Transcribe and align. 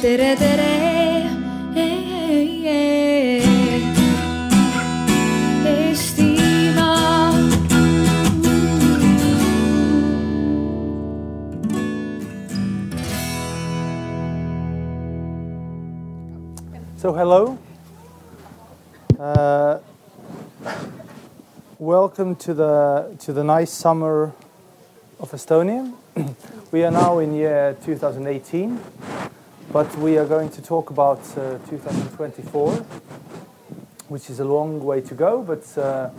tere, 0.00 0.34
tere. 0.36 0.90
So 16.96 17.14
hello. 17.14 17.58
Uh, 19.18 19.78
welcome 21.78 22.36
to 22.36 22.52
the 22.52 23.16
to 23.20 23.32
the 23.32 23.42
nice 23.42 23.70
summer 23.70 24.32
of 25.18 25.30
Estonia. 25.32 25.92
we 26.72 26.84
are 26.84 26.90
now 26.90 27.18
in 27.20 27.34
year 27.34 27.74
2018, 27.84 28.78
but 29.72 29.96
we 29.98 30.18
are 30.18 30.26
going 30.26 30.48
to 30.50 30.60
talk 30.60 30.90
about 30.90 31.20
uh, 31.38 31.58
2024, 31.68 32.72
which 34.08 34.28
is 34.28 34.40
a 34.40 34.44
long 34.44 34.80
way 34.80 35.00
to 35.00 35.14
go. 35.14 35.42
But 35.42 35.78
uh, 35.78 36.10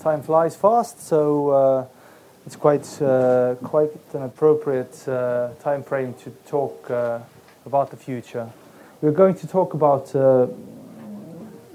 time 0.00 0.22
flies 0.22 0.56
fast, 0.56 1.06
so 1.06 1.50
uh, 1.50 1.86
it's 2.46 2.56
quite 2.56 3.02
uh, 3.02 3.56
quite 3.62 3.92
an 4.14 4.22
appropriate 4.22 5.06
uh, 5.06 5.50
time 5.62 5.82
frame 5.82 6.14
to 6.24 6.30
talk 6.46 6.90
uh, 6.90 7.18
about 7.66 7.90
the 7.90 7.96
future. 7.96 8.48
We're 9.02 9.12
going 9.12 9.34
to 9.34 9.46
talk 9.46 9.74
about 9.74 10.14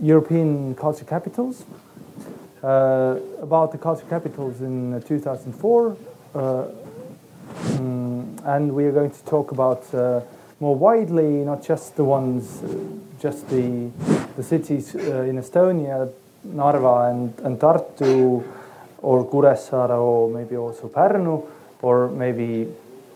European 0.02 0.74
culture 0.76 1.06
capitals, 1.06 1.64
about 2.64 3.72
the 3.72 3.78
culture 3.78 4.06
capitals 4.10 4.62
in 4.62 4.94
uh, 4.96 5.00
2004, 5.02 5.98
uh, 6.34 6.66
mm, 7.54 8.46
and 8.46 8.74
we 8.74 8.86
are 8.86 8.92
going 8.92 9.12
to 9.12 9.26
talk 9.26 9.52
about 9.52 9.84
more 10.60 10.76
widely, 10.76 11.46
not 11.46 11.64
just 11.64 11.96
the 11.96 12.04
ones, 12.04 12.62
uh, 12.64 12.68
just 13.22 13.50
the, 13.50 13.90
the 14.36 14.44
cities 14.44 14.96
uh, 14.96 15.22
in 15.22 15.38
Estonia, 15.38 16.12
Narva 16.44 17.10
and, 17.10 17.38
and 17.40 17.60
Tartu, 17.60 18.44
or 19.02 19.26
Kuressaare, 19.26 19.98
or 19.98 20.30
maybe 20.30 20.58
also 20.58 20.88
Pärnu, 20.90 21.46
or 21.82 22.10
maybe, 22.10 22.68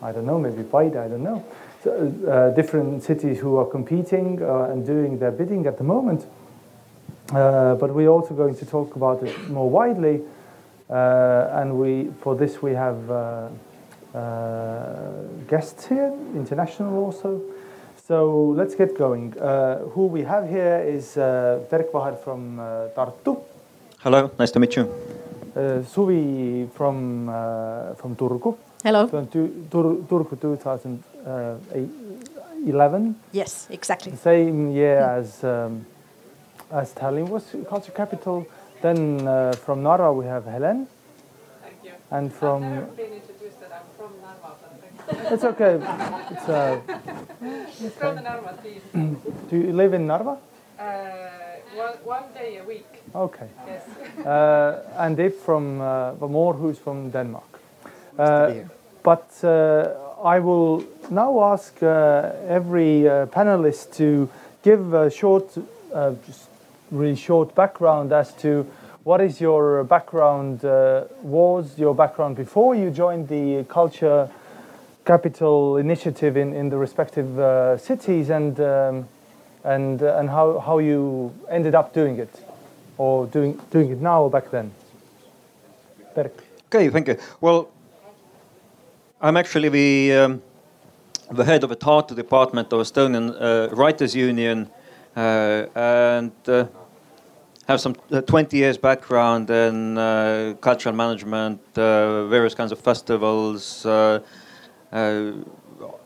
I 0.02 0.12
don't 0.12 0.26
know, 0.26 0.40
maybe 0.40 0.64
Paide, 0.64 0.96
I 0.96 1.08
don't 1.08 1.24
know. 1.24 1.44
So, 1.84 2.14
uh, 2.30 2.56
different 2.56 3.04
cities 3.04 3.40
who 3.40 3.58
are 3.58 3.66
competing 3.66 4.42
uh, 4.42 4.70
and 4.72 4.86
doing 4.86 5.20
their 5.20 5.32
bidding 5.32 5.66
at 5.68 5.78
the 5.78 5.84
moment. 5.84 6.26
Uh, 7.34 7.76
but 7.76 7.94
we're 7.94 8.10
also 8.10 8.34
going 8.34 8.56
to 8.56 8.66
talk 8.66 8.96
about 8.96 9.24
it 9.24 9.50
more 9.50 9.70
widely, 9.70 10.22
uh, 10.90 11.50
and 11.54 11.78
we 11.80 12.12
for 12.22 12.36
this 12.36 12.62
we 12.62 12.74
have 12.74 13.10
guests 15.48 15.88
here, 15.88 16.12
international 16.36 16.94
also. 17.06 17.42
So 18.08 18.54
let's 18.58 18.76
get 18.76 18.98
going. 18.98 19.34
Uh, 19.40 19.78
who 19.94 20.08
we 20.08 20.24
have 20.24 20.50
here 20.50 20.80
is 20.86 21.18
uh, 21.18 21.60
Berk 21.70 21.92
Vaher 21.92 22.16
from 22.24 22.60
uh, 22.60 22.88
Tartu, 22.96 23.38
Hello, 24.04 24.30
nice 24.38 24.52
to 24.52 24.60
meet 24.60 24.76
you. 24.76 24.84
uh, 25.56 25.82
Suvi 25.94 26.68
from 26.74 27.30
uh, 27.30 27.94
from 27.96 28.16
Turku, 28.16 28.56
Hello. 28.84 29.08
from 29.08 29.28
Tu- 29.28 29.66
Tur- 29.72 30.02
Turku 30.10 30.36
2011. 30.40 33.16
Yes, 33.32 33.68
exactly. 33.70 34.12
the 34.12 34.18
same 34.18 34.72
year 34.72 34.98
as 35.00 35.42
um, 35.44 35.86
as 36.72 36.92
Tallinn 36.94 37.30
was 37.30 37.56
culture 37.70 37.92
capital. 37.94 38.46
Then 38.82 39.26
uh, 39.28 39.54
from 39.54 39.82
Narva 39.82 40.12
we 40.12 40.26
have 40.26 40.44
Helen, 40.46 40.88
Thank 41.62 41.76
you. 41.86 41.92
and 42.12 42.34
from 42.34 42.64
I've 42.64 42.72
never 42.72 42.86
been 42.98 43.14
introduced 43.14 43.60
that 43.62 43.72
I'm 43.72 43.88
from 43.98 44.12
Narva, 44.22 44.56
but 44.62 44.72
thank 44.82 44.93
it's 45.10 45.44
okay. 45.44 45.80
It's, 46.32 46.50
uh, 46.50 46.80
you. 47.82 47.90
From 47.90 48.16
the 48.16 48.22
Narva 48.22 48.58
team. 48.64 49.22
do 49.50 49.58
you 49.58 49.74
live 49.74 49.94
in 49.94 50.08
Narva? 50.08 50.38
Uh, 50.80 50.84
one, 51.76 51.94
one 52.04 52.24
day 52.34 52.58
a 52.58 52.64
week, 52.64 52.88
Okay. 53.16 53.48
yes. 53.68 53.84
Uh, 54.26 54.80
and 55.00 55.20
if 55.20 55.40
from 55.40 55.82
uh, 55.82 56.14
Vamor, 56.14 56.54
who's 56.54 56.78
from 56.78 57.10
Denmark. 57.10 57.60
Uh, 58.18 58.54
but 59.02 59.28
uh, 59.44 59.90
I 60.24 60.40
will 60.40 60.84
now 61.10 61.44
ask 61.52 61.82
uh, 61.84 62.32
every 62.48 63.10
uh, 63.10 63.26
panelist 63.26 63.96
to 63.98 64.30
give 64.62 64.94
a 64.94 65.10
short, 65.10 65.58
uh, 65.94 66.14
just 66.26 66.48
really 66.92 67.16
short 67.16 67.54
background 67.56 68.14
as 68.14 68.32
to 68.36 68.66
what 69.04 69.20
is 69.20 69.42
your 69.42 69.84
background 69.84 70.64
uh, 70.64 71.04
was, 71.24 71.78
your 71.78 71.94
background 71.94 72.38
before 72.38 72.76
you 72.76 72.90
joined 72.90 73.28
the 73.28 73.66
culture 73.68 74.30
capital 75.06 75.78
initiative 75.78 76.38
in, 76.38 76.54
in 76.54 76.70
the 76.70 76.78
respective 76.78 77.40
uh, 77.40 77.78
cities 77.78 78.30
and 78.30 78.60
um, 78.60 79.08
and 79.64 80.02
uh, 80.02 80.18
and 80.18 80.30
how, 80.30 80.60
how 80.60 80.80
you 80.80 81.34
ended 81.50 81.76
up 81.76 81.94
doing 81.94 82.20
it 82.20 82.30
or 82.98 83.26
doing 83.28 83.60
doing 83.72 83.92
it 83.92 84.02
now 84.02 84.24
or 84.24 84.30
back 84.30 84.52
then. 84.52 84.72
Berk. 86.16 86.44
Okay, 86.68 86.90
thank 86.90 87.08
you. 87.08 87.18
Well, 87.42 87.70
I'm 89.22 89.38
actually 89.38 89.70
the 89.70 90.14
um, 90.14 90.42
the 91.32 91.44
head 91.44 91.64
of 91.64 91.70
the 91.70 91.76
Tartu 91.76 92.16
department 92.16 92.74
of 92.74 92.80
Estonian 92.82 93.36
uh, 93.40 93.74
Writers 93.76 94.16
Union, 94.16 94.70
uh, 95.16 95.66
and 95.76 96.32
uh, 96.48 96.66
have 97.68 97.80
some 97.80 97.96
uh, 98.12 98.22
20 98.22 98.58
years 98.58 98.78
background 98.78 99.50
in 99.50 99.96
cultural 100.60 100.94
management, 100.94 101.62
various 101.74 102.54
kinds 102.54 102.72
of 102.72 102.80
festivals. 102.80 103.86
Uh, 104.94 105.32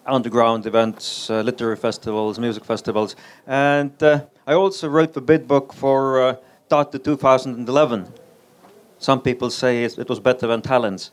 underground 0.06 0.66
events, 0.66 1.30
uh, 1.30 1.42
literary 1.42 1.76
festivals, 1.76 2.40
music 2.40 2.64
festivals, 2.64 3.18
and 3.46 4.02
uh, 4.02 4.22
I 4.48 4.54
also 4.54 4.88
wrote 4.88 5.12
the 5.14 5.20
bid 5.20 5.46
book 5.46 5.74
for 5.74 6.22
uh, 6.22 6.36
Tartu 6.70 7.04
2011. 7.04 8.08
Some 9.00 9.22
people 9.22 9.50
say 9.50 9.84
it, 9.84 10.08
was 10.08 10.22
better 10.22 10.48
than 10.48 10.62
Tallinn's. 10.62 11.12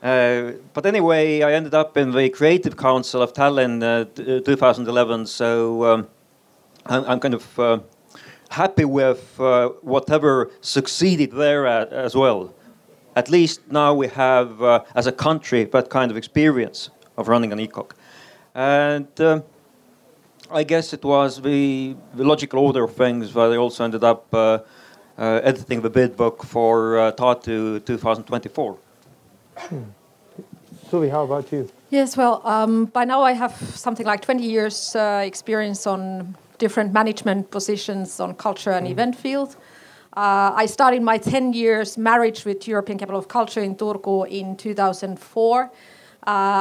Uh, 0.00 0.52
but 0.72 0.86
anyway, 0.86 1.42
I 1.42 1.52
ended 1.52 1.74
up 1.74 1.96
in 1.96 2.12
the 2.12 2.28
Creative 2.28 2.76
Council 2.76 3.22
of 3.22 3.32
Tallinn 3.32 3.82
uh, 3.82 4.36
uh, 4.36 4.40
2011, 4.40 5.26
so 5.26 5.84
um, 5.84 6.08
I'm, 6.86 7.04
I'm 7.06 7.18
kind 7.18 7.34
of 7.34 7.58
uh, 7.58 7.80
happy 8.50 8.84
with 8.84 9.34
whatever 9.82 10.52
succeeded 10.60 11.32
there 11.32 11.66
a- 11.66 11.88
as 11.90 12.14
well. 12.14 12.54
At 13.18 13.28
least 13.28 13.60
now 13.70 13.90
we 14.02 14.06
have, 14.08 14.62
uh, 14.62 14.84
as 14.94 15.06
a 15.06 15.12
country, 15.12 15.64
that 15.64 15.86
kind 15.90 16.10
of 16.10 16.16
experience 16.16 16.90
of 17.16 17.28
running 17.28 17.52
an 17.52 17.58
ECOC. 17.58 17.88
And 18.54 19.20
um 19.20 19.42
I 20.50 20.64
guess 20.64 20.92
it 20.94 21.04
was 21.04 21.42
the, 21.42 21.94
the 22.14 22.24
logical 22.24 22.58
order 22.58 22.84
of 22.84 22.94
things 22.94 23.34
that 23.34 23.52
I 23.52 23.56
also 23.56 23.84
ended 23.84 24.02
up 24.02 24.22
uh, 24.32 24.60
uh, 25.18 25.40
editing 25.42 25.82
the 25.82 25.90
bid 25.90 26.16
book 26.16 26.42
for 26.42 26.98
uh, 26.98 27.12
Tartu 27.12 27.84
2024. 27.84 28.78
Suvi, 30.90 31.10
how 31.10 31.24
about 31.24 31.52
you? 31.52 31.68
Yes, 31.90 32.16
well, 32.16 32.40
um, 32.46 32.86
by 32.86 33.04
now 33.04 33.20
I 33.22 33.32
have 33.32 33.54
something 33.74 34.06
like 34.06 34.22
20 34.22 34.42
years 34.42 34.96
uh, 34.96 35.22
experience 35.26 35.86
on 35.86 36.34
different 36.56 36.92
management 36.94 37.50
positions 37.50 38.18
on 38.18 38.34
culture 38.34 38.72
and 38.72 38.86
event 38.88 39.16
field. 39.16 39.56
Uh, 40.18 40.52
I 40.56 40.66
started 40.66 41.00
my 41.00 41.16
10 41.16 41.52
years 41.52 41.96
marriage 41.96 42.44
with 42.44 42.66
European 42.66 42.98
Capital 42.98 43.20
of 43.20 43.28
Culture 43.28 43.60
in 43.60 43.76
Turku 43.76 44.26
in 44.28 44.56
2004. 44.56 45.62
Uh, 45.62 45.70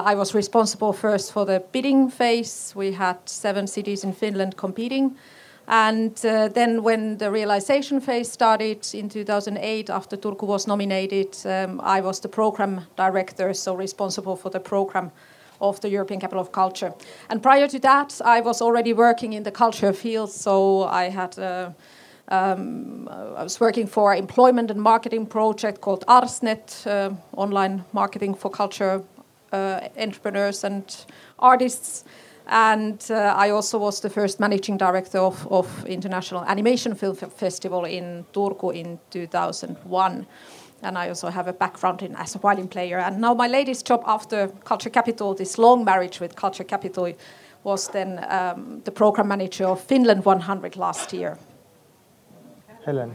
I 0.05 0.13
was 0.13 0.35
responsible 0.35 0.93
first 0.93 1.31
for 1.31 1.43
the 1.43 1.63
bidding 1.71 2.07
phase. 2.11 2.73
We 2.75 2.91
had 2.91 3.17
seven 3.25 3.65
cities 3.65 4.03
in 4.03 4.13
Finland 4.13 4.57
competing. 4.57 5.15
And 5.67 6.23
uh, 6.23 6.49
then, 6.49 6.83
when 6.83 7.17
the 7.17 7.31
realization 7.31 7.99
phase 7.99 8.31
started 8.31 8.93
in 8.93 9.09
2008, 9.09 9.89
after 9.89 10.17
Turku 10.17 10.45
was 10.45 10.67
nominated, 10.67 11.35
um, 11.43 11.81
I 11.81 12.01
was 12.01 12.19
the 12.19 12.29
program 12.29 12.81
director, 12.95 13.55
so 13.55 13.73
responsible 13.73 14.35
for 14.35 14.51
the 14.51 14.59
program 14.59 15.11
of 15.59 15.79
the 15.79 15.89
European 15.89 16.19
Capital 16.19 16.41
of 16.41 16.51
Culture. 16.51 16.93
And 17.27 17.41
prior 17.41 17.67
to 17.69 17.79
that, 17.79 18.21
I 18.23 18.39
was 18.41 18.61
already 18.61 18.93
working 18.93 19.33
in 19.33 19.41
the 19.41 19.51
culture 19.51 19.93
field, 19.93 20.31
so 20.31 20.83
I 20.83 21.09
had. 21.09 21.73
Um, 22.29 23.07
I 23.09 23.43
was 23.43 23.59
working 23.59 23.87
for 23.87 24.11
an 24.11 24.19
employment 24.19 24.69
and 24.69 24.81
marketing 24.81 25.27
project 25.27 25.79
called 25.79 26.05
Arsnet, 26.07 26.85
uh, 26.85 27.15
online 27.35 27.85
marketing 27.93 28.35
for 28.35 28.49
culture 28.51 29.01
uh, 29.53 29.87
entrepreneurs 29.97 30.63
and 30.65 30.83
artists. 31.39 32.03
And 32.47 33.05
uh, 33.09 33.33
I 33.35 33.49
also 33.49 33.77
was 33.77 34.01
the 34.01 34.09
first 34.09 34.39
managing 34.39 34.77
director 34.77 35.19
of, 35.19 35.47
of 35.51 35.85
International 35.85 36.43
Animation 36.43 36.95
Film 36.95 37.15
Festival 37.15 37.85
in 37.85 38.25
Turku 38.33 38.75
in 38.75 38.99
2001. 39.09 40.27
And 40.83 40.97
I 40.97 41.09
also 41.09 41.29
have 41.29 41.47
a 41.47 41.53
background 41.53 42.01
in 42.01 42.15
as 42.15 42.35
a 42.35 42.39
violin 42.39 42.67
player. 42.67 42.99
And 42.99 43.19
now 43.19 43.33
my 43.33 43.47
latest 43.47 43.85
job 43.85 44.03
after 44.05 44.49
Culture 44.63 44.89
Capital, 44.89 45.33
this 45.33 45.57
long 45.57 45.83
marriage 45.83 46.19
with 46.19 46.35
Culture 46.35 46.63
Capital, 46.63 47.13
was 47.63 47.87
then 47.89 48.25
um, 48.29 48.81
the 48.83 48.91
program 48.91 49.27
manager 49.27 49.65
of 49.65 49.81
Finland 49.81 50.23
100 50.23 50.75
last 50.75 51.11
year. 51.13 51.37
Helen. 52.87 53.11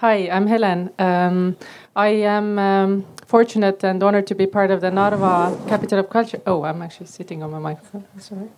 Hi, 0.00 0.28
I'm 0.28 0.48
Helen. 0.48 0.90
Um, 0.98 1.56
I 1.94 2.08
am 2.08 2.58
um, 2.58 3.06
fortunate 3.26 3.84
and 3.84 4.02
honored 4.02 4.26
to 4.26 4.34
be 4.34 4.48
part 4.48 4.72
of 4.72 4.80
the 4.80 4.90
Narva 4.90 5.56
Capital 5.68 6.00
of 6.00 6.10
Culture. 6.10 6.40
Oh, 6.48 6.64
I'm 6.64 6.82
actually 6.82 7.06
sitting 7.06 7.44
on 7.44 7.52
my 7.52 7.60
microphone. 7.60 8.04
Sorry. 8.18 8.48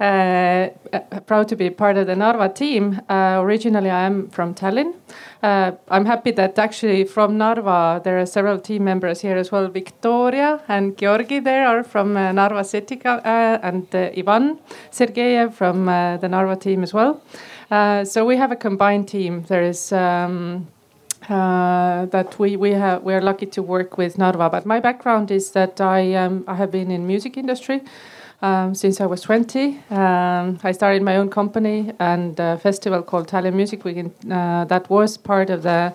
Uh, 0.00 0.70
uh, 0.96 1.20
proud 1.26 1.48
to 1.48 1.56
be 1.56 1.68
part 1.68 1.98
of 1.98 2.06
the 2.06 2.16
Narva 2.16 2.48
team. 2.48 2.98
Uh, 3.10 3.40
originally, 3.42 3.90
I 3.90 4.06
am 4.06 4.30
from 4.30 4.54
Tallinn. 4.54 4.94
Uh, 5.42 5.72
I'm 5.88 6.04
happy 6.04 6.30
that 6.30 6.56
actually 6.56 7.02
from 7.04 7.36
Narva 7.36 8.00
there 8.04 8.20
are 8.20 8.26
several 8.26 8.60
team 8.60 8.84
members 8.84 9.20
here 9.20 9.36
as 9.36 9.50
well. 9.50 9.66
Victoria 9.68 10.60
and 10.68 10.96
Georgi 10.96 11.40
there 11.40 11.66
are 11.66 11.82
from 11.82 12.16
uh, 12.16 12.30
Narva 12.30 12.62
City, 12.62 13.00
uh, 13.04 13.58
and 13.62 13.86
Ivan 13.92 14.60
Sergeyev 14.92 15.52
from 15.52 15.86
the 15.86 16.28
Narva 16.28 16.54
team 16.54 16.84
as 16.84 16.94
well. 16.94 17.20
so 18.04 18.24
we 18.24 18.36
have 18.36 18.52
a 18.52 18.56
combined 18.56 19.08
team. 19.08 19.44
There 19.48 19.62
is. 19.62 19.92
Um, 19.92 20.68
uh, 21.28 22.06
that 22.06 22.36
we 22.38 22.56
we 22.56 22.72
have 22.72 23.02
we 23.02 23.14
are 23.14 23.20
lucky 23.20 23.46
to 23.46 23.62
work 23.62 23.96
with 23.96 24.18
Narva. 24.18 24.50
But 24.50 24.66
my 24.66 24.80
background 24.80 25.30
is 25.30 25.52
that 25.52 25.80
I 25.80 26.14
um, 26.14 26.44
I 26.48 26.54
have 26.56 26.72
been 26.72 26.90
in 26.90 27.06
music 27.06 27.36
industry. 27.36 27.82
Um, 28.42 28.74
since 28.74 29.00
I 29.00 29.06
was 29.06 29.20
20, 29.20 29.78
um, 29.90 30.58
I 30.64 30.72
started 30.72 31.00
my 31.02 31.16
own 31.16 31.30
company 31.30 31.92
and 32.00 32.38
a 32.40 32.58
festival 32.58 33.00
called 33.00 33.28
Tallinn 33.28 33.54
Music 33.54 33.84
Week. 33.84 34.04
Uh, 34.28 34.64
that 34.64 34.90
was 34.90 35.16
part 35.16 35.48
of 35.48 35.62
the 35.62 35.94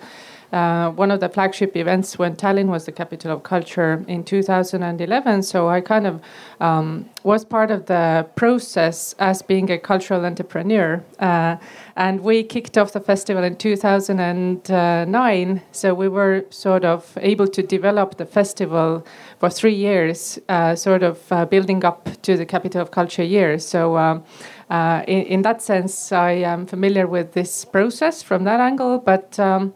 uh, 0.52 0.90
one 0.90 1.10
of 1.10 1.20
the 1.20 1.28
flagship 1.28 1.76
events 1.76 2.18
when 2.18 2.34
Tallinn 2.34 2.68
was 2.68 2.86
the 2.86 2.92
capital 2.92 3.32
of 3.32 3.42
culture 3.42 4.02
in 4.08 4.24
2011. 4.24 5.42
So 5.42 5.68
I 5.68 5.82
kind 5.82 6.06
of 6.06 6.22
um, 6.60 7.10
was 7.22 7.44
part 7.44 7.70
of 7.70 7.84
the 7.86 8.26
process 8.34 9.14
as 9.18 9.42
being 9.42 9.70
a 9.70 9.78
cultural 9.78 10.24
entrepreneur. 10.24 11.04
Uh, 11.18 11.56
and 11.96 12.20
we 12.20 12.42
kicked 12.44 12.78
off 12.78 12.92
the 12.92 13.00
festival 13.00 13.44
in 13.44 13.56
2009. 13.56 15.62
So 15.72 15.94
we 15.94 16.08
were 16.08 16.46
sort 16.50 16.84
of 16.84 17.18
able 17.20 17.48
to 17.48 17.62
develop 17.62 18.16
the 18.16 18.24
festival 18.24 19.04
for 19.40 19.50
three 19.50 19.74
years, 19.74 20.38
uh, 20.48 20.74
sort 20.74 21.02
of 21.02 21.20
uh, 21.30 21.44
building 21.44 21.84
up 21.84 22.08
to 22.22 22.34
the 22.36 22.46
capital 22.46 22.80
of 22.80 22.90
culture 22.90 23.22
year. 23.22 23.58
So 23.58 23.98
um, 23.98 24.24
uh, 24.70 25.02
in, 25.06 25.22
in, 25.24 25.42
that 25.42 25.60
sense, 25.62 26.12
I 26.12 26.32
am 26.32 26.66
familiar 26.66 27.06
with 27.06 27.32
this 27.32 27.64
process 27.64 28.22
from 28.22 28.44
that 28.44 28.60
angle. 28.60 28.98
But 28.98 29.38
um, 29.38 29.72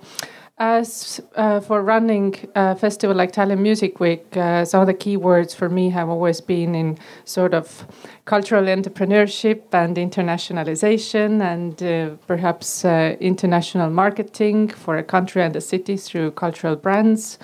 as 0.59 1.21
uh, 1.35 1.61
for 1.61 1.83
running 1.83 2.35
a 2.55 2.77
festival 2.77 3.17
like 3.17 3.33
Tallinn 3.33 3.61
Music 3.61 3.99
Week, 4.01 4.37
uh, 4.37 4.65
some 4.65 4.83
of 4.83 4.87
the 4.87 4.95
key 4.95 5.17
words 5.17 5.55
for 5.55 5.69
me 5.69 5.91
have 5.91 6.09
always 6.09 6.41
been 6.41 6.75
in 6.75 6.99
sort 7.25 7.55
of 7.55 7.87
cultural 8.27 8.65
entrepreneurship 8.65 9.63
and 9.73 9.97
internationalization, 9.97 11.43
and 11.43 11.83
uh, 11.83 12.15
perhaps 12.27 12.85
uh, 12.85 13.17
international 13.19 13.91
marketing 13.91 14.69
for 14.69 14.97
a 14.99 15.03
country 15.03 15.43
and 15.43 15.57
a 15.57 15.61
city 15.61 15.97
through 15.97 16.31
cultural 16.33 16.77
brands. 16.77 17.39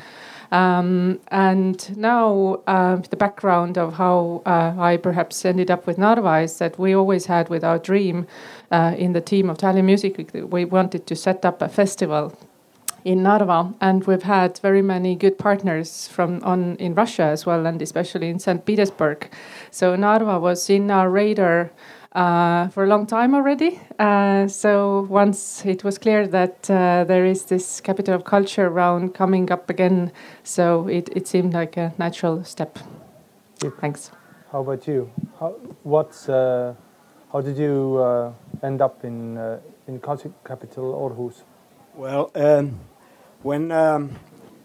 Um, 0.53 1.21
and 1.29 1.97
now, 1.97 2.63
uh, 2.67 2.97
the 2.97 3.17
background 3.17 3.79
of 3.79 3.95
how 3.95 4.43
uh, 4.47 4.75
I 4.79 4.97
perhaps 4.97 5.45
ended 5.45 5.71
up 5.71 5.87
with 5.87 5.99
Narva 5.99 6.39
is 6.41 6.59
that 6.59 6.79
we 6.79 6.95
always 6.95 7.27
had 7.27 7.49
with 7.49 7.65
our 7.65 7.79
dream 7.79 8.27
in 8.71 9.13
the 9.13 9.21
team 9.21 9.51
of 9.51 9.59
Tallinn 9.59 9.85
Music 9.85 10.19
Week, 10.19 10.31
we 10.35 10.65
wanted 10.65 11.07
to 11.07 11.17
set 11.17 11.45
up 11.45 11.61
a 11.63 11.69
festival 11.69 12.33
in 13.05 13.23
Narva, 13.23 13.75
and 13.81 14.05
we've 14.07 14.23
had 14.23 14.59
very 14.59 14.83
many 14.83 15.15
good 15.15 15.39
partners 15.39 16.09
from 16.09 16.41
on 16.43 16.77
in 16.77 16.95
Russia 16.95 17.25
as 17.25 17.47
well, 17.47 17.67
and 17.67 17.81
especially 17.83 18.29
in 18.29 18.39
St. 18.39 18.65
Petersburg. 18.65 19.31
So 19.71 19.97
Narva 19.97 20.39
was 20.39 20.71
in 20.71 20.91
our 20.91 21.11
radar 21.11 21.71
uh, 22.13 22.69
for 22.69 22.85
a 22.85 22.87
long 22.87 23.07
time 23.07 23.35
already. 23.35 23.81
Uh, 23.99 24.49
so 24.49 25.07
once 25.09 25.65
it 25.65 25.85
was 25.85 25.99
clear 25.99 26.27
that 26.27 26.71
uh, 26.71 27.05
there 27.05 27.25
is 27.25 27.45
this 27.45 27.81
capital 27.81 28.15
of 28.15 28.25
culture 28.25 28.69
round 28.69 29.15
coming 29.15 29.51
up 29.53 29.71
again, 29.71 30.13
so 30.43 30.89
it, 30.89 31.09
it 31.15 31.29
seemed 31.29 31.55
like 31.55 31.77
a 31.77 31.93
natural 31.99 32.45
step. 32.45 32.79
Thanks. 33.81 34.11
How 34.53 34.61
about 34.61 34.87
you? 34.89 35.11
How, 35.39 35.51
what's, 35.83 36.29
uh, 36.29 36.75
how 37.33 37.41
did 37.41 37.59
you 37.59 37.99
uh, 37.99 38.33
end 38.63 38.81
up 38.81 39.05
in, 39.05 39.37
uh, 39.37 39.61
in 39.87 40.01
culture 40.01 40.33
capital 40.45 40.95
Aarhus? 40.95 41.43
Well, 41.95 42.31
um, 42.35 42.79
when 43.43 43.71
um, 43.73 44.11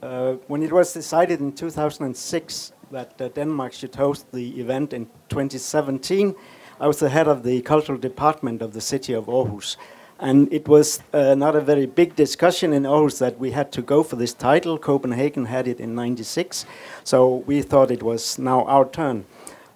uh, 0.01 0.33
when 0.47 0.63
it 0.63 0.71
was 0.71 0.91
decided 0.93 1.39
in 1.39 1.53
2006 1.53 2.73
that 2.91 3.21
uh, 3.21 3.29
Denmark 3.29 3.73
should 3.73 3.95
host 3.95 4.31
the 4.31 4.59
event 4.59 4.93
in 4.93 5.05
2017, 5.29 6.35
I 6.79 6.87
was 6.87 6.99
the 6.99 7.09
head 7.09 7.27
of 7.27 7.43
the 7.43 7.61
cultural 7.61 7.97
department 7.97 8.61
of 8.61 8.73
the 8.73 8.81
city 8.81 9.13
of 9.13 9.27
Aarhus. 9.27 9.77
And 10.19 10.51
it 10.51 10.67
was 10.67 11.01
uh, 11.13 11.35
not 11.35 11.55
a 11.55 11.61
very 11.61 11.85
big 11.85 12.15
discussion 12.15 12.73
in 12.73 12.83
Aarhus 12.83 13.19
that 13.19 13.39
we 13.39 13.51
had 13.51 13.71
to 13.71 13.81
go 13.81 14.03
for 14.03 14.15
this 14.15 14.33
title. 14.33 14.77
Copenhagen 14.77 15.45
had 15.45 15.67
it 15.67 15.79
in 15.79 15.95
96. 15.95 16.65
So 17.03 17.43
we 17.47 17.61
thought 17.61 17.91
it 17.91 18.03
was 18.03 18.37
now 18.37 18.63
our 18.65 18.87
turn. 18.89 19.25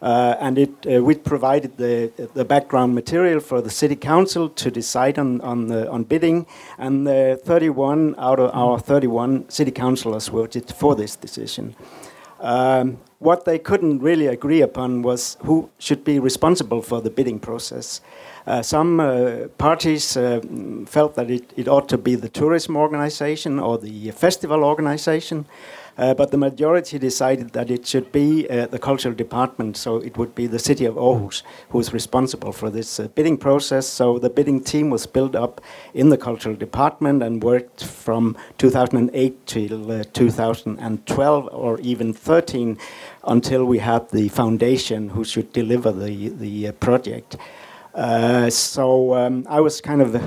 Uh, 0.02 0.36
and 0.40 0.58
it 0.58 0.70
uh, 0.86 1.04
we 1.04 1.16
provided 1.16 1.78
the 1.78 2.12
the 2.36 2.46
background 2.46 2.94
material 2.94 3.40
for 3.40 3.62
the 3.62 3.70
city 3.70 3.96
council 3.96 4.50
to 4.50 4.70
decide 4.70 5.18
on 5.18 5.42
on, 5.42 5.68
the, 5.68 5.90
on 5.90 6.04
bidding, 6.04 6.46
and 6.78 7.08
31 7.08 8.16
out 8.20 8.40
of 8.40 8.52
our 8.54 8.80
31 8.80 9.50
city 9.50 9.72
councillors 9.72 10.28
voted 10.28 10.72
for 10.72 10.96
this 10.96 11.16
decision. 11.16 11.76
Um, 12.40 13.00
what 13.20 13.46
they 13.46 13.58
couldn't 13.58 14.00
really 14.00 14.28
agree 14.28 14.62
upon 14.62 15.02
was 15.02 15.38
who 15.42 15.70
should 15.80 16.04
be 16.04 16.20
responsible 16.20 16.84
for 16.84 17.02
the 17.02 17.10
bidding 17.10 17.40
process. 17.40 18.02
Uh, 18.46 18.62
some 18.62 19.00
uh, 19.00 19.48
parties 19.58 20.16
uh, 20.16 20.40
felt 20.86 21.16
that 21.16 21.30
it, 21.32 21.52
it, 21.58 21.68
ought 21.68 21.90
to 21.90 21.98
be 21.98 22.16
the 22.16 22.30
tourism 22.30 22.78
organization 22.78 23.60
or 23.60 23.78
the 23.78 24.12
festival 24.12 24.64
organization. 24.64 25.46
Uh, 25.98 26.14
but 26.14 26.30
the 26.30 26.38
majority 26.38 27.00
decided 27.00 27.54
that 27.54 27.72
it 27.72 27.88
should 27.88 28.12
be 28.12 28.48
uh, 28.50 28.68
the 28.68 28.78
cultural 28.78 29.16
department, 29.16 29.76
so 29.76 29.98
it 29.98 30.16
would 30.18 30.36
be 30.36 30.46
the 30.46 30.60
city 30.60 30.86
of 30.86 30.96
Aarhus 30.96 31.42
who 31.70 31.80
is 31.80 31.92
responsible 31.92 32.52
for 32.52 32.70
this 32.70 33.00
uh, 33.00 33.08
bidding 33.10 33.38
process. 33.38 33.88
So 33.88 34.20
the 34.20 34.30
bidding 34.30 34.64
team 34.64 34.92
was 34.92 35.08
built 35.08 35.36
up 35.36 35.60
in 35.94 36.10
the 36.10 36.18
cultural 36.18 36.56
department 36.56 37.24
and 37.24 37.42
worked 37.42 37.84
from 37.84 38.38
2008 38.60 39.46
till 39.48 39.92
uh, 39.92 40.04
2012 40.14 41.50
or 41.52 41.80
even 41.80 42.14
13 42.14 42.78
until 43.24 43.66
we 43.66 43.80
had 43.80 44.10
the 44.10 44.30
foundation 44.30 45.10
who 45.10 45.24
should 45.24 45.52
deliver 45.52 45.92
the, 45.92 46.30
the 46.30 46.68
uh, 46.68 46.72
project. 46.74 47.38
Uh, 47.96 48.48
so 48.52 49.16
um, 49.16 49.44
I 49.50 49.60
was 49.60 49.82
kind 49.82 50.04
of 50.04 50.22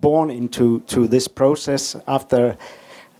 born 0.00 0.28
into 0.28 0.80
to 0.80 1.06
this 1.06 1.28
process 1.28 1.94
after 2.08 2.56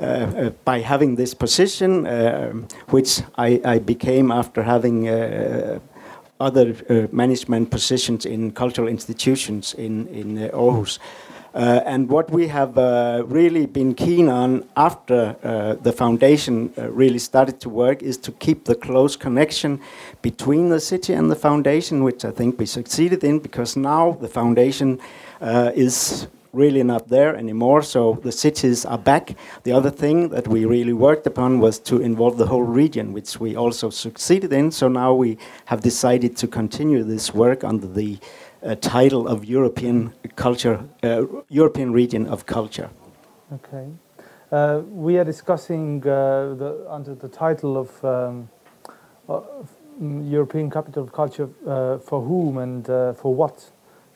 uh, 0.01 0.05
uh, 0.05 0.51
by 0.65 0.81
having 0.81 1.17
this 1.17 1.35
position, 1.35 2.07
uh, 2.07 2.53
which 2.89 3.21
I, 3.37 3.61
I, 3.65 3.79
became 3.79 4.31
after 4.33 4.63
having 4.63 5.09
other 6.41 7.09
management 7.13 7.71
positions 7.71 8.27
in 8.27 8.51
cultural 8.53 8.89
institutions 8.89 9.75
in, 9.75 10.09
in 10.09 10.51
Aarhus. 10.51 10.99
Uh, 11.55 11.83
and 11.85 12.09
what 12.09 12.31
we 12.31 12.49
have 12.49 12.79
uh, 12.79 13.23
really 13.27 13.67
been 13.67 13.95
keen 13.95 14.29
on 14.29 14.67
after 14.77 15.37
uh, 15.43 15.75
the 15.83 15.93
foundation 15.93 16.73
really 16.77 17.19
started 17.19 17.61
to 17.61 17.69
work 17.69 18.03
is 18.03 18.17
to 18.17 18.33
keep 18.33 18.65
the 18.65 18.75
close 18.75 19.17
connection 19.17 19.79
between 20.23 20.71
the 20.71 20.81
city 20.81 21.13
and 21.13 21.31
the 21.31 21.37
foundation, 21.37 22.03
which 22.03 22.25
I 22.25 22.31
think 22.31 22.59
we 22.59 22.65
succeeded 22.65 23.23
in 23.23 23.39
because 23.39 23.77
now 23.77 24.13
the 24.13 24.29
foundation 24.29 24.99
is 25.43 26.27
really 26.53 26.83
not 26.83 27.09
there 27.09 27.35
anymore. 27.35 27.83
So 27.83 28.19
the 28.23 28.33
cities 28.33 28.85
are 28.85 28.99
back. 28.99 29.35
The 29.63 29.73
other 29.73 29.91
thing 29.91 30.29
that 30.31 30.47
we 30.49 30.65
really 30.67 30.93
worked 30.93 31.27
upon 31.27 31.61
was 31.61 31.79
to 31.81 32.01
involve 32.01 32.37
the 32.37 32.47
whole 32.47 32.63
region, 32.63 33.13
which 33.13 33.41
we 33.41 33.57
also 33.57 33.91
succeeded 33.91 34.53
in. 34.53 34.71
So 34.71 34.89
now 34.89 35.15
we 35.15 35.39
have 35.67 35.81
decided 35.81 36.37
to 36.37 36.47
continue 36.47 37.05
this 37.05 37.33
work 37.33 37.65
under 37.65 37.87
the 37.87 38.19
uh, 38.63 38.75
title 38.77 39.27
of 39.27 39.45
European 39.45 40.13
culture, 40.37 40.85
uh, 41.03 41.25
European 41.49 41.93
region 41.93 42.27
of 42.27 42.45
culture. 42.45 42.91
Okay. 43.55 43.89
Uh, 44.53 44.83
we 44.91 45.17
are 45.19 45.25
discussing 45.25 46.03
uh, 46.03 46.55
the, 46.55 46.87
under 46.89 47.15
the 47.15 47.29
title 47.29 47.79
of 47.79 48.05
um, 48.05 48.49
uh, 49.27 49.41
European 50.01 50.71
Capital 50.71 51.03
of 51.03 51.13
Culture 51.13 51.49
uh, 51.67 51.97
for 51.99 52.21
whom 52.21 52.59
and 52.59 52.87
for 53.17 53.35
what. 53.35 53.71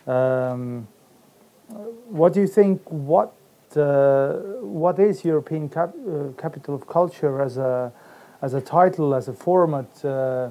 Um, 0.07 0.87
what 1.69 2.33
do 2.33 2.41
you 2.41 2.47
think? 2.47 2.83
What 2.91 3.33
uh, 3.77 4.35
what 4.61 4.99
is 4.99 5.25
European 5.25 5.69
cap, 5.69 5.95
uh, 6.09 6.29
Capital 6.41 6.75
of 6.75 6.87
Culture 6.87 7.41
as 7.43 7.57
a 7.57 7.93
as 8.43 8.55
a 8.55 8.61
title, 8.61 9.15
as 9.15 9.29
a 9.29 9.33
format, 9.33 10.05
uh, 10.05 10.51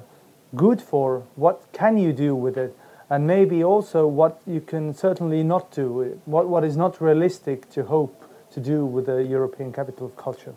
good 0.54 0.80
for? 0.80 1.22
What 1.36 1.62
can 1.72 1.98
you 1.98 2.12
do 2.12 2.34
with 2.34 2.56
it? 2.56 2.76
And 3.08 3.26
maybe 3.26 3.62
also 3.62 4.06
what 4.06 4.40
you 4.46 4.60
can 4.60 4.92
certainly 4.92 5.42
not 5.42 5.70
do. 5.70 6.20
What 6.24 6.48
what 6.48 6.64
is 6.64 6.76
not 6.76 7.00
realistic 7.00 7.70
to 7.70 7.84
hope 7.84 8.24
to 8.52 8.60
do 8.60 8.84
with 8.84 9.06
the 9.06 9.22
European 9.22 9.72
Capital 9.72 10.06
of 10.06 10.16
Culture? 10.16 10.54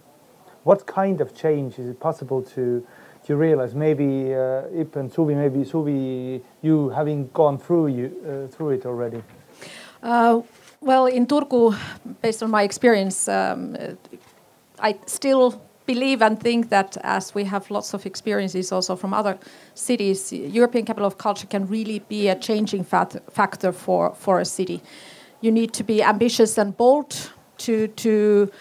What 0.63 0.85
kind 0.85 1.21
of 1.21 1.33
change 1.33 1.79
is 1.79 1.89
it 1.89 1.99
possible 1.99 2.41
to 2.55 2.85
to 3.25 3.35
realize? 3.35 3.73
Maybe 3.75 4.33
uh, 4.33 4.63
Ip 4.73 4.95
and 4.95 5.11
Suvi, 5.11 5.35
maybe 5.35 5.63
Suvi, 5.63 6.41
you 6.61 6.89
having 6.89 7.29
gone 7.33 7.57
through 7.57 7.87
you 7.87 8.05
uh, 8.25 8.51
through 8.51 8.71
it 8.71 8.85
already. 8.85 9.23
Uh, 10.01 10.41
well, 10.81 11.07
in 11.07 11.25
Turku, 11.25 11.75
based 12.21 12.41
on 12.41 12.51
my 12.51 12.63
experience, 12.63 13.27
um, 13.27 13.75
I 14.79 14.97
still 15.05 15.61
believe 15.85 16.21
and 16.21 16.39
think 16.39 16.69
that 16.69 16.97
as 17.03 17.35
we 17.35 17.43
have 17.45 17.69
lots 17.71 17.93
of 17.93 18.05
experiences 18.05 18.71
also 18.71 18.95
from 18.95 19.13
other 19.13 19.37
cities, 19.73 20.31
European 20.31 20.85
Capital 20.85 21.07
of 21.07 21.17
Culture 21.17 21.47
can 21.47 21.67
really 21.67 21.99
be 21.99 22.29
a 22.29 22.35
changing 22.35 22.85
factor 22.85 23.71
for, 23.71 24.13
for 24.15 24.39
a 24.39 24.45
city. 24.45 24.81
You 25.41 25.51
need 25.51 25.73
to 25.73 25.83
be 25.83 26.03
ambitious 26.03 26.57
and 26.57 26.75
bold 26.77 27.31
to 27.57 27.87
to 27.87 28.51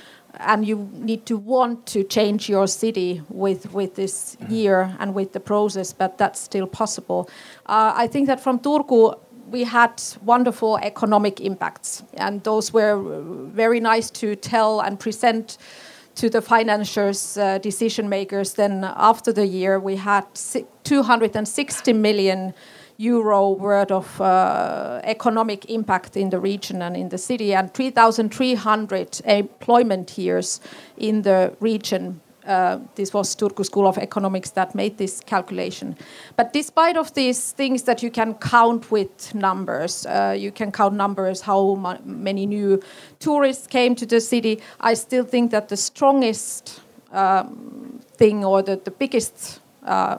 and 0.41 0.67
you 0.67 0.89
need 0.93 1.27
to 1.27 1.37
want 1.37 1.87
to 1.87 2.05
change 2.05 2.49
your 2.49 2.67
city 2.67 3.23
with 3.29 3.73
with 3.73 3.95
this 3.95 4.37
year 4.49 4.97
and 5.01 5.15
with 5.15 5.33
the 5.33 5.41
process, 5.41 5.93
but 5.93 6.19
that's 6.19 6.41
still 6.41 6.67
possible. 6.67 7.29
Uh, 7.67 7.93
I 8.05 8.07
think 8.09 8.27
that 8.27 8.41
from 8.41 8.59
Turku 8.59 9.15
we 9.51 9.65
had 9.65 10.03
wonderful 10.23 10.79
economic 10.79 11.41
impacts, 11.41 12.03
and 12.15 12.43
those 12.45 12.73
were 12.73 13.03
very 13.53 13.81
nice 13.81 14.11
to 14.11 14.37
tell 14.37 14.81
and 14.81 14.99
present 14.99 15.59
to 16.17 16.29
the 16.29 16.43
financiers, 16.43 17.39
uh, 17.39 17.59
decision 17.59 18.09
makers. 18.09 18.55
Then 18.55 18.85
after 18.85 19.33
the 19.33 19.47
year, 19.47 19.79
we 19.79 19.97
had 19.97 20.25
260 20.85 21.93
million 21.93 22.55
euro 22.97 23.51
worth 23.51 23.93
of 23.93 24.21
uh, 24.21 25.01
economic 25.05 25.71
impact 25.71 26.17
in 26.17 26.31
the 26.31 26.41
region 26.41 26.83
and 26.83 26.97
in 26.97 27.09
the 27.09 27.19
city, 27.19 27.55
and 27.55 27.73
3,300 27.73 29.21
employment 29.25 30.19
years 30.19 30.61
in 30.97 31.23
the 31.23 31.55
region. 31.61 32.21
Uh, 32.49 32.79
this 32.95 33.13
was 33.13 33.37
Turku 33.37 33.63
School 33.63 33.87
of 33.87 33.99
Economics 33.99 34.51
that 34.51 34.75
made 34.75 34.97
this 34.97 35.21
calculation. 35.21 35.95
But 36.35 36.55
despite 36.55 36.97
of 36.97 37.13
these 37.13 37.53
things 37.53 37.83
that 37.83 38.03
you 38.03 38.11
can 38.11 38.35
count 38.35 38.91
with 38.91 39.35
numbers, 39.35 40.07
uh, 40.07 40.35
you 40.37 40.51
can 40.51 40.73
count 40.73 40.95
numbers 40.95 41.43
how 41.43 41.75
many 42.05 42.47
new 42.47 42.81
tourists 43.19 43.67
came 43.67 43.95
to 43.97 44.07
the 44.07 44.21
city. 44.21 44.63
I 44.81 44.95
still 44.95 45.25
think 45.25 45.51
that 45.51 45.69
the 45.69 45.77
strongest 45.77 46.81
um, 47.13 48.01
thing 48.17 48.47
or 48.47 48.63
the, 48.63 48.77
the 48.77 48.93
biggest 48.93 49.61
uh, 49.85 50.17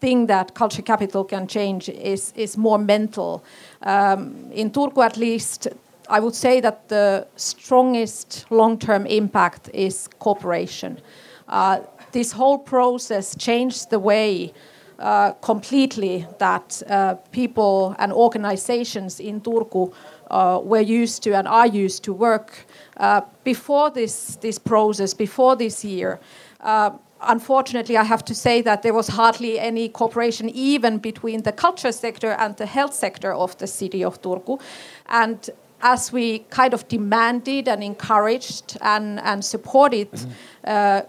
thing 0.00 0.26
that 0.26 0.54
culture 0.54 0.82
capital 0.82 1.24
can 1.24 1.48
change 1.48 1.88
is, 1.88 2.32
is 2.36 2.56
more 2.56 2.78
mental. 2.78 3.42
Um, 3.82 4.50
in 4.52 4.70
Turku, 4.70 5.04
at 5.04 5.16
least, 5.16 5.66
I 6.08 6.20
would 6.20 6.34
say 6.34 6.60
that 6.60 6.88
the 6.88 7.26
strongest 7.34 8.46
long 8.50 8.78
term 8.78 9.06
impact 9.06 9.70
is 9.72 10.08
cooperation. 10.18 11.00
Uh, 11.48 11.80
this 12.12 12.32
whole 12.32 12.58
process 12.58 13.36
changed 13.36 13.90
the 13.90 13.98
way 13.98 14.52
uh, 14.98 15.32
completely 15.40 16.26
that 16.38 16.82
uh, 16.88 17.14
people 17.32 17.96
and 17.98 18.12
organizations 18.12 19.20
in 19.20 19.40
Turku 19.40 19.92
uh, 20.30 20.60
were 20.62 20.80
used 20.80 21.22
to 21.24 21.34
and 21.34 21.48
are 21.48 21.66
used 21.66 22.04
to 22.04 22.12
work. 22.12 22.66
Uh, 22.96 23.20
before 23.42 23.90
this, 23.90 24.36
this 24.36 24.58
process, 24.58 25.12
before 25.12 25.56
this 25.56 25.84
year, 25.84 26.20
uh, 26.60 26.90
unfortunately, 27.20 27.96
I 27.96 28.04
have 28.04 28.24
to 28.26 28.34
say 28.34 28.62
that 28.62 28.82
there 28.82 28.94
was 28.94 29.08
hardly 29.08 29.58
any 29.58 29.88
cooperation 29.88 30.48
even 30.50 30.98
between 30.98 31.42
the 31.42 31.52
culture 31.52 31.92
sector 31.92 32.32
and 32.32 32.56
the 32.56 32.66
health 32.66 32.94
sector 32.94 33.32
of 33.32 33.56
the 33.58 33.66
city 33.66 34.04
of 34.04 34.22
Turku. 34.22 34.60
And 35.08 35.50
as 35.82 36.12
we 36.12 36.40
kind 36.50 36.72
of 36.72 36.86
demanded 36.88 37.68
and 37.68 37.82
encouraged 37.82 38.78
and, 38.80 39.20
and 39.20 39.44
supported 39.44 40.10
mm-hmm. 40.12 40.30
uh, 40.64 41.02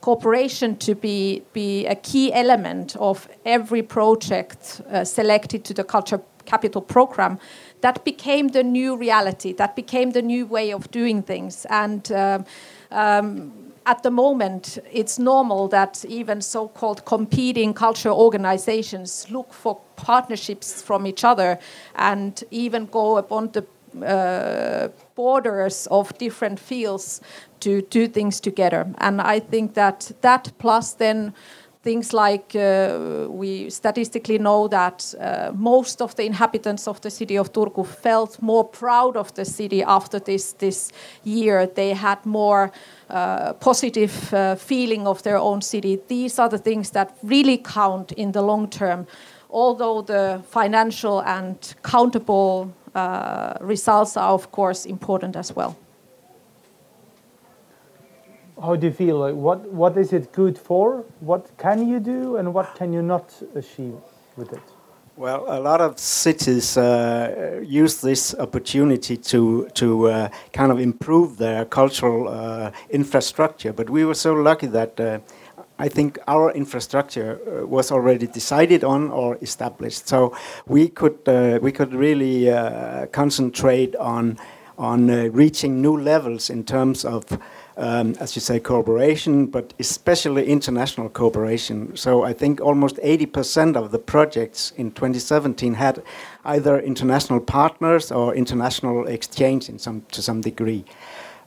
cooperation 0.00 0.76
to 0.76 0.94
be, 0.94 1.42
be 1.52 1.86
a 1.86 1.94
key 1.94 2.32
element 2.32 2.96
of 2.96 3.28
every 3.44 3.82
project 3.82 4.80
uh, 4.90 5.04
selected 5.04 5.64
to 5.64 5.74
the 5.74 5.84
culture 5.84 6.20
capital 6.44 6.80
program, 6.80 7.38
that 7.80 8.04
became 8.04 8.48
the 8.48 8.62
new 8.62 8.96
reality, 8.96 9.52
that 9.52 9.76
became 9.76 10.12
the 10.12 10.22
new 10.22 10.46
way 10.46 10.72
of 10.72 10.90
doing 10.90 11.22
things. 11.22 11.66
And 11.68 12.10
uh, 12.10 12.38
um, 12.90 13.52
at 13.86 14.02
the 14.02 14.10
moment, 14.10 14.78
it's 14.92 15.18
normal 15.18 15.68
that 15.68 16.04
even 16.08 16.42
so 16.42 16.68
called 16.68 17.04
competing 17.04 17.74
cultural 17.74 18.18
organizations 18.18 19.30
look 19.30 19.52
for 19.52 19.80
partnerships 19.96 20.82
from 20.82 21.06
each 21.06 21.24
other 21.24 21.58
and 21.94 22.42
even 22.50 22.86
go 22.86 23.16
upon 23.16 23.52
the 23.52 23.64
uh, 24.04 24.88
borders 25.14 25.88
of 25.90 26.16
different 26.18 26.60
fields 26.60 27.20
to 27.60 27.82
do 27.82 28.08
things 28.08 28.40
together. 28.40 28.86
And 28.98 29.20
I 29.20 29.40
think 29.40 29.74
that 29.74 30.12
that 30.20 30.52
plus 30.58 30.94
then 30.94 31.32
things 31.82 32.12
like 32.12 32.54
uh, 32.54 33.26
we 33.30 33.70
statistically 33.70 34.38
know 34.38 34.68
that 34.68 35.14
uh, 35.20 35.52
most 35.54 36.02
of 36.02 36.14
the 36.16 36.24
inhabitants 36.24 36.88
of 36.88 37.00
the 37.00 37.10
city 37.10 37.38
of 37.38 37.52
Turku 37.52 37.86
felt 37.86 38.42
more 38.42 38.64
proud 38.64 39.16
of 39.16 39.32
the 39.34 39.44
city 39.44 39.82
after 39.82 40.20
this 40.20 40.54
this 40.58 40.92
year. 41.24 41.66
They 41.66 41.94
had 41.94 42.18
more 42.24 42.70
uh, 43.10 43.52
positive 43.54 44.34
uh, 44.34 44.56
feeling 44.56 45.06
of 45.06 45.22
their 45.22 45.38
own 45.38 45.62
city. 45.62 45.98
These 46.08 46.38
are 46.42 46.48
the 46.48 46.58
things 46.58 46.90
that 46.90 47.16
really 47.22 47.58
count 47.58 48.12
in 48.12 48.32
the 48.32 48.42
long 48.42 48.68
term, 48.70 49.06
although 49.50 50.02
the 50.02 50.42
financial 50.50 51.20
and 51.20 51.56
countable 51.82 52.70
uh, 52.94 53.54
results 53.60 54.16
are, 54.16 54.34
of 54.34 54.50
course, 54.50 54.88
important 54.88 55.36
as 55.36 55.56
well. 55.56 55.76
How 58.60 58.74
do 58.74 58.86
you 58.88 58.92
feel? 58.92 59.18
Like 59.18 59.34
what, 59.34 59.60
what 59.72 59.96
is 59.96 60.12
it 60.12 60.32
good 60.32 60.58
for? 60.58 61.04
What 61.20 61.56
can 61.58 61.88
you 61.88 62.00
do 62.00 62.36
and 62.36 62.52
what 62.52 62.74
can 62.74 62.92
you 62.92 63.02
not 63.02 63.32
achieve 63.54 63.94
with 64.36 64.52
it? 64.52 64.62
Well, 65.18 65.46
a 65.48 65.58
lot 65.58 65.80
of 65.80 65.98
cities 65.98 66.76
uh, 66.76 67.60
use 67.64 68.00
this 68.00 68.36
opportunity 68.38 69.16
to 69.16 69.68
to 69.74 70.08
uh, 70.08 70.28
kind 70.52 70.70
of 70.70 70.78
improve 70.78 71.38
their 71.38 71.64
cultural 71.64 72.28
uh, 72.28 72.70
infrastructure. 72.90 73.72
But 73.72 73.90
we 73.90 74.04
were 74.04 74.14
so 74.14 74.32
lucky 74.34 74.68
that 74.68 75.00
uh, 75.00 75.18
I 75.80 75.88
think 75.88 76.18
our 76.28 76.52
infrastructure 76.52 77.40
uh, 77.40 77.66
was 77.66 77.90
already 77.90 78.28
decided 78.28 78.84
on 78.84 79.10
or 79.10 79.38
established, 79.42 80.06
so 80.06 80.36
we 80.68 80.88
could 80.88 81.18
uh, 81.26 81.58
we 81.60 81.72
could 81.72 81.92
really 81.94 82.46
concentrate 83.10 83.96
on 83.96 84.38
on 84.76 85.08
reaching 85.32 85.82
new 85.82 85.96
levels 86.00 86.48
in 86.48 86.62
terms 86.62 87.04
of 87.04 87.24
um, 87.78 88.16
as 88.18 88.34
you 88.34 88.40
say, 88.40 88.58
cooperation, 88.58 89.46
but 89.46 89.72
especially 89.78 90.46
international 90.46 91.08
cooperation. 91.08 91.96
So 91.96 92.24
I 92.24 92.32
think 92.32 92.60
almost 92.60 92.96
80% 92.96 93.76
of 93.76 93.92
the 93.92 93.98
projects 93.98 94.72
in 94.76 94.90
2017 94.90 95.74
had 95.74 96.02
either 96.44 96.80
international 96.80 97.40
partners 97.40 98.10
or 98.10 98.34
international 98.34 99.06
exchange 99.06 99.68
in 99.68 99.78
some 99.78 100.02
to 100.10 100.22
some 100.22 100.40
degree. 100.40 100.84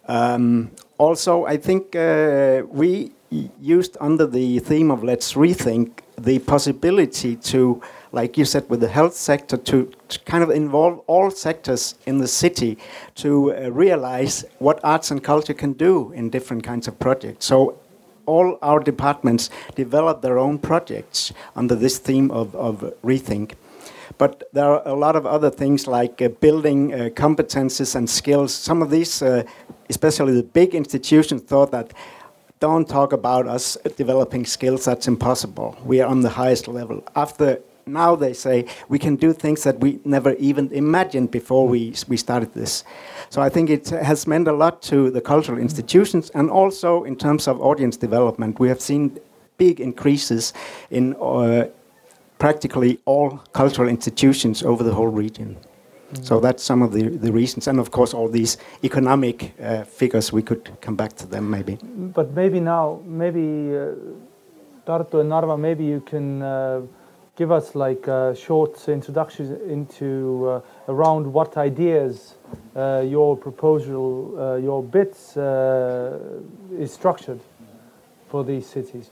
Um, 0.07 0.71
also, 0.97 1.45
I 1.45 1.57
think 1.57 1.95
uh, 1.95 2.63
we 2.69 3.11
used 3.59 3.97
under 3.99 4.25
the 4.25 4.59
theme 4.59 4.89
of 4.91 5.03
let's 5.03 5.33
rethink 5.33 5.99
the 6.17 6.39
possibility 6.39 7.35
to 7.35 7.81
like 8.11 8.37
you 8.37 8.45
said, 8.45 8.69
with 8.69 8.81
the 8.81 8.87
health 8.87 9.13
sector 9.13 9.57
to, 9.57 9.91
to 10.09 10.19
kind 10.19 10.43
of 10.43 10.49
involve 10.49 10.99
all 11.07 11.31
sectors 11.31 11.95
in 12.05 12.17
the 12.17 12.27
city 12.27 12.77
to 13.15 13.53
uh, 13.53 13.71
realize 13.71 14.45
what 14.59 14.79
arts 14.83 15.11
and 15.11 15.23
culture 15.23 15.53
can 15.53 15.73
do 15.73 16.11
in 16.11 16.29
different 16.29 16.63
kinds 16.63 16.87
of 16.87 16.99
projects. 16.99 17.45
So 17.45 17.79
all 18.25 18.57
our 18.61 18.79
departments 18.79 19.49
develop 19.75 20.21
their 20.21 20.37
own 20.37 20.59
projects 20.59 21.33
under 21.55 21.75
this 21.75 21.97
theme 21.97 22.31
of, 22.31 22.55
of 22.55 22.93
rethink. 23.03 23.53
But 24.17 24.43
there 24.53 24.65
are 24.65 24.87
a 24.87 24.93
lot 24.93 25.15
of 25.15 25.25
other 25.25 25.49
things 25.49 25.87
like 25.87 26.21
uh, 26.21 26.27
building 26.27 26.93
uh, 26.93 27.09
competences 27.09 27.95
and 27.95 28.09
skills. 28.09 28.53
Some 28.53 28.81
of 28.81 28.89
these, 28.89 29.21
uh, 29.21 29.43
especially 29.89 30.33
the 30.33 30.43
big 30.43 30.75
institutions, 30.75 31.41
thought 31.43 31.71
that 31.71 31.93
don't 32.59 32.87
talk 32.87 33.13
about 33.13 33.47
us 33.47 33.77
developing 33.95 34.45
skills, 34.45 34.85
that's 34.85 35.07
impossible. 35.07 35.75
We 35.83 35.99
are 36.01 36.07
on 36.07 36.21
the 36.21 36.29
highest 36.29 36.67
level. 36.67 37.03
After 37.15 37.59
now 37.85 38.15
they 38.15 38.33
say 38.33 38.65
we 38.89 38.99
can 38.99 39.15
do 39.15 39.33
things 39.33 39.63
that 39.63 39.79
we 39.79 39.99
never 40.05 40.33
even 40.35 40.71
imagined 40.71 41.31
before 41.31 41.67
we, 41.67 41.93
we 42.07 42.17
started 42.17 42.53
this. 42.53 42.83
So 43.29 43.41
I 43.41 43.49
think 43.49 43.69
it 43.69 43.89
has 43.89 44.27
meant 44.27 44.47
a 44.47 44.53
lot 44.53 44.81
to 44.83 45.09
the 45.11 45.21
cultural 45.21 45.57
institutions 45.57 46.29
and 46.31 46.49
also 46.49 47.03
in 47.03 47.15
terms 47.15 47.47
of 47.47 47.61
audience 47.61 47.97
development. 47.97 48.59
We 48.59 48.67
have 48.69 48.81
seen 48.81 49.19
big 49.57 49.79
increases 49.79 50.53
in 50.89 51.15
uh, 51.15 51.67
practically 52.39 52.99
all 53.05 53.39
cultural 53.53 53.87
institutions 53.87 54.63
over 54.63 54.83
the 54.83 54.93
whole 54.93 55.13
region. 55.23 55.57
Mm. 56.13 56.25
So 56.25 56.39
that's 56.39 56.63
some 56.63 56.81
of 56.81 56.91
the, 56.91 57.03
the 57.09 57.31
reasons, 57.31 57.67
and 57.67 57.79
of 57.79 57.91
course 57.91 58.13
all 58.13 58.27
these 58.27 58.57
economic 58.83 59.53
uh, 59.61 59.83
figures. 59.83 60.33
We 60.33 60.41
could 60.41 60.63
come 60.81 60.95
back 60.95 61.13
to 61.17 61.27
them 61.27 61.49
maybe. 61.49 61.77
But 62.17 62.33
maybe 62.33 62.59
now, 62.59 62.99
maybe 63.05 63.75
uh, 63.77 63.93
Tartu 64.87 65.19
and 65.21 65.29
Narva, 65.29 65.57
maybe 65.57 65.85
you 65.85 66.01
can 66.01 66.41
uh, 66.41 66.81
give 67.35 67.51
us 67.51 67.75
like 67.75 68.07
a 68.07 68.35
short 68.35 68.87
introduction 68.89 69.59
into 69.69 70.47
uh, 70.47 70.61
around 70.87 71.31
what 71.31 71.57
ideas 71.57 72.35
uh, 72.75 73.03
your 73.05 73.37
proposal, 73.37 74.35
uh, 74.37 74.55
your 74.55 74.83
bits 74.83 75.37
uh, 75.37 76.19
is 76.77 76.93
structured 76.93 77.39
for 78.29 78.43
these 78.43 78.67
cities. 78.67 79.11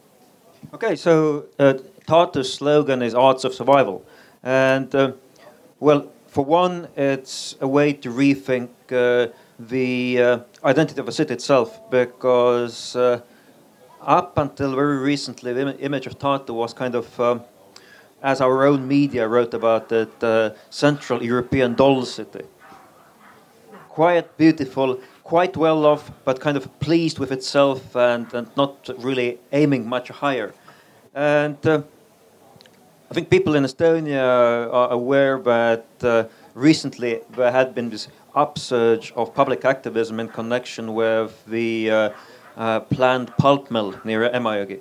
Okay, 0.73 0.95
so 0.95 1.45
uh, 1.57 1.73
Tartu's 2.07 2.53
slogan 2.53 3.01
is 3.01 3.15
Arts 3.15 3.43
of 3.43 3.53
Survival. 3.53 4.05
And 4.43 4.93
uh, 4.93 5.13
well, 5.79 6.11
for 6.27 6.43
one, 6.43 6.87
it's 6.95 7.55
a 7.61 7.67
way 7.67 7.93
to 7.93 8.09
rethink 8.09 8.69
the 9.59 10.43
identity 10.63 11.01
of 11.01 11.07
a 11.07 11.11
city 11.11 11.33
itself 11.33 11.89
because 11.89 12.95
up 14.01 14.37
until 14.37 14.75
very 14.75 14.97
recently, 14.97 15.53
the 15.53 15.77
image 15.79 16.07
of 16.07 16.17
Tartu 16.17 16.51
was 16.53 16.73
kind 16.73 16.95
of, 16.95 17.19
um, 17.19 17.43
as 18.21 18.41
our 18.41 18.65
own 18.65 18.87
media 18.87 19.27
wrote 19.27 19.53
about 19.53 19.91
it, 19.91 20.55
Central 20.69 21.23
European 21.23 21.75
doll 21.75 22.05
city. 22.05 22.45
Quiet, 23.89 24.37
beautiful, 24.37 24.99
quite 25.29 25.55
well 25.55 25.85
off, 25.85 26.11
but 26.25 26.39
kind 26.39 26.57
of 26.57 26.67
pleased 26.79 27.19
with 27.19 27.31
itself 27.31 27.95
and, 27.95 28.33
and 28.33 28.47
not 28.57 28.89
really 28.97 29.37
aiming 29.51 29.87
much 29.87 30.09
higher. 30.09 30.53
And 31.13 31.57
uh, 31.67 31.83
I 33.11 33.13
think 33.13 33.29
people 33.29 33.53
in 33.55 33.63
Estonia 33.63 34.23
are 34.73 34.91
aware 34.91 35.37
that 35.39 35.85
uh, 36.01 36.23
recently 36.55 37.21
there 37.35 37.51
had 37.51 37.75
been 37.75 37.89
this 37.89 38.07
upsurge 38.35 39.11
of 39.15 39.33
public 39.35 39.65
activism 39.65 40.19
in 40.19 40.29
connection 40.29 40.93
with 40.95 41.43
the 41.45 41.91
uh, 41.91 42.09
uh, 42.57 42.79
planned 42.81 43.35
pulp 43.37 43.69
mill 43.69 43.93
near 44.03 44.29
Emajõgi. 44.29 44.79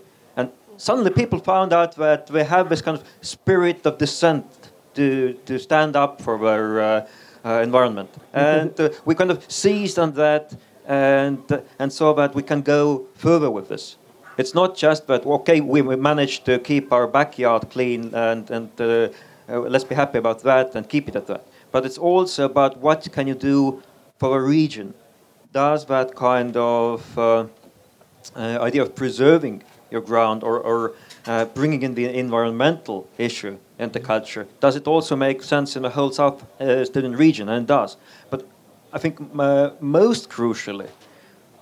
Suddenly 0.78 1.10
people 1.10 1.40
found 1.40 1.72
out 1.72 1.96
that 1.96 2.28
they 2.28 2.44
have 2.44 2.68
this 2.68 2.80
kind 2.80 2.96
of 2.96 3.04
spirit 3.20 3.84
of 3.84 3.98
dissent 3.98 4.46
to, 4.94 5.34
to 5.44 5.58
stand 5.58 5.96
up 5.96 6.22
for 6.22 6.38
their 6.38 6.80
uh, 6.80 7.08
uh, 7.44 7.60
environment. 7.62 8.10
And 8.32 8.78
uh, 8.80 8.90
we 9.04 9.14
kind 9.14 9.30
of 9.30 9.44
seized 9.50 9.98
on 9.98 10.12
that 10.14 10.56
and, 10.86 11.42
and 11.80 11.92
saw 11.92 12.14
that 12.14 12.34
we 12.34 12.42
can 12.42 12.62
go 12.62 13.06
further 13.14 13.50
with 13.50 13.68
this. 13.68 13.96
It's 14.38 14.54
not 14.54 14.76
just 14.76 15.08
that, 15.08 15.26
okay, 15.26 15.60
we, 15.60 15.82
we 15.82 15.96
managed 15.96 16.44
to 16.46 16.60
keep 16.60 16.92
our 16.92 17.08
backyard 17.08 17.70
clean 17.70 18.14
and, 18.14 18.48
and 18.50 18.70
uh, 18.80 19.08
uh, 19.48 19.58
let's 19.60 19.84
be 19.84 19.96
happy 19.96 20.18
about 20.18 20.42
that 20.44 20.76
and 20.76 20.88
keep 20.88 21.08
it 21.08 21.16
at 21.16 21.26
that. 21.26 21.44
But 21.72 21.86
it's 21.86 21.98
also 21.98 22.44
about 22.44 22.78
what 22.78 23.10
can 23.12 23.26
you 23.26 23.34
do 23.34 23.82
for 24.18 24.38
a 24.38 24.42
region. 24.42 24.94
Does 25.52 25.86
that 25.86 26.14
kind 26.14 26.56
of 26.56 27.18
uh, 27.18 27.46
uh, 28.36 28.58
idea 28.60 28.82
of 28.82 28.94
preserving 28.94 29.64
your 29.90 30.00
ground 30.00 30.42
or, 30.42 30.58
or 30.60 30.94
uh, 31.26 31.44
bringing 31.46 31.82
in 31.82 31.94
the 31.94 32.06
environmental 32.18 33.08
issue 33.18 33.58
into 33.78 34.00
culture, 34.00 34.46
does 34.60 34.76
it 34.76 34.86
also 34.86 35.16
make 35.16 35.42
sense 35.42 35.76
in 35.76 35.82
the 35.82 35.90
whole 35.90 36.10
South 36.10 36.42
uh, 36.60 36.64
Estonian 36.64 37.16
region? 37.16 37.48
And 37.48 37.64
it 37.64 37.66
does. 37.66 37.96
But 38.30 38.46
I 38.92 38.98
think 38.98 39.20
uh, 39.38 39.70
most 39.80 40.30
crucially, 40.30 40.88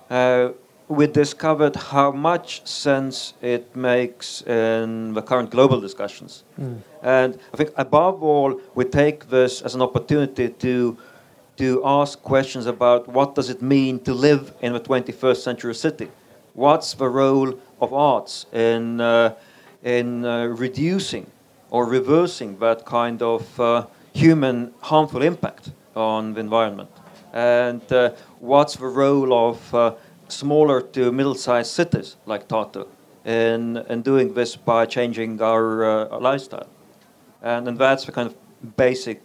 uh, 0.09 0.49
we 0.87 1.05
discovered 1.05 1.75
how 1.75 2.11
much 2.11 2.65
sense 2.65 3.33
it 3.41 3.75
makes 3.75 4.41
in 4.43 5.13
the 5.13 5.21
current 5.21 5.49
global 5.49 5.81
discussions. 5.81 6.43
Mm. 6.59 6.81
And 7.03 7.39
I 7.53 7.57
think 7.57 7.71
above 7.75 8.23
all, 8.23 8.59
we 8.73 8.85
take 8.85 9.29
this 9.29 9.61
as 9.61 9.75
an 9.75 9.81
opportunity 9.81 10.49
to 10.49 10.97
to 11.57 11.81
ask 11.83 12.21
questions 12.21 12.67
about 12.67 13.07
what 13.07 13.33
does 13.33 13.49
it 13.49 13.61
mean 13.61 13.99
to 13.99 14.13
live 14.13 14.53
in 14.61 14.73
the 14.73 14.79
21st 14.79 15.37
century 15.37 15.73
city? 15.73 16.07
What's 16.57 16.95
the 16.95 17.07
role 17.07 17.53
of 17.79 17.93
arts 17.93 18.47
in 18.51 18.99
uh, 18.99 19.35
in 19.83 20.25
uh, 20.25 20.45
reducing 20.45 21.27
or 21.69 21.85
reversing 21.85 22.57
that 22.57 22.83
kind 22.83 23.21
of 23.21 23.59
uh, 23.59 23.85
human 24.13 24.73
harmful 24.81 25.21
impact 25.21 25.69
on 25.95 26.33
the 26.33 26.39
environment? 26.39 26.89
And 27.31 27.83
uh, 27.93 28.13
what's 28.39 28.75
the 28.75 28.87
role 28.87 29.49
of 29.49 29.75
uh, 29.75 29.93
smaller 30.29 30.81
to 30.81 31.11
middle-sized 31.11 31.69
cities 31.69 32.15
like 32.25 32.47
Tartu 32.47 32.87
in, 33.23 33.77
in 33.87 34.01
doing 34.01 34.33
this 34.33 34.55
by 34.55 34.87
changing 34.87 35.39
our, 35.39 35.85
uh, 35.85 36.19
lifestyle. 36.19 36.69
And, 37.43 37.67
and 37.67 37.77
that's 37.77 38.05
the 38.05 38.11
kind 38.11 38.29
of 38.29 38.75
basic 38.75 39.21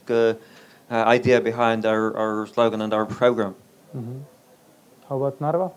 idea 0.90 1.40
behind 1.40 1.86
our, 1.86 2.14
our 2.14 2.46
slogan 2.46 2.82
and 2.82 2.92
our 2.92 3.06
program. 3.06 3.54
Mm-hmm. 3.96 4.18
How 5.08 5.16
about 5.16 5.40
Narva? 5.40 5.70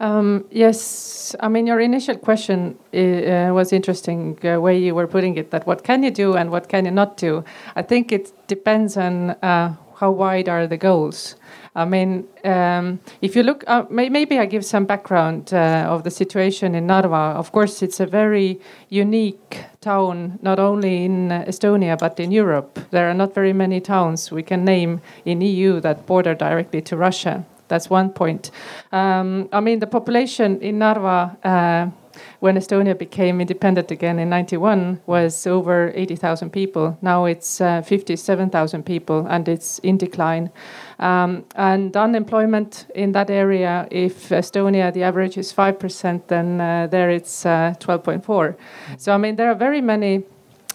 Um, 0.00 0.44
yes, 0.50 1.36
I 1.40 1.48
mean 1.48 1.66
your 1.66 1.80
initial 1.80 2.16
question 2.16 2.76
uh, 2.92 3.52
was 3.52 3.72
interesting 3.72 4.38
uh, 4.44 4.60
way 4.60 4.78
you 4.78 4.94
were 4.94 5.06
putting 5.06 5.36
it. 5.36 5.50
That 5.50 5.66
what 5.66 5.84
can 5.84 6.02
you 6.02 6.10
do 6.10 6.34
and 6.34 6.50
what 6.50 6.68
can 6.68 6.84
you 6.84 6.90
not 6.90 7.16
do? 7.16 7.44
I 7.76 7.82
think 7.82 8.12
it 8.12 8.32
depends 8.48 8.96
on 8.96 9.30
uh, 9.30 9.76
how 9.96 10.10
wide 10.10 10.48
are 10.48 10.66
the 10.66 10.76
goals. 10.76 11.36
I 11.76 11.84
mean, 11.84 12.24
um, 12.44 13.00
if 13.20 13.34
you 13.34 13.42
look, 13.42 13.64
uh, 13.66 13.84
may, 13.90 14.08
maybe 14.08 14.38
I 14.38 14.46
give 14.46 14.64
some 14.64 14.84
background 14.84 15.52
uh, 15.52 15.86
of 15.88 16.04
the 16.04 16.10
situation 16.10 16.74
in 16.74 16.86
Narva. 16.86 17.34
Of 17.36 17.50
course, 17.50 17.82
it's 17.82 17.98
a 17.98 18.06
very 18.06 18.60
unique 18.90 19.64
town, 19.80 20.38
not 20.40 20.60
only 20.60 21.04
in 21.04 21.30
Estonia 21.30 21.98
but 21.98 22.20
in 22.20 22.30
Europe. 22.30 22.78
There 22.90 23.10
are 23.10 23.14
not 23.14 23.34
very 23.34 23.52
many 23.52 23.80
towns 23.80 24.30
we 24.30 24.42
can 24.42 24.64
name 24.64 25.00
in 25.24 25.40
EU 25.40 25.80
that 25.80 26.06
border 26.06 26.34
directly 26.34 26.80
to 26.82 26.96
Russia. 26.96 27.44
That's 27.74 27.90
one 27.90 28.10
point. 28.10 28.52
Um, 28.92 29.48
I 29.52 29.58
mean, 29.58 29.80
the 29.80 29.88
population 29.88 30.60
in 30.60 30.78
Narva. 30.78 31.36
Uh, 31.42 31.90
when 32.38 32.54
Estonia 32.54 32.96
became 32.96 33.40
independent 33.40 33.90
again 33.90 34.20
in 34.20 34.28
91 34.28 35.00
was 35.06 35.48
over 35.48 35.90
80,000 35.96 36.50
people. 36.50 36.96
Now 37.02 37.24
it's 37.24 37.60
uh, 37.60 37.82
57,000 37.82 38.84
people 38.84 39.26
and 39.28 39.48
it's 39.48 39.80
in 39.80 39.98
decline. 39.98 40.52
Um, 41.00 41.44
and 41.56 41.96
unemployment 41.96 42.86
in 42.94 43.10
that 43.12 43.30
area, 43.30 43.88
if 43.90 44.28
Estonia 44.28 44.92
the 44.92 45.02
average 45.02 45.36
is 45.36 45.52
5%, 45.52 46.28
then 46.28 46.60
uh, 46.60 46.86
there 46.86 47.10
it's 47.10 47.44
uh, 47.44 47.74
12.4. 47.80 48.54
So, 48.96 49.12
I 49.12 49.16
mean, 49.16 49.34
there 49.34 49.50
are 49.50 49.56
very 49.56 49.80
many 49.80 50.22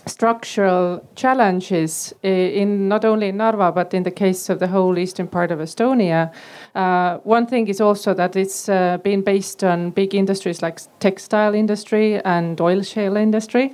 structural 0.10 1.08
challenges 1.16 2.14
in 2.24 2.88
not 2.88 3.06
only 3.06 3.30
in 3.30 3.38
Narva 3.38 3.72
but 3.72 3.94
in 3.94 4.04
the 4.04 4.12
case 4.12 4.50
of 4.50 4.60
the 4.60 4.68
whole 4.68 4.98
eastern 4.98 5.28
part 5.28 5.52
of 5.52 5.60
Estonia. 5.60 6.32
Uh, 6.76 7.18
one 7.20 7.46
thing 7.46 7.68
is 7.68 7.82
also 7.82 8.14
that 8.14 8.36
it's 8.36 8.70
uh, 8.70 8.98
been 9.04 9.22
based 9.22 9.64
on 9.64 9.92
big 9.92 10.14
industries 10.14 10.62
like 10.62 10.80
textile 11.00 11.54
industry 11.54 12.22
and 12.24 12.60
oil 12.62 12.82
shale 12.82 13.18
industry. 13.18 13.74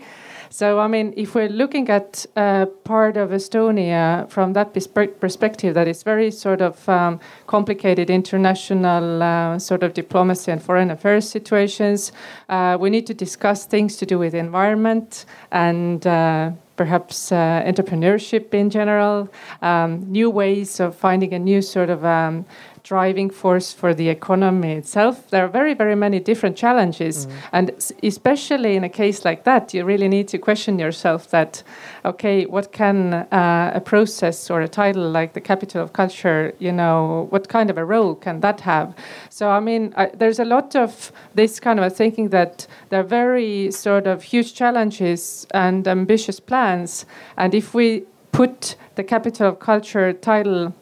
So, 0.50 0.80
I 0.80 0.88
mean, 0.88 1.14
if 1.18 1.36
we're 1.36 1.50
looking 1.50 1.90
at 1.90 2.26
uh, 2.38 2.68
part 2.86 3.18
of 3.18 3.32
Estonia 3.32 4.30
from 4.30 4.54
that 4.54 4.74
perspective, 4.74 5.74
that 5.74 5.88
is 5.88 6.04
very 6.04 6.32
sort 6.32 6.62
of 6.62 6.88
um, 6.88 7.20
complicated 7.48 8.10
international 8.10 9.22
uh, 9.22 9.60
sort 9.60 9.84
of 9.84 9.94
diplomacy 9.94 10.52
and 10.52 10.64
foreign 10.64 10.92
affairs 10.92 11.28
situations, 11.28 12.14
uh, 12.48 12.78
we 12.80 12.90
need 12.90 13.06
to 13.08 13.14
discuss 13.14 13.66
things 13.66 13.98
to 13.98 14.06
do 14.06 14.18
with 14.18 14.34
environment 14.34 15.26
and 15.52 16.08
uh, 16.08 16.52
perhaps 16.78 17.32
uh, 17.32 17.64
entrepreneurship 17.66 18.54
in 18.54 18.70
general, 18.70 19.30
um, 19.62 20.10
new 20.12 20.30
ways 20.30 20.80
of 20.80 20.96
finding 20.96 21.34
a 21.34 21.40
new 21.40 21.62
sort 21.62 21.90
of 21.90 22.06
um, 22.06 22.46
driving 22.86 23.32
force 23.32 23.74
for 23.74 23.96
the 23.96 24.10
economy 24.10 24.74
itself. 24.74 25.28
There 25.32 25.44
are 25.44 25.48
very, 25.48 25.74
very 25.74 25.96
many 25.96 26.20
different 26.20 26.56
challenges. 26.56 27.26
Mm. 27.26 27.32
And 27.52 27.94
especially 28.04 28.76
in 28.76 28.84
a 28.84 28.90
case 28.90 29.26
like 29.26 29.44
that, 29.44 29.74
you 29.74 29.84
really 29.84 30.08
need 30.08 30.28
to 30.28 30.38
question 30.38 30.78
yourself 30.78 31.32
that, 31.32 31.64
okay, 32.06 32.46
what 32.46 32.72
can 32.72 33.14
uh, 33.14 33.72
a 33.74 33.82
process 33.82 34.52
or 34.52 34.62
a 34.62 34.68
title 34.68 35.10
like 35.10 35.34
the 35.34 35.42
capital 35.42 35.82
of 35.82 35.94
culture, 35.94 36.54
you 36.60 36.72
know, 36.72 37.26
what 37.32 37.50
kind 37.50 37.72
of 37.72 37.78
a 37.78 37.84
role 37.84 38.14
can 38.14 38.42
that 38.42 38.62
have? 38.62 38.94
So, 39.30 39.50
I 39.50 39.60
mean, 39.60 39.92
I, 39.98 40.12
there's 40.14 40.40
a 40.40 40.46
lot 40.46 40.76
of 40.76 41.12
this 41.34 41.60
kind 41.60 41.80
of 41.80 41.96
thinking 41.96 42.30
that 42.30 42.68
there 42.90 43.00
are 43.00 43.10
very 43.24 43.72
sort 43.72 44.06
of 44.06 44.22
huge 44.22 44.54
challenges 44.54 45.48
and 45.56 45.88
ambitious 45.88 46.40
plans. 46.40 47.08
And 47.36 47.56
if 47.56 47.74
we 47.74 48.04
put 48.32 48.76
the 48.94 49.04
capital 49.04 49.48
of 49.48 49.60
culture 49.60 50.14
title 50.14 50.74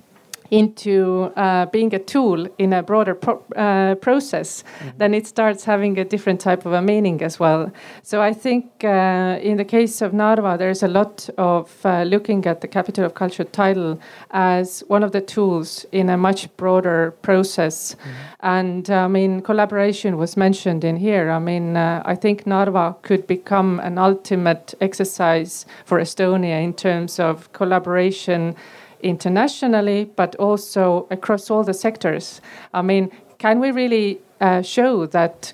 into 0.51 1.31
uh, 1.35 1.65
being 1.67 1.93
a 1.93 1.99
tool 1.99 2.47
in 2.57 2.73
a 2.73 2.83
broader 2.83 3.15
pro 3.15 3.33
uh, 3.55 3.95
process, 3.95 4.63
mm 4.63 4.87
-hmm. 4.87 4.97
then 4.97 5.13
it 5.13 5.27
starts 5.27 5.65
having 5.65 5.99
a 5.99 6.03
different 6.03 6.43
type 6.43 6.69
of 6.69 6.73
a 6.73 6.81
meaning 6.81 7.23
as 7.23 7.39
well. 7.39 7.71
So 8.03 8.21
I 8.21 8.33
think 8.33 8.65
uh, 8.83 9.49
in 9.49 9.57
the 9.57 9.65
case 9.65 10.05
of 10.05 10.11
Narva, 10.13 10.57
there's 10.57 10.83
a 10.83 10.87
lot 10.87 11.29
of 11.37 11.85
uh, 11.85 12.03
looking 12.03 12.45
at 12.47 12.59
the 12.59 12.67
Capital 12.67 13.05
of 13.05 13.13
Culture 13.13 13.47
title 13.51 13.97
as 14.29 14.83
one 14.87 15.05
of 15.05 15.11
the 15.11 15.21
tools 15.21 15.85
in 15.91 16.09
a 16.09 16.17
much 16.17 16.49
broader 16.57 17.13
process. 17.21 17.95
Mm 17.95 17.99
-hmm. 17.99 18.33
And 18.39 18.89
I 18.89 19.07
mean, 19.07 19.41
collaboration 19.41 20.17
was 20.17 20.35
mentioned 20.35 20.83
in 20.83 20.97
here. 20.97 21.37
I 21.37 21.39
mean, 21.39 21.75
uh, 21.75 22.13
I 22.13 22.15
think 22.15 22.45
Narva 22.45 22.95
could 23.07 23.27
become 23.27 23.81
an 23.81 23.97
ultimate 23.97 24.75
exercise 24.79 25.65
for 25.85 25.99
Estonia 25.99 26.61
in 26.61 26.73
terms 26.73 27.19
of 27.19 27.51
collaboration 27.51 28.55
internationally, 29.03 30.05
but 30.15 30.35
also 30.37 31.07
across 31.11 31.49
all 31.49 31.63
the 31.63 31.73
sectors. 31.73 32.41
I 32.73 32.81
mean, 32.81 33.11
can 33.37 33.59
we 33.59 33.71
really 33.71 34.19
uh, 34.41 34.61
show 34.61 35.05
that 35.07 35.53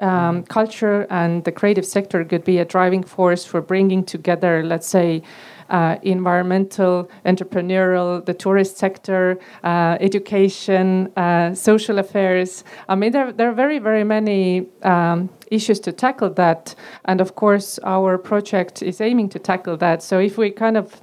um, 0.00 0.42
culture 0.44 1.06
and 1.10 1.44
the 1.44 1.52
creative 1.52 1.86
sector 1.86 2.24
could 2.24 2.44
be 2.44 2.58
a 2.58 2.64
driving 2.64 3.02
force 3.02 3.44
for 3.44 3.60
bringing 3.60 4.04
together, 4.04 4.62
let's 4.62 4.88
say, 4.88 5.22
uh, 5.70 5.96
environmental, 6.02 7.08
entrepreneurial, 7.24 8.24
the 8.24 8.34
tourist 8.34 8.76
sector, 8.76 9.38
uh, 9.62 9.96
education, 10.00 11.10
uh, 11.16 11.54
social 11.54 11.98
affairs. 11.98 12.64
I 12.88 12.94
mean, 12.94 13.12
there, 13.12 13.32
there 13.32 13.48
are 13.48 13.54
very, 13.54 13.78
very 13.78 14.04
many 14.04 14.66
um, 14.82 15.30
issues 15.50 15.80
to 15.80 15.92
tackle 15.92 16.30
that. 16.30 16.74
And 17.06 17.20
of 17.20 17.34
course, 17.34 17.78
our 17.84 18.18
project 18.18 18.82
is 18.82 19.00
aiming 19.00 19.30
to 19.30 19.38
tackle 19.38 19.76
that. 19.78 20.02
So 20.02 20.18
if 20.18 20.36
we 20.36 20.50
kind 20.50 20.76
of 20.76 21.00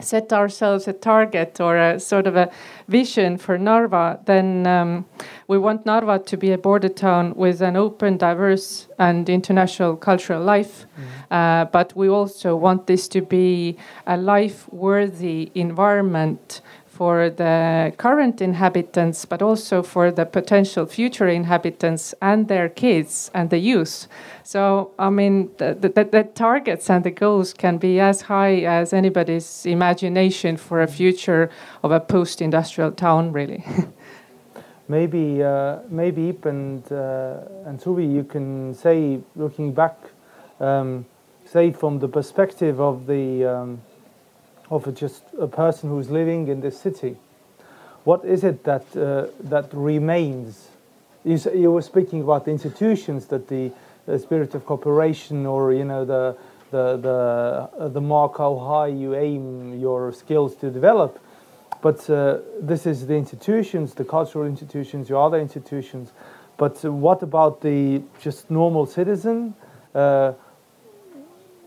set 0.00 0.32
ourselves 0.32 0.88
a 0.88 0.92
target 0.92 1.60
or 1.60 1.76
a 1.76 2.00
sort 2.00 2.26
of 2.26 2.36
a 2.36 2.50
vision 2.88 3.38
for 3.38 3.56
Narva, 3.56 4.18
then 4.24 4.66
um, 4.66 5.04
we 5.48 5.58
want 5.58 5.86
Narva 5.86 6.18
to 6.18 6.36
be 6.36 6.52
a 6.52 6.58
border 6.58 6.88
town 6.88 7.34
with 7.36 7.60
an 7.62 7.76
open, 7.76 8.16
diverse, 8.16 8.88
and 8.98 9.28
international 9.28 9.96
cultural 9.96 10.42
life. 10.42 10.86
Uh, 11.30 11.64
but 11.66 11.96
we 11.96 12.08
also 12.08 12.56
want 12.56 12.86
this 12.86 13.08
to 13.08 13.20
be 13.20 13.76
a 14.06 14.16
life 14.16 14.72
worthy 14.72 15.50
environment 15.54 16.60
for 16.94 17.28
the 17.28 17.92
current 17.96 18.40
inhabitants, 18.40 19.24
but 19.24 19.42
also 19.42 19.82
for 19.82 20.12
the 20.12 20.24
potential 20.24 20.86
future 20.86 21.28
inhabitants 21.28 22.14
and 22.22 22.46
their 22.46 22.68
kids 22.68 23.30
and 23.34 23.50
the 23.50 23.58
youth. 23.58 24.06
So, 24.44 24.92
I 24.96 25.10
mean, 25.10 25.50
the, 25.58 25.74
the, 25.74 26.04
the 26.04 26.22
targets 26.34 26.88
and 26.88 27.02
the 27.02 27.10
goals 27.10 27.52
can 27.52 27.78
be 27.78 27.98
as 27.98 28.22
high 28.22 28.58
as 28.78 28.92
anybody's 28.92 29.66
imagination 29.66 30.56
for 30.56 30.80
a 30.82 30.86
future 30.86 31.50
of 31.82 31.90
a 31.90 31.98
post 31.98 32.40
industrial 32.40 32.92
town, 32.92 33.32
really. 33.32 33.64
Maybe, 34.86 35.42
uh, 35.42 35.78
maybe 35.88 36.28
Ip 36.28 36.44
and, 36.44 36.92
uh, 36.92 37.38
and 37.64 37.80
you 37.86 38.22
can 38.22 38.74
say, 38.74 39.18
looking 39.34 39.72
back, 39.72 39.96
um, 40.60 41.06
say 41.46 41.72
from 41.72 42.00
the 42.00 42.08
perspective 42.08 42.82
of 42.82 43.06
the 43.06 43.46
um, 43.46 43.80
of 44.70 44.92
just 44.94 45.22
a 45.38 45.46
person 45.46 45.90
who's 45.90 46.10
living 46.10 46.48
in 46.48 46.60
this 46.60 46.78
city, 46.78 47.16
what 48.04 48.24
is 48.24 48.44
it 48.44 48.64
that 48.64 48.84
uh, 48.96 49.26
that 49.40 49.68
remains? 49.72 50.68
You, 51.24 51.38
you 51.54 51.72
were 51.72 51.82
speaking 51.82 52.20
about 52.20 52.44
the 52.44 52.50
institutions 52.50 53.26
that 53.26 53.48
the, 53.48 53.72
the 54.06 54.18
spirit 54.18 54.54
of 54.54 54.66
cooperation, 54.66 55.46
or 55.46 55.72
you 55.72 55.84
know 55.84 56.04
the 56.04 56.36
the 56.70 56.96
the 56.96 57.70
uh, 57.78 57.88
the 57.88 58.00
mark 58.00 58.38
how 58.38 58.56
high 58.58 58.88
you 58.88 59.14
aim 59.14 59.80
your 59.80 60.12
skills 60.12 60.54
to 60.56 60.70
develop. 60.70 61.18
But 61.80 62.08
uh, 62.08 62.38
this 62.60 62.86
is 62.86 63.06
the 63.06 63.14
institutions, 63.14 63.94
the 63.94 64.04
cultural 64.04 64.46
institutions, 64.46 65.10
your 65.10 65.22
other 65.22 65.38
institutions. 65.38 66.12
But 66.56 66.82
uh, 66.84 66.92
what 66.92 67.22
about 67.22 67.60
the 67.60 68.02
just 68.20 68.50
normal 68.50 68.86
citizen? 68.86 69.54
Uh, 69.94 70.32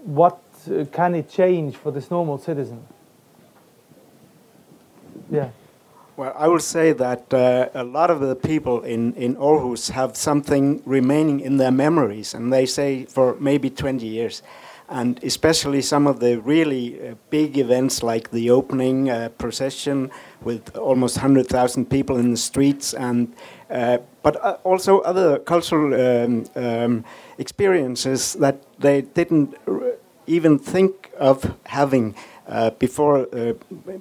what 0.04 0.42
uh, 0.68 0.86
can 0.92 1.16
it 1.16 1.30
change 1.30 1.76
for 1.76 1.92
this 1.92 2.10
normal 2.10 2.38
citizen? 2.38 2.86
Yeah. 5.30 5.50
Well, 6.18 6.34
I 6.36 6.48
will 6.48 6.60
say 6.60 6.94
that 6.94 7.32
uh, 7.32 7.70
a 7.76 7.84
lot 7.84 8.10
of 8.10 8.22
the 8.22 8.36
people 8.36 8.82
in, 8.82 9.14
in 9.14 9.36
Aarhus 9.36 9.92
have 9.92 10.18
something 10.18 10.82
remaining 10.84 11.42
in 11.42 11.58
their 11.58 11.72
memories, 11.72 12.34
and 12.34 12.52
they 12.52 12.66
say 12.66 13.06
for 13.06 13.36
maybe 13.40 13.70
20 13.70 14.08
years. 14.08 14.42
And 14.90 15.24
especially 15.24 15.84
some 15.84 16.08
of 16.08 16.20
the 16.20 16.40
really 16.40 17.10
uh, 17.10 17.16
big 17.30 17.60
events 17.60 18.02
like 18.02 18.32
the 18.32 18.50
opening 18.50 19.12
uh, 19.12 19.30
procession 19.38 20.10
with 20.42 20.76
almost 20.78 21.18
100,000 21.18 21.86
people 21.88 22.18
in 22.18 22.32
the 22.32 22.38
streets, 22.38 22.96
and, 22.96 23.32
uh, 23.70 24.00
but 24.24 24.44
uh, 24.44 24.58
also 24.64 25.02
other 25.02 25.38
cultural 25.38 25.94
um, 25.94 26.46
um, 26.56 27.06
experiences 27.38 28.34
that 28.34 28.64
they 28.80 29.02
didn't 29.02 29.54
even 30.28 30.60
think 30.60 31.10
of 31.18 31.56
having 31.66 32.16
uh, 32.48 32.70
before 32.72 33.28
uh, 33.36 33.54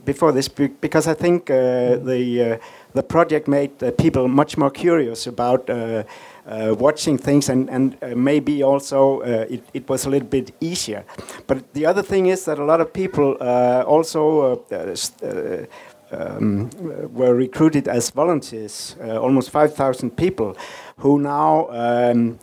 before 0.05 0.33
this 0.33 0.49
because 0.49 1.09
I 1.09 1.15
think 1.15 1.51
uh, 1.51 1.97
the 1.97 2.53
uh, 2.53 2.59
the 2.95 3.03
project 3.03 3.49
made 3.49 3.83
uh, 3.83 3.91
people 3.91 4.29
much 4.29 4.57
more 4.57 4.71
curious 4.71 5.27
about 5.27 5.69
uh, 5.69 6.05
watching 6.79 7.19
things 7.19 7.49
and 7.49 7.69
and 7.71 7.97
maybe 8.17 8.63
also 8.63 9.21
it, 9.21 9.65
it 9.75 9.89
was 9.89 10.07
a 10.07 10.11
little 10.11 10.29
bit 10.29 10.53
easier. 10.61 11.05
But 11.47 11.73
the 11.75 11.87
other 11.87 12.03
thing 12.03 12.27
is 12.27 12.45
that 12.45 12.59
a 12.59 12.65
lot 12.65 12.81
of 12.81 12.93
people 12.93 13.35
also. 13.87 14.63
Um, 16.13 16.71
were 17.13 17.35
recruited 17.35 17.89
as 17.89 18.11
volunteers, 18.11 18.95
almost 19.03 19.51
5,000 19.51 20.17
people, 20.17 20.57
who 20.99 21.19
now, 21.19 21.67
um, 21.71 22.39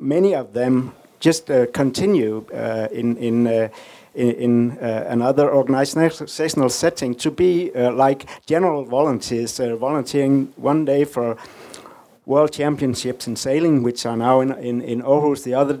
many 0.00 0.34
of 0.34 0.52
them 0.54 0.92
just 1.20 1.50
uh, 1.50 1.66
continue 1.66 2.44
uh, 2.54 2.88
in, 2.92 3.16
in, 3.16 3.46
uh, 3.46 3.68
in, 4.14 4.30
in 4.32 4.78
uh, 4.78 5.04
another 5.08 5.52
organizational 5.52 6.70
setting 6.70 7.14
to 7.14 7.30
be 7.30 7.72
uh, 7.74 7.92
like 7.92 8.26
general 8.46 8.84
volunteers, 8.84 9.60
uh, 9.60 9.76
volunteering 9.76 10.52
one 10.56 10.84
day 10.84 11.04
for 11.04 11.36
World 12.26 12.52
Championships 12.52 13.26
in 13.26 13.36
sailing, 13.36 13.82
which 13.82 14.04
are 14.04 14.16
now 14.16 14.40
in, 14.40 14.52
in, 14.58 14.82
in 14.82 15.00
Aarhus, 15.02 15.44
the 15.44 15.54
other 15.54 15.74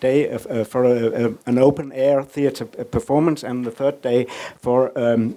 day 0.00 0.38
for 0.64 0.84
a, 0.84 1.26
a, 1.26 1.34
an 1.44 1.58
open 1.58 1.92
air 1.92 2.22
theatre 2.22 2.64
performance, 2.64 3.42
and 3.42 3.66
the 3.66 3.70
third 3.70 4.00
day 4.00 4.26
for 4.62 4.98
um, 4.98 5.36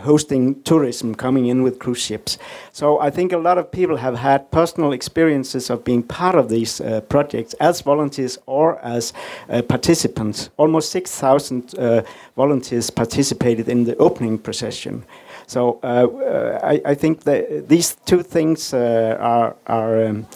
hosting 0.00 0.62
tourism 0.62 1.14
coming 1.14 1.46
in 1.46 1.62
with 1.62 1.78
cruise 1.78 2.00
ships. 2.00 2.38
So 2.72 3.00
I 3.00 3.10
think 3.10 3.32
a 3.32 3.38
lot 3.38 3.58
of 3.58 3.70
people 3.70 3.96
have 3.96 4.16
had 4.16 4.50
personal 4.50 4.92
experiences 4.92 5.70
of 5.70 5.84
being 5.84 6.02
part 6.02 6.34
of 6.34 6.48
these 6.48 6.80
uh, 6.80 7.00
projects 7.02 7.54
as 7.54 7.80
volunteers 7.80 8.38
or 8.46 8.78
as 8.80 9.12
uh, 9.48 9.62
participants. 9.62 10.50
Almost 10.56 10.90
6,000 10.90 11.74
uh, 11.78 12.02
volunteers 12.36 12.90
participated 12.90 13.68
in 13.68 13.84
the 13.84 13.96
opening 13.96 14.38
procession. 14.38 15.04
So 15.46 15.78
uh, 15.82 16.06
uh, 16.06 16.60
I, 16.62 16.80
I 16.92 16.94
think 16.94 17.24
that 17.24 17.68
these 17.68 17.96
two 18.06 18.22
things 18.22 18.72
uh, 18.72 19.16
are, 19.20 19.56
are 19.66 20.06
um, 20.06 20.26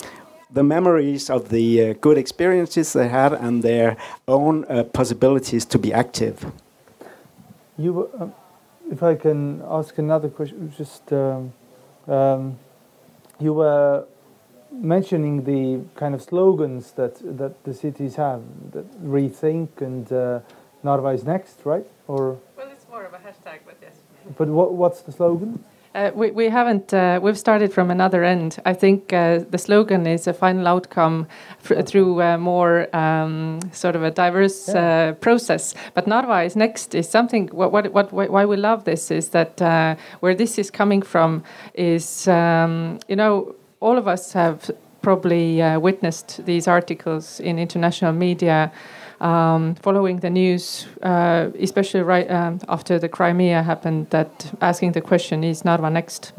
the 0.51 0.63
memories 0.63 1.31
of 1.31 1.49
the 1.49 1.91
uh, 1.91 1.93
good 2.01 2.19
experiences 2.19 2.93
they 2.93 3.09
had 3.09 3.33
and 3.33 3.63
their 3.63 3.97
own 4.27 4.65
uh, 4.65 4.85
possibilities 4.85 5.65
to 5.67 5.79
be 5.79 5.93
active. 5.93 6.51
You, 7.77 7.93
were, 7.93 8.09
um, 8.19 8.35
if 8.91 9.03
I 9.03 9.15
can 9.15 9.63
ask 9.69 9.99
another 9.99 10.29
question, 10.29 10.73
just 10.77 11.13
um, 11.13 11.53
um, 12.07 12.59
you 13.39 13.53
were 13.53 14.05
mentioning 14.73 15.45
the 15.45 15.85
kind 15.99 16.15
of 16.15 16.23
slogans 16.23 16.93
that 16.93 17.15
that 17.39 17.65
the 17.65 17.75
cities 17.75 18.17
have, 18.17 18.43
that 18.73 18.87
rethink 19.03 19.81
and 19.81 20.13
uh, 20.13 20.41
Narva 20.83 21.09
is 21.09 21.25
next, 21.25 21.65
right? 21.65 21.87
Or 22.07 22.39
Well, 22.57 22.69
it's 22.71 22.89
more 22.89 23.05
of 23.05 23.13
a 23.13 23.19
hashtag, 23.19 23.61
but 23.67 23.77
yes. 23.83 23.97
but 24.37 24.49
what 24.49 24.75
what's 24.75 25.01
the 25.03 25.13
slogan? 25.13 25.65
Uh, 25.99 26.13
we, 26.15 26.31
we 26.31 26.49
haven't, 26.49 26.95
uh, 26.95 27.19
we've 27.21 27.37
started 27.37 27.73
from 27.73 27.91
another 27.91 28.23
end. 28.23 28.61
I 28.65 28.73
think 28.73 29.13
uh, 29.13 29.41
the 29.51 29.59
slogan 29.59 30.07
is 30.07 30.29
a 30.29 30.33
final 30.33 30.69
outcome 30.69 31.27
fr- 31.59 31.83
through 31.83 32.39
more 32.39 32.95
um, 32.95 33.59
sort 33.73 33.97
of 33.97 34.05
a 34.05 34.11
diverse 34.13 34.69
uh, 34.69 35.17
process. 35.21 35.75
But 35.95 36.07
Narva 36.07 36.43
is 36.43 36.55
next 36.55 36.95
is 36.95 37.09
something, 37.09 37.49
what, 37.49 37.73
what, 37.73 37.93
what, 37.93 38.13
why 38.13 38.45
we 38.45 38.57
love 38.57 38.85
this 38.85 39.11
is 39.11 39.31
that 39.31 39.61
uh, 39.61 39.97
where 40.21 40.37
this 40.37 40.57
is 40.57 40.71
coming 40.71 41.03
from 41.03 41.43
is, 41.75 42.29
um, 42.29 43.01
you 43.09 43.17
know, 43.17 43.57
all 43.81 43.99
of 43.99 44.07
us 44.07 44.33
have 44.35 44.71
probably 45.03 45.61
uh, 45.61 45.81
witnessed 45.81 46.45
these 46.45 46.69
articles 46.69 47.41
in 47.41 47.59
international 47.59 48.13
media 48.13 48.71
um, 49.21 49.75
following 49.77 50.21
the 50.21 50.31
news, 50.31 50.87
uh, 51.03 51.51
especially 51.61 52.03
right 52.03 52.31
um, 52.31 52.61
after 52.69 52.99
the 52.99 53.09
Crimea 53.09 53.63
happened, 53.63 54.11
that 54.11 54.53
asking 54.61 54.93
the 54.93 55.01
question, 55.01 55.45
is 55.45 55.65
Narva 55.65 55.91
next? 55.91 56.33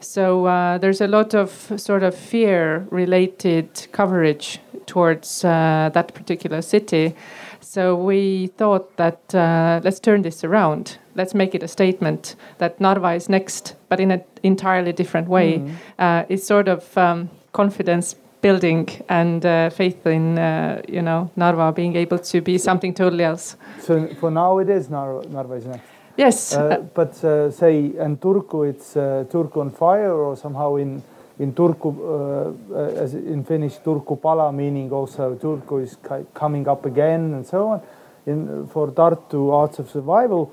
So 0.00 0.46
uh, 0.46 0.78
there's 0.78 1.00
a 1.00 1.06
lot 1.08 1.34
of 1.34 1.72
sort 1.76 2.02
of 2.02 2.14
fear 2.14 2.86
related 2.90 3.88
coverage 3.92 4.60
towards 4.86 5.44
uh, 5.44 5.90
that 5.94 6.14
particular 6.14 6.62
city. 6.62 7.14
So 7.60 7.94
we 7.96 8.48
thought 8.56 8.96
that 8.96 9.34
uh, 9.34 9.80
let's 9.84 10.00
turn 10.00 10.22
this 10.22 10.44
around. 10.44 10.98
Let's 11.14 11.34
make 11.34 11.54
it 11.54 11.62
a 11.62 11.68
statement 11.68 12.36
that 12.58 12.80
Narva 12.80 13.12
is 13.12 13.28
next, 13.28 13.74
but 13.88 14.00
in 14.00 14.10
an 14.10 14.22
entirely 14.42 14.92
different 14.92 15.28
way. 15.28 15.62
Uh, 15.98 16.24
it's 16.28 16.46
sort 16.46 16.68
of 16.68 16.96
um, 16.96 17.28
confidence 17.52 18.16
building 18.40 18.88
and 19.08 19.44
uh, 19.44 19.70
faith 19.70 20.06
in 20.06 20.38
uh, 20.38 20.80
you 20.88 21.02
know 21.02 21.30
Narva 21.36 21.72
being 21.72 21.96
able 21.96 22.18
to 22.18 22.40
be 22.40 22.58
something 22.58 22.94
totally 22.94 23.24
else. 23.24 23.56
So 23.80 24.06
for 24.20 24.30
now 24.30 24.58
it 24.58 24.68
is 24.68 24.88
Narva, 24.90 25.28
Narva 25.28 25.54
is 25.54 25.66
next. 25.66 25.82
Yes, 26.16 26.54
Uh, 26.54 26.82
but 26.94 27.12
uh, 27.24 27.50
say 27.50 27.76
in 27.78 28.16
Turku 28.16 28.68
it's 28.68 28.96
uh, 28.96 29.24
Turku 29.30 29.60
on 29.60 29.70
fire, 29.70 30.12
or 30.12 30.36
somehow 30.36 30.76
in 30.76 31.02
in 31.38 31.52
Turku, 31.52 31.88
uh, 31.94 32.74
uh, 32.74 33.02
as 33.04 33.14
in 33.14 33.44
Finnish, 33.44 33.78
Turku 33.78 34.18
palaa, 34.18 34.52
meaning 34.52 34.90
also 34.90 35.36
Turku 35.36 35.82
is 35.82 35.96
coming 36.34 36.66
up 36.66 36.84
again, 36.86 37.34
and 37.34 37.46
so 37.46 37.68
on. 37.68 37.80
In 38.26 38.66
for 38.66 38.88
Tartu 38.88 39.52
Arts 39.52 39.78
of 39.78 39.88
Survival, 39.88 40.52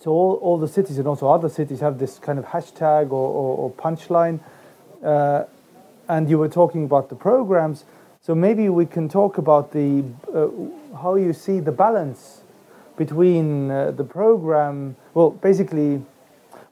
so 0.00 0.12
all, 0.12 0.34
all 0.42 0.58
the 0.58 0.68
cities 0.68 0.98
and 0.98 1.08
also 1.08 1.28
other 1.28 1.48
cities 1.48 1.80
have 1.80 1.98
this 1.98 2.18
kind 2.20 2.38
of 2.38 2.44
hashtag 2.44 3.10
or, 3.10 3.28
or, 3.40 3.56
or 3.58 3.70
punchline. 3.72 4.38
Uh, 5.02 5.44
and 6.08 6.28
you 6.28 6.38
were 6.38 6.48
talking 6.48 6.84
about 6.84 7.08
the 7.08 7.14
programs, 7.14 7.84
so 8.20 8.34
maybe 8.34 8.68
we 8.68 8.86
can 8.86 9.08
talk 9.08 9.38
about 9.38 9.72
the 9.72 10.04
uh, 10.34 10.48
how 10.96 11.16
you 11.16 11.32
see 11.32 11.60
the 11.60 11.72
balance 11.72 12.42
between 12.96 13.70
uh, 13.70 13.90
the 13.90 14.04
program. 14.04 14.96
Well, 15.14 15.30
basically, 15.30 16.02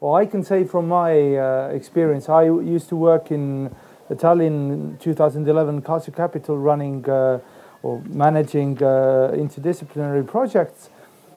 well, 0.01 0.15
I 0.15 0.27
can 0.27 0.43
say 0.45 0.65
from 0.65 0.89
my 0.89 1.37
uh, 1.37 1.69
experience, 1.69 2.29
I 2.29 2.45
used 2.45 2.89
to 2.89 2.97
work 2.97 3.31
in 3.31 3.75
Tallinn 4.11 4.99
2011 5.01 5.83
Culture 5.83 6.11
Capital, 6.11 6.59
running 6.59 7.09
uh, 7.09 7.39
or 7.83 8.03
managing 8.09 8.83
uh, 8.83 9.33
interdisciplinary 9.35 10.27
projects. 10.27 10.91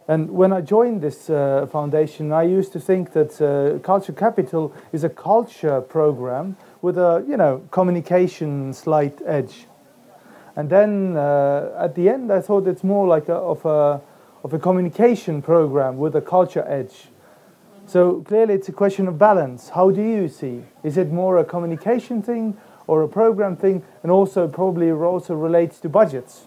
And 0.07 0.29
when 0.29 0.53
I 0.53 0.61
joined 0.61 1.01
this 1.01 1.29
uh, 1.31 1.67
foundation, 1.71 2.31
I 2.31 2.43
used 2.43 2.71
to 2.73 2.79
think 2.79 3.13
that 3.13 3.81
Culture 3.83 4.13
Capital 4.13 4.71
is 4.91 5.03
a 5.03 5.09
culture 5.09 5.81
program 5.81 6.57
with 6.85 6.99
a 6.99 7.25
you 7.27 7.35
know 7.35 7.63
communication 7.71 8.71
slight 8.71 9.19
edge. 9.25 9.65
And 10.55 10.69
then 10.69 11.17
uh, 11.17 11.85
at 11.85 11.95
the 11.95 12.07
end, 12.07 12.31
I 12.31 12.39
thought 12.39 12.67
it's 12.67 12.83
more 12.83 13.07
like 13.07 13.27
a, 13.27 13.35
of 13.35 13.65
a 13.65 14.01
of 14.43 14.53
a 14.53 14.59
communication 14.59 15.41
program 15.41 15.97
with 15.97 16.15
a 16.15 16.21
culture 16.21 16.63
edge. 16.67 17.09
So 17.87 18.21
clearly, 18.21 18.53
it's 18.53 18.69
a 18.69 18.77
question 18.83 19.07
of 19.07 19.17
balance. 19.17 19.69
How 19.69 19.89
do 19.89 20.01
you 20.01 20.29
see? 20.29 20.63
Is 20.83 20.97
it 20.97 21.11
more 21.11 21.39
a 21.39 21.43
communication 21.43 22.21
thing 22.21 22.55
or 22.87 23.01
a 23.01 23.07
program 23.07 23.55
thing? 23.55 23.83
And 24.03 24.11
also 24.11 24.47
probably 24.47 24.91
also 24.91 25.33
relates 25.33 25.79
to 25.81 25.89
budgets. 25.89 26.45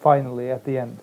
Finally, 0.00 0.50
at 0.50 0.64
the 0.64 0.78
end, 0.78 0.98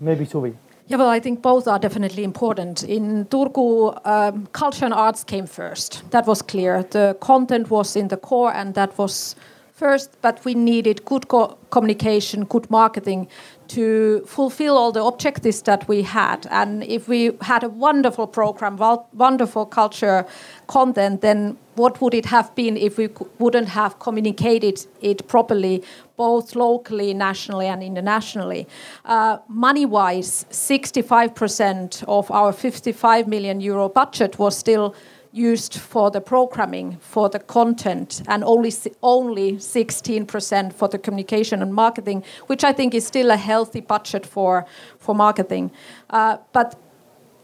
maybe 0.00 0.26
Suvi. 0.26 0.54
Yeah, 0.86 0.98
well, 0.98 1.08
I 1.08 1.18
think 1.18 1.40
both 1.40 1.66
are 1.66 1.78
definitely 1.78 2.24
important. 2.24 2.84
In 2.84 3.24
Turku, 3.26 3.98
um, 4.06 4.46
culture 4.52 4.84
and 4.84 4.92
arts 4.92 5.24
came 5.24 5.46
first. 5.46 6.02
That 6.10 6.26
was 6.26 6.42
clear. 6.42 6.82
The 6.82 7.16
content 7.20 7.70
was 7.70 7.96
in 7.96 8.08
the 8.08 8.18
core, 8.18 8.52
and 8.52 8.74
that 8.74 8.98
was 8.98 9.34
first. 9.72 10.10
But 10.20 10.44
we 10.44 10.52
needed 10.54 11.02
good 11.06 11.28
co 11.28 11.56
communication, 11.70 12.44
good 12.44 12.70
marketing 12.70 13.28
to 13.68 14.22
fulfill 14.26 14.76
all 14.76 14.92
the 14.92 15.02
objectives 15.02 15.62
that 15.62 15.88
we 15.88 16.02
had. 16.02 16.46
And 16.50 16.84
if 16.84 17.08
we 17.08 17.32
had 17.40 17.64
a 17.64 17.70
wonderful 17.70 18.26
program, 18.26 18.76
wonderful 19.14 19.64
culture 19.64 20.26
content, 20.66 21.22
then 21.22 21.56
what 21.76 22.00
would 22.02 22.12
it 22.12 22.26
have 22.26 22.54
been 22.54 22.76
if 22.76 22.98
we 22.98 23.08
wouldn't 23.38 23.68
have 23.68 23.98
communicated 24.00 24.86
it 25.00 25.26
properly, 25.28 25.82
both 26.16 26.54
locally, 26.54 27.14
nationally, 27.14 27.66
and 27.66 27.82
internationally? 27.82 28.66
Uh, 29.04 29.38
money 29.48 29.86
wise, 29.86 30.46
65% 30.50 32.04
of 32.06 32.30
our 32.30 32.52
55 32.52 33.28
million 33.28 33.60
euro 33.60 33.88
budget 33.88 34.38
was 34.38 34.56
still 34.56 34.94
used 35.34 35.74
for 35.80 36.12
the 36.12 36.20
programming, 36.20 36.96
for 37.00 37.28
the 37.28 37.40
content, 37.40 38.22
and 38.28 38.44
only 38.44 38.72
only 39.02 39.54
16% 39.54 40.72
for 40.72 40.88
the 40.88 40.98
communication 40.98 41.60
and 41.60 41.74
marketing, 41.74 42.22
which 42.46 42.62
I 42.62 42.72
think 42.72 42.94
is 42.94 43.04
still 43.04 43.30
a 43.30 43.36
healthy 43.36 43.80
budget 43.80 44.24
for 44.24 44.64
for 44.98 45.14
marketing. 45.14 45.72
Uh, 46.08 46.36
but 46.52 46.76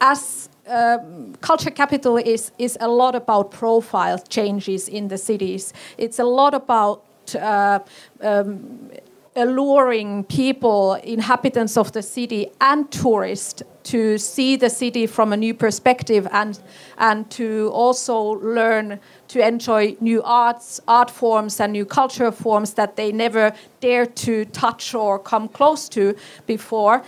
as 0.00 0.48
uh, 0.68 0.98
culture 1.40 1.70
capital 1.70 2.16
is 2.16 2.52
is 2.58 2.78
a 2.80 2.88
lot 2.88 3.14
about 3.14 3.50
profile 3.50 4.18
changes 4.28 4.88
in 4.88 5.08
the 5.08 5.18
cities. 5.18 5.72
It's 5.98 6.20
a 6.20 6.24
lot 6.24 6.54
about 6.54 7.02
uh, 7.36 7.80
um, 8.20 8.90
alluring 9.36 10.24
people, 10.24 10.94
inhabitants 10.94 11.76
of 11.76 11.92
the 11.92 12.02
city, 12.02 12.50
and 12.60 12.90
tourists 12.90 13.62
to 13.82 14.18
see 14.18 14.56
the 14.56 14.68
city 14.68 15.06
from 15.06 15.32
a 15.32 15.36
new 15.36 15.54
perspective 15.54 16.26
and 16.32 16.60
and 16.98 17.30
to 17.30 17.70
also 17.72 18.20
learn 18.42 19.00
to 19.28 19.46
enjoy 19.46 19.96
new 20.00 20.22
arts 20.22 20.80
art 20.86 21.10
forms 21.10 21.60
and 21.60 21.72
new 21.72 21.86
culture 21.86 22.30
forms 22.32 22.74
that 22.74 22.96
they 22.96 23.12
never 23.12 23.52
dared 23.80 24.14
to 24.16 24.44
touch 24.46 24.94
or 24.94 25.18
come 25.18 25.48
close 25.48 25.88
to 25.88 26.14
before. 26.46 27.02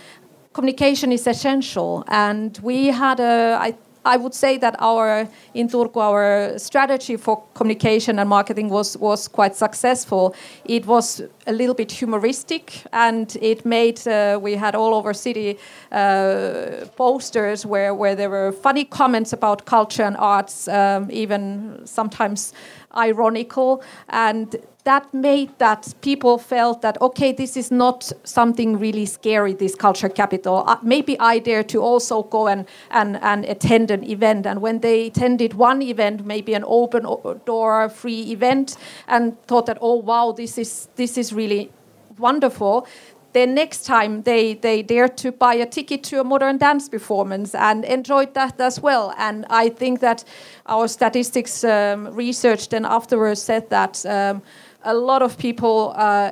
Communication 0.53 1.11
is 1.11 1.27
essential 1.27 2.03
and 2.07 2.57
we 2.63 2.87
had 2.87 3.19
a 3.19 3.57
I 3.59 3.75
I 4.05 4.17
would 4.17 4.33
say 4.33 4.57
that 4.57 4.75
our 4.79 5.27
in 5.53 5.69
Turku 5.69 6.01
our 6.01 6.57
strategy 6.59 7.17
for 7.17 7.43
communication 7.53 8.19
and 8.19 8.29
marketing 8.29 8.69
was 8.69 8.97
was 8.97 9.27
quite 9.27 9.55
successful. 9.55 10.35
It 10.65 10.85
was 10.85 11.21
a 11.47 11.53
little 11.53 11.75
bit 11.75 11.91
humoristic, 11.91 12.83
and 12.91 13.35
it 13.41 13.65
made 13.65 14.05
uh, 14.07 14.39
we 14.41 14.55
had 14.55 14.75
all 14.75 14.93
over 14.93 15.13
city 15.13 15.57
uh, 15.91 16.85
posters 16.97 17.65
where 17.65 17.93
where 17.93 18.15
there 18.15 18.29
were 18.29 18.51
funny 18.51 18.85
comments 18.85 19.33
about 19.33 19.65
culture 19.65 20.03
and 20.03 20.17
arts, 20.17 20.67
um, 20.67 21.09
even 21.11 21.81
sometimes 21.85 22.53
ironical, 22.95 23.81
and 24.09 24.55
that 24.83 25.13
made 25.13 25.49
that 25.59 25.93
people 26.01 26.37
felt 26.37 26.81
that 26.81 27.01
okay 27.01 27.31
this 27.31 27.55
is 27.55 27.71
not 27.71 28.11
something 28.23 28.77
really 28.77 29.05
scary 29.05 29.53
this 29.53 29.75
culture 29.75 30.09
capital 30.09 30.63
uh, 30.67 30.77
maybe 30.83 31.17
i 31.19 31.39
dare 31.39 31.63
to 31.63 31.81
also 31.81 32.23
go 32.23 32.47
and, 32.47 32.65
and, 32.91 33.17
and 33.21 33.45
attend 33.45 33.91
an 33.91 34.03
event 34.03 34.45
and 34.45 34.61
when 34.61 34.79
they 34.79 35.07
attended 35.07 35.53
one 35.53 35.81
event 35.81 36.25
maybe 36.25 36.53
an 36.53 36.63
open 36.67 37.05
door 37.45 37.89
free 37.89 38.31
event 38.31 38.77
and 39.07 39.41
thought 39.47 39.65
that 39.65 39.77
oh 39.81 39.95
wow 39.95 40.31
this 40.31 40.57
is 40.57 40.89
this 40.95 41.17
is 41.17 41.33
really 41.33 41.71
wonderful 42.17 42.85
then 43.33 43.55
next 43.55 43.85
time 43.85 44.21
they, 44.21 44.53
they 44.53 44.83
dared 44.83 45.17
to 45.17 45.31
buy 45.31 45.55
a 45.55 45.65
ticket 45.65 46.03
to 46.03 46.21
a 46.21 46.23
modern 46.23 46.57
dance 46.57 46.87
performance 46.87 47.53
and 47.55 47.83
enjoyed 47.83 48.33
that 48.35 48.59
as 48.59 48.79
well. 48.79 49.13
And 49.17 49.45
I 49.49 49.69
think 49.69 49.99
that 50.01 50.23
our 50.67 50.87
statistics 50.87 51.63
um, 51.63 52.13
research 52.13 52.69
then 52.69 52.85
afterwards 52.85 53.41
said 53.41 53.69
that 53.71 54.05
um, 54.05 54.43
a 54.83 54.93
lot 54.93 55.21
of 55.21 55.37
people 55.37 55.93
uh, 55.95 56.31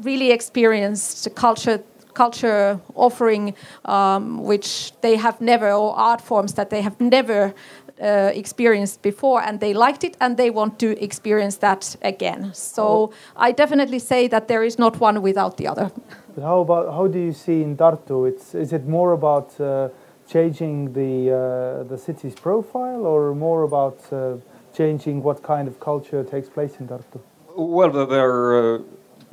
really 0.00 0.30
experienced 0.30 1.34
culture 1.34 1.82
culture 2.14 2.78
offering 2.94 3.54
um, 3.86 4.42
which 4.42 4.92
they 5.00 5.16
have 5.16 5.40
never 5.40 5.72
or 5.72 5.96
art 5.96 6.20
forms 6.20 6.52
that 6.54 6.68
they 6.68 6.82
have 6.82 7.00
never 7.00 7.54
uh, 8.02 8.30
experienced 8.34 9.00
before 9.02 9.40
and 9.42 9.60
they 9.60 9.72
liked 9.72 10.04
it 10.04 10.16
and 10.20 10.36
they 10.36 10.50
want 10.50 10.78
to 10.78 11.02
experience 11.02 11.56
that 11.58 11.96
again. 12.02 12.52
So 12.52 12.84
oh. 12.84 13.12
i 13.36 13.52
definitely 13.52 13.98
say 13.98 14.28
that 14.28 14.46
there 14.48 14.62
is 14.62 14.78
not 14.78 15.00
one 15.00 15.22
without 15.22 15.56
the 15.56 15.66
other. 15.66 15.90
But 16.34 16.44
how 16.44 16.60
about 16.60 16.92
how 16.92 17.06
do 17.06 17.18
you 17.18 17.32
see 17.32 17.62
in 17.62 17.76
tartu? 17.76 18.28
It's 18.28 18.54
is 18.54 18.72
it 18.72 18.86
more 18.86 19.12
about 19.12 19.60
uh, 19.60 19.88
changing 20.28 20.92
the 20.92 21.12
uh, 21.30 21.88
the 21.88 21.98
city's 21.98 22.34
profile 22.34 23.06
or 23.06 23.34
more 23.34 23.62
about 23.62 23.98
uh, 24.12 24.36
changing 24.74 25.22
what 25.22 25.42
kind 25.42 25.68
of 25.68 25.78
culture 25.78 26.24
takes 26.24 26.48
place 26.48 26.80
in 26.80 26.88
tartu 26.88 27.20
well, 27.56 28.06
they're, 28.06 28.74
uh, 28.74 28.78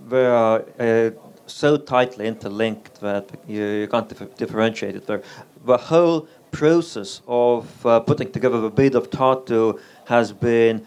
they 0.08 0.26
are 0.26 0.66
uh, 0.80 1.12
so 1.46 1.78
tightly 1.78 2.28
interlinked 2.28 3.00
that 3.02 3.30
you, 3.48 3.64
you 3.64 3.88
can't 3.88 4.10
dif 4.10 4.36
differentiate 4.36 4.96
it 4.96 5.08
there. 5.08 5.22
The 5.66 5.78
whole 5.78 6.28
process 6.52 7.22
of 7.28 7.86
uh, 7.86 8.00
putting 8.00 8.32
together 8.32 8.62
the 8.62 8.70
bid 8.70 8.96
of 8.96 9.10
Tartu 9.10 9.80
has 10.06 10.32
been 10.32 10.86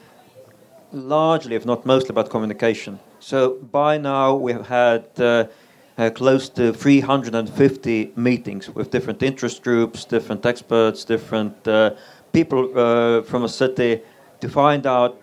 largely, 0.92 1.56
if 1.56 1.64
not 1.64 1.86
mostly, 1.86 2.10
about 2.10 2.30
communication. 2.30 2.98
So 3.20 3.58
by 3.70 3.98
now 3.98 4.34
we 4.34 4.52
have 4.52 4.66
had 4.66 5.04
uh, 5.18 5.46
uh, 5.98 6.10
close 6.10 6.48
to 6.50 6.72
350 6.72 8.12
meetings 8.16 8.68
with 8.70 8.90
different 8.90 9.22
interest 9.22 9.62
groups, 9.62 10.04
different 10.04 10.44
experts, 10.44 11.04
different 11.04 11.68
uh, 11.68 11.94
people 12.32 12.76
uh, 12.76 13.22
from 13.22 13.44
a 13.44 13.48
city 13.48 14.00
to 14.40 14.48
find 14.48 14.86
out 14.86 15.16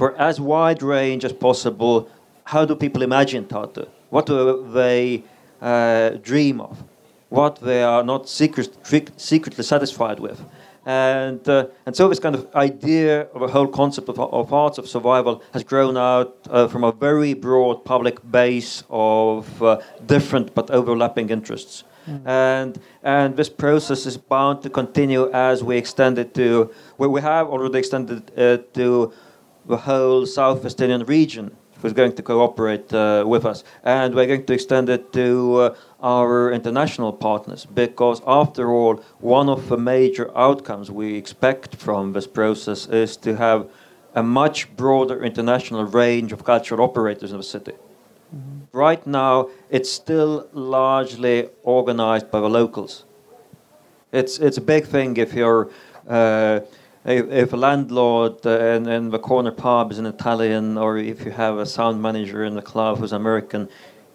for 0.00 0.16
as 0.18 0.40
wide 0.40 0.82
range 0.82 1.26
as 1.26 1.32
possible. 1.48 2.08
How 2.44 2.64
do 2.64 2.74
people 2.74 3.02
imagine 3.02 3.44
Tartu? 3.44 3.86
What 4.08 4.24
do 4.24 4.66
they 4.72 5.22
uh, 5.60 6.10
dream 6.30 6.58
of? 6.62 6.82
What 7.28 7.56
they 7.56 7.82
are 7.82 8.02
not 8.02 8.26
secret, 8.26 8.70
secretly 9.18 9.62
satisfied 9.62 10.18
with? 10.18 10.40
And, 10.86 11.46
uh, 11.46 11.66
and 11.84 11.94
so 11.94 12.08
this 12.08 12.18
kind 12.18 12.34
of 12.34 12.42
idea 12.54 13.26
of 13.34 13.42
a 13.42 13.48
whole 13.48 13.68
concept 13.68 14.08
of, 14.08 14.18
of 14.18 14.54
arts 14.54 14.78
of 14.78 14.88
survival 14.88 15.42
has 15.52 15.62
grown 15.62 15.98
out 15.98 16.34
uh, 16.48 16.66
from 16.66 16.82
a 16.82 16.92
very 16.92 17.34
broad 17.34 17.84
public 17.84 18.16
base 18.30 18.82
of 18.88 19.62
uh, 19.62 19.82
different 20.06 20.54
but 20.54 20.70
overlapping 20.70 21.28
interests. 21.28 21.84
Mm. 22.08 22.26
And, 22.26 22.80
and 23.02 23.36
this 23.36 23.50
process 23.50 24.06
is 24.06 24.16
bound 24.16 24.62
to 24.62 24.70
continue 24.70 25.30
as 25.32 25.62
we 25.62 25.76
extend 25.76 26.18
it 26.18 26.32
to, 26.36 26.72
where 26.96 27.10
we 27.10 27.20
have 27.20 27.48
already 27.48 27.78
extended 27.78 28.30
it 28.34 28.72
to 28.72 29.12
the 29.70 29.78
whole 29.78 30.26
South 30.26 30.62
Estonian 30.64 31.08
region 31.08 31.56
who's 31.80 31.92
going 31.92 32.12
to 32.12 32.22
cooperate 32.22 32.92
uh, 32.92 33.24
with 33.26 33.44
us. 33.46 33.64
And 33.84 34.14
we're 34.14 34.26
going 34.26 34.44
to 34.44 34.52
extend 34.52 34.88
it 34.88 35.12
to 35.14 35.56
uh, 35.56 35.74
our 36.02 36.52
international 36.52 37.12
partners 37.12 37.66
because, 37.66 38.20
after 38.26 38.70
all, 38.70 38.96
one 39.20 39.48
of 39.48 39.68
the 39.68 39.78
major 39.78 40.26
outcomes 40.36 40.90
we 40.90 41.14
expect 41.16 41.76
from 41.76 42.12
this 42.12 42.26
process 42.26 42.86
is 42.86 43.16
to 43.18 43.36
have 43.36 43.68
a 44.14 44.22
much 44.22 44.74
broader 44.76 45.24
international 45.24 45.84
range 45.84 46.32
of 46.32 46.44
cultural 46.44 46.80
operators 46.82 47.30
in 47.32 47.38
the 47.38 47.50
city. 47.56 47.72
Mm-hmm. 47.72 48.76
Right 48.76 49.06
now, 49.06 49.48
it's 49.70 49.90
still 49.90 50.48
largely 50.52 51.48
organized 51.62 52.30
by 52.30 52.40
the 52.40 52.48
locals. 52.48 53.04
It's, 54.12 54.38
it's 54.38 54.58
a 54.58 54.66
big 54.74 54.84
thing 54.86 55.16
if 55.16 55.32
you're 55.32 55.70
uh, 56.08 56.60
if, 57.04 57.30
if 57.30 57.52
a 57.52 57.56
landlord 57.56 58.44
uh, 58.46 58.50
in, 58.50 59.10
the 59.10 59.18
corner 59.18 59.50
pub 59.50 59.90
is 59.92 59.98
an 59.98 60.06
Italian, 60.06 60.76
or 60.76 60.98
if 60.98 61.24
you 61.24 61.30
have 61.30 61.58
a 61.58 61.66
sound 61.66 62.02
manager 62.02 62.44
in 62.44 62.54
the 62.54 62.62
club 62.62 62.98
who's 62.98 63.12
American, 63.12 63.68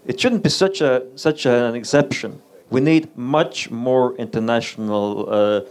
it 0.06 0.20
shouldn't 0.20 0.44
be 0.44 0.50
such 0.50 0.82
a 0.82 1.04
such 1.16 1.46
an 1.46 1.76
exception. 1.76 2.42
We 2.70 2.82
need 2.82 3.16
much 3.18 3.72
more 3.72 4.16
international. 4.16 5.28
Uh, 5.30 5.62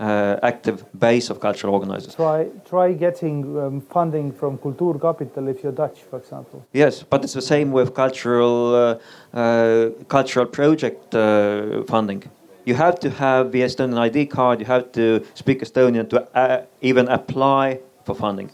uh, 0.00 0.38
active 0.44 0.84
base 0.98 1.28
of 1.28 1.40
cultural 1.40 1.74
organizers. 1.74 2.14
Try 2.14 2.46
try 2.64 2.92
getting 2.92 3.58
um, 3.58 3.80
funding 3.80 4.32
from 4.32 4.56
Kultuurkapital 4.58 5.50
if 5.50 5.62
you're 5.62 5.72
Dutch, 5.72 5.98
for 6.08 6.18
example. 6.18 6.64
Yes, 6.72 7.02
but 7.02 7.24
it's 7.24 7.32
the 7.32 7.42
same 7.42 7.72
with 7.72 7.94
cultural 7.94 8.74
uh, 8.74 9.36
uh, 9.36 9.90
cultural 10.08 10.46
project 10.46 11.14
uh, 11.14 11.82
funding 11.84 12.22
you 12.68 12.74
have 12.74 13.00
to 13.00 13.10
have 13.10 13.50
the 13.50 13.62
Estonian 13.62 13.98
ID 13.98 14.26
card, 14.26 14.60
you 14.60 14.66
have 14.66 14.92
to 14.92 15.24
speak 15.34 15.60
Estonian 15.62 16.08
to 16.10 16.16
uh, 16.36 16.66
even 16.82 17.08
apply 17.08 17.80
for 18.04 18.14
funding. 18.14 18.50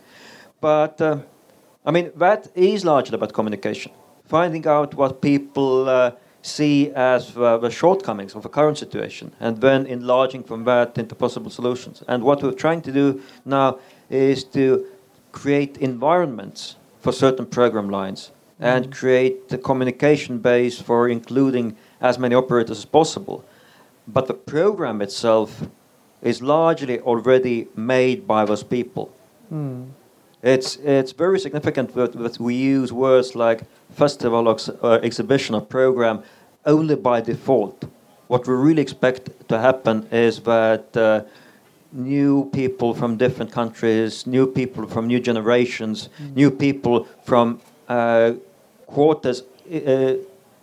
But 0.61 1.01
uh, 1.01 1.19
I 1.85 1.91
mean, 1.91 2.13
that 2.17 2.49
is 2.55 2.85
largely 2.85 3.17
about 3.17 3.33
communication, 3.33 3.91
finding 4.25 4.67
out 4.69 4.95
what 4.95 5.21
people 5.21 5.89
uh, 5.89 6.13
see 6.43 6.93
as 6.93 7.37
uh, 7.37 7.59
the 7.59 7.71
shortcomings 7.71 8.37
of 8.37 8.43
the 8.43 8.49
current 8.49 8.79
situation, 8.79 9.33
and 9.41 9.61
then 9.61 9.87
enlarging 9.87 10.45
from 10.45 10.65
that 10.65 10.97
into 10.97 11.15
possible 11.17 11.51
solutions. 11.51 12.05
And 12.07 12.23
what 12.23 12.41
we're 12.43 12.53
trying 12.53 12.83
to 12.83 12.93
do 12.93 13.21
now 13.45 13.81
is 14.11 14.45
to 14.45 14.87
create 15.33 15.77
environments 15.79 16.77
for 17.01 17.13
certain 17.13 17.47
program 17.47 17.91
lines 17.91 18.31
and 18.61 18.93
create 18.93 19.49
the 19.49 19.59
communication 19.59 20.39
base 20.39 20.81
for 20.81 21.09
including 21.09 21.77
as 22.01 22.19
many 22.19 22.37
operators 22.37 22.79
as 22.79 22.85
possible. 22.85 23.45
But 24.07 24.27
the 24.27 24.35
program 24.35 25.01
itself 25.03 25.67
is 26.23 26.43
largely 26.43 27.01
already 27.01 27.69
made 27.77 28.27
by 28.27 28.45
those 28.45 28.63
people. 28.63 29.13
It's, 30.43 30.77
it's 30.77 31.13
very 31.13 31.39
significant 31.39 31.95
that, 31.95 32.13
that 32.13 32.39
we 32.39 32.55
use 32.55 32.93
words 32.93 33.35
like 33.35 33.63
festival, 33.91 34.49
or, 34.49 34.57
uh, 34.83 34.99
exhibition, 35.03 35.55
or 35.55 35.63
program 35.63 36.23
only 36.67 36.97
by 36.97 37.21
default. 37.21 37.85
What 38.29 38.47
we 38.47 38.55
really 38.55 38.83
expect 38.83 39.49
to 39.49 39.59
happen 39.59 40.07
is 40.11 40.41
that 40.41 40.97
uh, 40.97 41.23
new 41.93 42.51
people 42.53 42.95
from 42.95 43.17
different 43.17 43.53
countries, 43.53 44.27
new 44.27 44.47
people 44.47 44.87
from 44.87 45.07
new 45.07 45.21
generations, 45.21 46.09
new 46.35 46.51
people 46.51 47.07
from 47.25 47.61
uh, 47.89 48.33
quarters 48.87 49.43
uh, 49.73 50.15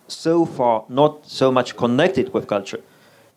so 0.08 0.44
far 0.44 0.84
not 0.88 1.26
so 1.26 1.50
much 1.50 1.76
connected 1.76 2.32
with 2.32 2.46
culture 2.46 2.80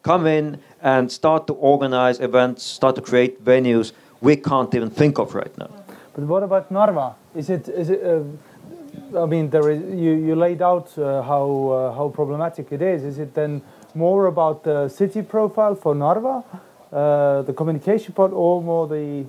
come 0.09 0.27
in 0.27 0.45
and 0.81 1.11
start 1.11 1.47
to 1.47 1.53
organize 1.53 2.19
events, 2.19 2.63
start 2.63 2.95
to 2.95 3.01
create 3.01 3.43
venues 3.43 3.91
we 4.21 4.35
can't 4.35 4.73
even 4.75 4.89
think 4.89 5.19
of 5.19 5.35
right 5.35 5.55
now. 5.57 5.69
But 6.13 6.23
what 6.23 6.43
about 6.43 6.71
Narva? 6.71 7.15
Is 7.35 7.49
it 7.49 7.67
is 7.67 7.89
it? 7.89 8.01
Uh, 8.03 9.23
I 9.23 9.25
mean, 9.25 9.49
there 9.49 9.69
is 9.73 9.81
you, 10.03 10.11
you 10.27 10.35
laid 10.35 10.61
out 10.61 10.87
uh, 10.97 11.21
how 11.21 11.45
uh, 11.69 11.97
how 11.97 12.09
problematic 12.09 12.71
it 12.71 12.81
is. 12.81 13.03
Is 13.03 13.17
it 13.19 13.33
then 13.33 13.61
more 13.93 14.27
about 14.27 14.63
the 14.63 14.89
city 14.89 15.21
profile 15.21 15.75
for 15.75 15.93
Narva, 15.95 16.43
uh, 16.91 17.41
the 17.41 17.53
communication 17.53 18.13
part, 18.13 18.31
or 18.33 18.61
more 18.61 18.87
the 18.87 19.25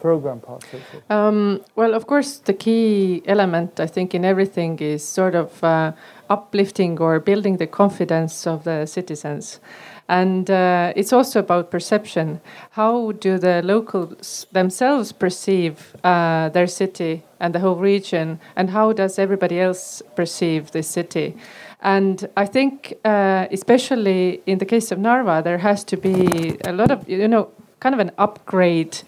program 0.00 0.40
part? 0.40 0.64
so? 0.70 0.78
Um, 1.14 1.60
well, 1.76 1.94
of 1.94 2.06
course, 2.06 2.38
the 2.38 2.54
key 2.54 3.22
element 3.26 3.80
I 3.80 3.86
think 3.86 4.14
in 4.14 4.24
everything 4.24 4.78
is 4.80 5.02
sort 5.06 5.34
of 5.34 5.62
uh, 5.62 5.92
uplifting 6.28 6.98
or 7.00 7.20
building 7.20 7.58
the 7.58 7.66
confidence 7.66 8.46
of 8.46 8.64
the 8.64 8.86
citizens. 8.86 9.60
And 10.08 10.48
uh, 10.50 10.92
it's 10.94 11.12
also 11.12 11.40
about 11.40 11.70
perception. 11.70 12.40
How 12.70 13.12
do 13.12 13.38
the 13.38 13.60
locals 13.62 14.46
themselves 14.52 15.12
perceive 15.12 15.96
uh, 16.04 16.48
their 16.50 16.66
city 16.66 17.22
and 17.40 17.54
the 17.54 17.58
whole 17.58 17.76
region? 17.76 18.38
And 18.54 18.70
how 18.70 18.92
does 18.92 19.18
everybody 19.18 19.60
else 19.60 20.02
perceive 20.14 20.70
this 20.70 20.88
city? 20.88 21.36
And 21.80 22.28
I 22.36 22.46
think, 22.46 22.94
uh, 23.04 23.46
especially 23.50 24.42
in 24.46 24.58
the 24.58 24.64
case 24.64 24.92
of 24.92 24.98
Narva, 24.98 25.42
there 25.44 25.58
has 25.58 25.84
to 25.84 25.96
be 25.96 26.56
a 26.64 26.72
lot 26.72 26.90
of, 26.90 27.08
you 27.08 27.28
know, 27.28 27.50
kind 27.80 27.94
of 27.94 28.00
an 28.00 28.12
upgrade 28.18 28.98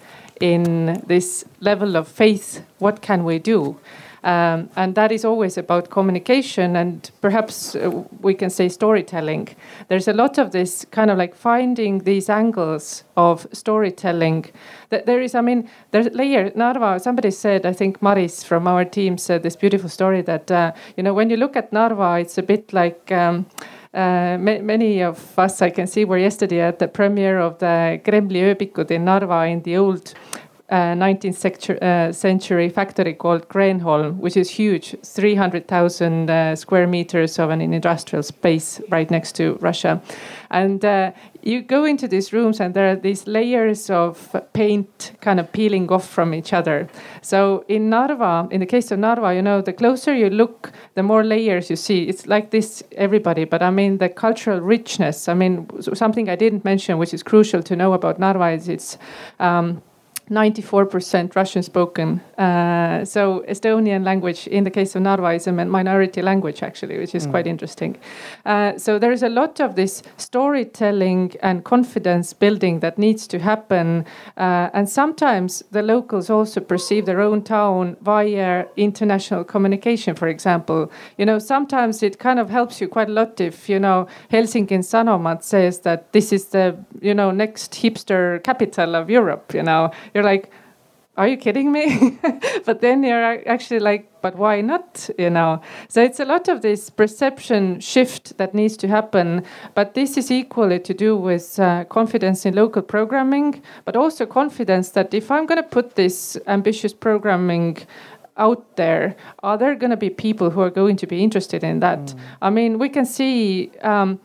in 0.41 1.03
this 1.07 1.45
level 1.61 1.97
of 1.97 2.09
faith. 2.09 2.63
What 2.79 3.03
can 3.03 3.25
we 3.25 3.39
do? 3.39 3.79
Um, 4.25 4.69
and 4.77 4.95
that 4.97 5.13
is 5.13 5.25
always 5.25 5.57
about 5.57 5.91
communication 5.91 6.77
and 6.77 7.11
perhaps 7.21 7.77
uh, 7.77 8.05
we 8.21 8.35
can 8.35 8.51
say 8.51 8.69
storytelling. 8.69 9.49
There's 9.89 10.09
a 10.09 10.13
lot 10.13 10.39
of 10.39 10.51
this 10.51 10.85
kind 10.91 11.11
of 11.11 11.19
like 11.19 11.35
finding 11.35 12.01
these 12.01 12.29
angles 12.29 13.05
of 13.17 13.47
storytelling. 13.53 14.47
That 14.91 15.07
there 15.07 15.21
is, 15.21 15.35
I 15.35 15.41
mean, 15.41 15.71
there's 15.93 16.09
layer. 16.13 16.51
Narva. 16.57 16.99
Somebody 16.99 17.31
said, 17.31 17.65
I 17.65 17.73
think 17.73 18.03
Maris 18.03 18.43
from 18.43 18.67
our 18.67 18.85
team 18.85 19.19
said 19.19 19.43
this 19.43 19.55
beautiful 19.55 19.89
story 19.89 20.23
that 20.23 20.51
uh, 20.51 20.73
you 20.97 21.03
know 21.03 21.15
when 21.15 21.31
you 21.31 21.37
look 21.37 21.57
at 21.57 21.73
Narva, 21.73 22.19
it's 22.21 22.39
a 22.39 22.43
bit 22.43 22.73
like. 22.73 23.13
Um, 23.13 23.47
uh, 23.95 24.37
ma- 24.39 24.61
many 24.61 25.03
of 25.03 25.39
us, 25.39 25.63
I 25.63 25.71
can 25.71 25.87
see, 25.87 26.05
were 26.05 26.19
yesterday 26.19 26.61
at 26.61 26.79
the 26.79 26.89
premiere 26.89 27.39
of 27.39 27.59
the 27.59 28.01
Kremli 28.05 28.41
ööbikud 28.41 28.91
in 28.91 29.05
Narva 29.05 29.47
in 29.47 29.63
the 29.63 29.77
old 29.77 30.15
uh, 30.71 30.95
19th 30.95 31.37
sectu- 31.37 31.83
uh, 31.83 32.13
century 32.13 32.69
factory 32.69 33.15
called 33.15 33.49
Krenholm, 33.49 34.17
which 34.19 34.37
is 34.37 34.51
huge 34.51 34.95
300,000 35.03 36.31
uh, 36.31 36.55
square 36.57 36.87
meters 36.87 37.39
of 37.39 37.49
an 37.49 37.61
industrial 37.61 38.23
space 38.23 38.79
right 38.91 39.11
next 39.11 39.35
to 39.37 39.57
Russia. 39.63 40.03
And 40.51 40.85
uh, 40.85 41.13
you 41.43 41.63
go 41.63 41.87
into 41.87 42.07
these 42.07 42.35
rooms, 42.35 42.61
and 42.61 42.75
there 42.75 42.91
are 42.91 42.97
these 42.97 43.27
layers 43.27 43.89
of 43.89 44.37
paint 44.53 45.13
kind 45.23 45.41
of 45.41 45.51
peeling 45.53 45.91
off 45.91 46.07
from 46.07 46.35
each 46.35 46.53
other. 46.53 46.89
So 47.23 47.65
in 47.69 47.89
Narva, 47.89 48.47
in 48.51 48.61
the 48.61 48.67
case 48.67 48.91
of 48.91 48.99
Narva, 48.99 49.35
you 49.35 49.41
know, 49.41 49.63
the 49.63 49.73
closer 49.73 50.15
you 50.15 50.29
look, 50.29 50.73
the 50.95 51.03
more 51.03 51.25
layers 51.25 51.71
you 51.71 51.77
see. 51.77 52.03
It's 52.05 52.27
like 52.27 52.51
this, 52.51 52.83
everybody, 52.93 53.45
but 53.45 53.63
I 53.63 53.71
mean, 53.71 53.99
the 53.99 54.11
cultural 54.11 54.61
richness. 54.61 55.29
I 55.29 55.35
mean, 55.35 55.67
something 55.95 56.29
I 56.29 56.37
didn't 56.37 56.65
mention, 56.65 56.99
which 56.99 57.15
is 57.15 57.23
crucial 57.23 57.63
to 57.63 57.75
know 57.75 57.95
about 57.95 58.19
Narva, 58.19 58.51
is 58.51 58.69
it's. 58.69 58.99
Um, 59.41 59.83
94% 60.31 61.35
Russian 61.35 61.63
spoken. 61.63 62.21
Uh, 62.37 63.05
so 63.05 63.45
Estonian 63.49 64.05
language, 64.05 64.47
in 64.47 64.65
the 64.65 64.71
case 64.71 64.95
of 64.95 65.03
Narva, 65.03 65.31
is 65.31 65.47
a 65.47 65.53
minority 65.53 66.23
language 66.23 66.63
actually, 66.63 66.99
which 66.99 67.15
is 67.15 67.27
quite 67.27 67.47
interesting. 67.47 67.97
Uh, 68.45 68.77
so 68.77 68.99
there 68.99 69.13
is 69.13 69.23
a 69.23 69.29
lot 69.29 69.61
of 69.61 69.75
this 69.75 70.03
storytelling 70.17 71.35
and 71.43 71.65
confidence 71.65 72.33
building 72.33 72.81
that 72.81 72.99
needs 72.99 73.27
to 73.29 73.39
happen. 73.39 74.05
Uh, 74.37 74.69
and 74.75 74.89
sometimes 74.89 75.63
the 75.71 75.83
locals 75.83 76.31
also 76.31 76.61
perceive 76.61 77.07
their 77.07 77.21
own 77.21 77.43
town 77.43 77.97
via 78.03 78.67
international 78.77 79.45
communication, 79.45 80.15
for 80.15 80.29
example. 80.29 80.91
You 81.17 81.27
know, 81.27 81.39
sometimes 81.39 82.03
it 82.03 82.19
kind 82.19 82.39
of 82.39 82.51
helps 82.51 82.81
you 82.81 82.89
quite 82.89 83.09
a 83.09 83.13
lot 83.13 83.41
if, 83.41 83.69
you 83.69 83.79
know, 83.79 84.07
Helsinki 84.31 84.79
Sanomat 84.79 85.43
says 85.43 85.81
that 85.81 86.13
this 86.13 86.33
is 86.33 86.47
the, 86.47 86.77
you 87.01 87.15
know, 87.15 87.31
next 87.31 87.73
hipster 87.73 88.43
capital 88.45 88.95
of 88.95 89.09
Europe, 89.09 89.55
you 89.55 89.63
know 89.63 89.91
you're 90.19 90.25
like, 90.25 90.51
are 91.17 91.29
you 91.29 91.37
kidding 91.37 91.71
me? 91.73 92.19
but 92.65 92.81
then 92.81 93.03
you're 93.03 93.49
actually 93.49 93.81
like, 93.81 94.09
but 94.21 94.37
why 94.37 94.61
not? 94.61 95.09
You 95.19 95.31
know. 95.31 95.61
So 95.89 96.03
it's 96.03 96.21
a 96.21 96.25
lot 96.25 96.49
of 96.49 96.63
this 96.63 96.91
perception 96.91 97.81
shift 97.81 98.37
that 98.39 98.55
needs 98.55 98.77
to 98.79 98.89
happen. 98.89 99.45
But 99.75 99.95
this 99.95 100.17
is 100.17 100.31
equally 100.31 100.81
to 100.81 100.95
do 100.95 101.17
with 101.17 101.59
uh, 101.59 101.85
confidence 101.85 102.47
in 102.47 102.55
local 102.55 102.83
programming, 102.83 103.63
but 103.85 103.97
also 103.97 104.27
confidence 104.27 104.91
that 104.91 105.15
if 105.15 105.31
I'm 105.31 105.47
going 105.47 105.63
to 105.63 105.69
put 105.69 105.95
this 105.95 106.37
ambitious 106.47 106.93
programming 106.93 107.79
out 108.37 108.77
there, 108.77 109.17
are 109.43 109.59
there 109.59 109.75
going 109.75 109.91
to 109.91 109.97
be 109.97 110.11
people 110.11 110.51
who 110.51 110.61
are 110.61 110.71
going 110.71 110.97
to 110.97 111.07
be 111.07 111.23
interested 111.23 111.63
in 111.63 111.81
that? 111.81 112.15
I 112.43 112.51
mean, 112.51 112.79
we 112.79 112.89
can 112.89 113.07
see. 113.07 113.71
Um, 113.83 114.21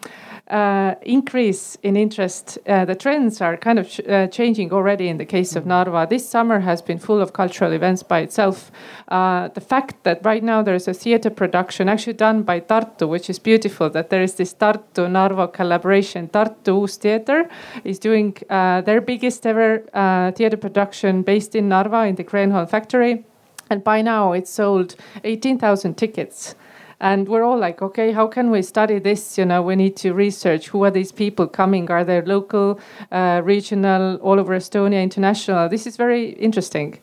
uh, 0.53 0.93
increase 1.01 1.77
in 1.81 1.97
interest. 1.97 2.59
Uh, 2.67 2.85
the 2.85 2.93
trends 2.93 3.41
are 3.41 3.57
kind 3.57 3.79
of 3.79 3.99
uh, 4.07 4.27
changing 4.27 4.71
already 4.71 5.07
in 5.07 5.17
the 5.17 5.25
case 5.25 5.55
of 5.55 5.65
Narva. 5.65 6.05
This 6.07 6.29
summer 6.29 6.59
has 6.59 6.79
been 6.79 6.99
full 6.99 7.19
of 7.19 7.33
cultural 7.33 7.73
events 7.73 8.03
by 8.03 8.19
itself. 8.19 8.71
Uh, 9.07 9.47
the 9.47 9.61
fact 9.61 10.03
that 10.03 10.23
right 10.23 10.43
now 10.43 10.61
there 10.61 10.75
is 10.75 10.87
a 10.87 10.93
theater 10.93 11.31
production 11.31 11.89
actually 11.89 12.13
done 12.13 12.43
by 12.43 12.59
Tartu, 12.59 13.09
which 13.09 13.31
is 13.31 13.39
beautiful, 13.39 13.89
that 13.89 14.11
there 14.11 14.21
is 14.21 14.35
this 14.35 14.53
Tartu 14.53 15.09
Narva 15.09 15.47
collaboration. 15.47 16.27
Tartu 16.27 16.81
Uus 16.81 16.97
Theater 16.97 17.49
is 17.83 17.97
doing 17.97 18.37
uh, 18.51 18.81
their 18.81 19.01
biggest 19.01 19.47
ever 19.47 19.83
uh, 19.95 20.31
theater 20.33 20.57
production 20.57 21.23
based 21.23 21.55
in 21.55 21.67
Narva 21.67 22.05
in 22.05 22.13
the 22.13 22.23
Krenholm 22.23 22.69
factory. 22.69 23.25
And 23.71 23.83
by 23.83 24.03
now 24.03 24.33
it's 24.33 24.51
sold 24.51 24.95
18,000 25.23 25.95
tickets 25.95 26.53
and 26.99 27.27
we're 27.27 27.43
all 27.43 27.58
like 27.60 27.82
okay 27.82 28.12
how 28.12 28.27
can 28.27 28.49
we 28.51 28.62
study 28.62 28.99
this 28.99 29.38
you 29.38 29.45
know 29.45 29.62
we 29.62 29.75
need 29.75 29.95
to 29.95 30.13
research 30.13 30.69
who 30.69 30.84
are 30.84 30.91
these 30.91 31.12
people 31.12 31.47
coming 31.47 31.89
are 31.91 32.03
they 32.03 32.21
local 32.21 32.79
uh, 33.12 33.41
regional 33.43 34.15
all 34.17 34.39
over 34.39 34.56
estonia 34.56 35.01
international 35.03 35.69
this 35.69 35.86
is 35.88 35.97
very 35.97 36.29
interesting 36.39 36.97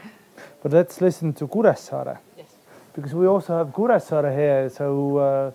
But 0.62 0.72
let's 0.72 1.00
listen 1.00 1.32
to 1.34 1.46
Kuressaare. 1.48 2.18
Yes. 2.36 2.46
because 2.94 3.14
we 3.14 3.26
also 3.26 3.56
have 3.56 3.68
Kuressaare 3.72 4.30
here. 4.34 4.68
So, 4.68 5.16
uh, 5.16 5.50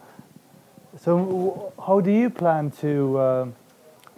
so 0.97 1.71
how 1.86 2.01
do 2.01 2.09
you 2.11 2.29
plan 2.29 2.71
to 2.81 3.17
uh, 3.17 3.45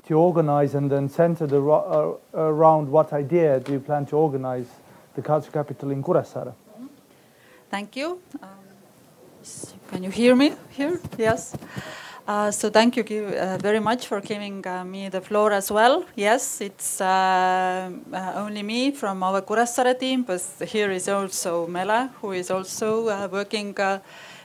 to 0.07 0.13
organize 0.15 0.77
and 0.77 0.89
then 0.89 1.09
center 1.09 1.47
the 1.47 1.59
ro- 1.59 2.19
uh, 2.33 2.39
around 2.39 2.87
what 2.89 3.11
idea 3.13 3.59
do 3.59 3.73
you 3.73 3.79
plan 3.79 4.05
to 4.05 4.15
organize 4.15 4.67
the 5.15 5.21
culture 5.21 5.51
capital 5.51 5.91
in 5.91 6.01
Kuressaare? 6.03 6.53
Thank 7.69 7.95
you. 7.97 8.19
Um, 8.41 8.49
s- 8.65 8.66
can 9.89 10.03
you 10.03 10.11
hear 10.11 10.35
me 10.35 10.53
here? 10.69 10.99
Yes. 11.17 11.55
Uh, 12.27 12.51
so 12.51 12.69
thank 12.69 12.97
you 12.97 13.03
uh, 13.25 13.57
very 13.61 13.79
much 13.79 14.05
for 14.05 14.19
giving 14.19 14.65
uh, 14.67 14.83
me 14.83 15.07
the 15.07 15.21
floor 15.21 15.53
as 15.53 15.71
well. 15.71 16.03
Yes, 16.13 16.59
it's 16.59 16.99
uh, 16.99 17.89
uh, 18.11 18.33
only 18.35 18.63
me 18.63 18.91
from 18.91 19.23
our 19.23 19.41
Kuressaare 19.41 19.97
team, 19.97 20.23
but 20.23 20.41
here 20.67 20.91
is 20.91 21.07
also 21.07 21.67
Mela, 21.67 22.11
who 22.19 22.33
is 22.33 22.51
also 22.51 23.07
uh, 23.07 23.29
working 23.31 23.73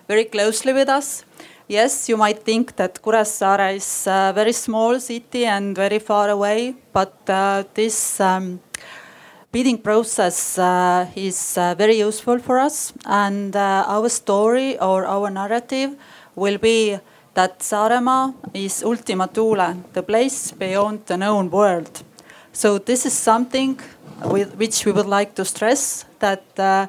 very 0.07 0.27
closely 0.27 0.73
with 0.73 0.89
us. 0.89 1.25
Yes, 1.67 2.09
you 2.09 2.17
might 2.17 2.45
think 2.45 2.77
that 2.77 3.03
Kuressaare 3.03 3.75
is 3.75 4.07
a 4.07 4.33
very 4.33 4.53
small 4.53 5.01
city 5.01 5.45
and 5.47 5.75
very 5.75 5.99
far 5.99 6.29
away, 6.29 6.77
but 6.93 7.27
this 7.75 8.21
um, 8.21 8.61
bidding 9.53 9.77
process 9.77 10.59
uh, 10.59 11.07
is 11.15 11.59
uh, 11.59 11.75
very 11.77 11.99
useful 11.99 12.39
for 12.39 12.59
us. 12.59 12.95
And 13.05 13.55
uh, 13.55 13.85
our 13.87 14.09
story 14.09 14.79
or 14.79 15.05
our 15.05 15.29
narrative 15.31 15.95
will 16.35 16.57
be 16.57 16.99
that 17.35 17.59
Saaremaa 17.61 18.35
is 18.55 18.83
Ultima 18.83 19.27
Thule, 19.29 19.77
the 19.93 20.03
place 20.03 20.53
beyond 20.53 21.05
the 21.07 21.19
known 21.19 21.51
world. 21.51 22.03
So 22.53 22.79
this 22.79 23.05
is 23.05 23.13
something 23.13 23.79
with 24.25 24.55
which 24.57 24.87
we 24.87 24.93
would 24.93 25.07
like 25.07 25.35
to 25.35 25.45
stress 25.45 26.07
that 26.19 26.45
uh, 26.59 26.87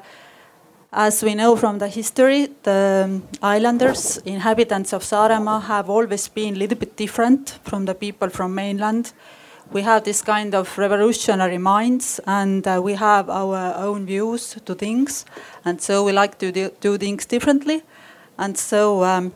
as 0.92 1.22
we 1.22 1.34
know 1.34 1.56
from 1.56 1.78
the 1.78 1.88
history, 1.88 2.48
the 2.62 3.20
islanders, 3.42 4.18
inhabitants 4.24 4.92
of 4.92 5.02
Saaremaa 5.02 5.62
have 5.62 5.90
always 5.90 6.28
been 6.28 6.54
a 6.54 6.58
little 6.58 6.78
bit 6.78 6.96
different 6.96 7.58
from 7.64 7.84
the 7.84 7.94
people 7.94 8.30
from 8.30 8.54
mainland. 8.54 9.12
We 9.72 9.82
have 9.82 10.04
this 10.04 10.22
kind 10.22 10.54
of 10.54 10.78
revolutionary 10.78 11.58
minds 11.58 12.20
and 12.26 12.66
uh, 12.66 12.80
we 12.82 12.94
have 12.94 13.28
our 13.28 13.74
own 13.76 14.06
views 14.06 14.56
to 14.64 14.74
things. 14.74 15.26
And 15.64 15.80
so 15.80 16.04
we 16.04 16.12
like 16.12 16.38
to 16.38 16.52
do, 16.52 16.98
things 16.98 17.26
differently. 17.26 17.82
And 18.38 18.56
so 18.56 19.02
um, 19.04 19.32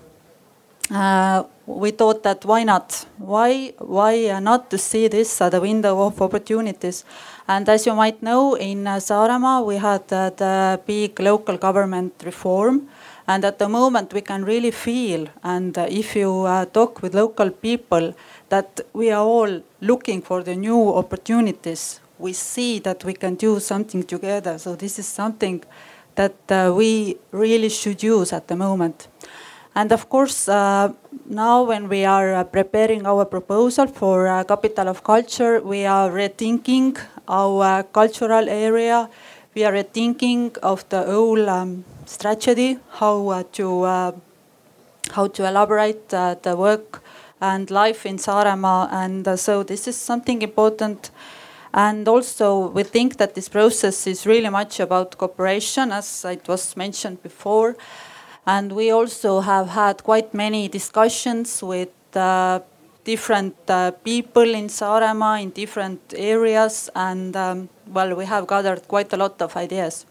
uh, 0.91 1.45
we 1.67 1.91
thought 1.91 2.23
that 2.23 2.45
why 2.45 2.65
not? 2.65 3.07
Why, 3.19 3.73
why 3.79 4.39
not 4.41 4.71
to 4.71 4.79
see 4.79 5.09
this 5.09 5.41
as 5.41 5.53
a 5.55 5.61
window 5.61 6.07
of 6.07 6.21
opportunities? 6.23 7.05
And 7.47 7.69
as 7.69 7.87
you 7.87 7.95
might 7.95 8.23
know, 8.23 8.55
in 8.55 8.87
uh, 8.87 9.63
we 9.65 9.77
had 9.77 10.13
uh, 10.13 10.31
the 10.31 10.81
big 10.87 11.19
local 11.19 11.57
government 11.57 12.13
reform. 12.25 12.89
And 13.27 13.45
at 13.45 13.59
the 13.59 13.69
moment 13.69 14.15
we 14.15 14.23
can 14.23 14.45
really 14.45 14.71
feel, 14.71 15.29
and 15.43 15.77
uh, 15.77 15.87
if 15.91 16.17
you 16.17 16.45
uh, 16.45 16.65
talk 16.65 17.03
with 17.03 17.15
local 17.15 17.51
people, 17.51 18.15
that 18.49 18.81
we 18.93 19.11
are 19.11 19.25
all 19.25 19.63
looking 19.81 20.23
for 20.23 20.43
the 20.43 20.55
new 20.55 20.95
opportunities. 20.95 22.01
We 22.19 22.33
see 22.33 22.79
that 22.81 23.05
we 23.05 23.15
can 23.15 23.35
do 23.35 23.61
something 23.61 24.03
together. 24.03 24.59
So 24.59 24.75
this 24.75 24.99
is 24.99 25.07
something 25.07 25.63
that 26.15 26.37
uh, 26.51 26.73
we 26.75 27.17
really 27.31 27.69
should 27.69 28.03
use 28.03 28.33
at 28.33 28.49
the 28.49 28.57
moment. 28.57 29.09
And 29.75 29.93
of 29.93 30.09
course, 30.09 30.49
uh, 30.49 30.93
now 31.27 31.63
when 31.63 31.89
we 31.89 32.05
are 32.05 32.35
uh, 32.35 32.45
preparing 32.45 33.07
our 33.07 33.25
proposal 33.25 33.87
for 33.87 34.27
uh, 34.27 34.43
Capital 34.45 34.89
of 34.89 35.05
Culture, 35.05 35.61
we 35.61 35.87
are 35.87 36.11
rethinking 36.11 36.99
our 37.29 37.85
cultural 37.85 38.49
area. 38.49 39.09
We 39.55 39.65
are 39.65 39.73
rethinking 39.73 40.59
of 40.59 40.89
the 40.89 41.05
whole 41.05 41.49
um, 41.49 41.85
strategy, 42.07 42.79
how 42.91 43.29
uh, 43.29 43.43
to 43.53 43.83
uh, 43.83 44.13
how 45.13 45.29
to 45.29 45.47
elaborate 45.47 46.13
uh, 46.13 46.35
the 46.43 46.57
work 46.57 47.03
and 47.41 47.71
life 47.71 48.07
in 48.07 48.17
Saaremaa. 48.17 48.89
And 48.93 49.39
so 49.39 49.63
this 49.63 49.89
is 49.89 49.97
something 49.97 50.43
important. 50.43 51.11
And 51.75 52.09
also, 52.09 52.69
we 52.69 52.83
think 52.83 53.19
that 53.19 53.35
this 53.35 53.49
process 53.49 54.07
is 54.07 54.27
really 54.27 54.49
much 54.49 54.81
about 54.81 55.19
cooperation, 55.19 55.93
as 55.93 56.25
it 56.25 56.49
was 56.49 56.77
mentioned 56.77 57.23
before. 57.23 57.77
And 58.47 58.73
we 58.73 58.91
also 58.91 59.41
have 59.41 59.69
had 59.69 60.03
quite 60.03 60.33
many 60.33 60.69
discussions 60.69 61.63
with 61.63 61.91
uh, 62.17 62.61
different 63.05 63.55
uh, 63.69 63.91
people 64.03 64.55
in 64.55 64.69
Saaremaa 64.69 65.43
in 65.43 65.51
different 65.51 66.01
areas. 66.17 66.89
And 66.95 67.37
um, 67.37 67.69
well, 67.87 68.15
we 68.15 68.25
have 68.25 68.47
gathered 68.47 68.89
quite 68.89 69.13
a 69.13 69.17
lot 69.17 69.41
of 69.43 69.55
ideas. 69.57 70.07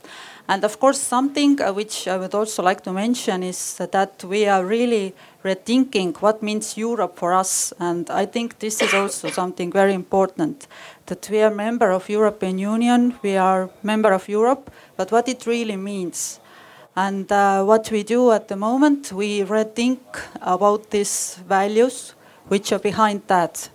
And 0.49 0.63
of 0.63 0.79
course, 0.79 0.99
something 0.99 1.61
uh, 1.61 1.73
which 1.73 2.07
I 2.07 2.17
would 2.17 2.33
also 2.33 2.63
like 2.63 2.81
to 2.81 2.93
mention 2.93 3.43
is 3.43 3.75
that 3.77 4.23
we 4.23 4.47
are 4.47 4.63
really 4.65 5.13
rethinking 5.43 6.15
what 6.21 6.41
means 6.41 6.77
Europe 6.77 7.17
for 7.17 7.33
us. 7.33 7.73
And 7.79 8.09
I 8.09 8.25
think 8.25 8.59
this 8.59 8.81
is 8.81 8.93
also 8.93 9.29
something 9.29 9.71
very 9.71 9.93
important 9.93 10.67
that 11.07 11.29
we 11.29 11.41
are 11.41 11.53
member 11.53 11.91
of 11.91 12.09
European 12.09 12.59
Union, 12.59 13.15
we 13.21 13.35
are 13.35 13.69
member 13.83 14.13
of 14.13 14.29
Europe, 14.29 14.71
but 14.95 15.11
what 15.11 15.27
it 15.27 15.45
really 15.45 15.75
means. 15.75 16.39
And 16.95 17.31
uh, 17.31 17.63
what 17.63 17.91
we 17.91 18.03
do 18.03 18.31
at 18.31 18.47
the 18.47 18.55
moment, 18.55 19.11
we 19.11 19.41
rethink 19.41 19.99
about 20.41 20.89
these 20.89 21.35
values 21.47 22.15
which 22.47 22.71
are 22.71 22.79
behind 22.79 23.21
that. 23.27 23.69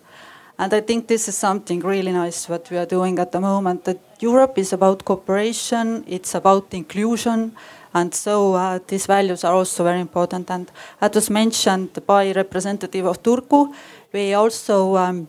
And 0.59 0.72
I 0.74 0.80
think 0.80 1.09
this 1.09 1.28
is 1.28 1.36
something 1.36 1.80
really 1.80 2.12
nice 2.12 2.48
what 2.48 2.70
we 2.70 2.76
are 2.76 2.86
doing 2.86 3.18
at 3.18 3.32
the 3.32 3.40
moment. 3.40 3.84
That 3.84 3.98
Europe 4.20 4.59
is 4.59 4.72
about 4.72 5.05
cooperation, 5.05 6.05
it's 6.07 6.34
about 6.34 6.72
inclusion, 6.72 7.53
and 7.94 8.14
so 8.14 8.55
uh, 8.55 8.78
these 8.86 9.07
values 9.07 9.44
are 9.44 9.55
also 9.55 9.84
very 9.84 10.00
important. 10.00 10.50
And 10.50 10.70
as 11.00 11.14
was 11.14 11.30
mentioned 11.30 12.07
by 12.07 12.32
representative 12.32 13.07
of 13.07 13.22
Turku, 13.22 13.74
we 14.12 14.34
also 14.34 14.96
um, 14.96 15.28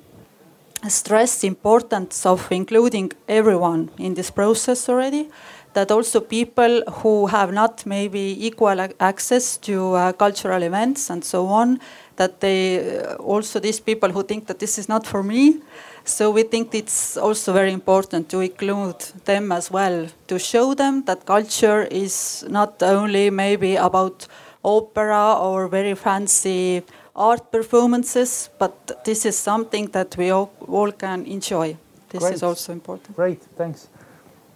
stress 0.88 1.39
the 1.41 1.47
importance 1.47 2.26
of 2.26 2.51
including 2.51 3.11
everyone 3.28 3.89
in 3.97 4.13
this 4.13 4.30
process 4.30 4.88
already 4.89 5.30
that 5.74 5.91
also 5.91 6.19
people 6.19 6.84
who 7.01 7.28
have 7.28 7.51
not 7.51 7.86
maybe 7.86 8.38
equal 8.45 8.80
access 8.99 9.57
to 9.57 9.93
uh, 9.93 10.13
cultural 10.13 10.61
events 10.61 11.09
and 11.09 11.24
so 11.24 11.47
on, 11.47 11.80
that 12.16 12.39
they 12.39 12.99
uh, 12.99 13.16
also 13.16 13.59
these 13.59 13.80
people 13.80 14.09
who 14.09 14.24
think 14.24 14.47
that 14.47 14.59
this 14.59 14.78
is 14.78 14.88
not 14.88 15.05
for 15.05 15.24
me. 15.24 15.61
So 16.05 16.32
we 16.32 16.43
think 16.43 16.76
it's 16.76 17.18
also 17.18 17.53
very 17.53 17.72
important 17.72 18.30
to 18.30 18.41
include 18.41 18.99
them 19.26 19.51
as 19.51 19.72
well, 19.72 20.07
to 20.28 20.38
show 20.38 20.74
them 20.74 21.03
that 21.05 21.26
culture 21.26 21.84
is 21.84 22.45
not 22.49 22.84
only 22.84 23.30
maybe 23.30 23.78
about 23.78 24.28
opera 24.64 25.36
or 25.39 25.68
very 25.68 25.95
fancy 25.95 26.84
art 27.16 27.51
performances, 27.51 28.49
but 28.59 29.03
this 29.05 29.26
is 29.26 29.38
something 29.38 29.86
that 29.91 30.18
we 30.18 30.30
all, 30.32 30.51
all 30.68 30.91
can 30.91 31.26
enjoy. 31.26 31.78
This 32.09 32.22
Great. 32.22 32.34
is 32.34 32.43
also 32.43 32.74
important. 32.74 33.16
Great, 33.16 33.41
thanks. 33.57 33.88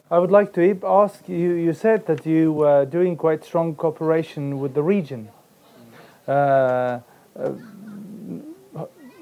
I 0.10 0.20
would 0.20 0.32
like 0.32 0.53
to 0.53 0.80
ask 0.86 1.28
you. 1.28 1.53
You 1.53 1.74
said 1.74 2.05
that 2.05 2.26
you 2.26 2.53
were 2.53 2.86
doing 2.86 3.18
quite 3.18 3.43
strong 3.43 3.76
cooperation 3.76 4.60
with 4.60 4.74
the 4.74 4.84
region. 4.84 5.30
Uh, 6.28 6.32
uh, 6.32 6.99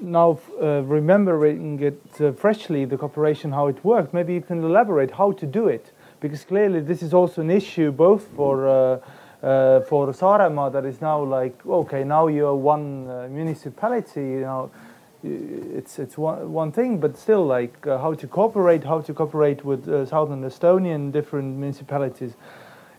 now, 0.00 0.38
uh, 0.60 0.82
remembering 0.82 1.80
it 1.80 2.00
uh, 2.20 2.32
freshly, 2.32 2.84
the 2.84 2.96
cooperation, 2.96 3.52
how 3.52 3.66
it 3.66 3.84
worked, 3.84 4.12
maybe 4.12 4.34
you 4.34 4.42
can 4.42 4.62
elaborate 4.62 5.10
how 5.12 5.32
to 5.32 5.46
do 5.46 5.68
it, 5.68 5.92
because 6.20 6.44
clearly 6.44 6.80
this 6.80 7.02
is 7.02 7.14
also 7.14 7.40
an 7.40 7.50
issue 7.50 7.90
both 7.90 8.28
for 8.36 8.68
uh, 8.68 8.98
uh, 9.42 9.80
for 9.80 10.08
Saaremaa 10.08 10.72
that 10.72 10.84
is 10.84 11.00
now 11.00 11.22
like 11.22 11.64
okay, 11.66 12.04
now 12.04 12.26
you're 12.26 12.54
one 12.54 13.06
municipality, 13.34 14.20
you 14.20 14.40
know 14.40 14.70
it's 15.26 15.98
it's 15.98 16.18
one, 16.18 16.52
one 16.52 16.72
thing, 16.72 16.98
but 16.98 17.16
still, 17.16 17.44
like 17.44 17.86
uh, 17.86 17.98
how 17.98 18.14
to 18.14 18.26
cooperate, 18.26 18.84
how 18.84 19.00
to 19.00 19.14
cooperate 19.14 19.64
with 19.64 19.88
uh, 19.88 20.06
southern 20.06 20.42
Estonian 20.42 21.12
different 21.12 21.56
municipalities. 21.56 22.34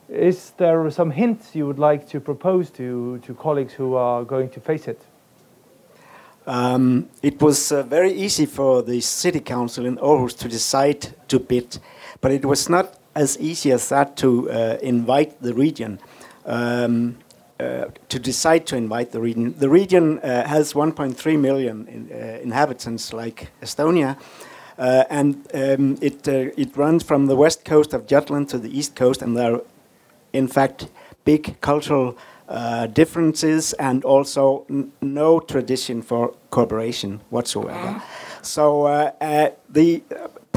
Is 0.10 0.52
there 0.58 0.90
some 0.92 1.12
hints 1.12 1.56
you 1.56 1.68
would 1.68 1.80
like 1.80 2.08
to 2.10 2.20
propose 2.20 2.70
to 2.72 3.20
to 3.20 3.34
colleagues 3.34 3.74
who 3.74 3.96
are 3.96 4.24
going 4.24 4.50
to 4.50 4.60
face 4.60 4.88
it? 4.88 5.02
Um, 6.46 7.10
it 7.22 7.42
was 7.42 7.72
uh, 7.74 7.84
very 7.84 8.14
easy 8.14 8.46
for 8.46 8.82
the 8.82 9.02
city 9.02 9.42
council 9.42 9.86
in 9.86 9.98
Aarhus 9.98 10.38
to 10.38 10.48
decide 10.48 11.14
to 11.28 11.40
bid, 11.40 11.80
but 12.22 12.32
it 12.32 12.46
was 12.46 12.70
not 12.70 12.98
as 13.16 13.38
easy 13.40 13.74
as 13.74 13.90
that 13.90 14.16
to 14.18 14.50
uh, 14.50 14.78
invite 14.82 15.42
the 15.42 15.54
region. 15.54 16.00
Um, 16.46 17.18
uh, 17.60 17.86
to 18.08 18.20
decide 18.20 18.68
to 18.68 18.76
invite 18.76 19.12
the 19.12 19.20
region. 19.20 19.56
The 19.58 19.68
region 19.68 20.20
uh, 20.20 20.48
has 20.48 20.74
1.3 20.74 21.40
million 21.40 21.88
in, 21.88 22.12
uh, 22.12 22.38
inhabitants, 22.44 23.14
like 23.14 23.50
Estonia, 23.64 24.16
uh, 24.78 25.06
and 25.10 25.36
um, 25.56 25.98
it 26.00 26.28
uh, 26.28 26.52
it 26.56 26.78
runs 26.78 27.04
from 27.04 27.26
the 27.26 27.36
west 27.36 27.66
coast 27.66 27.94
of 27.94 28.06
Jutland 28.06 28.50
to 28.50 28.60
the 28.60 28.70
east 28.70 28.96
coast, 28.96 29.24
and 29.24 29.36
there 29.36 29.56
are, 29.56 29.62
in 30.38 30.48
fact, 30.48 30.88
big 31.26 31.60
cultural 31.62 32.18
differences 32.94 33.74
and 33.74 34.06
also 34.06 34.66
no 35.02 35.40
tradition 35.40 36.02
for 36.02 36.34
cooperation 36.50 37.20
whatsoever. 37.30 38.02
So 38.42 39.12
the 39.70 40.02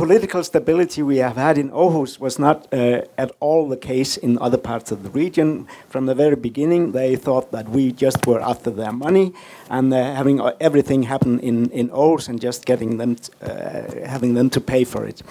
political 0.01 0.43
stability 0.43 1.03
we 1.03 1.18
have 1.18 1.37
had 1.37 1.59
in 1.59 1.68
Aarhus 1.72 2.18
was 2.18 2.39
not 2.39 2.66
uh, 2.72 3.03
at 3.18 3.31
all 3.39 3.68
the 3.68 3.76
case 3.76 4.16
in 4.16 4.39
other 4.39 4.57
parts 4.57 4.91
of 4.91 5.03
the 5.03 5.11
region. 5.11 5.66
From 5.91 6.07
the 6.07 6.14
very 6.14 6.37
beginning, 6.37 6.93
they 6.93 7.16
thought 7.16 7.53
that 7.53 7.68
we 7.68 7.93
just 7.93 8.26
were 8.26 8.41
after 8.41 8.70
their 8.70 8.93
money 8.93 9.35
and 9.68 9.93
uh, 9.93 10.14
having 10.14 10.41
uh, 10.41 10.55
everything 10.59 11.03
happen 11.03 11.39
in, 11.41 11.70
in 11.70 11.91
Aarhus 11.91 12.31
and 12.31 12.41
just 12.41 12.64
getting 12.64 12.97
them, 12.97 13.16
uh, 13.43 14.07
having 14.07 14.33
them 14.33 14.49
to 14.49 14.61
pay 14.72 14.85
for 14.85 15.05
it. 15.05 15.22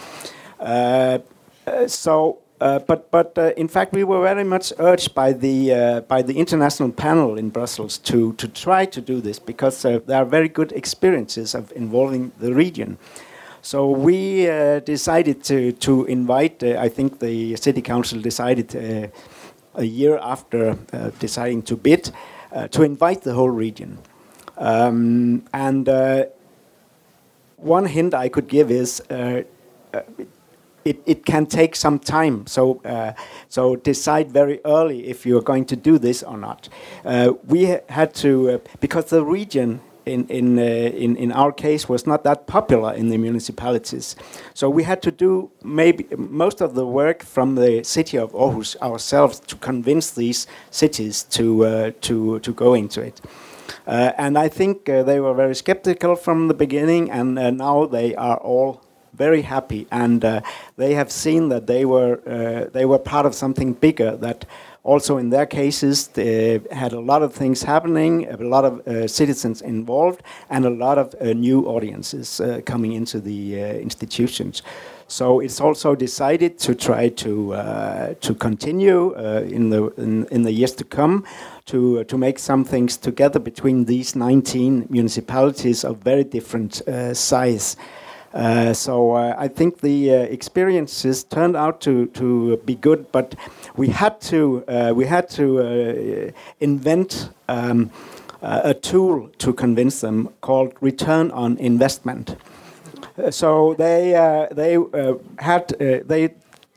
Uh, 0.60 1.18
uh, 2.62 2.80
but 2.80 3.10
but 3.12 3.38
in 3.58 3.68
fact 3.68 3.94
we 3.94 4.04
were 4.04 4.22
very 4.22 4.44
much 4.44 4.74
urged 4.80 5.14
by 5.14 5.32
the 5.34 6.04
by 6.08 6.22
the 6.22 6.34
international 6.34 6.92
panel 6.92 7.38
in 7.38 7.50
Brussels 7.50 7.98
to 7.98 8.34
to 8.34 8.48
try 8.48 8.86
to 8.86 9.02
do 9.02 9.22
this 9.22 9.40
because 9.40 9.82
there 9.82 10.18
are 10.18 10.26
very 10.26 10.50
good 10.50 10.72
experiences 10.72 11.56
of 11.56 11.72
involving 11.76 12.32
the 12.40 12.54
region. 12.54 12.98
So 13.62 13.90
we 13.90 14.50
uh, 14.50 14.80
decided 14.80 15.44
to, 15.44 15.74
to 15.74 16.06
invite, 16.06 16.64
uh, 16.64 16.80
I 16.80 16.88
think 16.88 17.20
the 17.20 17.56
city 17.58 17.82
council 17.82 18.22
decided 18.22 18.74
uh, 18.76 19.08
a 19.76 19.84
year 19.84 20.18
after 20.22 20.78
uh, 20.94 21.12
deciding 21.20 21.64
to 21.64 21.76
bid, 21.76 22.12
uh, 22.54 22.68
to 22.70 22.84
invite 22.84 23.22
the 23.22 23.34
whole 23.34 23.50
region. 23.50 23.98
Um, 24.58 25.44
and 25.54 25.88
uh, 25.88 26.26
one 27.58 27.86
hint 27.86 28.14
I 28.14 28.30
could 28.30 28.48
give 28.48 28.72
is 28.72 29.02
uh, 29.10 29.44
uh, 29.94 30.02
it, 30.86 31.02
it 31.06 31.26
can 31.26 31.46
take 31.46 31.76
some 31.76 32.00
time. 32.00 32.48
So, 32.48 32.82
uh, 32.86 33.14
so 33.48 33.76
decide 33.76 34.32
very 34.32 34.60
early 34.66 35.08
if 35.08 35.26
you're 35.26 35.42
going 35.42 35.66
to 35.66 35.76
do 35.76 35.98
this 35.98 36.24
or 36.24 36.38
not. 36.38 36.70
Uh, 37.06 37.34
we 37.48 37.66
ha 37.66 37.78
had 37.90 38.14
to, 38.16 38.52
uh, 38.52 38.58
because 38.80 39.06
the 39.06 39.24
region 39.24 39.82
in, 40.06 40.26
in, 40.28 40.58
uh, 40.58 40.62
in, 40.62 41.16
in 41.18 41.32
our 41.32 41.52
case 41.52 41.88
was 41.88 42.08
not 42.08 42.24
that 42.24 42.48
popular 42.48 42.94
in 42.94 43.10
the 43.10 43.18
municipalities. 43.18 44.16
So 44.54 44.70
we 44.70 44.84
had 44.84 45.02
to 45.04 45.12
do 45.12 45.52
maybe 45.64 46.08
most 46.18 46.62
of 46.62 46.74
the 46.74 46.86
work 46.86 47.24
from 47.24 47.56
the 47.56 47.84
city 47.84 48.18
of 48.18 48.32
Aarhus 48.32 48.76
ourselves 48.82 49.40
to 49.42 49.56
convince 49.58 50.12
these 50.12 50.48
cities 50.72 51.24
to, 51.24 51.66
uh, 51.66 51.92
to, 52.02 52.40
to 52.40 52.54
go 52.54 52.74
into 52.74 53.02
it. 53.02 53.22
Uh, 53.86 54.12
and 54.18 54.38
I 54.38 54.50
think 54.50 54.86
they 54.86 55.20
were 55.20 55.34
very 55.36 55.54
skeptical 55.54 56.16
from 56.16 56.48
the 56.48 56.56
beginning, 56.56 57.12
and 57.12 57.36
now 57.36 57.86
they 57.86 58.16
are 58.16 58.38
all 58.38 58.82
very 59.20 59.44
happy, 59.44 59.86
and 59.92 60.26
uh, 60.26 60.42
they 60.78 60.96
have 60.96 61.12
seen 61.12 61.50
that 61.50 61.68
they 61.68 61.86
were 61.86 62.14
uh, 62.26 62.70
they 62.72 62.86
were 62.86 62.98
part 62.98 63.26
of 63.26 63.36
something 63.36 63.74
bigger. 63.74 64.18
That 64.18 64.46
also 64.84 65.18
in 65.18 65.30
their 65.30 65.46
cases 65.46 66.08
they 66.08 66.62
had 66.72 66.94
a 66.94 67.00
lot 67.00 67.22
of 67.22 67.34
things 67.34 67.64
happening, 67.64 68.28
a 68.28 68.38
lot 68.38 68.66
of 68.66 68.74
uh, 68.88 69.08
citizens 69.08 69.62
involved, 69.62 70.24
and 70.50 70.66
a 70.66 70.70
lot 70.70 70.98
of 70.98 71.08
new 71.22 71.68
audiences 71.68 72.42
coming 72.66 72.94
into 72.94 73.20
the 73.20 73.42
institutions. 73.82 74.64
So 75.10 75.40
it's 75.40 75.60
also 75.60 75.96
decided 75.96 76.60
to 76.60 76.76
try 76.76 77.10
to 77.10 77.54
uh, 77.56 78.14
to 78.22 78.36
continue 78.36 79.16
uh, 79.16 79.42
in 79.42 79.72
the 79.72 79.88
in, 79.98 80.28
in, 80.28 80.44
the 80.44 80.52
years 80.52 80.74
to 80.76 80.84
come 80.84 81.24
to 81.66 82.04
to 82.04 82.18
make 82.18 82.38
some 82.38 82.64
things 82.64 82.96
together 82.96 83.40
between 83.40 83.86
these 83.86 84.16
19 84.16 84.86
municipalities 84.90 85.84
of 85.84 85.98
very 85.98 86.24
different 86.24 86.88
uh, 86.88 87.16
size. 87.16 87.76
Uh, 88.34 88.74
so 88.74 89.14
uh, 89.14 89.36
I 89.38 89.48
think 89.48 89.82
the 89.82 90.12
uh, 90.12 90.16
experiences 90.18 91.24
turned 91.24 91.56
out 91.56 91.82
to, 91.82 92.06
to 92.08 92.58
be 92.58 92.76
good, 92.76 93.12
but 93.12 93.36
we 93.76 93.88
had 93.88 94.22
to 94.22 94.64
we 94.94 95.06
had 95.06 95.30
to 95.32 96.34
invent 96.60 97.30
um, 97.48 97.90
a 98.42 98.74
tool 98.74 99.30
to 99.40 99.54
convince 99.54 100.02
them 100.02 100.30
called 100.42 100.74
return 100.82 101.32
on 101.32 101.58
investment. 101.58 102.36
So 103.32 103.74
they 103.74 104.16
uh, 104.16 104.48
they 104.52 104.78
uh, 104.78 105.16
had 105.40 105.74
uh, 105.74 106.00
they 106.06 106.30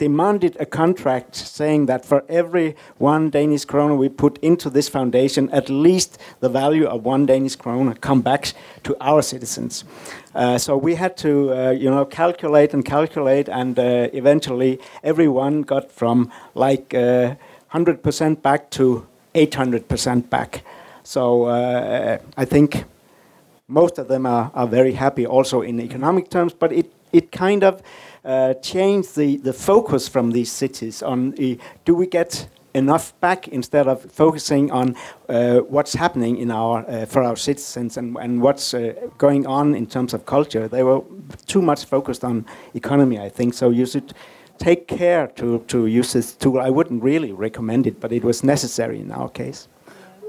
demanded 0.03 0.57
a 0.59 0.67
contract 0.67 1.37
saying 1.37 1.87
that 1.87 2.05
for 2.05 2.25
every 2.29 2.75
one 2.99 3.31
Danish 3.31 3.65
kroner 3.65 3.95
we 3.95 4.09
put 4.09 4.37
into 4.39 4.69
this 4.69 4.89
foundation, 4.89 5.49
at 5.51 5.71
least 5.71 6.19
the 6.41 6.49
value 6.49 6.87
of 6.87 7.05
one 7.05 7.25
Danish 7.25 7.55
kroner 7.55 7.95
come 7.95 8.21
back 8.21 8.53
to 8.83 8.97
our 9.01 9.23
citizens. 9.23 9.85
Uh, 10.35 10.59
so 10.59 10.77
we 10.77 10.97
had 10.97 11.17
to, 11.17 11.53
uh, 11.53 11.71
you 11.71 11.89
know, 11.89 12.05
calculate 12.05 12.75
and 12.75 12.85
calculate, 12.85 13.49
and 13.49 13.79
uh, 13.79 14.09
eventually 14.13 14.81
everyone 15.05 15.63
got 15.63 15.93
from 15.93 16.33
like 16.55 16.89
100% 16.89 18.43
back 18.43 18.71
to 18.71 19.07
800% 19.37 20.29
back. 20.29 20.65
So 21.05 21.47
I 22.37 22.45
think 22.45 22.85
most 23.69 23.99
of 23.99 24.09
them 24.09 24.27
are, 24.27 24.51
are 24.53 24.67
very 24.67 24.95
happy 24.95 25.25
also 25.25 25.63
in 25.63 25.81
economic 25.81 26.29
terms, 26.29 26.53
but 26.53 26.73
it, 26.73 26.93
it 27.13 27.31
kind 27.31 27.63
of 27.63 27.83
uh, 28.25 28.55
changed 28.55 29.17
the, 29.17 29.37
the 29.39 29.53
focus 29.53 30.09
from 30.09 30.31
these 30.31 30.51
cities 30.51 31.03
on 31.03 31.35
uh, 31.35 31.55
do 31.85 31.95
we 31.95 32.07
get 32.07 32.49
enough 32.75 33.19
back 33.21 33.49
instead 33.49 33.87
of 33.87 34.11
focusing 34.11 34.71
on 34.71 34.97
uh, 35.29 35.59
what's 35.59 35.95
happening 35.95 36.39
in 36.39 36.51
our 36.51 36.89
uh, 36.89 37.07
for 37.07 37.23
our 37.23 37.37
citizens 37.37 37.97
and, 37.97 38.17
and 38.17 38.41
what's 38.41 38.75
uh, 38.75 38.95
going 39.19 39.47
on 39.47 39.75
in 39.75 39.87
terms 39.87 40.15
of 40.15 40.25
culture. 40.27 40.69
They 40.69 40.83
were 40.83 41.03
too 41.47 41.63
much 41.63 41.85
focused 41.85 42.25
on 42.25 42.47
economy, 42.75 43.19
I 43.19 43.29
think. 43.29 43.55
So 43.55 43.71
you 43.71 43.87
should 43.87 44.15
take 44.59 44.87
care 44.87 45.27
to, 45.27 45.59
to 45.69 45.87
use 45.87 46.13
this 46.13 46.35
tool. 46.35 46.61
I 46.61 46.71
wouldn't 46.71 47.03
really 47.03 47.33
recommend 47.33 47.87
it, 47.87 48.01
but 48.01 48.13
it 48.13 48.25
was 48.25 48.43
necessary 48.43 49.01
in 49.01 49.11
our 49.11 49.29
case. 49.29 49.69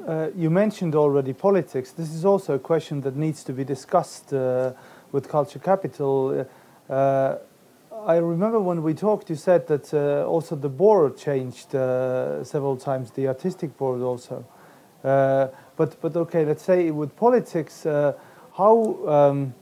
Uh, 0.07 0.29
you 0.35 0.49
mentioned 0.49 0.95
already 0.95 1.33
politics. 1.33 1.91
This 1.91 2.13
is 2.13 2.25
also 2.25 2.55
a 2.55 2.59
question 2.59 3.01
that 3.01 3.15
needs 3.15 3.43
to 3.45 3.53
be 3.53 3.63
discussed 3.63 4.33
uh, 4.33 4.73
with 5.11 5.29
Culture 5.29 5.59
Capital. 5.59 6.45
Uh, 8.03 8.05
I 8.05 8.17
remember 8.17 8.59
when 8.59 8.83
we 8.83 8.93
talked, 8.93 9.29
you 9.29 9.35
said 9.35 9.67
that 9.67 9.93
uh, 9.93 10.25
also 10.27 10.55
the 10.55 10.69
board 10.69 11.17
changed 11.17 11.75
uh, 11.75 12.43
several 12.43 12.77
times, 12.77 13.11
the 13.11 13.27
artistic 13.27 13.77
board 13.77 14.01
also. 14.01 14.45
but 15.01 16.01
but 16.01 16.15
okay, 16.15 16.45
let's 16.45 16.63
say 16.63 16.91
with 16.91 17.15
politics, 17.15 17.83
how 17.83 18.97
um, 19.07 19.53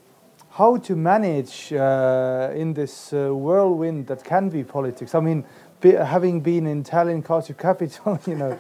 how 0.52 0.78
to 0.78 0.96
manage 0.96 1.72
in 1.72 2.74
this 2.74 3.12
whirlwind 3.12 4.08
that 4.08 4.24
can 4.24 4.50
be 4.50 4.64
politics. 4.64 5.16
I 5.16 5.20
mean, 5.20 5.46
be, 5.80 5.92
having 5.92 6.42
been 6.42 6.68
in 6.68 6.84
Tallinn 6.84 7.24
Culture 7.24 7.54
Capital, 7.54 8.20
you 8.28 8.36
know. 8.36 8.60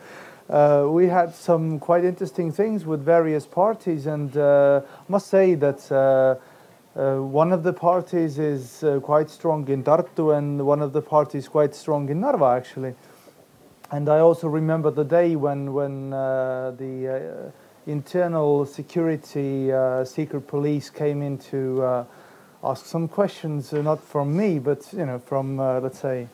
Uh, 0.49 0.85
we 0.89 1.07
had 1.07 1.33
some 1.33 1.79
quite 1.79 2.03
interesting 2.03 2.51
things 2.51 2.85
with 2.85 3.05
various 3.05 3.45
parties, 3.45 4.05
and 4.05 4.35
uh, 4.35 4.81
must 5.07 5.27
say 5.27 5.55
that 5.55 5.89
uh, 5.89 6.35
uh 6.95 7.17
one 7.17 7.53
of 7.53 7.63
the 7.63 7.73
parties 7.73 8.37
is 8.37 8.83
uh, 8.83 8.99
quite 8.99 9.29
strong 9.29 9.67
in 9.69 9.83
Tartu, 9.83 10.37
and 10.37 10.65
one 10.65 10.81
of 10.81 10.91
the 10.91 11.01
parties 11.01 11.47
quite 11.47 11.73
strong 11.75 12.09
in 12.09 12.19
Narva, 12.19 12.45
actually. 12.45 12.93
And 13.91 14.07
I 14.09 14.19
also 14.19 14.47
remember 14.47 14.91
the 14.91 15.03
day 15.03 15.35
when 15.35 15.73
when 15.73 16.13
uh, 16.13 16.71
the 16.77 17.51
internal 17.87 18.65
security 18.65 19.71
secret 20.05 20.47
police 20.47 20.89
came 20.89 21.21
in 21.21 21.37
to 21.51 22.05
ask 22.63 22.85
some 22.85 23.07
questions, 23.07 23.73
not 23.73 23.99
from 23.99 24.35
me, 24.35 24.59
but 24.59 24.93
you 24.93 25.05
know 25.05 25.19
from 25.19 25.57
let's 25.57 25.99
say 25.99 26.27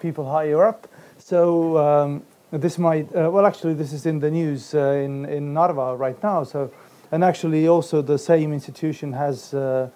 people 0.00 0.24
higher 0.30 0.64
up. 0.64 0.88
So. 1.18 1.78
Um, 1.78 2.22
this 2.60 2.78
might, 2.78 3.12
uh, 3.14 3.28
well, 3.32 3.46
actually, 3.46 3.74
this 3.74 3.92
is 3.92 4.06
in 4.06 4.20
the 4.20 4.30
news 4.30 4.74
uh, 4.74 5.02
in, 5.04 5.24
in 5.24 5.52
Narva 5.52 5.96
right 5.96 6.20
now. 6.22 6.44
So, 6.44 6.70
and 7.10 7.24
actually, 7.24 7.66
also 7.66 8.00
the 8.00 8.18
same 8.18 8.52
institution 8.52 9.12
has 9.12 9.52
uh, 9.54 9.88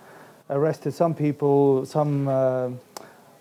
arrested 0.50 0.94
some 0.94 1.14
people, 1.14 1.84
some 1.86 2.28
uh, 2.28 2.70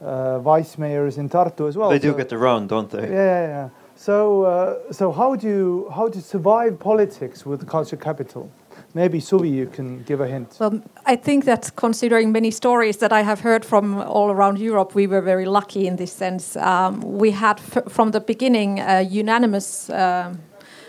uh, 0.01 0.39
vice 0.39 0.78
mayors 0.78 1.18
in 1.18 1.30
Tartu 1.30 1.68
as 1.68 1.78
well. 1.78 1.89
They 1.89 1.99
do 1.99 2.12
so, 2.12 2.18
get 2.18 2.34
around, 2.34 2.68
don't 2.70 2.89
they? 2.89 3.10
Yeah, 3.10 3.47
yeah. 3.47 3.70
So, 3.95 4.43
uh, 4.43 4.93
so 4.93 5.12
how 5.12 5.36
do 5.36 5.47
you 5.47 5.91
how 5.95 6.08
to 6.10 6.22
survive 6.22 6.80
politics 6.80 7.45
with 7.45 7.68
culture 7.68 7.97
capital? 7.97 8.51
Maybe 8.93 9.20
Suvi, 9.20 9.51
you 9.51 9.68
can 9.68 10.03
give 10.03 10.22
a 10.22 10.28
hint. 10.28 10.55
Well, 10.60 10.82
I 11.05 11.16
think 11.16 11.45
that 11.45 11.72
considering 11.76 12.32
many 12.32 12.51
stories 12.51 12.97
that 12.97 13.12
I 13.12 13.24
have 13.24 13.41
heard 13.41 13.66
from 13.66 13.99
all 14.01 14.30
around 14.32 14.60
Europe, 14.60 14.95
we 14.95 15.08
were 15.08 15.22
very 15.22 15.45
lucky 15.45 15.88
in 15.88 15.95
this 15.95 16.12
sense. 16.12 16.55
Um, 16.55 17.01
we 17.01 17.32
had 17.32 17.60
from 17.89 18.12
the 18.12 18.20
beginning 18.22 18.80
a 18.80 19.01
unanimous. 19.01 19.89
Uh, 19.89 20.36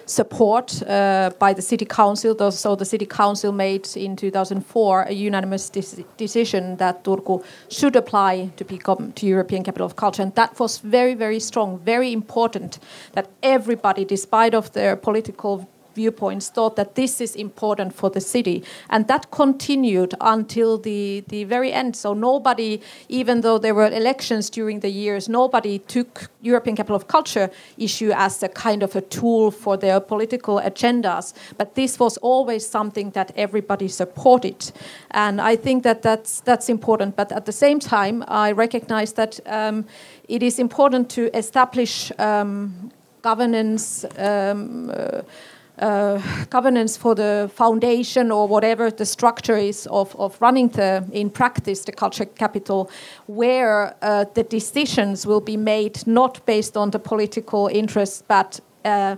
support 0.09 0.82
uh, 0.82 1.30
by 1.38 1.52
the 1.52 1.62
city 1.62 1.84
council. 1.84 2.50
So 2.50 2.74
the 2.74 2.84
city 2.84 3.06
council 3.06 3.52
made 3.52 3.86
in 3.96 4.16
2004 4.16 5.02
a 5.02 5.12
unanimous 5.12 5.70
decision 6.16 6.76
that 6.78 7.04
Turku 7.04 7.44
should 7.68 7.94
apply 7.94 8.50
to 8.56 8.64
become 8.64 9.12
to 9.12 9.26
European 9.26 9.62
Capital 9.62 9.86
of 9.86 9.96
Culture, 9.96 10.22
and 10.22 10.34
that 10.34 10.59
was 10.59 10.78
very, 10.78 11.14
very 11.14 11.40
strong, 11.40 11.78
very 11.78 12.12
important. 12.12 12.78
That 13.12 13.28
everybody, 13.42 14.04
despite 14.04 14.54
of 14.54 14.72
their 14.72 14.96
political 14.96 15.68
viewpoints 16.03 16.51
thought 16.57 16.74
that 16.76 16.94
this 16.94 17.20
is 17.20 17.36
important 17.36 17.90
for 18.01 18.11
the 18.11 18.20
city. 18.20 18.57
And 18.88 19.07
that 19.09 19.24
continued 19.30 20.12
until 20.20 20.78
the, 20.88 21.24
the 21.28 21.44
very 21.55 21.70
end. 21.72 21.96
So 21.96 22.14
nobody, 22.14 22.80
even 23.09 23.40
though 23.42 23.59
there 23.64 23.74
were 23.74 23.90
elections 24.03 24.51
during 24.59 24.80
the 24.80 24.92
years, 25.05 25.28
nobody 25.28 25.78
took 25.94 26.30
European 26.42 26.76
Capital 26.76 26.96
of 26.96 27.07
Culture 27.07 27.51
issue 27.76 28.12
as 28.14 28.42
a 28.42 28.49
kind 28.49 28.82
of 28.82 28.96
a 28.96 29.01
tool 29.01 29.51
for 29.51 29.76
their 29.76 30.01
political 30.01 30.57
agendas. 30.70 31.34
But 31.59 31.74
this 31.74 31.99
was 31.99 32.18
always 32.22 32.62
something 32.66 33.12
that 33.12 33.32
everybody 33.36 33.88
supported. 33.88 34.72
And 35.11 35.40
I 35.40 35.57
think 35.57 35.82
that 35.82 36.03
that's, 36.03 36.40
that's 36.40 36.68
important. 36.68 37.16
But 37.16 37.32
at 37.32 37.44
the 37.44 37.53
same 37.53 37.78
time, 37.80 38.24
I 38.28 38.53
recognize 38.53 39.12
that 39.14 39.40
um, 39.46 39.84
it 40.28 40.42
is 40.42 40.59
important 40.59 41.11
to 41.11 41.22
establish 41.36 42.12
um, 42.18 42.90
governance. 43.22 44.05
Um, 44.16 44.90
uh, 44.90 45.22
uh, 45.81 46.20
governance 46.51 46.97
for 46.97 47.14
the 47.14 47.51
foundation 47.55 48.31
or 48.31 48.49
whatever 48.49 48.91
the 48.91 49.07
structure 49.07 49.57
is 49.57 49.87
of, 49.87 50.14
of 50.16 50.41
running 50.41 50.68
the 50.68 51.05
in 51.12 51.31
practice 51.31 51.85
the 51.85 51.93
culture 51.93 52.24
capital 52.24 52.91
where 53.26 53.95
uh, 54.03 54.24
the 54.35 54.43
decisions 54.43 55.26
will 55.26 55.41
be 55.41 55.57
made 55.57 56.07
not 56.07 56.45
based 56.47 56.76
on 56.76 56.91
the 56.91 56.99
political 56.99 57.68
interests 57.68 58.22
but 58.26 58.61
uh, 58.85 59.16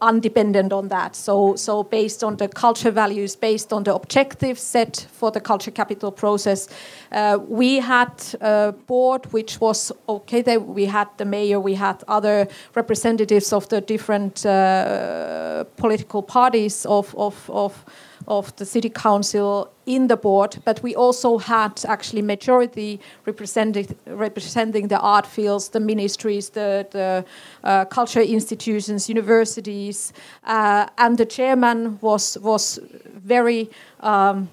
undependent 0.00 0.72
on 0.72 0.88
that. 0.88 1.14
So, 1.16 1.56
so 1.56 1.82
based 1.82 2.24
on 2.24 2.36
the 2.36 2.48
culture 2.48 2.90
values, 2.90 3.36
based 3.36 3.72
on 3.72 3.84
the 3.84 3.94
objectives 3.94 4.62
set 4.62 5.06
for 5.12 5.30
the 5.30 5.40
culture 5.40 5.70
capital 5.70 6.12
process, 6.12 6.68
uh, 7.12 7.38
we 7.48 7.76
had 7.80 8.12
a 8.40 8.72
board 8.86 9.26
which 9.32 9.60
was 9.60 9.92
okay. 10.08 10.56
We 10.56 10.86
had 10.86 11.08
the 11.16 11.24
mayor, 11.24 11.60
we 11.60 11.74
had 11.74 12.02
other 12.08 12.48
representatives 12.74 13.52
of 13.52 13.68
the 13.68 13.80
different 13.80 14.46
uh, 14.46 15.64
political 15.76 16.22
parties 16.22 16.86
of 16.86 17.14
of 17.16 17.50
of 17.50 17.84
of 18.30 18.54
the 18.56 18.64
city 18.64 18.88
council 18.88 19.68
in 19.86 20.06
the 20.06 20.16
board, 20.16 20.56
but 20.64 20.80
we 20.82 20.94
also 20.94 21.36
had 21.38 21.84
actually 21.86 22.22
majority 22.22 23.00
representing 23.26 23.86
representing 24.06 24.88
the 24.88 24.98
art 25.00 25.26
fields, 25.26 25.68
the 25.68 25.80
ministries, 25.80 26.50
the, 26.50 26.86
the 26.90 27.24
uh, 27.64 27.84
culture 27.86 28.22
institutions, 28.22 29.08
universities, 29.08 30.12
uh, 30.44 30.86
and 30.96 31.18
the 31.18 31.26
chairman 31.26 31.98
was 32.00 32.38
was 32.38 32.78
very. 33.24 33.68
Um, 34.00 34.48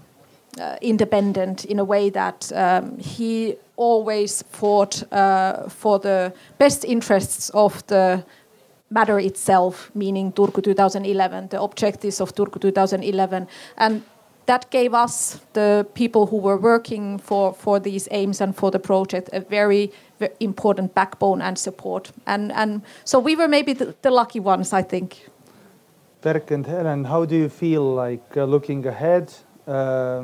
uh, 0.60 0.76
independent 0.82 1.66
in 1.66 1.78
a 1.78 1.84
way 1.84 2.10
that 2.10 2.52
um, 2.56 2.98
he 2.98 3.56
always 3.76 4.42
fought 4.50 5.04
uh, 5.14 5.70
for 5.70 6.00
the 6.00 6.34
best 6.58 6.84
interests 6.84 7.52
of 7.52 7.86
the 7.88 8.26
matter 8.90 9.20
itself, 9.20 9.92
meaning 9.94 10.32
Turku 10.32 10.64
2011, 10.64 11.50
the 11.50 11.62
objectives 11.62 12.22
of 12.22 12.34
Turku 12.34 12.60
2011. 12.60 13.48
And 13.78 14.04
that 14.46 14.70
gave 14.72 14.94
us, 14.94 15.42
the 15.54 15.86
people 15.94 16.28
who 16.28 16.38
were 16.38 16.58
working 16.58 17.20
for, 17.20 17.54
for 17.54 17.80
these 17.80 18.08
aims 18.12 18.42
and 18.42 18.56
for 18.56 18.72
the 18.72 18.80
project, 18.80 19.30
a 19.34 19.42
very, 19.42 19.92
very 20.20 20.34
important 20.40 20.96
backbone 20.96 21.42
and 21.42 21.58
support. 21.58 22.12
And, 22.26 22.52
and 22.54 22.82
so 23.04 23.20
we 23.20 23.36
were 23.36 23.48
maybe 23.48 23.74
the, 23.74 23.94
the 24.02 24.12
lucky 24.12 24.40
ones, 24.40 24.74
I 24.74 24.84
think. 24.84 25.30
Berk 26.22 26.52
and 26.52 26.66
Helen, 26.66 27.04
how 27.04 27.26
do 27.26 27.36
you 27.36 27.50
feel 27.50 27.94
like 27.94 28.38
uh, 28.38 28.46
looking 28.46 28.86
ahead? 28.88 29.34
Uh, 29.68 30.24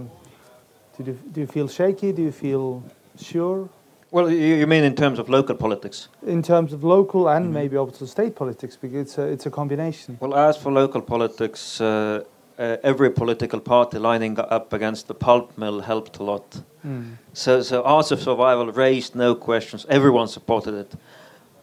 do, 0.97 1.03
you, 1.03 1.19
do 1.31 1.41
you 1.41 1.47
feel 1.47 1.67
shaky? 1.67 2.13
Do 2.13 2.21
you 2.21 2.31
feel 2.31 2.81
sure? 3.17 3.69
Well, 4.13 4.29
you, 4.29 4.57
you 4.57 4.67
mean 4.67 4.83
in 4.83 4.95
terms 4.95 5.17
of 5.17 5.27
local 5.27 5.55
politics? 5.55 6.07
In 6.27 6.43
terms 6.43 6.71
of 6.71 6.83
local 6.83 7.29
and 7.29 7.45
mm-hmm. 7.45 7.53
maybe 7.55 7.77
also 7.77 8.05
state 8.05 8.35
politics, 8.35 8.77
because 8.79 9.01
it's 9.01 9.17
a, 9.17 9.23
it's 9.23 9.45
a 9.47 9.49
combination. 9.49 10.17
Well, 10.19 10.35
as 10.35 10.55
for 10.55 10.71
local 10.71 11.01
politics, 11.01 11.81
uh, 11.81 12.23
uh, 12.59 12.77
every 12.83 13.09
political 13.09 13.59
party 13.59 13.97
lining 13.97 14.37
up 14.39 14.71
against 14.71 15.07
the 15.07 15.15
pulp 15.15 15.57
mill 15.57 15.81
helped 15.81 16.19
a 16.19 16.23
lot. 16.23 16.61
Mm. 16.85 17.17
So, 17.33 17.63
so 17.63 17.81
Arts 17.81 18.11
of 18.11 18.21
Survival 18.21 18.71
raised 18.71 19.15
no 19.15 19.33
questions. 19.33 19.83
Everyone 19.89 20.27
supported 20.27 20.75
it. 20.75 20.93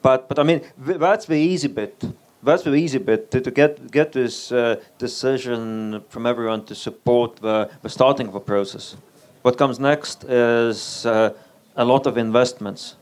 But, 0.03 0.29
but 0.29 0.41
I 0.41 0.43
mean, 0.43 0.63
that's 0.77 1.27
the 1.27 1.39
easy 1.39 1.69
bit. 1.69 2.03
That's 2.43 2.65
the 2.65 2.75
easy 2.75 2.99
bit 2.99 3.31
to, 3.31 3.41
to 3.43 3.51
get 3.53 3.93
get 3.93 4.13
this 4.13 4.51
uh, 4.51 4.81
decision 4.99 6.03
from 6.09 6.27
everyone 6.27 6.65
to 6.65 6.75
support 6.75 7.37
the, 7.37 7.71
the 7.83 7.89
starting 7.89 8.27
of 8.27 8.35
a 8.35 8.41
process. 8.41 8.97
What 9.43 9.57
comes 9.57 9.79
next 9.79 10.25
is 10.25 11.07
uh, 11.07 11.33
a 11.77 11.85
lot 11.85 12.07
of 12.07 12.17
investments 12.17 12.97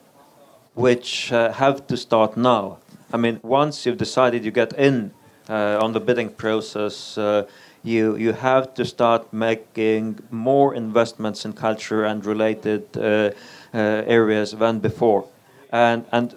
which 0.75 1.33
uh, 1.33 1.53
have 1.53 1.87
to 1.87 1.97
start 1.97 2.37
now. 2.37 2.79
I 3.13 3.17
mean, 3.17 3.41
once 3.43 3.87
you've 3.87 3.99
decided 3.99 4.45
you 4.45 4.51
get 4.51 4.73
in 4.75 5.13
uh, 5.49 5.79
on 5.83 5.93
the 5.93 6.01
bidding 6.01 6.31
process, 6.31 7.19
uh, 7.19 7.47
you 7.83 8.17
you 8.17 8.33
have 8.33 8.75
to 8.75 8.85
start 8.85 9.33
making 9.33 10.19
more 10.31 10.75
investments 10.75 11.45
in 11.45 11.53
culture 11.53 12.05
and 12.05 12.25
related 12.25 12.85
uh, 12.97 13.01
uh, 13.01 13.33
areas 14.07 14.53
than 14.53 14.79
before, 14.79 15.25
and 15.71 16.05
and 16.13 16.37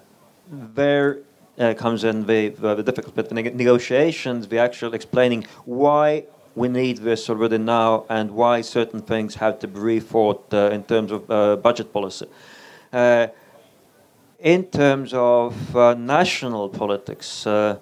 there 0.74 1.18
uh, 1.58 1.74
comes 1.74 2.04
in 2.04 2.26
the, 2.26 2.48
the 2.48 2.82
difficult 2.82 3.14
bit, 3.14 3.28
the 3.28 3.34
negotiations, 3.34 4.48
the 4.48 4.58
actual 4.58 4.94
explaining 4.94 5.46
why 5.64 6.24
we 6.54 6.68
need 6.68 6.98
this 6.98 7.30
already 7.30 7.58
now 7.58 8.04
and 8.08 8.30
why 8.30 8.60
certain 8.60 9.00
things 9.00 9.36
have 9.36 9.58
to 9.60 9.68
be 9.68 9.78
rethought 9.78 10.52
uh, 10.52 10.74
in 10.74 10.84
terms 10.84 11.10
of 11.10 11.30
uh, 11.30 11.56
budget 11.56 11.92
policy. 11.92 12.26
Uh, 12.92 13.28
in 14.38 14.64
terms 14.64 15.14
of 15.14 15.76
uh, 15.76 15.94
national 15.94 16.68
politics, 16.68 17.46
uh, 17.46 17.78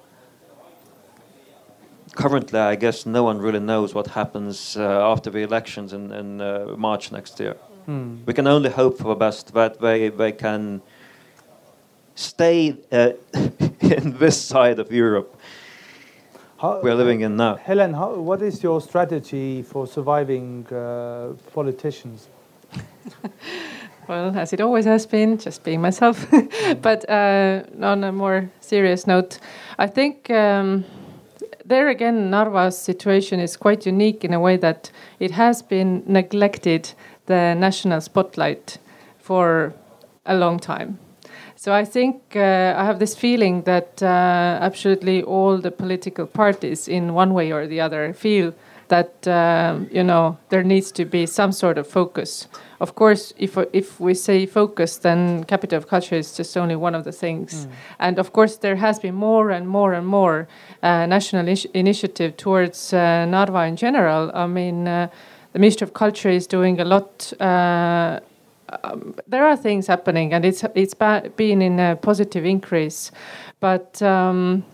currently, 2.14 2.58
I 2.58 2.76
guess 2.76 3.06
no 3.06 3.24
one 3.24 3.38
really 3.38 3.60
knows 3.60 3.94
what 3.94 4.08
happens 4.08 4.76
uh, 4.76 5.10
after 5.10 5.30
the 5.30 5.40
elections 5.40 5.92
in, 5.92 6.12
in 6.12 6.36
March 6.78 7.10
next 7.10 7.40
year. 7.40 7.54
Hmm. 7.86 8.18
We 8.26 8.34
can 8.34 8.46
only 8.46 8.70
hope 8.70 8.98
for 8.98 9.04
the 9.04 9.14
best 9.14 9.54
that 9.54 9.80
they, 9.80 10.10
they 10.10 10.32
can 10.32 10.82
stay 12.14 12.76
in 12.92 14.18
this 14.18 14.40
side 14.40 14.78
of 14.78 14.92
Europe 14.92 15.34
how, 16.60 16.78
we're 16.82 16.94
living 16.94 17.22
in 17.22 17.36
now. 17.36 17.56
Helen, 17.56 17.94
how, 17.94 18.14
what 18.16 18.42
is 18.42 18.62
your 18.62 18.82
strategy 18.82 19.62
for 19.62 19.86
surviving 19.86 20.66
uh, 20.66 21.32
politicians? 21.54 22.28
well, 24.08 24.36
as 24.36 24.52
it 24.52 24.60
always 24.60 24.84
has 24.84 25.06
been, 25.06 25.38
just 25.38 25.64
being 25.64 25.80
myself. 25.80 26.26
but 26.82 27.08
uh, 27.08 27.62
on 27.80 28.04
a 28.04 28.12
more 28.12 28.50
serious 28.60 29.06
note, 29.06 29.38
I 29.78 29.86
think 29.86 30.28
um, 30.28 30.84
there 31.64 31.88
again, 31.88 32.30
Narva's 32.30 32.76
situation 32.76 33.40
is 33.40 33.56
quite 33.56 33.86
unique 33.86 34.22
in 34.22 34.34
a 34.34 34.40
way 34.40 34.58
that 34.58 34.90
it 35.18 35.30
has 35.30 35.62
been 35.62 36.02
neglected 36.06 36.92
the 37.24 37.54
national 37.54 38.02
spotlight 38.02 38.76
for 39.18 39.72
a 40.26 40.34
long 40.36 40.58
time. 40.58 40.98
So 41.62 41.74
I 41.74 41.84
think 41.84 42.22
uh, 42.34 42.74
I 42.74 42.86
have 42.86 43.00
this 43.00 43.14
feeling 43.14 43.64
that 43.64 44.02
uh, 44.02 44.06
absolutely 44.62 45.22
all 45.22 45.58
the 45.58 45.70
political 45.70 46.26
parties, 46.26 46.88
in 46.88 47.12
one 47.12 47.34
way 47.34 47.52
or 47.52 47.66
the 47.66 47.82
other, 47.82 48.14
feel 48.14 48.54
that 48.88 49.28
um, 49.28 49.86
you 49.92 50.02
know 50.02 50.38
there 50.48 50.62
needs 50.62 50.90
to 50.92 51.04
be 51.04 51.26
some 51.26 51.52
sort 51.52 51.76
of 51.76 51.86
focus. 51.86 52.48
Of 52.80 52.94
course, 52.94 53.34
if 53.36 53.58
if 53.74 54.00
we 54.00 54.14
say 54.14 54.46
focus, 54.46 54.96
then 54.96 55.44
capital 55.44 55.76
of 55.76 55.86
culture 55.86 56.16
is 56.16 56.34
just 56.34 56.56
only 56.56 56.76
one 56.76 56.94
of 56.94 57.04
the 57.04 57.12
things. 57.12 57.66
Mm. 57.66 57.70
And 57.98 58.18
of 58.18 58.32
course, 58.32 58.56
there 58.56 58.76
has 58.76 58.98
been 58.98 59.14
more 59.14 59.50
and 59.50 59.68
more 59.68 59.92
and 59.92 60.06
more 60.06 60.48
uh, 60.82 61.04
national 61.04 61.46
initiative 61.74 62.38
towards 62.38 62.94
uh, 62.94 63.26
Narva 63.26 63.66
in 63.66 63.76
general. 63.76 64.30
I 64.32 64.46
mean, 64.46 64.88
uh, 64.88 65.08
the 65.52 65.58
Ministry 65.58 65.84
of 65.84 65.92
Culture 65.92 66.30
is 66.30 66.46
doing 66.46 66.80
a 66.80 66.84
lot 66.84 67.34
uh, 67.38 68.20
um, 68.84 69.14
there 69.26 69.46
are 69.46 69.56
things 69.56 69.86
happening, 69.86 70.32
and 70.32 70.44
it's 70.44 70.64
it's 70.74 70.94
been 70.94 71.62
in 71.62 71.78
a 71.80 71.96
positive 71.96 72.44
increase, 72.44 73.10
but. 73.60 74.00
Um, 74.02 74.64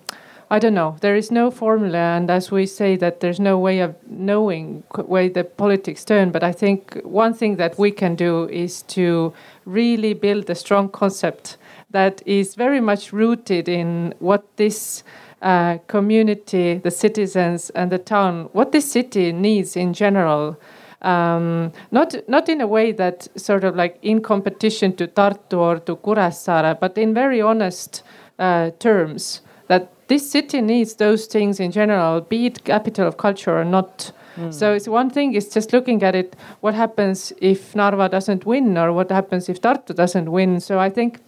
I 0.49 0.61
don't 0.61 0.75
know. 0.75 0.97
There 1.01 1.17
is 1.17 1.33
no 1.33 1.51
formula, 1.51 1.99
and 1.99 2.31
as 2.31 2.53
we 2.53 2.67
say, 2.67 2.95
that 2.97 3.19
there's 3.19 3.41
no 3.41 3.59
way 3.59 3.81
of 3.81 3.97
knowing 4.09 4.85
where 4.95 5.29
the 5.29 5.43
politics 5.43 6.05
turn. 6.05 6.31
But 6.31 6.45
I 6.45 6.53
think 6.53 7.01
one 7.03 7.35
thing 7.35 7.57
that 7.57 7.77
we 7.81 7.91
can 7.91 8.15
do 8.15 8.49
is 8.49 8.83
to 8.83 9.33
really 9.65 10.15
build 10.15 10.49
a 10.49 10.55
strong 10.55 10.89
concept 10.89 11.57
that 11.91 12.23
is 12.27 12.55
very 12.55 12.81
much 12.81 13.13
rooted 13.13 13.69
in 13.69 14.15
what 14.21 14.45
this 14.57 15.03
uh, 15.43 15.79
community, 15.89 16.75
the 16.79 16.93
citizens, 16.93 17.71
and 17.71 17.91
the 17.91 17.99
town, 17.99 18.49
what 18.53 18.71
this 18.71 18.91
city 18.91 19.33
needs 19.33 19.77
in 19.77 19.93
general 19.93 20.57
um, 21.03 21.73
not 21.91 22.15
not 22.29 22.49
in 22.49 22.61
a 22.61 22.67
way 22.67 22.93
that 22.93 23.29
sort 23.37 23.65
of 23.65 23.77
like 23.77 23.99
in 24.03 24.21
competition 24.21 24.95
to 24.97 25.07
Tartu 25.07 25.59
or 25.59 25.79
to 25.81 25.97
Kuressaare, 25.97 26.79
but 26.81 26.97
in 26.99 27.15
very 27.15 27.41
honest 27.41 28.03
uh, 28.39 28.71
terms 28.79 29.41
that 29.69 29.93
this 30.09 30.31
city 30.31 30.61
needs 30.61 30.95
those 30.95 31.27
things 31.27 31.61
in 31.61 31.73
general, 31.73 32.21
be 32.21 32.47
it 32.47 32.65
capital 32.65 33.07
of 33.07 33.17
culture 33.17 33.59
or 33.59 33.65
not. 33.65 34.13
Mm. 34.37 34.53
So 34.53 34.73
it's 34.73 34.87
one 34.87 35.11
thing 35.11 35.35
is 35.35 35.49
just 35.49 35.73
looking 35.73 36.03
at 36.03 36.15
it. 36.15 36.37
What 36.61 36.75
happens 36.75 37.33
if 37.41 37.75
Narva 37.75 38.09
doesn't 38.09 38.47
win, 38.47 38.79
or 38.79 38.93
what 38.93 39.11
happens 39.11 39.49
if 39.49 39.61
Tartu 39.61 39.95
doesn't 39.95 40.31
win? 40.31 40.61
So 40.61 40.79
I 40.79 40.91
think 40.91 41.21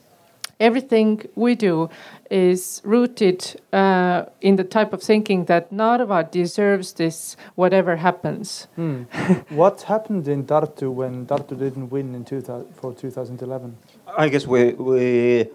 everything 0.61 1.22
we 1.34 1.54
do 1.54 1.88
is 2.30 2.82
rooted 2.84 3.61
uh, 3.72 4.24
in 4.40 4.56
the 4.56 4.64
type 4.64 4.92
of 4.92 5.02
thinking 5.02 5.44
that 5.46 5.70
Narva 5.72 6.28
deserves 6.30 6.92
this, 6.94 7.36
whatever 7.54 7.96
happens. 7.96 8.66
Mm. 8.76 9.06
what 9.50 9.82
happened 9.82 10.28
in 10.28 10.44
Tartu 10.44 10.92
when 10.92 11.26
Tartu 11.26 11.59
didn't 11.59 11.90
win 11.90 12.14
in 12.14 12.24
2000, 12.24 12.74
for 12.74 12.92
2011? 12.94 13.76
I 14.16 14.28
guess 14.28 14.46
we 14.46 14.72
we 14.72 15.48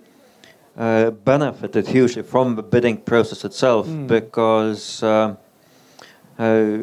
uh, 0.78 1.12
benefited 1.12 1.88
hugely 1.88 2.24
from 2.24 2.56
the 2.56 2.64
bidding 2.64 2.98
process 2.98 3.46
itself 3.46 3.88
mm. 3.88 4.08
because. 4.08 5.04
Uh, 5.04 5.36
uh, 6.40 6.78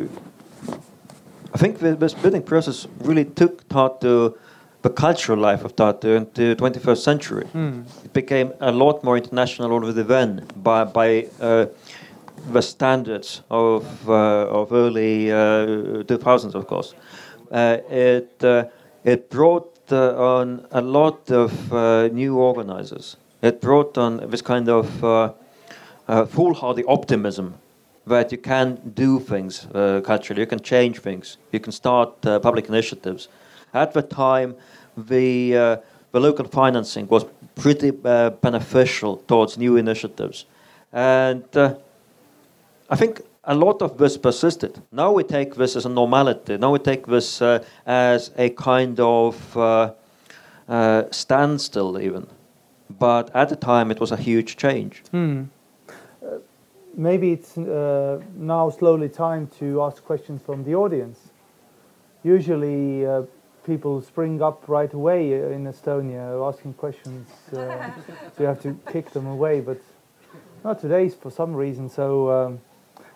I 1.52 1.58
think 1.58 1.80
this 1.80 2.14
bidding 2.14 2.44
process 2.44 2.86
really 3.00 3.24
took 3.24 3.68
Tartu 3.68 4.36
the 4.83 4.91
cultural 4.91 5.39
life 5.39 5.64
of 5.64 5.76
Tartu 5.76 6.16
in 6.16 6.26
the 6.35 6.57
21st 6.57 6.99
century. 6.99 7.47
Mm. 7.55 7.85
It 8.05 8.12
became 8.12 8.53
a 8.61 8.72
lot 8.72 9.05
more 9.05 9.16
international 9.16 9.72
already 9.72 10.03
then 10.03 10.47
by, 10.57 10.85
by 10.85 11.28
uh, 11.41 11.66
the 12.53 12.62
standards 12.62 13.43
of, 13.51 14.09
uh, 14.09 14.12
of 14.49 14.72
early 14.72 15.31
uh, 15.31 16.03
2000s, 16.05 16.55
of 16.55 16.66
course. 16.66 16.95
Uh, 17.51 17.78
it, 17.91 18.43
uh, 18.43 18.64
it 19.05 19.28
brought 19.28 19.76
uh, 19.93 20.14
on 20.16 20.66
a 20.70 20.81
lot 20.81 21.31
of 21.31 22.12
new 22.12 22.39
organizers. 22.39 23.16
It 23.43 23.61
brought 23.61 23.99
on 23.99 24.31
this 24.31 24.43
kind 24.43 24.68
of 24.68 25.35
foolhardy 26.31 26.85
optimism 26.85 27.55
that 28.07 28.33
you 28.33 28.39
can 28.39 28.81
do 28.95 29.20
things 29.20 29.66
uh, 29.74 30.01
culturally, 30.05 30.41
you 30.41 30.47
can 30.47 30.61
change 30.61 30.99
things, 30.99 31.39
you 31.53 31.61
can 31.61 31.72
start 31.72 32.26
uh, 32.26 32.39
public 32.41 32.68
initiatives. 32.68 33.28
At 33.72 33.93
the 33.93 34.03
time, 34.03 34.57
the 34.97 35.57
uh, 35.57 35.76
the 36.12 36.20
local 36.20 36.47
financing 36.47 37.07
was 37.09 37.24
pretty 37.55 37.93
uh, 38.05 38.30
beneficial 38.30 39.16
towards 39.28 39.57
new 39.59 39.76
initiatives, 39.76 40.47
and 40.93 41.45
uh, 41.57 41.74
I 42.88 42.97
think 42.97 43.20
a 43.45 43.55
lot 43.55 43.82
of 43.82 43.97
this 43.97 44.16
persisted. 44.16 44.82
Now 44.93 45.12
we 45.12 45.24
take 45.24 45.55
this 45.55 45.76
as 45.76 45.86
a 45.86 45.88
normality. 45.88 46.57
Now 46.59 46.72
we 46.72 46.78
take 46.78 47.07
this 47.07 47.41
uh, 47.43 47.64
as 47.86 48.30
a 48.36 48.51
kind 48.51 48.99
of 49.01 49.34
standstill, 51.11 52.01
even. 52.01 52.26
But 52.99 53.30
at 53.34 53.49
the 53.49 53.57
time, 53.57 53.93
it 53.93 54.01
was 54.01 54.11
a 54.11 54.16
huge 54.16 54.57
change. 54.57 55.03
Hmm 55.12 55.45
maybe 56.95 57.32
it's 57.32 57.57
uh, 57.57 58.20
now 58.36 58.70
slowly 58.70 59.09
time 59.09 59.49
to 59.59 59.82
ask 59.82 60.05
questions 60.05 60.43
from 60.43 60.64
the 60.64 60.74
audience. 60.74 61.18
Usually, 62.22 63.07
uh, 63.07 63.22
people 63.64 64.00
spring 64.02 64.42
up 64.42 64.68
right 64.68 64.92
away 64.92 65.32
in 65.32 65.64
Estonia 65.64 66.46
asking 66.46 66.74
questions, 66.74 67.28
uh, 67.52 67.56
so 68.36 68.40
you 68.40 68.46
have 68.46 68.62
to 68.62 68.76
kick 68.90 69.11
them 69.11 69.26
away. 69.26 69.61
But 69.61 69.80
not 70.64 70.80
today 70.80 71.08
for 71.08 71.30
some 71.30 71.54
reason. 71.54 71.88
So, 71.88 72.30
um, 72.30 72.61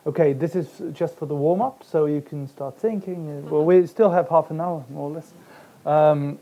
okay, 0.06 0.32
this 0.32 0.54
is 0.54 0.68
just 0.92 1.16
for 1.16 1.26
the 1.26 1.34
warm 1.34 1.62
up, 1.62 1.84
so 1.84 2.06
you 2.06 2.20
can 2.20 2.48
start 2.48 2.78
thinking. 2.78 3.48
Well, 3.48 3.64
we 3.64 3.86
still 3.86 4.10
have 4.10 4.28
half 4.28 4.50
an 4.50 4.60
hour, 4.60 4.84
more 4.90 5.10
or 5.10 5.14
less. 5.14 5.32
Um, 5.84 6.38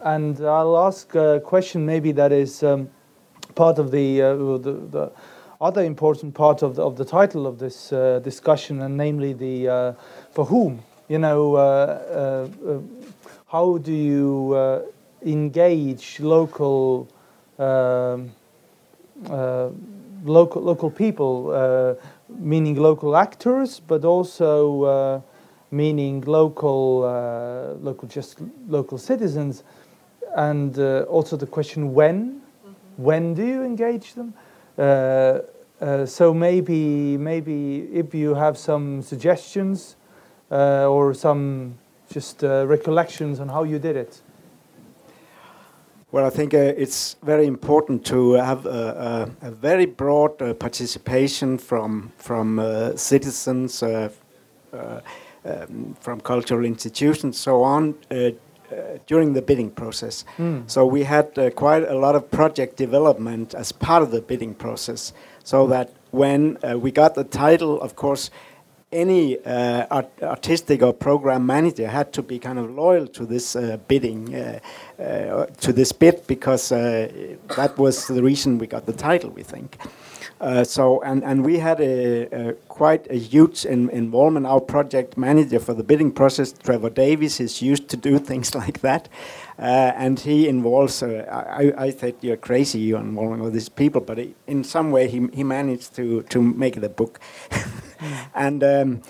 and 0.00 0.40
I'll 0.40 0.78
ask 0.78 1.14
a 1.14 1.40
question 1.44 1.84
maybe 1.84 2.12
that 2.12 2.32
is 2.32 2.62
um, 2.62 2.88
part 3.54 3.78
of 3.78 3.90
the, 3.90 4.22
uh, 4.22 4.34
the, 4.36 4.72
the 4.90 5.12
other 5.60 5.84
important 5.84 6.34
part 6.34 6.62
of 6.62 6.76
the, 6.76 6.82
of 6.82 6.96
the 6.96 7.04
title 7.04 7.46
of 7.46 7.58
this 7.58 7.92
uh, 7.92 8.20
discussion, 8.20 8.80
and 8.82 8.96
namely 8.96 9.32
the 9.32 9.68
uh, 9.68 9.92
for 10.32 10.46
whom. 10.46 10.82
You 11.08 11.18
know, 11.18 11.56
uh, 11.56 11.58
uh, 11.58 12.70
uh 12.70 12.80
how 13.50 13.78
do 13.78 13.92
you 13.92 14.52
uh, 14.54 14.82
engage 15.24 16.20
local 16.20 17.08
um, 17.58 18.30
local 20.24 20.62
local 20.62 20.90
people, 20.90 21.98
meaning 22.28 22.76
local 22.76 23.16
actors, 23.16 23.80
but 23.80 24.04
also 24.04 25.22
meaning 25.70 26.22
local 26.22 27.00
local 27.82 28.08
just 28.08 28.38
local 28.68 28.98
citizens, 28.98 29.62
and 30.36 30.78
also 31.08 31.36
the 31.36 31.46
question 31.46 31.94
when. 31.94 32.16
Mm 32.16 32.30
-hmm. 32.30 33.04
When 33.04 33.34
do 33.34 33.42
you 33.42 33.64
engage 33.64 34.12
them? 34.14 34.34
Uh, 34.80 35.40
uh, 35.80 36.06
so 36.06 36.32
maybe 36.32 37.18
maybe 37.18 37.88
if 37.92 38.14
you 38.14 38.34
have 38.34 38.56
some 38.56 39.02
suggestions 39.02 39.96
uh, 40.50 40.86
or 40.88 41.14
some 41.14 41.74
just 42.14 42.42
recollections 42.42 43.40
on 43.40 43.48
how 43.48 43.64
you 43.64 43.78
did 43.78 43.96
it. 43.96 44.22
Well, 46.12 46.26
I 46.26 46.30
think 46.30 46.54
uh, 46.54 46.58
it's 46.58 47.16
very 47.22 47.46
important 47.46 48.04
to 48.06 48.32
have 48.32 48.66
a, 48.66 49.30
a, 49.42 49.48
a 49.48 49.50
very 49.52 49.86
broad 49.86 50.42
uh, 50.42 50.54
participation 50.54 51.56
from 51.56 52.10
from 52.16 52.58
uh, 52.58 52.96
citizens, 52.96 53.82
um, 53.82 54.10
from 56.00 56.20
cultural 56.20 56.64
institutions, 56.64 57.38
so 57.38 57.62
on, 57.62 57.94
uh, 58.10 58.30
during 59.06 59.34
the 59.34 59.42
bidding 59.42 59.70
process. 59.70 60.24
Mm. 60.38 60.68
So 60.68 60.84
we 60.84 61.04
had 61.04 61.38
uh, 61.38 61.50
quite 61.50 61.84
a 61.84 61.94
lot 61.94 62.16
of 62.16 62.28
project 62.30 62.76
development 62.76 63.54
as 63.54 63.70
part 63.72 64.02
of 64.02 64.10
the 64.10 64.20
bidding 64.20 64.54
process, 64.54 65.12
so 65.44 65.68
that 65.68 65.92
when 66.10 66.58
uh, 66.64 66.76
we 66.76 66.90
got 66.90 67.14
the 67.14 67.24
title, 67.24 67.80
of 67.80 67.94
course, 67.94 68.30
any 68.92 69.38
uh, 69.44 69.86
art 69.90 70.10
artistic 70.22 70.82
or 70.82 70.92
program 70.92 71.46
manager 71.46 71.88
had 71.88 72.12
to 72.12 72.22
be 72.22 72.38
kind 72.38 72.58
of 72.58 72.70
loyal 72.70 73.06
to 73.06 73.24
this 73.24 73.54
uh, 73.54 73.78
bidding, 73.86 74.34
uh, 74.34 75.46
to 75.60 75.72
this 75.72 75.92
bid, 75.92 76.26
because 76.26 76.70
that 76.70 77.74
was 77.76 78.06
the 78.08 78.22
reason 78.22 78.58
we 78.58 78.66
got 78.66 78.86
the 78.86 78.92
title, 78.92 79.30
we 79.30 79.42
think. 79.42 79.78
Uh, 80.40 80.64
so 80.64 81.02
and 81.02 81.22
and 81.22 81.44
we 81.44 81.58
had 81.58 81.78
a, 81.80 82.48
a 82.48 82.52
quite 82.68 83.06
a 83.10 83.18
huge 83.18 83.66
in, 83.66 83.90
involvement. 83.90 84.46
Our 84.46 84.60
project 84.60 85.18
manager 85.18 85.60
for 85.60 85.74
the 85.74 85.82
bidding 85.82 86.10
process, 86.10 86.52
Trevor 86.52 86.88
Davies, 86.88 87.40
is 87.40 87.60
used 87.60 87.88
to 87.90 87.96
do 87.96 88.18
things 88.30 88.54
like 88.54 88.80
that, 88.80 89.08
uh, 89.60 89.92
and 89.96 90.18
he 90.18 90.48
involves. 90.48 91.02
Uh, 91.02 91.26
I, 91.30 91.86
I 91.86 91.90
thought 91.90 92.16
you're 92.22 92.38
crazy, 92.38 92.78
you're 92.78 93.00
involving 93.00 93.42
all 93.42 93.50
these 93.50 93.68
people, 93.68 94.00
but 94.00 94.18
in 94.46 94.64
some 94.64 94.90
way 94.90 95.08
he 95.08 95.28
he 95.32 95.44
managed 95.44 95.94
to 95.96 96.22
to 96.22 96.40
make 96.40 96.76
it 96.76 96.84
a 96.84 96.88
book, 96.88 97.20
and. 98.34 98.64
Um, 98.64 99.02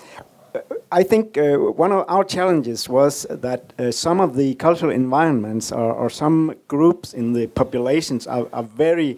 I 0.91 1.03
think 1.03 1.37
uh, 1.37 1.55
one 1.55 1.93
of 1.93 2.03
our 2.09 2.25
challenges 2.25 2.89
was 2.89 3.25
that 3.29 3.71
uh, 3.79 3.89
some 3.91 4.19
of 4.19 4.35
the 4.35 4.55
cultural 4.55 4.91
environments 4.91 5.71
or, 5.71 5.93
or, 5.93 6.09
some 6.09 6.55
groups 6.67 7.13
in 7.13 7.31
the 7.31 7.47
populations 7.47 8.27
are, 8.27 8.49
are 8.51 8.63
very. 8.63 9.17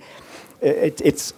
It, 0.62 1.02
it's 1.04 1.34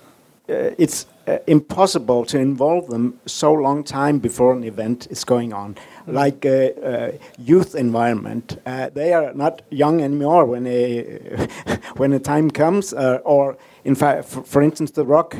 uh, 0.50 0.76
it's 0.78 1.08
uh, 1.28 1.40
impossible 1.48 2.26
to 2.26 2.38
involve 2.38 2.88
them 2.88 3.20
so 3.26 3.54
long 3.54 3.84
time 3.84 4.20
before 4.20 4.54
an 4.54 4.64
event 4.64 5.08
is 5.10 5.24
going 5.24 5.54
on. 5.54 5.76
Like 6.08 6.46
uh, 6.46 6.50
uh, 6.50 7.12
youth 7.40 7.74
environment, 7.74 8.60
uh, 8.66 8.90
they 8.94 9.14
are 9.14 9.34
not 9.34 9.64
young 9.72 10.02
anymore 10.02 10.46
when 10.46 10.68
a 10.68 11.48
when 11.98 12.12
the 12.12 12.20
time 12.20 12.52
comes. 12.52 12.94
Uh, 12.94 13.20
or 13.24 13.58
in 13.84 13.96
fact, 13.96 14.26
for, 14.26 14.62
instance, 14.62 14.92
the 14.92 15.06
rock 15.06 15.36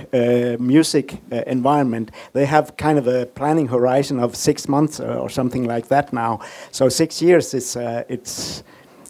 music 0.60 1.20
environment, 1.32 2.12
they 2.34 2.46
have 2.46 2.78
kind 2.78 3.00
of 3.00 3.08
a 3.08 3.26
planning 3.26 3.68
horizon 3.68 4.20
of 4.20 4.36
six 4.36 4.68
months 4.68 5.00
or 5.00 5.30
something 5.30 5.66
like 5.66 5.88
that 5.88 6.14
now. 6.14 6.40
So 6.72 6.90
six 6.90 7.22
years 7.22 7.54
is 7.54 7.76
it's 8.08 8.64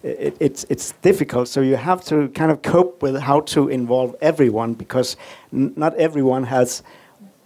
it, 0.04 0.38
it's 0.40 0.66
it's 0.70 0.94
difficult. 1.02 1.48
So 1.48 1.62
you 1.62 1.76
have 1.76 2.04
to 2.06 2.30
kind 2.30 2.52
of 2.52 2.62
cope 2.62 3.02
with 3.02 3.20
how 3.20 3.42
to 3.42 3.70
involve 3.70 4.16
everyone 4.22 4.74
because 4.74 5.18
not 5.52 5.96
everyone 5.96 6.44
has 6.44 6.84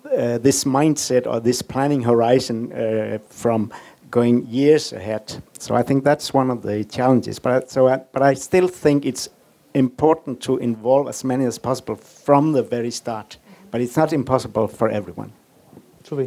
uh, 0.05 0.37
this 0.39 0.63
mindset 0.63 1.27
or 1.27 1.39
this 1.39 1.61
planning 1.61 2.01
horizon 2.01 2.71
uh, 2.73 3.19
from 3.29 3.71
going 4.11 4.45
years 4.47 4.93
ahead. 4.93 5.41
So 5.59 5.75
I 5.75 5.83
think 5.83 6.03
that's 6.03 6.33
one 6.33 6.49
of 6.49 6.61
the 6.61 6.83
challenges. 6.83 7.39
But 7.39 7.69
so 7.69 7.87
I, 7.87 7.97
but 7.97 8.21
I 8.21 8.33
still 8.33 8.67
think 8.67 9.05
it's 9.05 9.29
important 9.73 10.41
to 10.41 10.57
involve 10.57 11.07
as 11.07 11.23
many 11.23 11.45
as 11.45 11.59
possible 11.59 11.95
from 11.95 12.53
the 12.53 12.63
very 12.63 12.91
start. 12.91 13.37
But 13.71 13.81
it's 13.81 13.95
not 13.95 14.13
impossible 14.13 14.67
for 14.67 14.89
everyone. 14.89 15.31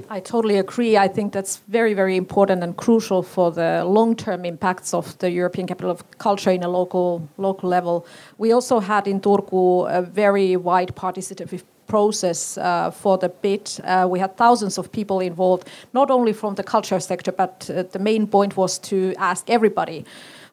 I 0.08 0.20
totally 0.20 0.58
agree. 0.58 0.96
I 0.96 1.08
think 1.08 1.32
that's 1.32 1.56
very, 1.66 1.92
very 1.92 2.16
important 2.16 2.62
and 2.62 2.76
crucial 2.76 3.22
for 3.22 3.50
the 3.50 3.84
long-term 3.84 4.44
impacts 4.44 4.94
of 4.94 5.18
the 5.18 5.28
European 5.28 5.66
Capital 5.66 5.90
of 5.90 6.04
Culture 6.18 6.52
in 6.52 6.62
a 6.62 6.68
local 6.68 7.28
local 7.36 7.68
level. 7.68 8.06
We 8.38 8.52
also 8.52 8.78
had 8.78 9.08
in 9.08 9.20
Turku 9.20 9.88
a 9.90 10.02
very 10.02 10.56
wide 10.56 10.94
participative 10.94 11.62
process 11.86 12.58
uh, 12.58 12.90
for 12.90 13.18
the 13.18 13.28
bid. 13.28 13.70
Uh, 13.84 14.06
we 14.08 14.18
had 14.18 14.36
thousands 14.36 14.78
of 14.78 14.90
people 14.92 15.20
involved, 15.20 15.68
not 15.92 16.10
only 16.10 16.32
from 16.32 16.54
the 16.54 16.62
culture 16.62 17.00
sector, 17.00 17.32
but 17.32 17.70
uh, 17.70 17.82
the 17.92 17.98
main 17.98 18.26
point 18.26 18.56
was 18.56 18.78
to 18.78 19.14
ask 19.18 19.48
everybody. 19.50 20.04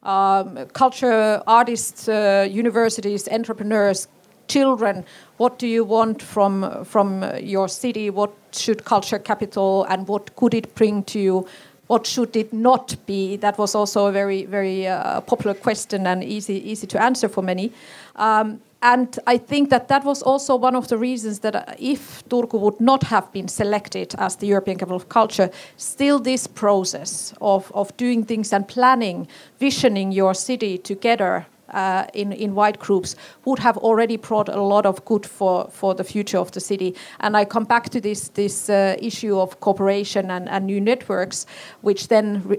Um, 0.02 0.66
culture 0.72 1.42
artists, 1.46 2.08
uh, 2.08 2.48
universities, 2.50 3.28
entrepreneurs, 3.28 4.08
children 4.50 5.04
what 5.36 5.58
do 5.58 5.66
you 5.66 5.84
want 5.84 6.20
from 6.20 6.84
from 6.84 7.24
your 7.40 7.68
city 7.68 8.10
what 8.10 8.32
should 8.52 8.84
culture 8.84 9.18
capital 9.18 9.86
and 9.88 10.08
what 10.08 10.34
could 10.36 10.54
it 10.54 10.74
bring 10.74 11.04
to 11.04 11.18
you 11.20 11.46
what 11.86 12.06
should 12.06 12.36
it 12.36 12.52
not 12.52 12.96
be 13.06 13.36
that 13.36 13.56
was 13.58 13.74
also 13.74 14.06
a 14.06 14.12
very 14.12 14.44
very 14.46 14.86
uh, 14.86 15.20
popular 15.20 15.54
question 15.54 16.06
and 16.06 16.24
easy 16.24 16.56
easy 16.70 16.86
to 16.86 17.00
answer 17.00 17.28
for 17.28 17.42
many 17.42 17.72
um, 18.16 18.60
and 18.82 19.18
I 19.26 19.36
think 19.36 19.68
that 19.70 19.88
that 19.88 20.04
was 20.04 20.22
also 20.22 20.56
one 20.56 20.74
of 20.74 20.88
the 20.88 20.96
reasons 20.96 21.40
that 21.40 21.54
uh, 21.54 21.64
if 21.78 22.26
Turku 22.28 22.58
would 22.58 22.80
not 22.80 23.02
have 23.04 23.30
been 23.32 23.46
selected 23.48 24.14
as 24.16 24.36
the 24.36 24.46
European 24.46 24.78
capital 24.78 24.96
of 24.96 25.08
culture, 25.10 25.50
still 25.76 26.18
this 26.18 26.46
process 26.46 27.34
of, 27.42 27.70
of 27.74 27.94
doing 27.98 28.24
things 28.24 28.52
and 28.52 28.66
planning, 28.66 29.28
visioning 29.58 30.12
your 30.12 30.32
city 30.34 30.78
together 30.78 31.46
uh, 31.70 32.06
in, 32.14 32.32
in 32.32 32.54
wide 32.54 32.78
groups 32.78 33.16
would 33.44 33.58
have 33.58 33.76
already 33.78 34.16
brought 34.16 34.48
a 34.48 34.60
lot 34.60 34.86
of 34.86 35.04
good 35.04 35.26
for, 35.26 35.68
for 35.70 35.94
the 35.94 36.04
future 36.04 36.38
of 36.38 36.50
the 36.52 36.60
city. 36.60 36.94
And 37.20 37.36
I 37.36 37.44
come 37.44 37.64
back 37.64 37.88
to 37.90 38.00
this, 38.00 38.28
this 38.28 38.68
uh, 38.68 38.96
issue 38.98 39.38
of 39.38 39.60
cooperation 39.60 40.30
and, 40.30 40.48
and 40.48 40.66
new 40.66 40.80
networks, 40.80 41.46
which 41.82 42.08
then 42.08 42.58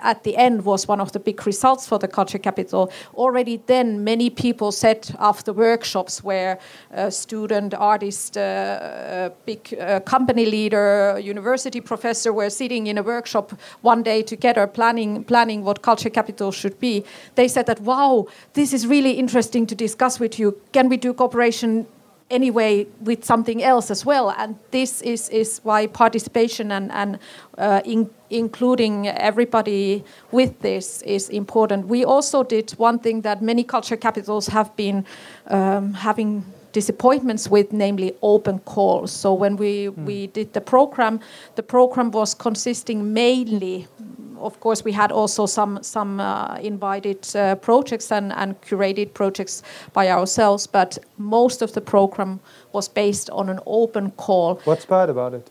at 0.00 0.24
the 0.24 0.36
end 0.36 0.64
was 0.64 0.88
one 0.88 1.00
of 1.00 1.12
the 1.12 1.20
big 1.20 1.46
results 1.46 1.86
for 1.86 1.98
the 1.98 2.08
culture 2.08 2.38
capital. 2.38 2.92
Already 3.14 3.62
then, 3.66 4.04
many 4.04 4.30
people 4.30 4.72
said 4.72 5.14
after 5.18 5.52
workshops 5.52 6.24
where 6.24 6.58
a 6.90 7.10
student, 7.10 7.74
artist, 7.74 8.36
uh, 8.36 9.30
big 9.46 9.74
uh, 9.80 10.00
company 10.00 10.46
leader, 10.46 11.18
university 11.22 11.80
professor 11.80 12.32
were 12.32 12.50
sitting 12.50 12.86
in 12.86 12.98
a 12.98 13.02
workshop 13.02 13.52
one 13.82 14.02
day 14.02 14.22
together 14.22 14.66
planning, 14.66 15.24
planning 15.24 15.64
what 15.64 15.82
culture 15.82 16.10
capital 16.10 16.52
should 16.52 16.78
be, 16.78 17.04
they 17.34 17.48
said 17.48 17.66
that, 17.66 17.80
wow, 17.80 18.26
this 18.54 18.72
is 18.72 18.86
really 18.86 19.12
interesting 19.12 19.66
to 19.66 19.74
discuss 19.74 20.20
with 20.20 20.38
you. 20.38 20.60
Can 20.72 20.88
we 20.88 20.96
do 20.96 21.12
cooperation 21.12 21.86
anyway 22.30 22.86
with 23.00 23.24
something 23.24 23.62
else 23.62 23.90
as 23.90 24.06
well. 24.06 24.30
And 24.30 24.56
this 24.70 25.02
is, 25.02 25.28
is 25.28 25.60
why 25.64 25.88
participation 25.88 26.72
and, 26.72 26.90
and 26.92 27.18
uh, 27.58 27.82
in, 27.84 28.08
including 28.30 29.08
everybody 29.08 30.04
with 30.30 30.60
this 30.60 31.02
is 31.02 31.28
important. 31.28 31.88
We 31.88 32.04
also 32.04 32.42
did 32.42 32.70
one 32.72 32.98
thing 33.00 33.22
that 33.22 33.42
many 33.42 33.64
culture 33.64 33.96
capitals 33.96 34.46
have 34.46 34.74
been 34.76 35.04
um, 35.48 35.94
having 35.94 36.44
disappointments 36.72 37.48
with, 37.48 37.72
namely 37.72 38.14
open 38.22 38.60
calls. 38.60 39.10
So 39.10 39.34
when 39.34 39.56
we, 39.56 39.86
mm. 39.86 40.04
we 40.04 40.28
did 40.28 40.52
the 40.52 40.60
program, 40.60 41.18
the 41.56 41.64
program 41.64 42.12
was 42.12 42.32
consisting 42.32 43.12
mainly 43.12 43.88
of 44.40 44.60
course, 44.60 44.84
we 44.84 44.92
had 44.92 45.12
also 45.12 45.46
some 45.46 45.82
some 45.82 46.20
uh, 46.20 46.56
invited 46.62 47.36
uh, 47.36 47.54
projects 47.56 48.12
and, 48.12 48.32
and 48.32 48.60
curated 48.60 49.12
projects 49.14 49.62
by 49.92 50.10
ourselves, 50.10 50.66
but 50.66 50.98
most 51.18 51.62
of 51.62 51.72
the 51.72 51.80
program 51.80 52.40
was 52.72 52.88
based 52.88 53.30
on 53.30 53.48
an 53.48 53.60
open 53.66 54.10
call. 54.12 54.60
What's 54.64 54.86
bad 54.86 55.10
about 55.10 55.34
it? 55.34 55.50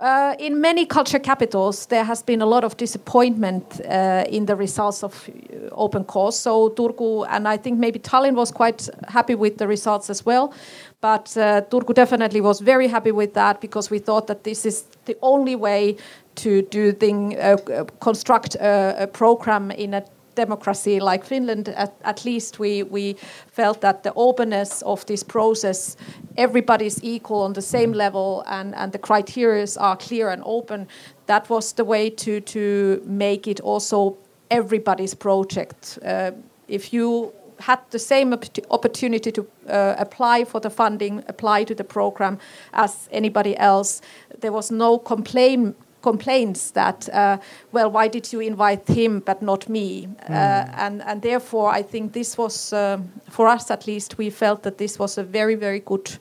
Uh, 0.00 0.34
in 0.38 0.60
many 0.60 0.84
culture 0.84 1.18
capitals, 1.18 1.86
there 1.86 2.04
has 2.04 2.22
been 2.22 2.42
a 2.42 2.46
lot 2.46 2.64
of 2.64 2.76
disappointment 2.76 3.80
uh, 3.88 4.24
in 4.28 4.46
the 4.46 4.54
results 4.54 5.02
of 5.02 5.28
uh, 5.28 5.68
open 5.72 6.04
calls. 6.04 6.38
So 6.38 6.70
Turku 6.70 7.26
and 7.30 7.48
I 7.48 7.56
think 7.56 7.78
maybe 7.78 7.98
Tallinn 7.98 8.34
was 8.34 8.50
quite 8.50 8.88
happy 9.08 9.34
with 9.34 9.56
the 9.56 9.66
results 9.66 10.10
as 10.10 10.26
well. 10.26 10.52
But 11.00 11.36
uh, 11.36 11.62
Turku 11.70 11.94
definitely 11.94 12.40
was 12.40 12.60
very 12.60 12.88
happy 12.88 13.12
with 13.12 13.34
that 13.34 13.60
because 13.60 13.90
we 13.90 13.98
thought 13.98 14.26
that 14.26 14.44
this 14.44 14.66
is 14.66 14.84
the 15.06 15.16
only 15.22 15.56
way 15.56 15.96
to 16.36 16.62
do 16.62 16.92
thing, 16.92 17.38
uh, 17.38 17.56
construct 18.00 18.54
a, 18.56 19.04
a 19.04 19.06
program 19.06 19.70
in 19.70 19.94
a 19.94 20.04
democracy 20.36 21.00
like 21.00 21.24
Finland, 21.24 21.68
at, 21.68 21.94
at, 22.04 22.24
least 22.24 22.58
we, 22.58 22.82
we 22.84 23.16
felt 23.50 23.80
that 23.80 24.02
the 24.02 24.12
openness 24.14 24.82
of 24.82 25.04
this 25.06 25.24
process, 25.24 25.96
everybody's 26.36 27.02
equal 27.02 27.42
on 27.42 27.54
the 27.54 27.62
same 27.62 27.92
level 27.92 28.44
and, 28.46 28.74
and 28.74 28.92
the 28.92 28.98
criteria 28.98 29.66
are 29.78 29.96
clear 29.96 30.28
and 30.28 30.42
open. 30.44 30.86
That 31.26 31.50
was 31.50 31.72
the 31.72 31.84
way 31.84 32.10
to, 32.10 32.40
to 32.40 33.02
make 33.04 33.48
it 33.48 33.60
also 33.60 34.16
everybody's 34.50 35.14
project. 35.14 35.98
Uh, 36.04 36.32
if 36.68 36.92
you 36.92 37.32
had 37.58 37.78
the 37.90 37.98
same 37.98 38.34
opportunity 38.70 39.32
to 39.32 39.46
uh, 39.68 39.94
apply 39.98 40.44
for 40.44 40.60
the 40.60 40.70
funding, 40.70 41.24
apply 41.26 41.64
to 41.64 41.74
the 41.74 41.84
program 41.84 42.38
as 42.72 43.08
anybody 43.10 43.56
else, 43.56 44.02
there 44.40 44.52
was 44.52 44.70
no 44.70 44.98
complaint 44.98 45.74
complaints 46.10 46.70
that, 46.72 47.08
uh, 47.12 47.36
well, 47.72 47.90
why 47.90 48.08
did 48.08 48.32
you 48.32 48.40
invite 48.40 48.86
him 48.88 49.20
but 49.20 49.42
not 49.42 49.68
me? 49.68 50.06
Mm. 50.06 50.30
Uh, 50.30 50.84
and, 50.84 51.02
and 51.02 51.22
therefore, 51.22 51.68
I 51.78 51.82
think 51.82 52.12
this 52.12 52.38
was, 52.38 52.72
uh, 52.72 52.98
for 53.30 53.48
us 53.48 53.70
at 53.70 53.86
least, 53.86 54.18
we 54.18 54.30
felt 54.30 54.62
that 54.62 54.76
this 54.78 54.98
was 54.98 55.18
a 55.18 55.24
very, 55.24 55.56
very 55.56 55.80
good. 55.80 56.18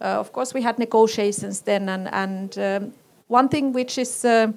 Uh, 0.00 0.20
of 0.20 0.32
course, 0.32 0.54
we 0.54 0.62
had 0.62 0.78
negotiations 0.78 1.62
then, 1.62 1.88
and, 1.88 2.08
and 2.12 2.58
um, 2.58 2.92
one 3.28 3.48
thing 3.48 3.72
which 3.72 3.98
is 3.98 4.24
um, 4.24 4.54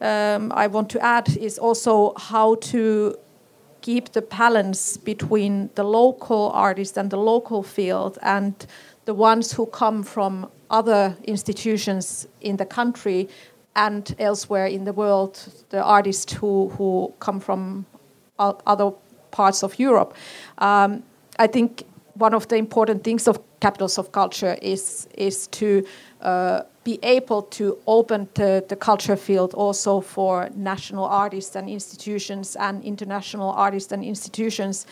um, 0.00 0.52
I 0.64 0.66
want 0.66 0.88
to 0.90 0.98
add 1.00 1.36
is 1.36 1.58
also 1.58 2.12
how 2.16 2.56
to 2.72 3.14
keep 3.80 4.12
the 4.12 4.22
balance 4.22 4.96
between 4.96 5.70
the 5.74 5.84
local 5.84 6.50
artist 6.54 6.98
and 6.98 7.10
the 7.10 7.18
local 7.18 7.62
field 7.62 8.18
and 8.22 8.54
the 9.04 9.14
ones 9.14 9.52
who 9.56 9.66
come 9.66 10.02
from 10.02 10.46
other 10.70 11.16
institutions 11.24 12.26
in 12.40 12.56
the 12.56 12.66
country 12.66 13.28
and 13.76 14.14
elsewhere 14.18 14.66
in 14.66 14.84
the 14.84 14.92
world, 14.92 15.38
the 15.68 15.82
artists 15.82 16.32
who, 16.32 16.70
who 16.70 17.12
come 17.20 17.38
from 17.38 17.86
other 18.38 18.90
parts 19.30 19.62
of 19.62 19.78
Europe. 19.78 20.14
Um, 20.58 21.02
I 21.38 21.46
think 21.46 21.84
one 22.14 22.34
of 22.34 22.48
the 22.48 22.56
important 22.56 23.04
things 23.04 23.28
of 23.28 23.38
capitals 23.60 23.98
of 23.98 24.10
culture 24.12 24.56
is 24.62 25.06
is 25.14 25.46
to 25.48 25.86
uh, 26.22 26.62
be 26.84 26.98
able 27.02 27.42
to 27.42 27.76
open 27.86 28.28
the, 28.34 28.64
the 28.68 28.76
culture 28.76 29.16
field 29.16 29.54
also 29.54 30.00
for 30.00 30.48
national 30.54 31.04
artists 31.04 31.56
and 31.56 31.68
institutions 31.68 32.56
and 32.56 32.84
international 32.84 33.50
artists 33.50 33.92
and 33.92 34.04
institutions 34.04 34.86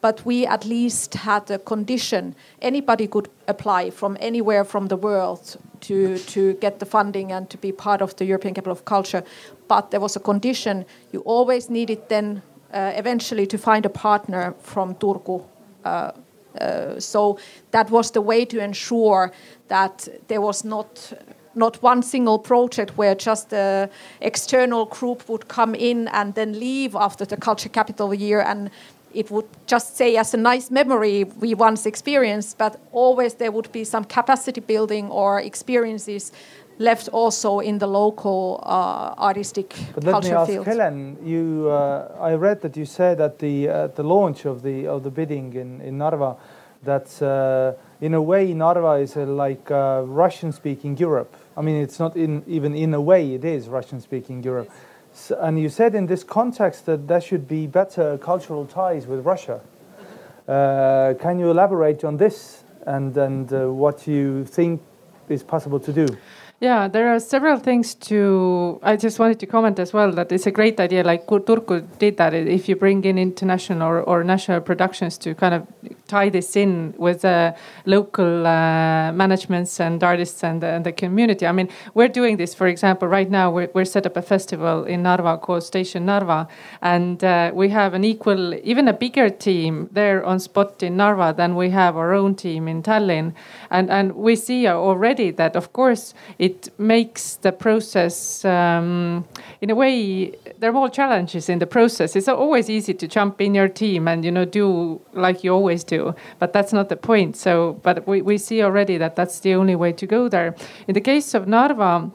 but 0.00 0.24
we 0.24 0.46
at 0.46 0.64
least 0.64 1.14
had 1.14 1.50
a 1.50 1.58
condition. 1.58 2.34
Anybody 2.62 3.06
could 3.06 3.28
apply 3.48 3.90
from 3.90 4.16
anywhere 4.20 4.64
from 4.64 4.88
the 4.88 4.96
world 4.96 5.56
to, 5.80 6.18
to 6.18 6.54
get 6.54 6.78
the 6.78 6.86
funding 6.86 7.32
and 7.32 7.50
to 7.50 7.58
be 7.58 7.72
part 7.72 8.00
of 8.00 8.14
the 8.16 8.24
European 8.24 8.54
Capital 8.54 8.72
of 8.72 8.84
Culture. 8.84 9.24
But 9.66 9.90
there 9.90 10.00
was 10.00 10.16
a 10.16 10.20
condition. 10.20 10.84
You 11.12 11.20
always 11.20 11.68
needed 11.68 12.08
then 12.08 12.42
uh, 12.72 12.92
eventually 12.94 13.46
to 13.46 13.58
find 13.58 13.84
a 13.86 13.90
partner 13.90 14.54
from 14.60 14.94
Turku. 14.94 15.44
Uh, 15.84 16.12
uh, 16.60 16.98
so 17.00 17.38
that 17.70 17.90
was 17.90 18.10
the 18.12 18.20
way 18.20 18.44
to 18.44 18.62
ensure 18.62 19.32
that 19.68 20.08
there 20.28 20.40
was 20.40 20.64
not 20.64 21.12
not 21.54 21.82
one 21.82 22.02
single 22.02 22.38
project 22.38 22.96
where 22.96 23.14
just 23.14 23.50
the 23.50 23.90
external 24.20 24.86
group 24.86 25.28
would 25.28 25.48
come 25.48 25.74
in 25.74 26.08
and 26.08 26.34
then 26.34 26.52
leave 26.58 26.94
after 26.94 27.24
the 27.24 27.36
culture 27.36 27.68
capital 27.68 28.14
year 28.14 28.40
and 28.40 28.70
it 29.18 29.30
would 29.32 29.48
just 29.66 29.96
say 29.96 30.16
as 30.16 30.34
a 30.34 30.36
nice 30.36 30.70
memory 30.70 31.24
we 31.24 31.52
once 31.52 31.86
experienced, 31.86 32.56
but 32.56 32.80
always 32.92 33.34
there 33.34 33.50
would 33.50 33.70
be 33.72 33.84
some 33.84 34.04
capacity 34.04 34.60
building 34.60 35.10
or 35.10 35.40
experiences 35.40 36.32
left 36.78 37.08
also 37.08 37.58
in 37.58 37.78
the 37.78 37.86
local 37.88 38.62
uh, 38.62 39.12
artistic 39.18 39.74
but 39.94 40.04
let 40.04 40.22
me 40.22 40.30
ask 40.30 40.52
Helen, 40.64 41.16
you, 41.24 41.68
uh, 41.68 42.30
I 42.30 42.34
read 42.34 42.60
that 42.60 42.76
you 42.76 42.84
said 42.84 43.20
at 43.20 43.40
the 43.40 43.68
uh, 43.68 43.86
the 43.88 44.04
launch 44.04 44.44
of 44.44 44.62
the 44.62 44.86
of 44.86 45.02
the 45.02 45.10
bidding 45.10 45.52
in 45.54 45.80
in 45.80 45.98
Narva 45.98 46.36
that 46.84 47.08
uh, 47.20 47.72
in 48.00 48.14
a 48.14 48.22
way 48.22 48.54
Narva 48.54 48.92
is 49.02 49.16
like 49.16 49.68
uh, 49.72 50.02
Russian-speaking 50.06 50.96
Europe. 50.98 51.34
I 51.56 51.62
mean, 51.62 51.82
it's 51.82 51.98
not 51.98 52.14
in 52.16 52.44
even 52.46 52.76
in 52.76 52.94
a 52.94 53.00
way 53.00 53.34
it 53.34 53.44
is 53.44 53.68
Russian-speaking 53.68 54.44
Europe. 54.44 54.68
Yes 54.70 54.87
and 55.40 55.58
you 55.58 55.68
said 55.68 55.94
in 55.94 56.06
this 56.06 56.24
context 56.24 56.86
that 56.86 57.08
there 57.08 57.20
should 57.20 57.46
be 57.46 57.66
better 57.66 58.18
cultural 58.18 58.66
ties 58.66 59.06
with 59.06 59.24
Russia. 59.24 59.60
Uh, 60.46 61.14
can 61.20 61.38
you 61.38 61.50
elaborate 61.50 62.04
on 62.04 62.16
this 62.16 62.64
and, 62.86 63.16
and 63.16 63.52
uh, 63.52 63.70
what 63.70 64.06
you 64.06 64.44
think 64.44 64.80
is 65.28 65.42
possible 65.42 65.78
to 65.80 65.92
do? 65.92 66.06
Yeah, 66.60 66.88
there 66.88 67.14
are 67.14 67.20
several 67.20 67.60
things 67.60 67.94
to. 68.10 68.80
I 68.82 68.96
just 68.96 69.20
wanted 69.20 69.38
to 69.38 69.46
comment 69.46 69.78
as 69.78 69.92
well 69.92 70.10
that 70.10 70.32
it's 70.32 70.44
a 70.44 70.50
great 70.50 70.80
idea. 70.80 71.04
Like 71.04 71.24
Turku 71.28 71.86
did 72.00 72.16
that. 72.16 72.34
If 72.34 72.68
you 72.68 72.74
bring 72.74 73.04
in 73.04 73.16
international 73.16 73.86
or, 73.86 74.02
or 74.02 74.24
national 74.24 74.62
productions 74.62 75.18
to 75.18 75.36
kind 75.36 75.54
of 75.54 75.68
tie 76.08 76.30
this 76.30 76.56
in 76.56 76.94
with 76.96 77.24
uh, 77.24 77.54
local 77.84 78.46
uh, 78.46 79.12
managements 79.12 79.78
and 79.78 80.02
artists 80.02 80.42
and, 80.42 80.64
and, 80.64 80.84
the 80.84 80.90
community. 80.90 81.46
I 81.46 81.52
mean, 81.52 81.68
we're 81.94 82.08
doing 82.08 82.38
this, 82.38 82.54
for 82.54 82.66
example, 82.66 83.06
right 83.06 83.30
now. 83.30 83.50
We're, 83.50 83.70
we're 83.74 83.84
set 83.84 84.06
up 84.06 84.16
a 84.16 84.22
festival 84.22 84.84
in 84.84 85.02
Narva 85.02 85.38
called 85.38 85.62
Station 85.62 86.06
Narva, 86.06 86.48
and 86.82 87.22
uh, 87.22 87.52
we 87.54 87.68
have 87.68 87.94
an 87.94 88.04
equal, 88.04 88.54
even 88.54 88.88
a 88.88 88.92
bigger 88.92 89.30
team 89.30 89.88
there 89.92 90.24
on 90.24 90.40
spot 90.40 90.82
in 90.82 90.96
Narva 90.96 91.34
than 91.36 91.54
we 91.54 91.70
have 91.70 91.96
our 91.96 92.14
own 92.14 92.34
team 92.34 92.66
in 92.66 92.82
Tallinn, 92.82 93.34
and 93.70 93.90
and 93.90 94.16
we 94.16 94.34
see 94.34 94.66
already 94.66 95.30
that, 95.30 95.54
of 95.54 95.72
course. 95.72 96.14
It 96.38 96.47
it 96.48 96.60
makes 96.78 97.36
the 97.46 97.52
process, 97.52 98.44
um, 98.44 99.26
in 99.60 99.68
a 99.70 99.74
way, 99.74 100.32
there 100.58 100.70
are 100.70 100.78
more 100.82 100.88
challenges 101.00 101.48
in 101.48 101.58
the 101.58 101.66
process. 101.66 102.16
It's 102.16 102.28
always 102.28 102.70
easy 102.70 102.94
to 103.02 103.06
jump 103.06 103.40
in 103.46 103.54
your 103.54 103.68
team 103.82 104.08
and 104.08 104.24
you 104.24 104.32
know 104.36 104.46
do 104.60 105.00
like 105.12 105.44
you 105.44 105.52
always 105.52 105.84
do, 105.84 106.14
but 106.40 106.52
that's 106.54 106.72
not 106.72 106.88
the 106.88 106.96
point. 107.10 107.36
So, 107.36 107.52
but 107.82 108.06
we, 108.08 108.22
we 108.22 108.38
see 108.38 108.62
already 108.62 108.96
that 108.98 109.14
that's 109.14 109.40
the 109.40 109.54
only 109.54 109.76
way 109.82 109.92
to 109.92 110.06
go 110.06 110.28
there. 110.28 110.54
In 110.88 110.94
the 110.94 111.04
case 111.12 111.34
of 111.34 111.46
Narva. 111.46 112.10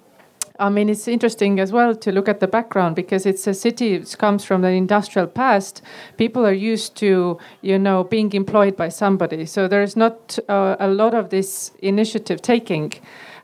I 0.60 0.70
mean, 0.70 0.88
it's 0.88 1.08
interesting 1.08 1.60
as 1.60 1.72
well 1.72 1.96
to 1.96 2.12
look 2.12 2.30
at 2.30 2.40
the 2.40 2.48
background 2.48 2.96
because 2.96 3.26
it's 3.26 3.48
a 3.48 3.56
city 3.56 3.98
that 3.98 4.16
comes 4.20 4.46
from 4.46 4.62
the 4.62 4.70
industrial 4.70 5.28
past. 5.28 5.82
People 6.18 6.46
are 6.46 6.60
used 6.72 6.96
to, 6.98 7.40
you 7.62 7.80
know, 7.80 8.04
being 8.04 8.32
employed 8.34 8.76
by 8.78 8.90
somebody. 8.90 9.48
So 9.48 9.68
there's 9.68 9.96
not 9.96 10.38
uh, 10.48 10.76
a 10.80 10.90
lot 11.02 11.16
of 11.16 11.32
this 11.32 11.72
initiative 11.82 12.40
taking 12.44 12.94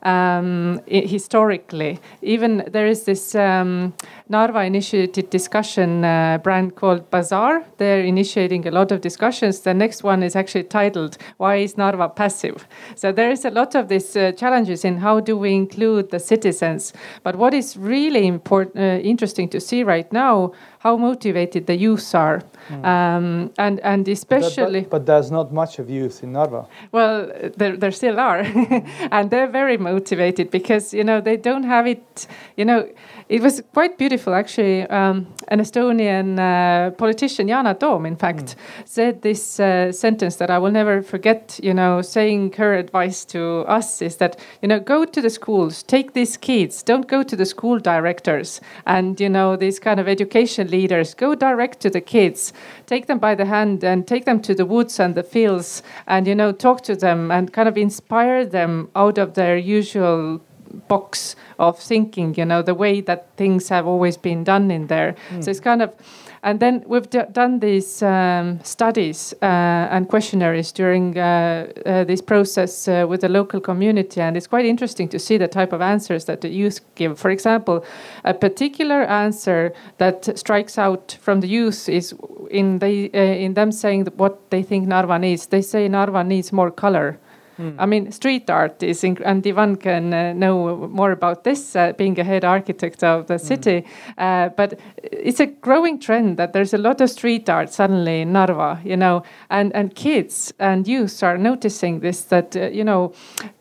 um, 0.04 0.82
historically. 0.88 2.00
Even 2.22 2.64
there 2.68 2.88
is 2.88 3.04
this 3.04 3.36
um, 3.36 3.94
Narva 4.32 4.64
initiated 4.64 5.32
discussion 5.32 6.06
uh, 6.06 6.38
brand 6.44 6.76
called 6.76 7.10
Bazaar. 7.10 7.66
They're 7.78 8.04
initiating 8.04 8.68
a 8.68 8.72
lot 8.72 8.92
of 8.92 9.02
discussions. 9.02 9.62
The 9.62 9.74
next 9.74 10.04
one 10.04 10.22
is 10.22 10.36
actually 10.36 10.66
titled 10.66 11.18
"Why 11.38 11.56
is 11.56 11.78
Narva 11.78 12.10
passive?" 12.10 12.68
So 12.96 13.12
there 13.12 13.32
is 13.32 13.44
a 13.44 13.50
lot 13.50 13.74
of 13.74 13.88
these 13.88 14.16
uh, 14.16 14.32
challenges 14.34 14.86
in 14.86 14.98
how 14.98 15.20
do 15.20 15.36
we 15.36 15.56
include 15.56 16.12
the 16.12 16.20
citizens. 16.20 16.94
But 17.24 17.38
what 17.38 17.56
is 17.56 17.76
really 17.76 18.28
important, 18.28 18.78
uh, 18.78 19.02
interesting 19.02 19.50
to 19.50 19.60
see 19.60 19.84
right 19.84 20.14
now 20.14 20.52
how 20.80 20.96
motivated 20.96 21.66
the 21.66 21.76
youth 21.76 22.16
are, 22.16 22.42
um, 22.84 23.52
and 23.58 23.80
and 23.80 24.08
especially. 24.08 24.82
But, 24.82 24.90
but, 24.90 25.06
but, 25.06 25.06
there's 25.08 25.32
not 25.32 25.52
much 25.52 25.80
of 25.80 25.90
youth 25.90 26.24
in 26.24 26.34
Narva. 26.34 26.68
Well, 26.92 27.32
there 27.58 27.76
there 27.76 27.92
still 27.92 28.20
are, 28.20 28.40
and 29.12 29.32
they're 29.32 29.52
very 29.52 29.78
motivated 29.78 30.52
because 30.52 30.94
you 30.94 31.04
know 31.04 31.20
they 31.20 31.36
don't 31.36 31.64
have 31.64 31.88
it. 31.88 32.28
You 32.56 32.66
know, 32.66 32.88
it 33.30 33.44
was 33.44 33.62
quite 33.74 33.98
beautiful 34.00 34.34
actually. 34.34 34.82
Um, 34.88 35.28
an 35.50 35.60
Estonian 35.60 36.40
uh, 36.40 36.92
politician, 36.92 37.48
Yana 37.48 37.80
Toom, 37.80 38.06
in 38.06 38.16
fact, 38.16 38.44
mm. 38.46 38.56
said 38.86 39.22
this 39.22 39.60
uh, 39.60 39.92
sentence 39.92 40.36
that 40.38 40.50
I 40.50 40.58
will 40.58 40.72
never 40.72 41.02
forget. 41.04 41.60
You 41.62 41.74
know, 41.74 42.02
saying 42.02 42.54
her 42.54 42.74
advice 42.74 43.26
to 43.26 43.66
us 43.68 44.02
is 44.02 44.18
that 44.18 44.40
you 44.64 44.68
know 44.68 44.80
go 44.80 45.06
to 45.06 45.22
the 45.22 45.30
schools, 45.30 45.84
take 45.84 46.14
these 46.14 46.38
kids, 46.38 46.82
don't 46.82 47.08
go 47.08 47.22
to 47.22 47.36
the 47.36 47.46
school 47.46 47.78
directors 47.80 48.62
and 48.88 49.20
you 49.22 49.30
know 49.30 49.56
these 49.56 49.80
kind 49.80 50.00
of 50.00 50.08
education 50.08 50.68
leaders. 50.70 51.14
Go 51.14 51.36
direct 51.36 51.80
to 51.82 51.90
the 51.90 52.02
kids, 52.02 52.52
take 52.88 53.06
them 53.06 53.20
by 53.20 53.36
the 53.36 53.46
hand 53.46 53.84
and 53.84 54.08
take 54.08 54.26
them 54.26 54.42
to 54.42 54.56
the 54.56 54.66
woods 54.66 55.00
and 55.00 55.14
the 55.14 55.24
fields, 55.24 55.84
and 56.08 56.26
you 56.26 56.34
know 56.34 56.52
talk 56.52 56.82
to 56.84 56.96
them 56.96 57.30
and 57.30 57.54
kind 57.54 57.70
of 57.70 57.78
inspire 57.78 58.44
them 58.44 58.90
out 58.96 59.20
of 59.20 59.36
their 59.36 59.56
usual 59.56 60.42
box 60.88 61.36
of 61.58 61.80
thinking, 61.80 62.36
you 62.36 62.46
know, 62.46 62.62
the 62.62 62.74
way 62.74 63.02
that 63.02 63.28
things 63.38 63.70
have 63.70 63.88
always 63.88 64.18
been 64.18 64.44
done 64.44 64.72
in 64.72 64.88
there. 64.88 65.16
Mm. 65.30 65.44
So 65.44 65.52
it's 65.52 65.60
kind 65.60 65.82
of, 65.82 65.94
and 66.42 66.60
then 66.60 66.84
we've 66.88 67.10
done 67.10 67.60
these 67.60 68.02
um, 68.02 68.60
studies 68.64 69.34
uh, 69.42 69.46
and 69.92 70.08
questionnaires 70.08 70.72
during 70.72 71.18
uh, 71.18 71.68
uh, 71.86 72.04
this 72.06 72.22
process 72.22 72.88
uh, 72.88 73.06
with 73.10 73.22
the 73.22 73.30
local 73.30 73.60
community, 73.60 74.22
and 74.22 74.38
it's 74.38 74.48
quite 74.48 74.66
interesting 74.66 75.10
to 75.10 75.20
see 75.20 75.38
the 75.38 75.48
type 75.48 75.74
of 75.74 75.82
answers 75.82 76.26
that 76.26 76.42
the 76.42 76.50
youth 76.50 76.80
give. 76.96 77.20
For 77.20 77.30
example, 77.30 77.84
a 78.24 78.34
particular 78.34 79.04
answer 79.04 79.74
that 79.98 80.38
strikes 80.38 80.78
out 80.78 81.18
from 81.20 81.42
the 81.42 81.48
youth 81.48 81.90
is 81.90 82.16
in, 82.50 82.80
the, 82.80 83.12
uh, 83.14 83.18
in 83.18 83.54
them 83.56 83.72
saying 83.72 84.06
what 84.16 84.50
they 84.50 84.64
think 84.64 84.88
Narva 84.88 85.20
needs. 85.20 85.48
They 85.48 85.62
say 85.62 85.90
Narva 85.90 86.24
needs 86.24 86.54
more 86.54 86.72
color. 86.72 87.20
Mm. 87.60 87.76
I 87.78 87.86
mean, 87.86 88.12
street 88.12 88.50
art 88.50 88.82
is, 88.82 89.04
and 89.04 89.46
Ivan 89.46 89.76
can 89.76 90.14
uh, 90.14 90.34
know 90.34 90.88
more 90.88 91.12
about 91.12 91.44
this, 91.44 91.76
uh, 91.76 91.94
being 91.94 92.20
a 92.20 92.24
head 92.24 92.46
architect 92.46 93.04
of 93.04 93.28
the 93.28 93.38
city. 93.38 93.84
Mm. 94.18 94.56
but 94.56 94.80
it's 95.04 95.40
a 95.40 95.46
growing 95.46 96.00
trend 96.00 96.38
that 96.38 96.54
there's 96.54 96.74
a 96.74 96.78
lot 96.78 97.02
of 97.02 97.10
street 97.10 97.50
art 97.50 97.72
suddenly 97.72 98.22
in 98.22 98.34
Narva, 98.34 98.80
you 98.84 98.98
know, 98.98 99.24
and, 99.50 99.76
and 99.76 99.96
kids 99.96 100.54
and 100.60 100.88
youth 100.88 101.22
are 101.24 101.38
noticing 101.38 102.00
this 102.00 102.22
that, 102.22 102.56
uh, 102.56 102.70
you 102.70 102.84
know, 102.84 103.14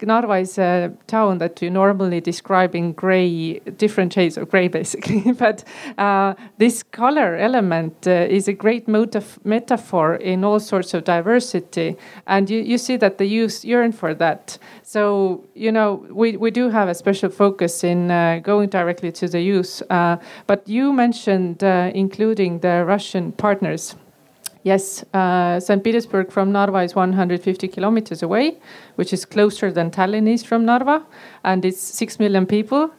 Narva 0.03 0.37
is 0.37 0.59
a 0.59 0.93
town 1.07 1.39
that 1.39 1.61
you 1.61 1.71
normally 1.71 2.21
describe 2.21 2.75
in 2.75 2.93
gray, 2.93 3.59
different 3.77 4.13
shades 4.13 4.37
of 4.37 4.51
gray, 4.51 4.69
basically. 4.81 5.33
but 5.33 5.65
uh, 5.97 6.35
this 6.59 6.83
color 6.83 7.37
element 7.37 8.07
uh, 8.07 8.11
is 8.11 8.49
a 8.49 8.53
great 8.53 8.87
motif- 8.89 9.39
metaphor 9.45 10.15
in 10.17 10.45
all 10.45 10.61
sorts 10.61 10.95
of 10.95 11.05
diversity. 11.05 11.97
And 12.27 12.49
you, 12.49 12.61
you 12.61 12.79
see 12.79 12.97
that 12.97 13.19
the 13.19 13.27
youth, 13.27 13.65
you're 13.65 13.83
for 13.93 14.14
that. 14.14 14.59
So, 14.82 15.45
you 15.55 15.72
know, 15.72 16.07
we, 16.11 16.36
we 16.36 16.51
do 16.51 16.70
have 16.70 16.89
a 16.89 16.95
special 16.95 17.30
focus 17.30 17.84
in 17.84 18.11
uh, 18.11 18.41
going 18.43 18.68
directly 18.68 19.12
to 19.12 19.28
the 19.28 19.41
youth. 19.41 19.82
Uh, 19.91 20.16
but 20.47 20.68
you 20.68 20.93
mentioned 20.93 21.62
uh, 21.62 21.91
including 21.95 22.61
the 22.61 22.84
Russian 22.84 23.32
partners. 23.32 23.97
Yes, 24.64 25.05
uh, 25.14 25.61
St. 25.61 25.82
Petersburg 25.82 26.30
from 26.30 26.53
Narva 26.53 26.78
is 26.78 26.95
150 26.95 27.68
kilometers 27.68 28.22
away, 28.22 28.59
which 28.97 29.12
is 29.12 29.24
closer 29.24 29.70
than 29.70 29.91
Tallinn 29.91 30.28
is 30.28 30.43
from 30.43 30.64
Narva, 30.64 31.07
and 31.45 31.64
it's 31.64 31.80
6 31.80 32.18
million 32.18 32.45
people. 32.45 32.91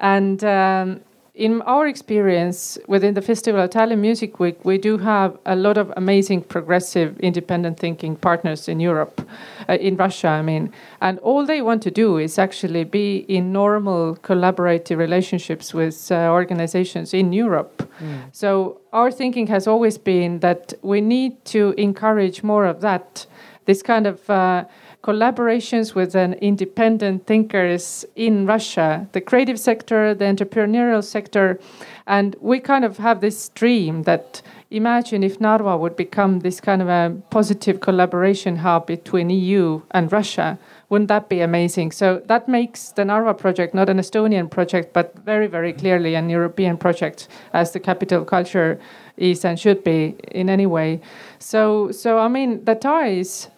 And 0.00 0.42
um, 0.44 1.00
in 1.38 1.62
our 1.62 1.86
experience 1.86 2.78
within 2.88 3.14
the 3.14 3.22
Festival 3.22 3.68
Tallinn 3.68 4.00
Music 4.00 4.40
Week, 4.40 4.64
we 4.64 4.76
do 4.76 4.98
have 4.98 5.38
a 5.46 5.54
lot 5.54 5.78
of 5.78 5.92
amazing 5.96 6.42
progressive 6.42 7.18
independent 7.20 7.78
thinking 7.78 8.16
partners 8.16 8.68
in 8.68 8.80
Europe, 8.80 9.20
uh, 9.68 9.74
in 9.74 9.96
Russia, 9.96 10.28
I 10.28 10.42
mean. 10.42 10.72
And 11.00 11.20
all 11.20 11.46
they 11.46 11.62
want 11.62 11.80
to 11.84 11.92
do 11.92 12.18
is 12.18 12.38
actually 12.40 12.82
be 12.82 13.18
in 13.28 13.52
normal 13.52 14.16
collaborative 14.16 14.98
relationships 14.98 15.72
with 15.72 16.10
uh, 16.10 16.28
organizations 16.32 17.14
in 17.14 17.32
Europe. 17.32 17.88
Mm. 18.00 18.18
So 18.32 18.80
our 18.92 19.12
thinking 19.12 19.46
has 19.46 19.68
always 19.68 19.96
been 19.96 20.40
that 20.40 20.74
we 20.82 21.00
need 21.00 21.44
to 21.46 21.72
encourage 21.78 22.42
more 22.42 22.66
of 22.66 22.80
that, 22.80 23.26
this 23.64 23.80
kind 23.80 24.08
of. 24.08 24.28
Uh, 24.28 24.64
collaborations 25.02 25.94
with 25.94 26.14
an 26.14 26.34
independent 26.34 27.26
thinkers 27.26 28.04
in 28.16 28.46
Russia, 28.46 29.08
the 29.12 29.20
creative 29.20 29.58
sector, 29.58 30.14
the 30.14 30.24
entrepreneurial 30.24 31.04
sector, 31.04 31.58
and 32.06 32.34
we 32.40 32.58
kind 32.58 32.84
of 32.84 32.96
have 32.96 33.20
this 33.20 33.48
dream 33.50 34.02
that 34.02 34.42
imagine 34.70 35.22
if 35.22 35.40
Narva 35.40 35.76
would 35.76 35.96
become 35.96 36.40
this 36.40 36.60
kind 36.60 36.82
of 36.82 36.88
a 36.88 37.16
positive 37.30 37.80
collaboration 37.80 38.56
hub 38.56 38.86
between 38.86 39.30
EU 39.30 39.80
and 39.92 40.12
Russia. 40.12 40.58
Wouldn't 40.90 41.08
that 41.08 41.28
be 41.28 41.40
amazing? 41.40 41.92
So 41.92 42.22
that 42.26 42.48
makes 42.48 42.90
the 42.90 43.04
Narva 43.04 43.34
project 43.34 43.74
not 43.74 43.88
an 43.88 43.98
Estonian 43.98 44.50
project, 44.50 44.92
but 44.92 45.16
very, 45.18 45.46
very 45.46 45.72
clearly 45.72 46.14
an 46.14 46.28
European 46.28 46.76
project, 46.76 47.28
as 47.52 47.72
the 47.72 47.80
capital 47.80 48.24
culture 48.24 48.80
is 49.16 49.44
and 49.44 49.58
should 49.58 49.84
be 49.84 50.16
in 50.30 50.48
any 50.50 50.66
way. 50.66 51.00
So, 51.38 51.92
so 51.92 52.18
I 52.18 52.28
mean, 52.28 52.64
the 52.64 52.74
ties 52.74 53.48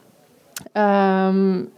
um, 0.74 1.70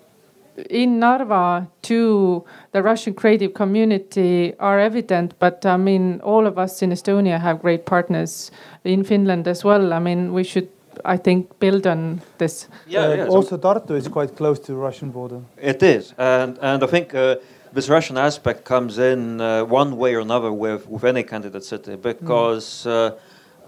in 0.70 0.99
Narva 0.99 1.68
to 1.82 2.45
the 2.72 2.82
Russian 2.82 3.14
creative 3.14 3.55
community 3.55 4.55
are 4.59 4.78
evident, 4.78 5.34
but 5.38 5.64
I 5.64 5.76
mean, 5.76 6.20
all 6.22 6.47
of 6.47 6.59
us 6.59 6.82
in 6.82 6.90
Estonia 6.90 7.40
have 7.40 7.61
great 7.61 7.86
partners 7.86 8.51
in 8.84 9.05
Finland 9.05 9.49
as 9.49 9.64
well. 9.64 9.93
I 9.93 9.99
mean, 9.99 10.32
we 10.32 10.45
should, 10.45 10.68
I 11.05 11.16
think, 11.16 11.59
build 11.59 11.86
on 11.86 12.20
this. 12.38 12.68
Yeah, 12.86 13.07
uh, 13.07 13.14
yeah 13.14 13.26
also, 13.26 13.57
Tartu 13.57 13.97
is 13.97 14.09
quite 14.09 14.36
close 14.36 14.59
to 14.61 14.72
the 14.72 14.78
Russian 14.78 15.11
border. 15.11 15.40
It 15.57 15.82
is, 15.82 16.14
and 16.18 16.59
and 16.61 16.82
I 16.82 16.86
think. 16.86 17.14
Uh, 17.14 17.36
this 17.74 17.88
Russian 17.88 18.18
aspect 18.18 18.66
comes 18.66 18.99
in 18.99 19.40
uh, 19.40 19.64
one 19.64 19.97
way 19.97 20.14
or 20.14 20.20
another 20.20 20.53
with, 20.53 20.86
with 20.86 21.05
any 21.05 21.22
candidate 21.22 21.64
city 21.64 21.97
because 21.97 22.84
mm 22.86 23.16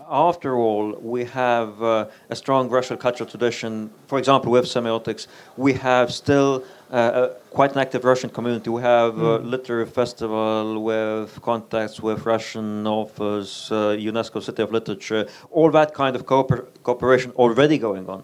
after 0.09 0.57
all, 0.57 0.93
we 1.01 1.25
have 1.25 1.83
uh, 1.83 2.07
a 2.31 2.37
strong 2.37 2.69
Russian 2.69 2.97
cultural 2.97 3.29
tradition. 3.29 3.91
For 4.07 4.19
example, 4.19 4.53
with 4.53 4.65
semiotics, 4.65 5.27
we 5.57 5.73
have 5.75 6.13
still 6.13 6.65
uh, 6.91 7.29
quite 7.51 7.73
an 7.73 7.79
active 7.79 8.05
Russian 8.05 8.31
community. 8.31 8.71
We 8.71 8.83
have 8.83 9.19
a 9.19 9.39
mm. 9.39 9.51
literary 9.51 9.87
festival 9.87 10.83
with 10.83 11.41
contacts 11.43 12.01
with 12.01 12.27
Russian 12.27 12.87
authors, 12.87 13.69
uh, 13.71 13.97
UNESCO 13.99 14.43
City 14.43 14.63
of 14.63 14.73
Literature, 14.73 15.27
all 15.51 15.71
that 15.71 15.95
kind 15.95 16.17
of 16.17 16.27
cooper- 16.27 16.67
cooperation 16.83 17.33
already 17.33 17.79
going 17.79 18.09
on. 18.09 18.23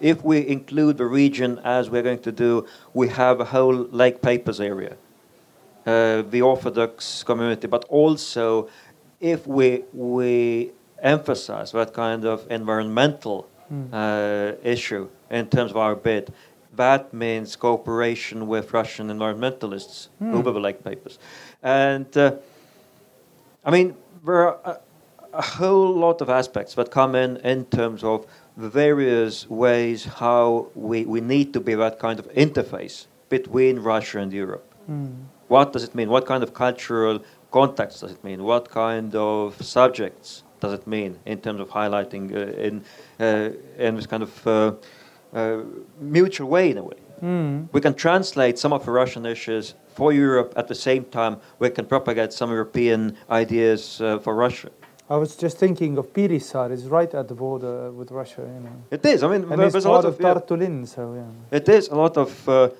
If 0.00 0.22
we 0.22 0.46
include 0.46 0.98
the 0.98 1.06
region 1.06 1.58
as 1.64 1.88
we're 1.88 2.02
going 2.02 2.20
to 2.20 2.32
do, 2.32 2.66
we 2.92 3.08
have 3.08 3.40
a 3.40 3.46
whole 3.46 3.74
Lake 3.74 4.20
Peipus 4.20 4.60
area, 4.60 4.96
uh, 5.86 6.22
the 6.22 6.42
Orthodox 6.42 7.22
community, 7.22 7.66
but 7.66 7.84
also 7.88 8.68
if 9.20 9.46
we 9.46 9.84
we 9.94 10.72
emphasize 11.06 11.72
that 11.72 11.94
kind 11.94 12.24
of 12.24 12.46
environmental 12.50 13.48
mm. 13.72 13.88
uh, 13.92 14.56
issue 14.62 15.08
in 15.30 15.46
terms 15.46 15.70
of 15.70 15.76
our 15.76 15.94
bid. 15.94 16.32
That 16.74 17.14
means 17.14 17.56
cooperation 17.56 18.46
with 18.48 18.72
Russian 18.72 19.08
environmentalists 19.08 20.08
mm. 20.20 20.34
over 20.34 20.50
the 20.50 20.60
Lake 20.60 20.82
Peipus. 20.84 21.18
And 21.62 22.14
uh, 22.16 22.36
I 23.64 23.70
mean, 23.70 23.96
there 24.24 24.48
are 24.48 24.58
a, 24.64 24.78
a, 25.32 25.42
whole 25.42 25.94
lot 25.94 26.20
of 26.20 26.28
aspects 26.28 26.74
that 26.74 26.90
come 26.90 27.14
in 27.14 27.38
in 27.38 27.64
terms 27.66 28.04
of 28.04 28.26
the 28.56 28.68
various 28.68 29.48
ways 29.48 30.04
how 30.04 30.68
we, 30.74 31.04
we 31.04 31.20
need 31.20 31.52
to 31.54 31.60
be 31.60 31.74
that 31.74 31.98
kind 31.98 32.18
of 32.18 32.26
interface 32.32 33.06
between 33.28 33.78
Russia 33.78 34.18
and 34.18 34.32
Europe. 34.32 34.66
Mm. 34.90 35.24
What 35.48 35.72
does 35.72 35.84
it 35.84 35.94
mean? 35.94 36.10
What 36.10 36.26
kind 36.26 36.42
of 36.42 36.52
cultural 36.52 37.22
contacts 37.50 38.00
does 38.00 38.12
it 38.12 38.22
mean? 38.24 38.42
What 38.42 38.68
kind 38.68 39.14
of 39.14 39.60
subjects 39.62 40.42
does 40.66 40.78
it 40.80 40.86
mean 40.86 41.18
in 41.24 41.38
terms 41.40 41.60
of 41.60 41.68
highlighting 41.68 42.24
uh, 42.34 42.66
in 42.66 42.74
uh, 43.20 43.84
in 43.86 43.96
this 43.96 44.06
kind 44.06 44.22
of 44.22 44.46
uh, 44.46 44.72
mutual 46.00 46.48
way 46.48 46.70
in 46.70 46.78
a 46.78 46.82
way. 46.82 47.00
Mm. 47.22 47.68
We 47.72 47.80
can 47.80 47.94
translate 47.94 48.58
some 48.58 48.72
of 48.72 48.84
the 48.84 48.90
Russian 48.90 49.24
issues 49.26 49.74
for 49.94 50.12
Europe 50.12 50.52
at 50.56 50.66
the 50.68 50.74
same 50.74 51.04
time. 51.04 51.34
We 51.58 51.70
can 51.70 51.86
propagate 51.86 52.32
some 52.32 52.50
European 52.50 53.16
ideas 53.30 53.96
for 54.24 54.34
Russia. 54.34 54.70
I 55.08 55.16
was 55.16 55.36
just 55.36 55.56
thinking 55.58 55.98
of 55.98 56.12
Piirissaar 56.12 56.72
is 56.72 56.84
right 56.98 57.12
at 57.14 57.28
the 57.28 57.34
border 57.34 57.92
with 57.92 58.10
Russia. 58.10 58.42
You 58.42 58.60
know. 58.66 58.76
It 58.90 59.04
is. 59.06 59.22
I 59.22 59.28
mean, 59.28 59.42
and 59.50 59.60
there's 59.60 59.84
a 59.84 59.88
lot 59.88 60.04
of, 60.04 60.14
of 60.14 60.26
Tartu 60.26 60.56
yeah. 60.60 60.84
so 60.84 61.02
yeah. 61.14 61.58
It 61.58 61.68
is 61.68 61.88
a 61.88 61.94
lot 61.94 62.16
of 62.16 62.48
uh, 62.48 62.70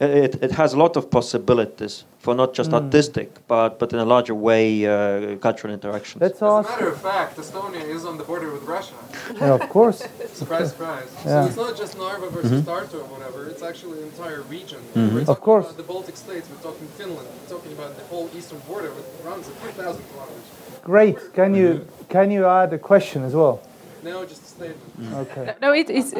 it, 0.00 0.42
it 0.42 0.50
has 0.52 0.72
a 0.74 0.78
lot 0.78 0.96
of 0.96 1.10
possibilities 1.10 2.04
for 2.18 2.34
not 2.34 2.54
just 2.54 2.70
Mm. 2.70 2.74
artistic, 2.82 3.28
but, 3.46 3.78
but 3.78 3.92
in 3.92 3.98
a 3.98 4.04
larger 4.04 4.34
way, 4.34 4.86
uh, 4.86 5.36
cultural 5.36 5.72
interactions. 5.74 6.20
Let's 6.22 6.40
As 6.42 6.42
a 6.42 6.62
matter 6.70 6.88
of 6.88 7.00
fact, 7.00 7.36
Estonia 7.36 7.82
is 7.96 8.04
on 8.04 8.16
the 8.18 8.24
border 8.24 8.50
with 8.50 8.62
Russia. 8.64 8.94
Yeah, 9.40 9.54
of 9.54 9.68
course. 9.68 9.98
Surprise, 10.32 10.70
surprise. 10.70 11.08
Yeah. 11.24 11.42
So 11.42 11.46
it's 11.46 11.56
not 11.56 11.76
just 11.76 11.98
Narva 11.98 12.28
versus 12.30 12.62
Tartu 12.62 12.94
or 12.94 13.04
whatever. 13.14 13.46
It's 13.50 13.62
actually 13.62 13.98
an 14.02 14.04
entire 14.06 14.42
region. 14.42 14.80
We're 14.94 15.02
talking 15.10 15.28
Of 15.28 15.40
course. 15.40 15.66
about 15.66 15.76
the 15.76 15.82
Baltic 15.94 16.16
states. 16.16 16.48
We're 16.50 16.62
talking 16.68 16.86
Finland. 16.98 17.28
We're 17.42 17.56
talking 17.56 17.72
about 17.72 17.96
the 17.98 18.04
whole 18.04 18.28
eastern 18.36 18.60
border, 18.68 18.90
which 18.96 19.06
runs 19.24 19.46
a 19.48 19.50
few 19.60 19.70
thousand 19.80 20.02
kilometers. 20.10 20.46
Great. 20.82 21.16
Can 21.34 21.54
you 21.54 21.86
can 22.08 22.30
you 22.30 22.42
add 22.46 22.72
a 22.72 22.78
question 22.78 23.22
as 23.24 23.34
well? 23.34 23.60
No, 24.04 24.24
just 24.24 24.42
a 24.42 24.46
statement. 24.46 25.14
Okay. 25.14 25.54
No, 25.62 25.72
it, 25.72 25.88
it's 25.90 26.12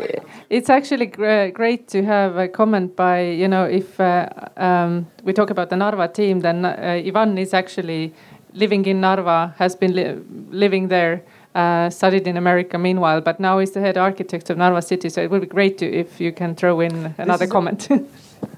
it's 0.51 0.70
actually 0.70 1.07
gr- 1.07 1.51
great 1.53 1.89
to 1.89 2.03
have 2.03 2.37
a 2.37 2.49
comment 2.49 2.97
by 2.97 3.20
you 3.20 3.49
know 3.49 3.64
if 3.64 4.01
uh, 4.01 4.28
um, 4.57 5.07
we 5.24 5.32
talk 5.32 5.51
about 5.51 5.68
the 5.68 5.76
Narva 5.76 6.09
team, 6.09 6.41
then 6.41 6.64
uh, 6.64 7.03
Ivan 7.07 7.37
is 7.39 7.53
actually 7.55 8.12
living 8.55 8.87
in 8.87 9.01
Narva, 9.01 9.55
has 9.59 9.76
been 9.76 9.95
li- 9.95 10.16
living 10.51 10.89
there, 10.89 11.22
uh, 11.55 11.91
studied 11.91 12.26
in 12.26 12.37
America 12.37 12.78
meanwhile, 12.78 13.20
but 13.20 13.39
now 13.41 13.59
is 13.59 13.72
the 13.72 13.80
head 13.80 13.97
architect 13.99 14.51
of 14.51 14.57
Narva 14.57 14.80
City. 14.80 15.09
So 15.11 15.20
it 15.22 15.30
would 15.30 15.41
be 15.43 15.47
great 15.47 15.76
to 15.78 15.87
if 15.87 16.20
you 16.20 16.32
can 16.32 16.55
throw 16.55 16.80
in 16.80 17.14
another 17.18 17.45
is 17.45 17.51
a- 17.51 17.53
comment. 17.53 17.89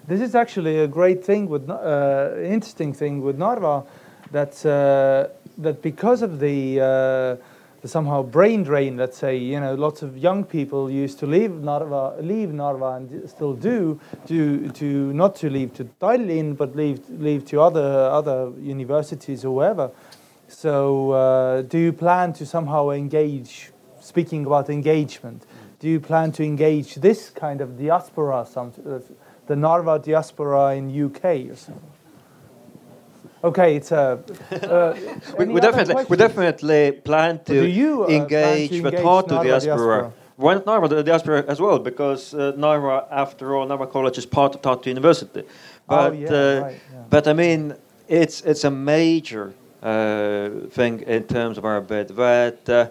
This 0.09 0.21
is 0.21 0.35
actually 0.37 0.79
a 0.79 0.87
great 0.87 1.25
thing 1.25 1.49
with 1.49 1.69
uh, 1.69 2.31
interesting 2.41 2.93
thing 2.95 3.23
with 3.23 3.39
Narva, 3.39 3.83
that 4.31 4.65
uh, 4.65 5.27
that 5.59 5.83
because 5.83 6.23
of 6.23 6.39
the, 6.39 6.81
uh, 6.81 6.85
the 6.85 7.39
somehow 7.87 8.23
brain 8.23 8.63
drain, 8.63 8.97
let's 8.97 9.17
say, 9.19 9.37
you 9.37 9.61
know, 9.61 9.75
lots 9.75 10.03
of 10.03 10.17
young 10.17 10.45
people 10.45 10.91
used 10.91 11.19
to 11.21 11.27
leave 11.27 11.51
Narva, 11.51 12.17
leave 12.21 12.53
Narva, 12.53 12.97
and 12.97 13.29
still 13.29 13.55
do 13.55 14.01
to 14.27 14.69
to 14.71 15.13
not 15.13 15.37
to 15.37 15.51
leave 15.51 15.75
to 15.75 15.85
Tallinn, 16.01 16.57
but 16.57 16.77
leave 16.77 17.01
leave 17.11 17.45
to 17.47 17.61
other 17.61 18.09
other 18.11 18.53
universities 18.59 19.45
or 19.45 19.55
wherever. 19.55 19.91
So, 20.49 21.11
uh, 21.11 21.63
do 21.63 21.79
you 21.79 21.93
plan 21.93 22.33
to 22.35 22.47
somehow 22.47 22.91
engage? 22.91 23.73
Speaking 24.01 24.47
about 24.47 24.71
engagement, 24.71 25.45
do 25.81 25.89
you 25.89 25.99
plan 25.99 26.31
to 26.33 26.45
engage 26.45 26.95
this 26.97 27.29
kind 27.31 27.61
of 27.61 27.77
diaspora, 27.77 28.47
some, 28.49 28.73
uh, 28.89 29.01
the 29.49 29.57
Narva 29.57 29.99
diaspora 29.99 30.77
in 30.77 30.91
UK 30.91 31.51
or 31.51 31.57
something? 31.57 31.96
Okay, 33.47 33.77
it's 33.77 33.93
a. 33.93 34.19
Uh, 34.67 34.97
we, 35.39 35.45
we 35.47 35.61
definitely 35.61 36.05
we 36.09 36.17
definitely 36.17 36.93
plan 36.93 37.39
to 37.45 37.67
you, 37.69 38.03
uh, 38.03 38.07
plan 38.07 38.29
to 38.29 38.35
engage 38.35 38.71
the 38.71 38.77
engage 38.77 39.01
Tartu 39.01 39.31
Narva 39.31 39.49
diaspora. 39.49 40.13
Why 40.37 40.55
not 40.55 40.67
Narva 40.67 40.89
the 40.89 41.03
diaspora 41.03 41.45
as 41.47 41.61
well? 41.61 41.79
Because 41.79 42.35
uh, 42.35 42.53
Narva, 42.57 43.07
after 43.11 43.55
all, 43.55 43.67
Narva 43.67 43.87
College 43.87 44.19
is 44.19 44.27
part 44.27 44.55
of 44.55 44.63
Tartu 44.63 44.87
University. 44.87 45.43
But 45.87 46.13
oh, 46.13 46.15
yeah, 46.15 46.29
uh, 46.29 46.61
right, 46.63 46.81
yeah. 46.93 47.03
but 47.09 47.29
I 47.29 47.33
mean, 47.33 47.75
it's 48.09 48.41
it's 48.43 48.65
a 48.65 48.71
major 48.71 49.55
uh, 49.83 50.49
thing 50.71 51.01
in 51.03 51.25
terms 51.25 51.59
of 51.59 51.65
our 51.65 51.81
bid 51.81 52.09
that 52.17 52.69
uh, 52.69 52.89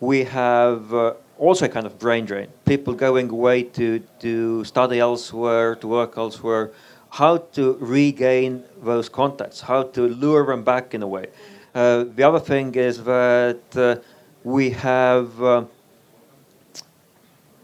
we 0.00 0.24
have 0.24 0.94
uh, 0.94 1.14
also 1.38 1.66
a 1.66 1.68
kind 1.68 1.86
of 1.86 1.98
brain 1.98 2.24
drain. 2.24 2.48
People 2.64 2.94
going 2.94 3.28
away 3.30 3.64
to 3.78 3.98
to 4.20 4.64
study 4.64 4.98
elsewhere, 5.00 5.74
to 5.76 5.86
work 5.88 6.16
elsewhere. 6.16 6.70
How 7.12 7.36
to 7.56 7.76
regain 7.80 8.64
those 8.82 9.08
contacts? 9.08 9.60
How 9.60 9.82
to 9.82 10.08
lure 10.08 10.46
them 10.46 10.64
back 10.64 10.94
in 10.94 11.02
a 11.02 11.06
way? 11.06 11.26
Uh, 11.74 12.04
the 12.16 12.22
other 12.22 12.40
thing 12.40 12.74
is 12.74 13.04
that 13.04 13.60
uh, 13.76 13.96
we 14.44 14.70
have. 14.70 15.42
Uh, 15.42 15.64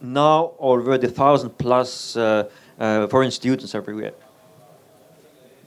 now 0.00 0.52
already 0.58 1.08
thousand 1.08 1.50
plus 1.58 2.16
uh, 2.16 2.48
uh, 2.78 3.06
foreign 3.08 3.30
students 3.30 3.74
every 3.74 3.96
year. 3.96 4.12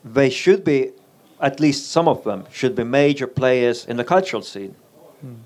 They 0.04 0.30
should 0.30 0.64
be, 0.64 0.92
at 1.40 1.60
least 1.60 1.92
some 1.92 2.08
of 2.08 2.24
them, 2.24 2.46
should 2.52 2.76
be 2.76 2.84
major 2.84 3.28
players 3.28 3.86
in 3.86 3.98
the 3.98 4.04
cultural 4.04 4.42
scene. 4.42 4.76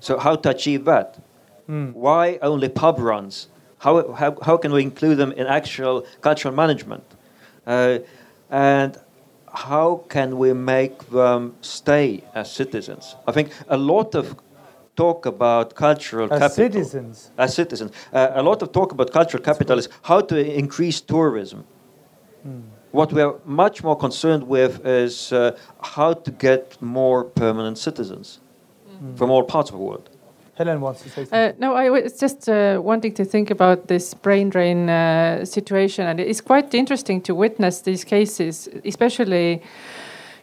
So 0.00 0.18
how 0.18 0.36
to 0.36 0.50
achieve 0.50 0.84
that? 0.86 1.18
Hmm. 1.66 1.90
Why 1.90 2.38
only 2.40 2.68
pub 2.68 2.98
runs? 2.98 3.48
How, 3.78 4.12
how, 4.12 4.38
how 4.42 4.56
can 4.56 4.72
we 4.72 4.82
include 4.82 5.18
them 5.18 5.32
in 5.32 5.46
actual 5.46 6.06
cultural 6.20 6.54
management? 6.54 7.04
And 8.50 8.96
how 9.52 10.04
can 10.08 10.38
we 10.38 10.52
make 10.52 10.98
them 11.10 11.56
stay 11.60 12.22
as 12.34 12.50
citizens? 12.52 13.16
I 13.26 13.32
think 13.32 13.50
a 13.68 13.76
lot 13.76 14.14
of 14.14 14.36
talk 14.96 15.26
about 15.26 15.74
cultural 15.74 16.32
As 16.32 16.38
capital 16.40 16.84
citizens. 16.84 17.30
as 17.36 17.54
citizens. 17.54 17.92
Uh, 18.12 18.30
a 18.34 18.42
lot 18.42 18.62
of 18.62 18.72
talk 18.72 18.92
about 18.92 19.10
cultural 19.12 19.42
capital 19.42 19.78
is 19.78 19.88
how 20.02 20.20
to 20.20 20.36
increase 20.36 21.00
tourism. 21.00 21.64
What 22.92 23.12
we 23.12 23.20
are 23.20 23.34
much 23.44 23.82
more 23.84 23.96
concerned 23.96 24.44
with 24.44 24.86
is 24.86 25.32
uh, 25.32 25.56
how 25.82 26.14
to 26.14 26.30
get 26.30 26.80
more 26.80 27.24
permanent 27.24 27.76
citizens 27.78 28.40
from 29.16 29.30
all 29.30 29.42
parts 29.42 29.70
of 29.70 29.76
the 29.76 29.82
world. 29.82 30.08
Helen 30.56 30.80
wants 30.80 31.02
to 31.02 31.08
say 31.10 31.24
something. 31.24 31.38
Uh, 31.38 31.52
no, 31.58 31.74
I 31.74 31.90
was 31.90 32.18
just 32.18 32.48
uh, 32.48 32.80
wanting 32.82 33.12
to 33.14 33.24
think 33.24 33.50
about 33.50 33.88
this 33.88 34.14
brain 34.14 34.48
drain 34.48 34.88
uh, 34.88 35.44
situation, 35.44 36.06
and 36.06 36.18
it's 36.18 36.40
quite 36.40 36.72
interesting 36.74 37.20
to 37.22 37.34
witness 37.34 37.82
these 37.82 38.04
cases, 38.04 38.68
especially 38.84 39.62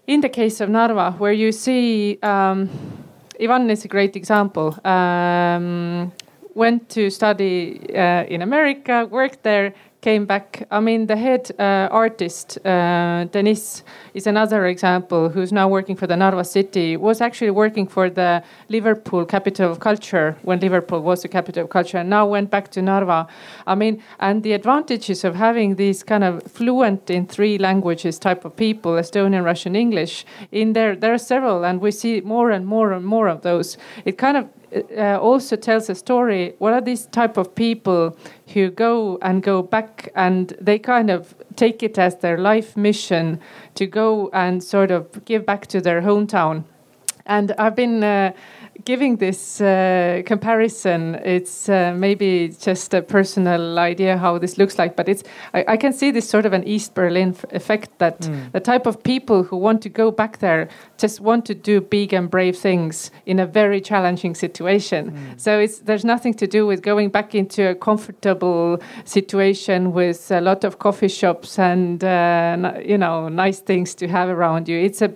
in 0.06 0.22
the 0.22 0.30
case 0.30 0.62
of 0.62 0.70
Narva, 0.70 1.12
where 1.18 1.32
you 1.32 1.52
see 1.52 2.20
um, 2.22 2.70
Ivan 3.42 3.70
is 3.70 3.86
a 3.86 3.88
great 3.88 4.16
example. 4.16 4.78
Um, 4.86 6.12
went 6.54 6.90
to 6.90 7.10
study 7.10 7.80
uh, 7.96 8.26
in 8.26 8.44
America, 8.44 9.08
worked 9.10 9.42
there, 9.42 9.74
came 10.04 10.26
back. 10.26 10.68
I 10.70 10.82
mean, 10.82 11.08
the 11.08 11.16
head 11.16 11.50
uh, 11.58 11.88
artist, 12.04 12.60
uh, 12.66 13.24
Denis, 13.32 13.84
is 14.14 14.28
another 14.28 14.66
example 14.68 15.30
who's 15.30 15.54
now 15.54 15.70
working 15.70 15.96
for 15.96 16.08
the 16.08 16.18
Narva 16.18 16.44
city, 16.44 16.98
was 16.98 17.22
actually 17.22 17.52
working 17.52 17.88
for 17.88 18.10
the 18.10 18.44
Liverpool 18.68 19.26
capital 19.26 19.72
of 19.72 19.80
culture 19.80 20.36
when 20.42 20.60
Liverpool 20.60 21.02
was 21.02 21.22
the 21.22 21.30
capital 21.30 21.64
of 21.64 21.70
culture, 21.70 21.98
and 22.00 22.10
now 22.10 22.26
went 22.28 22.50
back 22.52 22.70
to 22.72 22.82
Narva. 22.82 23.28
I 23.66 23.76
mean, 23.76 24.04
and 24.20 24.44
the 24.44 24.52
advantages 24.52 25.24
of 25.24 25.36
having 25.36 25.76
these 25.76 26.04
kind 26.04 26.26
of 26.26 26.44
fluent 26.44 27.10
in 27.10 27.26
three 27.26 27.58
languages 27.58 28.20
type 28.20 28.44
of 28.44 28.58
people, 28.58 28.92
Estonian, 28.94 29.46
Russian, 29.46 29.74
English, 29.76 30.26
in 30.52 30.74
there, 30.74 30.98
there 30.98 31.14
are 31.14 31.24
several, 31.34 31.64
and 31.64 31.80
we 31.80 31.92
see 31.92 32.20
more 32.22 32.52
and 32.52 32.66
more 32.66 32.92
and 32.92 33.06
more 33.06 33.30
of 33.30 33.42
those. 33.42 33.78
It 34.04 34.18
kind 34.18 34.36
of 34.36 34.50
uh, 34.98 35.20
also 35.20 35.56
tells 35.56 35.90
a 35.90 35.96
story. 35.96 36.56
What 36.60 36.74
are 36.74 36.82
these 36.82 37.06
type 37.08 37.38
of 37.38 37.54
people 37.56 38.18
who 38.54 38.70
go 38.70 39.18
and 39.22 39.44
go 39.44 39.62
back 39.62 40.10
and 40.16 40.56
they 40.60 40.80
kind 40.80 41.10
of 41.10 41.36
take 41.56 41.84
it 41.84 41.98
as 41.98 42.18
their 42.18 42.38
life 42.38 42.76
mission 42.76 43.40
to 43.76 43.86
go 43.86 44.30
and 44.34 44.64
sort 44.64 44.92
of 44.92 45.26
give 45.26 45.46
back 45.46 45.68
to 45.68 45.82
their 45.82 46.02
hometown? 46.02 46.64
And 47.26 47.54
I've 47.58 47.76
been 47.76 48.04
uh, 48.04 48.34
giving 48.86 49.18
this 49.18 49.62
uh, 49.62 50.22
comparison. 50.26 51.16
It's 51.24 51.70
uh, 51.70 51.94
maybe 51.96 52.50
just 52.60 52.94
a 52.94 53.02
personal 53.02 53.80
idea 53.80 54.18
how 54.18 54.38
this 54.40 54.58
looks 54.58 54.78
like, 54.78 54.96
but 54.96 55.08
it's 55.08 55.24
I, 55.54 55.64
I 55.74 55.78
can 55.78 55.94
see 55.94 56.12
this 56.12 56.28
sort 56.30 56.46
of 56.46 56.54
an 56.54 56.64
East 56.68 56.94
Berlin 56.94 57.30
f- 57.30 57.46
effect 57.52 57.90
that 58.00 58.30
the 58.52 58.60
type 58.60 58.86
of 58.86 59.02
people 59.04 59.44
who 59.44 59.58
want 59.58 59.82
to 59.84 59.90
go 59.90 60.12
back 60.12 60.40
there 60.40 60.68
just 60.98 61.22
want 61.22 61.46
to 61.46 61.56
do 61.56 61.82
big 61.82 62.14
and 62.14 62.30
brave 62.30 62.58
things 62.58 63.12
in 63.26 63.40
a 63.40 63.46
very 63.46 63.80
challenging 63.82 64.36
situation. 64.36 65.04
So 65.38 65.60
it's 65.60 65.80
there's 65.80 66.06
nothing 66.06 66.34
to 66.36 66.48
do 66.48 66.66
with 66.68 66.82
going 66.82 67.10
back 67.10 67.34
into 67.36 67.70
a 67.70 67.76
comfortable 67.76 68.80
situation 69.06 69.94
with 69.94 70.32
a 70.32 70.42
lot 70.42 70.64
of 70.64 70.80
coffee 70.80 71.08
shops 71.10 71.60
and 71.60 72.04
uh, 72.04 72.08
n- 72.08 72.84
you 72.86 72.98
know 72.98 73.30
nice 73.30 73.60
things 73.60 73.96
to 73.96 74.08
have 74.08 74.30
around 74.30 74.68
you. 74.68 74.78
It's 74.78 75.02
a 75.02 75.10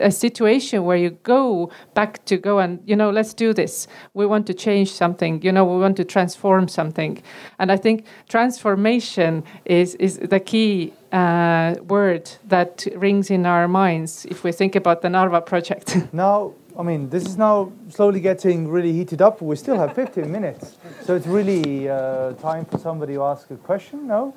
a 0.00 0.10
situation 0.10 0.84
where 0.84 0.96
you 0.96 1.10
go 1.22 1.70
back 1.94 2.24
to 2.24 2.36
go 2.36 2.58
and 2.58 2.80
you 2.86 2.96
know 2.96 3.10
let's 3.10 3.34
do 3.34 3.52
this 3.52 3.86
we 4.14 4.24
want 4.26 4.46
to 4.46 4.54
change 4.54 4.92
something 4.92 5.40
you 5.42 5.52
know 5.52 5.64
we 5.64 5.78
want 5.78 5.96
to 5.96 6.04
transform 6.04 6.66
something 6.66 7.22
and 7.58 7.70
i 7.70 7.76
think 7.76 8.04
transformation 8.28 9.44
is 9.64 9.94
is 9.96 10.18
the 10.18 10.40
key 10.40 10.92
uh, 11.12 11.74
word 11.88 12.30
that 12.44 12.86
rings 12.96 13.30
in 13.30 13.46
our 13.46 13.68
minds 13.68 14.26
if 14.26 14.44
we 14.44 14.50
think 14.52 14.74
about 14.74 15.02
the 15.02 15.08
narva 15.08 15.40
project 15.40 15.96
Now, 16.12 16.54
I 16.78 16.82
mean, 16.82 17.08
this 17.08 17.24
is 17.24 17.36
now 17.36 17.72
slowly 17.88 18.20
getting 18.20 18.68
really 18.68 18.92
heated 18.92 19.22
up. 19.22 19.40
We 19.40 19.56
still 19.56 19.76
have 19.76 19.94
15 19.94 20.30
minutes. 20.30 20.76
So 21.04 21.14
it's 21.14 21.26
really 21.26 21.88
uh, 21.88 22.32
time 22.34 22.64
for 22.64 22.78
somebody 22.78 23.14
to 23.14 23.22
ask 23.22 23.50
a 23.50 23.56
question. 23.56 24.06
No? 24.06 24.34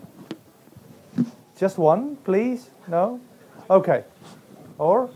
Just 1.58 1.78
one, 1.78 2.16
please? 2.18 2.70
No? 2.88 3.20
Okay. 3.70 4.04
Or? 4.78 5.10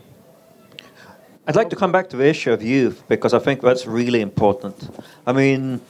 I'd 1.46 1.58
like 1.58 1.70
to 1.72 1.76
come 1.76 1.92
back 1.92 2.10
to 2.12 2.18
the 2.18 2.26
issue 2.26 2.54
of 2.54 2.64
youth 2.64 3.04
because 3.10 3.34
I 3.34 3.40
think 3.40 3.60
that's 3.62 3.86
really 3.86 4.22
important. 4.22 4.76
I 5.28 5.34
mean, 5.34 5.82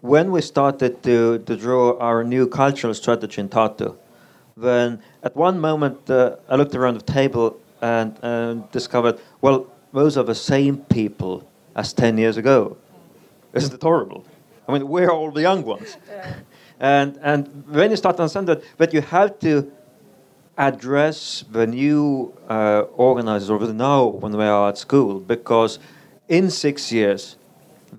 when 0.00 0.32
we 0.32 0.40
started 0.40 1.02
to, 1.02 1.38
to 1.40 1.56
draw 1.56 1.98
our 1.98 2.24
new 2.24 2.46
cultural 2.46 2.94
strategy 2.94 3.42
in 3.42 3.50
Tartu, 3.50 3.94
then 4.56 5.02
at 5.22 5.36
one 5.36 5.60
moment 5.60 6.08
uh, 6.08 6.36
I 6.48 6.56
looked 6.56 6.74
around 6.74 6.94
the 6.94 7.12
table 7.12 7.60
and, 7.82 8.16
and 8.22 8.70
discovered, 8.72 9.18
well, 9.42 9.66
those 9.92 10.16
are 10.16 10.24
the 10.24 10.34
same 10.34 10.78
people 10.78 11.46
as 11.74 11.92
10 11.92 12.16
years 12.16 12.38
ago. 12.38 12.78
Isn't 13.52 13.74
it 13.74 13.82
horrible? 13.82 14.24
I 14.66 14.72
mean, 14.72 14.88
we're 14.88 15.10
all 15.10 15.30
the 15.30 15.42
young 15.42 15.62
ones. 15.62 15.96
And, 16.78 17.18
and 17.22 17.64
when 17.68 17.90
you 17.90 17.96
start 17.96 18.18
to 18.18 18.24
understand 18.24 18.48
that, 18.48 18.62
that 18.76 18.92
you 18.92 19.00
have 19.00 19.38
to 19.38 19.72
address 20.58 21.44
the 21.50 21.66
new 21.66 22.32
uh, 22.48 22.80
organizers 22.96 23.50
over 23.50 23.72
now 23.72 24.06
when 24.06 24.32
they 24.32 24.46
are 24.46 24.68
at 24.70 24.78
school 24.78 25.20
because 25.20 25.78
in 26.28 26.50
six 26.50 26.90
years 26.90 27.36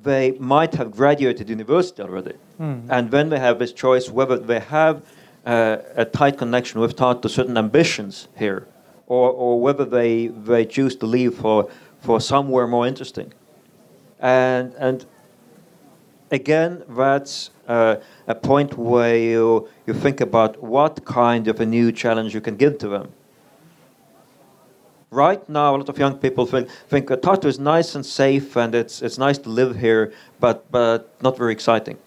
they 0.03 0.31
might 0.39 0.73
have 0.75 0.91
graduated 0.91 1.49
university 1.49 2.01
already 2.01 2.33
Mm. 2.59 2.87
and 2.89 3.11
then 3.11 3.29
they 3.29 3.37
have 3.37 3.59
this 3.59 3.71
choice 3.71 4.09
whether 4.09 4.35
they 4.35 4.59
have 4.59 5.03
uh, 5.45 5.77
a 5.95 6.05
tight 6.05 6.39
connection 6.39 6.81
with 6.81 6.95
Tartu 6.95 7.29
certain 7.29 7.55
ambitions 7.55 8.27
here 8.35 8.65
or, 9.05 9.29
or 9.29 9.61
whether 9.61 9.85
they, 9.85 10.27
they 10.27 10.65
choose 10.65 10.95
to 10.95 11.05
leave 11.05 11.35
for, 11.35 11.69
for 12.01 12.19
somewhere 12.19 12.65
more 12.65 12.87
interesting 12.87 13.31
and, 14.19 14.73
and 14.79 15.05
again 16.31 16.83
that's 16.89 17.49
uh, 17.67 17.95
a 18.27 18.35
point 18.35 18.77
where 18.77 19.17
you, 19.17 19.67
you 19.85 19.93
think 19.93 20.21
about 20.21 20.61
what 20.63 21.05
kind 21.05 21.47
of 21.47 21.59
a 21.59 21.65
new 21.65 21.91
challenge 21.91 22.33
you 22.33 22.41
can 22.41 22.55
give 22.55 22.77
to 22.79 22.87
them. 22.87 23.11
Right 25.09 25.47
now, 25.47 25.75
a 25.75 25.77
lot 25.77 25.89
of 25.89 25.97
young 25.97 26.17
people 26.17 26.45
think, 26.45 26.69
think 26.89 27.09
uh, 27.09 27.15
Tartu 27.15 27.45
is 27.45 27.59
nice 27.59 27.95
and 27.95 28.05
safe 28.05 28.57
and 28.57 28.75
it's, 28.75 29.01
it's 29.01 29.17
nice 29.17 29.37
to 29.39 29.49
live 29.49 29.77
here, 29.77 30.11
but, 30.39 30.69
but 30.69 31.09
not 31.21 31.37
very 31.37 31.53
exciting. 31.53 31.97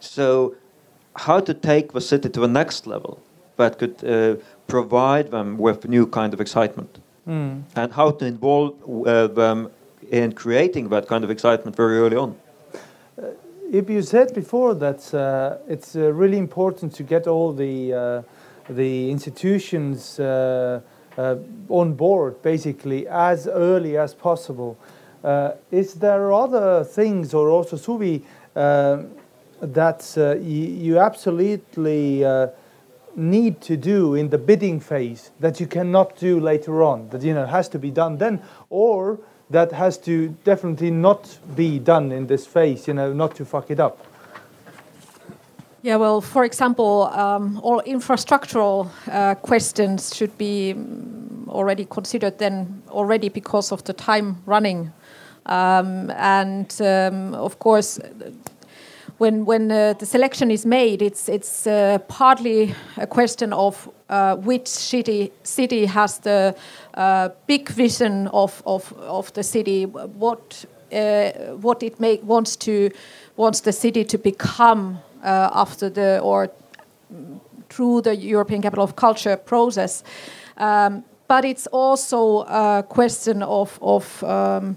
So, 0.00 0.54
how 1.16 1.40
to 1.40 1.52
take 1.52 1.92
the 1.92 2.00
city 2.00 2.30
to 2.30 2.40
the 2.40 2.48
next 2.48 2.86
level 2.86 3.20
that 3.56 3.78
could 3.78 4.02
uh, 4.04 4.36
provide 4.68 5.30
them 5.30 5.58
with 5.58 5.86
new 5.88 6.06
kind 6.06 6.32
of 6.32 6.40
excitement, 6.40 6.98
Mm. 7.28 7.62
and 7.76 7.92
how 7.92 8.10
to 8.12 8.24
involve 8.24 8.74
uh, 9.06 9.26
them 9.26 9.70
in 10.10 10.32
creating 10.32 10.88
that 10.88 11.06
kind 11.06 11.22
of 11.22 11.30
excitement 11.30 11.76
very 11.76 11.98
early 11.98 12.16
on. 12.16 12.34
If 13.72 13.88
you 13.88 14.02
said 14.02 14.34
before 14.34 14.74
that 14.74 15.14
uh, 15.14 15.58
it's 15.68 15.94
uh, 15.94 16.12
really 16.12 16.38
important 16.38 16.92
to 16.94 17.04
get 17.04 17.28
all 17.28 17.52
the 17.52 17.94
uh, 17.94 18.22
the 18.68 19.08
institutions 19.12 20.18
uh, 20.18 20.80
uh, 21.16 21.36
on 21.68 21.94
board, 21.94 22.42
basically 22.42 23.06
as 23.06 23.46
early 23.46 23.96
as 23.96 24.12
possible. 24.12 24.76
Is 25.70 25.94
there 25.94 26.32
other 26.32 26.82
things, 26.82 27.32
or 27.32 27.48
also 27.48 27.76
Suvi, 27.76 28.22
uh, 28.56 29.04
that 29.62 30.40
you, 30.42 30.98
absolutely 30.98 32.24
need 33.14 33.60
to 33.60 33.76
do 33.76 34.14
in 34.16 34.30
the 34.30 34.38
bidding 34.38 34.80
phase 34.80 35.30
that 35.38 35.60
you 35.60 35.68
cannot 35.68 36.16
do 36.16 36.40
later 36.40 36.82
on? 36.82 37.08
That 37.10 37.22
you 37.22 37.34
know 37.34 37.46
has 37.46 37.68
to 37.68 37.78
be 37.78 37.92
done 37.92 38.18
then, 38.18 38.42
or 38.68 39.20
that 39.50 39.72
has 39.72 39.98
to 39.98 40.28
definitely 40.44 40.90
not 40.90 41.38
be 41.56 41.78
done 41.78 42.12
in 42.12 42.26
this 42.26 42.46
phase, 42.46 42.86
you 42.86 42.94
know, 42.94 43.12
not 43.12 43.34
to 43.36 43.44
fuck 43.44 43.70
it 43.70 43.80
up. 43.80 44.06
Yeah, 45.82 45.96
well, 45.96 46.20
for 46.20 46.44
example, 46.44 47.04
um, 47.04 47.58
all 47.62 47.80
infrastructural 47.86 48.90
uh, 49.10 49.34
questions 49.36 50.14
should 50.14 50.36
be 50.36 50.74
mm, 50.76 51.48
already 51.48 51.86
considered 51.86 52.38
then 52.38 52.82
already 52.90 53.30
because 53.30 53.72
of 53.72 53.82
the 53.84 53.94
time 53.94 54.36
running, 54.44 54.92
um, 55.46 56.10
and 56.10 56.80
um, 56.82 57.34
of 57.34 57.58
course, 57.60 57.98
when 59.20 59.44
when 59.44 59.70
uh, 59.70 59.92
the 59.98 60.06
selection 60.06 60.50
is 60.50 60.64
made, 60.64 61.02
it's 61.02 61.28
it's 61.28 61.66
uh, 61.66 61.98
partly 62.08 62.74
a 62.96 63.06
question 63.06 63.52
of 63.52 63.88
uh, 64.08 64.36
which 64.36 64.66
city 64.66 65.30
city 65.42 65.86
has 65.86 66.18
the 66.18 66.54
uh, 66.94 67.28
big 67.46 67.68
vision 67.68 68.28
of, 68.28 68.62
of 68.64 68.92
of 68.92 69.32
the 69.32 69.42
city, 69.42 69.84
what 69.84 70.64
uh, 70.92 71.30
what 71.60 71.82
it 71.82 72.00
wants 72.24 72.56
to 72.56 72.90
wants 73.36 73.60
the 73.60 73.72
city 73.72 74.04
to 74.04 74.18
become 74.18 74.98
uh, 75.22 75.50
after 75.52 75.90
the 75.90 76.18
or 76.20 76.48
through 77.68 78.00
the 78.00 78.16
European 78.16 78.62
Capital 78.62 78.84
of 78.84 78.96
Culture 78.96 79.36
process. 79.36 80.02
Um, 80.56 81.04
but 81.28 81.44
it's 81.44 81.68
also 81.68 82.40
a 82.48 82.82
question 82.88 83.42
of, 83.42 83.78
of 83.80 84.24
um, 84.24 84.76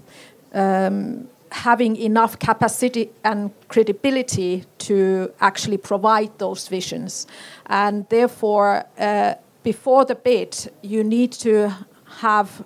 um, 0.52 1.28
having 1.54 1.96
enough 1.96 2.36
capacity 2.38 3.10
and 3.22 3.50
credibility 3.68 4.64
to 4.78 5.32
actually 5.40 5.76
provide 5.76 6.30
those 6.38 6.66
visions. 6.66 7.26
And 7.66 8.08
therefore, 8.08 8.84
uh, 8.98 9.34
before 9.62 10.04
the 10.04 10.16
bid, 10.16 10.70
you 10.82 11.04
need 11.04 11.32
to 11.32 11.72
have 12.18 12.64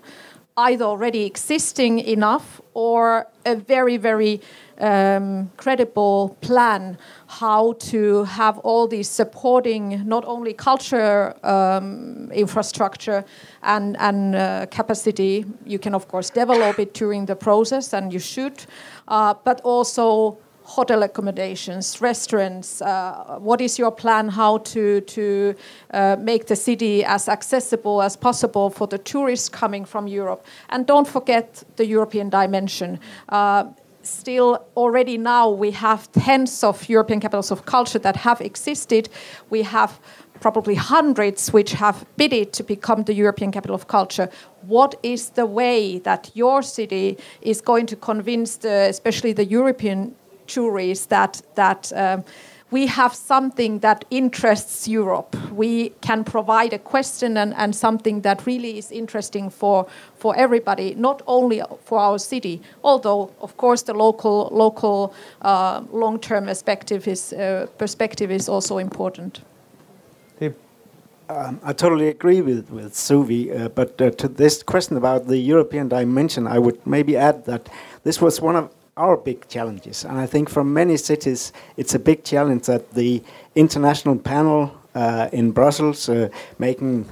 either 0.56 0.84
already 0.84 1.24
existing 1.26 1.98
enough 1.98 2.62
or 2.72 3.26
a 3.44 3.54
very, 3.54 3.98
very 3.98 4.40
um, 4.78 5.50
credible 5.56 6.36
plan 6.40 6.98
how 7.26 7.72
to 7.74 8.24
have 8.24 8.58
all 8.58 8.86
these 8.86 9.08
supporting 9.08 10.06
not 10.06 10.24
only 10.24 10.52
culture 10.52 11.34
um, 11.44 12.30
infrastructure 12.32 13.24
and, 13.62 13.96
and 13.98 14.34
uh, 14.34 14.66
capacity. 14.70 15.44
You 15.66 15.78
can, 15.78 15.94
of 15.94 16.08
course, 16.08 16.30
develop 16.30 16.78
it 16.78 16.94
during 16.94 17.26
the 17.26 17.36
process, 17.36 17.92
and 17.92 18.12
you 18.12 18.18
should, 18.18 18.64
uh, 19.08 19.34
but 19.44 19.60
also 19.62 20.38
hotel 20.68 21.02
accommodations, 21.02 22.00
restaurants. 22.00 22.82
Uh, 22.82 23.38
what 23.40 23.60
is 23.60 23.78
your 23.78 23.90
plan 23.90 24.28
how 24.28 24.58
to 24.58 25.00
to 25.00 25.54
uh, 25.94 26.16
make 26.20 26.46
the 26.46 26.56
city 26.56 27.02
as 27.04 27.28
accessible 27.28 28.02
as 28.02 28.16
possible 28.16 28.68
for 28.68 28.86
the 28.86 28.98
tourists 28.98 29.48
coming 29.48 29.86
from 29.86 30.06
Europe? 30.06 30.44
And 30.68 30.86
don't 30.86 31.08
forget 31.08 31.64
the 31.76 31.86
European 31.86 32.28
dimension. 32.28 33.00
Uh, 33.28 33.64
still, 34.08 34.64
already 34.76 35.18
now 35.18 35.50
we 35.50 35.70
have 35.72 36.10
tens 36.12 36.64
of 36.64 36.88
European 36.88 37.20
capitals 37.20 37.50
of 37.50 37.64
culture 37.64 37.98
that 37.98 38.16
have 38.16 38.40
existed. 38.40 39.08
We 39.50 39.62
have 39.62 40.00
probably 40.40 40.74
hundreds 40.74 41.52
which 41.52 41.72
have 41.72 42.06
bidded 42.16 42.52
to 42.52 42.62
become 42.62 43.04
the 43.04 43.14
European 43.14 43.52
capital 43.52 43.74
of 43.74 43.88
culture. 43.88 44.28
What 44.62 44.94
is 45.02 45.30
the 45.30 45.46
way 45.46 45.98
that 46.00 46.30
your 46.34 46.62
city 46.62 47.18
is 47.42 47.60
going 47.60 47.86
to 47.86 47.96
convince, 47.96 48.56
the, 48.56 48.88
especially 48.88 49.32
the 49.32 49.44
European 49.44 50.14
juries 50.46 51.06
that 51.06 51.42
that 51.54 51.92
um, 51.94 52.24
we 52.70 52.86
have 52.86 53.14
something 53.14 53.78
that 53.80 54.04
interests 54.10 54.86
Europe. 54.86 55.36
We 55.52 55.90
can 56.00 56.24
provide 56.24 56.72
a 56.72 56.78
question 56.78 57.36
and, 57.36 57.54
and 57.54 57.74
something 57.74 58.22
that 58.22 58.46
really 58.46 58.78
is 58.78 58.90
interesting 58.90 59.50
for 59.50 59.86
for 60.16 60.36
everybody, 60.36 60.94
not 60.94 61.22
only 61.26 61.62
for 61.84 61.98
our 61.98 62.18
city. 62.18 62.60
Although, 62.82 63.30
of 63.40 63.56
course, 63.56 63.82
the 63.82 63.94
local 63.94 64.48
local 64.52 65.14
uh, 65.42 65.82
long 65.92 66.18
term 66.18 66.46
perspective 66.46 67.08
is 67.08 67.32
uh, 67.32 67.66
perspective 67.78 68.30
is 68.30 68.48
also 68.48 68.78
important. 68.78 69.40
Um, 71.30 71.60
I 71.62 71.74
totally 71.74 72.08
agree 72.08 72.40
with 72.40 72.70
with 72.70 72.94
Suvi, 72.94 73.50
uh, 73.52 73.68
but 73.68 74.00
uh, 74.00 74.10
to 74.12 74.28
this 74.28 74.62
question 74.62 74.96
about 74.96 75.26
the 75.26 75.36
European 75.36 75.88
dimension, 75.88 76.46
I 76.46 76.58
would 76.58 76.78
maybe 76.86 77.18
add 77.18 77.44
that 77.44 77.68
this 78.02 78.22
was 78.22 78.40
one 78.40 78.56
of 78.56 78.70
our 78.98 79.16
big 79.16 79.48
challenges, 79.48 80.04
and 80.04 80.18
I 80.18 80.26
think 80.26 80.50
for 80.50 80.64
many 80.64 80.96
cities, 80.96 81.52
it's 81.76 81.94
a 81.94 81.98
big 81.98 82.24
challenge 82.24 82.66
that 82.66 82.92
the 82.92 83.22
international 83.54 84.16
panel 84.16 84.72
uh, 84.94 85.28
in 85.32 85.52
Brussels 85.52 86.08
uh, 86.08 86.28
making 86.58 87.06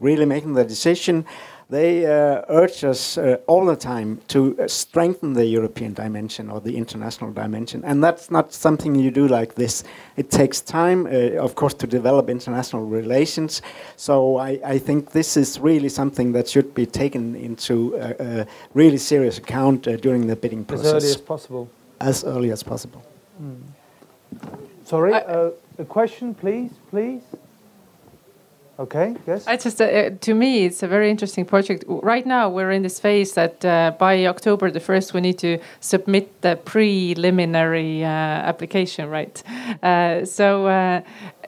really 0.00 0.24
making 0.24 0.54
the 0.54 0.64
decision. 0.64 1.24
They 1.72 2.04
uh, 2.04 2.42
urge 2.50 2.84
us 2.84 3.16
uh, 3.16 3.38
all 3.46 3.64
the 3.64 3.76
time 3.76 4.20
to 4.28 4.38
uh, 4.58 4.68
strengthen 4.68 5.32
the 5.32 5.46
European 5.46 5.94
dimension 5.94 6.50
or 6.50 6.60
the 6.60 6.76
international 6.76 7.32
dimension, 7.32 7.82
and 7.82 8.04
that's 8.04 8.30
not 8.30 8.52
something 8.52 8.94
you 8.94 9.10
do 9.10 9.26
like 9.26 9.54
this. 9.54 9.82
It 10.16 10.30
takes 10.30 10.60
time, 10.60 11.06
uh, 11.06 11.42
of 11.46 11.54
course, 11.54 11.72
to 11.74 11.86
develop 11.86 12.28
international 12.28 12.84
relations. 12.84 13.62
So 13.96 14.36
I, 14.36 14.60
I 14.74 14.78
think 14.78 15.12
this 15.12 15.36
is 15.38 15.58
really 15.60 15.88
something 15.88 16.32
that 16.32 16.46
should 16.46 16.74
be 16.74 16.84
taken 16.84 17.34
into 17.36 17.94
a, 17.96 18.42
a 18.42 18.46
really 18.74 18.98
serious 18.98 19.38
account 19.38 19.88
uh, 19.88 19.96
during 19.96 20.26
the 20.26 20.36
bidding 20.36 20.66
process. 20.66 21.04
As 21.04 21.16
process 21.16 21.16
early 21.16 21.16
as 21.16 21.22
possible. 21.22 21.68
as 22.00 22.24
early 22.24 22.50
as 22.52 22.62
possible. 22.62 23.02
Sorry, 24.84 25.14
I- 25.14 25.20
uh, 25.20 25.50
a 25.78 25.84
question, 25.86 26.34
please, 26.34 26.70
please. 26.90 27.22
Okay, 28.78 29.14
yes. 29.26 29.46
I 29.46 29.56
just, 29.56 29.80
uh, 29.80 30.10
to 30.10 30.34
me, 30.34 30.64
it's 30.64 30.82
a 30.82 30.88
very 30.88 31.10
interesting 31.10 31.44
project. 31.44 31.84
Right 31.86 32.24
now, 32.24 32.48
we're 32.48 32.70
in 32.70 32.82
this 32.82 32.98
phase 32.98 33.34
that 33.34 33.62
uh, 33.64 33.92
by 33.98 34.24
October 34.26 34.70
the 34.70 34.80
1st, 34.80 35.12
we 35.12 35.20
need 35.20 35.38
to 35.40 35.58
submit 35.80 36.40
the 36.40 36.56
preliminary 36.64 38.02
uh, 38.02 38.08
application, 38.08 39.08
right? 39.08 39.42
Uh, 39.82 40.24
so 40.24 40.66
uh, 40.66 41.00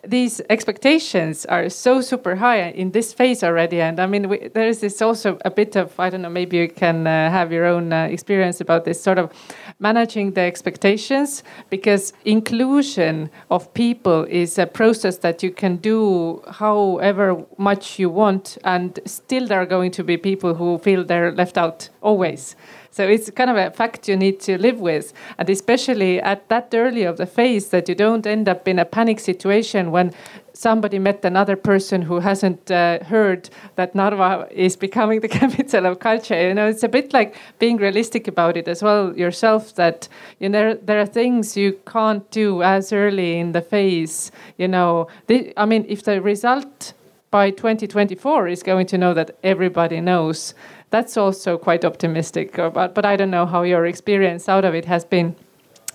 these 0.07 0.41
expectations 0.51 1.45
are 1.47 1.69
so 1.69 2.01
super 2.01 2.37
high 2.37 2.71
in 2.71 2.91
this 2.91 3.13
phase 3.13 3.43
already. 3.43 3.81
And 3.81 4.01
I 4.01 4.07
mean, 4.07 4.29
we, 4.29 4.49
there 4.49 4.67
is 4.67 4.81
this 4.81 5.01
also 5.03 5.39
a 5.45 5.51
bit 5.51 5.77
of, 5.77 5.99
I 5.99 6.11
don't 6.11 6.23
know, 6.23 6.31
maybe 6.31 6.57
you 6.57 6.69
can 6.69 7.07
uh, 7.07 7.31
have 7.31 7.53
your 7.53 7.65
own 7.65 7.93
uh, 7.93 8.05
experience 8.05 8.61
about 8.61 8.85
this 8.85 9.03
sort 9.03 9.19
of 9.19 9.33
managing 9.79 10.33
the 10.33 10.43
expectations 10.43 11.43
because 11.71 12.13
inclusion 12.25 13.31
of 13.51 13.73
people 13.75 14.25
is 14.25 14.59
a 14.59 14.67
process 14.67 15.19
that 15.19 15.43
you 15.43 15.51
can 15.51 15.77
do 15.77 16.43
however 16.51 17.45
much 17.59 17.99
you 17.99 18.11
want 18.11 18.59
and 18.65 19.01
still 19.05 19.47
there 19.47 19.61
are 19.61 19.67
going 19.67 19.91
to 19.91 20.05
be 20.05 20.17
people 20.17 20.55
who 20.55 20.79
feel 20.79 21.05
they're 21.05 21.33
left 21.33 21.59
out 21.59 21.89
always 22.03 22.57
So 22.95 23.09
it's 23.09 23.29
kind 23.33 23.51
of 23.51 23.57
a 23.57 23.73
fact 23.73 24.07
you 24.07 24.17
need 24.17 24.39
to 24.43 24.57
live 24.57 24.79
with, 24.79 25.13
and 25.37 25.51
especially 25.51 26.21
at 26.21 26.49
that 26.49 26.73
early 26.73 27.03
of 27.03 27.17
the 27.17 27.27
phase 27.27 27.71
that 27.71 27.89
you 27.89 27.97
don't 27.97 28.25
end 28.25 28.49
up 28.49 28.69
in 28.69 28.79
a 28.79 28.85
panic 28.85 29.19
situation 29.19 29.91
when 29.91 30.13
somebody 30.53 31.01
met 31.01 31.25
another 31.25 31.57
person 31.57 32.03
who 32.03 32.21
hasn't 32.21 32.71
uh, 32.71 33.03
heard 33.03 33.51
that 33.75 33.97
Narva 33.97 34.47
is 34.53 34.77
becoming 34.77 35.19
the 35.23 35.29
capital 35.41 35.87
of 35.87 35.99
culture. 35.99 36.41
You 36.41 36.55
know, 36.55 36.69
it's 36.69 36.85
a 36.85 36.89
bit 36.89 37.13
like 37.13 37.35
being 37.59 37.79
realistic 37.79 38.29
about 38.29 38.57
it 38.57 38.69
as 38.69 38.81
well 38.81 39.13
yourself. 39.19 39.75
That 39.75 40.07
you 40.39 40.49
know 40.49 40.75
there 40.75 41.01
are 41.01 41.07
things 41.07 41.57
you 41.57 41.73
can't 41.89 42.31
do 42.31 42.63
as 42.63 42.93
early 42.93 43.41
in 43.41 43.51
the 43.51 43.61
phase. 43.61 44.31
You 44.57 44.69
know, 44.69 45.09
the, 45.27 45.53
I 45.57 45.67
mean, 45.67 45.85
if 45.89 46.05
the 46.05 46.23
result 46.23 46.93
by 47.33 47.51
2024 47.51 48.47
is 48.47 48.63
going 48.63 48.87
to 48.87 48.97
know 48.97 49.13
that 49.13 49.37
everybody 49.43 50.01
knows, 50.01 50.55
that's 50.95 51.17
also 51.17 51.59
quite 51.59 51.85
optimistic. 51.85 52.55
But 52.57 52.95
but 52.95 53.05
I 53.05 53.17
don't 53.17 53.31
know 53.31 53.47
how 53.47 53.63
your 53.63 53.85
experience 53.87 54.49
out 54.49 54.65
of 54.65 54.75
it 54.75 54.85
has 54.85 55.05
been. 55.05 55.35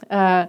Uh, 0.09 0.45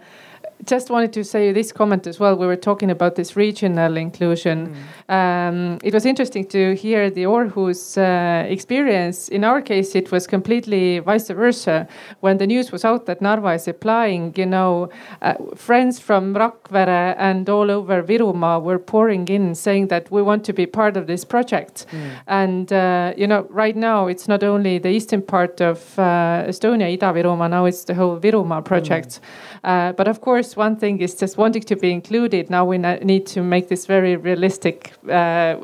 just 0.66 0.90
wanted 0.90 1.12
to 1.12 1.24
say 1.24 1.52
this 1.52 1.72
comment 1.72 2.06
as 2.06 2.20
well. 2.20 2.36
We 2.36 2.46
were 2.46 2.56
talking 2.56 2.90
about 2.90 3.14
this 3.14 3.36
regional 3.36 3.96
inclusion. 3.96 4.76
Mm. 5.08 5.14
Um, 5.14 5.78
it 5.82 5.94
was 5.94 6.04
interesting 6.04 6.44
to 6.48 6.74
hear 6.74 7.10
the 7.10 7.24
Aarhus 7.24 7.96
uh, 7.96 8.46
experience. 8.46 9.28
In 9.28 9.44
our 9.44 9.62
case, 9.62 9.94
it 9.94 10.12
was 10.12 10.26
completely 10.26 10.98
vice 10.98 11.28
versa. 11.28 11.88
When 12.20 12.38
the 12.38 12.46
news 12.46 12.72
was 12.72 12.84
out 12.84 13.06
that 13.06 13.20
Narva 13.20 13.52
is 13.54 13.66
applying, 13.68 14.34
you 14.36 14.46
know, 14.46 14.90
uh, 15.22 15.34
friends 15.54 15.98
from 15.98 16.34
Rakvere 16.34 17.14
and 17.18 17.48
all 17.48 17.70
over 17.70 18.02
Virumaa 18.02 18.62
were 18.62 18.78
pouring 18.78 19.28
in 19.28 19.54
saying 19.54 19.88
that 19.88 20.10
we 20.10 20.22
want 20.22 20.44
to 20.44 20.52
be 20.52 20.66
part 20.66 20.96
of 20.96 21.06
this 21.06 21.24
project. 21.24 21.86
Mm. 21.90 22.10
And, 22.26 22.72
uh, 22.72 23.14
you 23.16 23.26
know, 23.26 23.46
right 23.50 23.76
now 23.76 24.06
it's 24.06 24.28
not 24.28 24.42
only 24.42 24.78
the 24.78 24.90
eastern 24.90 25.22
part 25.22 25.60
of 25.60 25.98
uh, 25.98 26.44
Estonia, 26.48 26.92
Ida-Virumaa, 26.92 27.48
now 27.50 27.64
it's 27.64 27.84
the 27.84 27.94
whole 27.94 28.18
Virumaa 28.18 28.64
project. 28.64 29.20
Mm. 29.64 29.96
but 29.96 30.08
of 30.08 30.20
course, 30.20 30.49
one 30.56 30.76
thing 30.76 31.00
is 31.00 31.14
just 31.14 31.36
wanting 31.36 31.62
to 31.62 31.76
be 31.76 31.90
included. 31.92 32.50
Now 32.50 32.64
we 32.64 32.78
need 32.78 33.26
to 33.28 33.42
make 33.42 33.68
this 33.68 33.86
very 33.86 34.16
realistic. 34.16 34.92
Uh, 35.08 35.56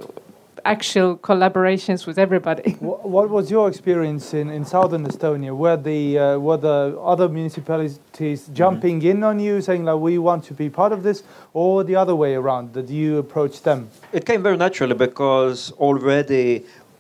actual 0.67 1.17
collaborations 1.17 2.07
with 2.07 2.19
everybody. 2.19 2.73
What 3.17 3.31
was 3.31 3.51
your 3.51 3.69
experience 3.69 4.35
in, 4.35 4.51
in 4.51 4.65
southern 4.65 5.07
Estonia? 5.07 5.57
Were 5.57 5.77
the 5.77 6.19
uh, 6.19 6.39
were 6.39 6.57
the 6.57 6.99
other 7.13 7.29
municipalities 7.29 7.99
mm-hmm. 7.99 8.55
jumping 8.61 8.97
mm 8.97 9.03
-hmm. 9.03 9.11
in 9.11 9.25
on 9.31 9.37
you, 9.41 9.63
saying 9.63 9.85
like 9.89 10.01
we 10.11 10.19
want 10.19 10.43
to 10.49 10.55
be 10.55 10.69
part 10.81 10.93
of 10.93 11.01
this, 11.03 11.19
or 11.53 11.85
the 11.85 11.97
other 12.03 12.17
way 12.23 12.33
around? 12.37 12.65
Did 12.73 12.89
you 12.91 13.19
approach 13.19 13.57
them? 13.63 13.81
It 14.13 14.25
came 14.25 14.43
very 14.43 14.57
naturally 14.57 14.97
because 15.09 15.73
already 15.79 16.47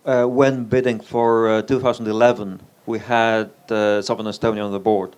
uh, 0.07 0.25
when 0.41 0.65
bidding 0.69 1.01
for 1.13 1.31
uh, 1.49 1.63
2011, 1.63 2.61
we 2.87 2.99
had 2.99 3.49
uh, 3.71 4.01
southern 4.03 4.27
Estonia 4.27 4.65
on 4.65 4.73
the 4.73 4.85
board, 4.91 5.11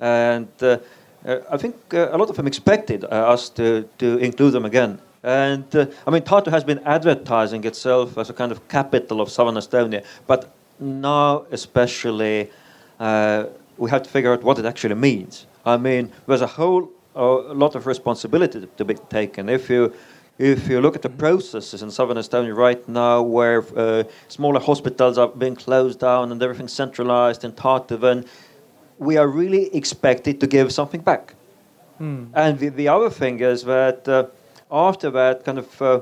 and 0.00 0.48
uh, 0.62 0.78
I 1.26 1.56
think 1.56 1.74
uh, 1.92 2.08
a 2.12 2.18
lot 2.18 2.30
of 2.30 2.36
them 2.36 2.46
expected 2.46 3.04
uh, 3.04 3.08
us 3.08 3.48
to, 3.50 3.88
to 3.98 4.18
include 4.18 4.52
them 4.52 4.64
again. 4.64 5.00
And 5.22 5.64
I 6.06 6.10
mean, 6.10 6.22
Tartu 6.22 6.50
has 6.50 6.62
been 6.62 6.78
advertising 6.84 7.64
itself 7.64 8.16
as 8.16 8.30
a 8.30 8.32
kind 8.32 8.52
of 8.52 8.68
capital 8.68 9.20
of 9.20 9.28
southern 9.28 9.56
Estonia, 9.56 10.04
but 10.26 10.54
now 10.78 11.46
especially 11.50 12.50
we 13.78 13.90
have 13.90 14.02
to 14.02 14.10
figure 14.10 14.32
out 14.32 14.44
what 14.44 14.58
it 14.58 14.64
actually 14.64 14.94
means. 14.94 15.46
I 15.64 15.76
mean, 15.76 16.12
there's 16.28 16.42
a 16.42 16.46
whole 16.46 16.90
a 17.16 17.54
lot 17.54 17.74
of 17.74 17.86
responsibility 17.86 18.68
to 18.76 18.84
be 18.84 18.94
taken. 18.94 19.48
If 19.48 19.70
you 19.70 19.92
if 20.38 20.68
you 20.68 20.82
look 20.82 20.94
at 20.94 21.00
the 21.00 21.08
processes 21.08 21.82
in 21.82 21.90
southern 21.90 22.18
Estonia 22.18 22.54
right 22.54 22.86
now, 22.86 23.22
where 23.22 23.64
uh, 23.74 24.04
smaller 24.28 24.60
hospitals 24.60 25.16
are 25.16 25.28
being 25.28 25.56
closed 25.56 25.98
down 26.00 26.30
and 26.30 26.42
everything 26.42 26.68
centralized 26.68 27.42
in 27.42 27.52
Tartu, 27.52 27.98
then 27.98 28.26
we 28.98 29.16
are 29.16 29.28
really 29.28 29.74
expected 29.74 30.40
to 30.40 30.46
give 30.46 30.72
something 30.72 31.00
back. 31.00 31.34
Mm. 32.00 32.30
And 32.34 32.58
the, 32.58 32.68
the, 32.68 32.88
other 32.88 33.10
thing 33.10 33.40
is 33.40 33.64
that 33.64 34.06
uh, 34.08 34.26
after 34.70 35.10
that 35.10 35.44
kind 35.44 35.58
of 35.58 35.82
uh, 35.82 36.00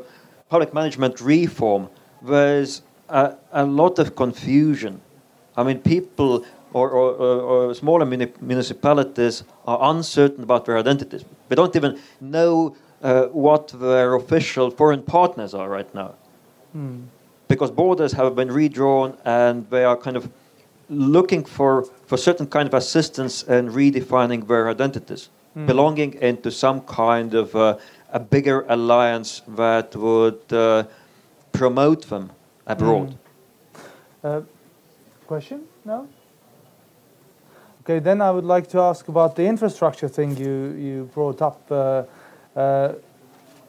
public 0.49 0.75
management 0.75 1.21
reform, 1.21 1.89
there's 2.23 2.83
a, 3.09 3.35
a, 3.53 3.65
lot 3.65 3.99
of 3.99 4.17
confusion. 4.17 5.01
I 5.57 5.63
mean, 5.63 5.79
people 5.81 6.45
or, 6.73 6.91
or, 6.91 7.13
or 7.15 7.75
smaller 7.75 8.05
muni 8.05 8.33
municipalities 8.41 9.45
are 9.67 9.91
uncertain 9.91 10.43
about 10.43 10.65
their 10.65 10.77
identities. 10.79 11.25
They 11.49 11.55
don't 11.55 11.75
even 11.77 12.01
know 12.21 12.77
uh, 13.03 13.27
what 13.27 13.69
their 13.69 14.15
official 14.15 14.71
foreign 14.71 15.03
partners 15.03 15.55
are 15.55 15.69
right 15.69 15.93
now. 15.95 16.15
Mm. 16.77 17.05
Because 17.47 17.71
borders 17.71 18.13
have 18.13 18.35
been 18.35 18.51
redrawn 18.51 19.17
and 19.25 19.69
they 19.71 19.85
are 19.85 19.97
kind 19.97 20.17
of 20.17 20.29
looking 20.89 21.45
for, 21.45 21.85
for 22.07 22.17
certain 22.17 22.47
kind 22.47 22.67
of 22.69 22.75
assistance 22.75 23.43
and 23.43 23.71
redefining 23.71 24.47
their 24.47 24.69
identities, 24.69 25.31
mm. 25.57 25.67
belonging 25.67 26.15
into 26.15 26.51
some 26.51 26.81
kind 26.83 27.35
of 27.35 27.55
uh, 27.55 27.77
a 28.13 28.21
bigger 28.21 28.65
alliance 28.69 29.43
that 29.49 29.95
would 29.97 30.53
uh, 30.53 30.85
promote 31.53 32.09
them 32.09 32.31
abroad. 32.67 33.17
Mm. 34.23 34.39
Uh, 34.39 34.41
question? 35.27 35.63
No? 35.85 36.09
Okay, 37.83 37.99
then 37.99 38.21
I 38.21 38.31
would 38.31 38.45
like 38.45 38.69
to 38.69 38.81
ask 38.81 39.09
about 39.09 39.37
the 39.37 39.45
infrastructure 39.45 40.09
thing 40.09 40.37
you, 40.37 40.75
you 40.79 41.11
brought 41.13 41.43
up. 41.43 41.61
Uh, 41.71 42.05
uh, 42.57 42.93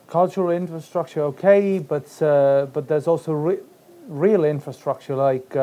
cultural 0.07 0.51
infrastructure, 0.51 1.21
okay, 1.23 1.79
but, 1.79 2.21
uh, 2.21 2.67
but 2.71 2.87
there's 2.87 3.07
also 3.07 3.33
re 3.33 3.57
real 4.07 4.45
infrastructure 4.45 5.15
like 5.15 5.55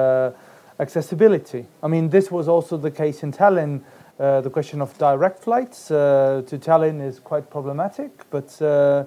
accessibility. 0.82 1.64
I 1.82 1.88
mean, 1.88 2.10
this 2.10 2.30
was 2.30 2.48
also 2.48 2.76
the 2.76 2.90
case 2.90 3.22
in 3.22 3.32
Tallinn. 3.32 3.80
Uh, 4.18 4.40
the 4.40 4.50
question 4.50 4.82
of 4.82 4.96
direct 4.98 5.42
flights 5.42 5.90
uh, 5.90 6.42
to 6.46 6.59
Tallinn 6.59 7.00
is 7.00 7.18
quite 7.18 7.48
problematic, 7.50 8.10
but 8.30 8.60
uh, 8.60 9.04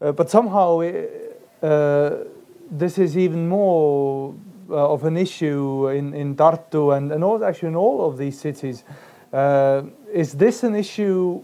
uh 0.00 0.12
but 0.12 0.30
somehow 0.30 0.80
it, 0.80 1.40
uh, 1.62 2.10
this 2.70 2.98
is 2.98 3.16
even 3.16 3.48
more 3.48 4.34
uh, 4.70 4.92
of 4.94 5.04
an 5.04 5.16
issue 5.16 5.88
in 5.88 6.14
in 6.14 6.36
Tartu 6.36 6.96
and 6.96 7.12
and 7.12 7.24
also 7.24 7.44
actually 7.44 7.70
in 7.70 7.76
all 7.76 8.06
of 8.08 8.16
these 8.16 8.38
cities. 8.38 8.84
is 10.12 10.32
this 10.32 10.64
an 10.64 10.74
issue 10.74 11.42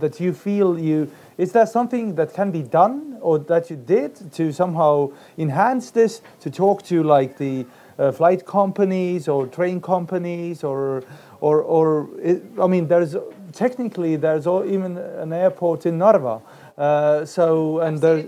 that 0.00 0.20
you 0.20 0.32
feel 0.32 0.78
you? 0.78 1.08
Is 1.36 1.52
there 1.52 1.66
something 1.66 2.16
that 2.16 2.32
can 2.34 2.50
be 2.50 2.62
done 2.62 3.18
or 3.20 3.38
that 3.38 3.70
you 3.70 3.76
did 3.76 4.32
to 4.32 4.52
somehow 4.52 5.10
enhance 5.36 5.92
this? 5.92 6.22
To 6.40 6.50
talk 6.50 6.82
to 6.82 7.02
like 7.02 7.36
the 7.36 7.66
uh, 7.98 8.12
flight 8.12 8.46
companies 8.46 9.28
or 9.28 9.46
train 9.46 9.80
companies 9.80 10.64
or 10.64 11.02
or 11.40 11.62
or 11.62 12.08
it, 12.22 12.42
I 12.60 12.66
mean 12.66 12.88
there's 12.88 13.16
technically 13.52 14.16
there's 14.16 14.46
even 14.46 14.98
an 14.98 15.32
airport 15.32 15.86
in 15.86 15.98
Narva. 15.98 16.40
Uh, 16.76 17.24
so 17.24 17.80
and 17.80 18.00
there 18.00 18.24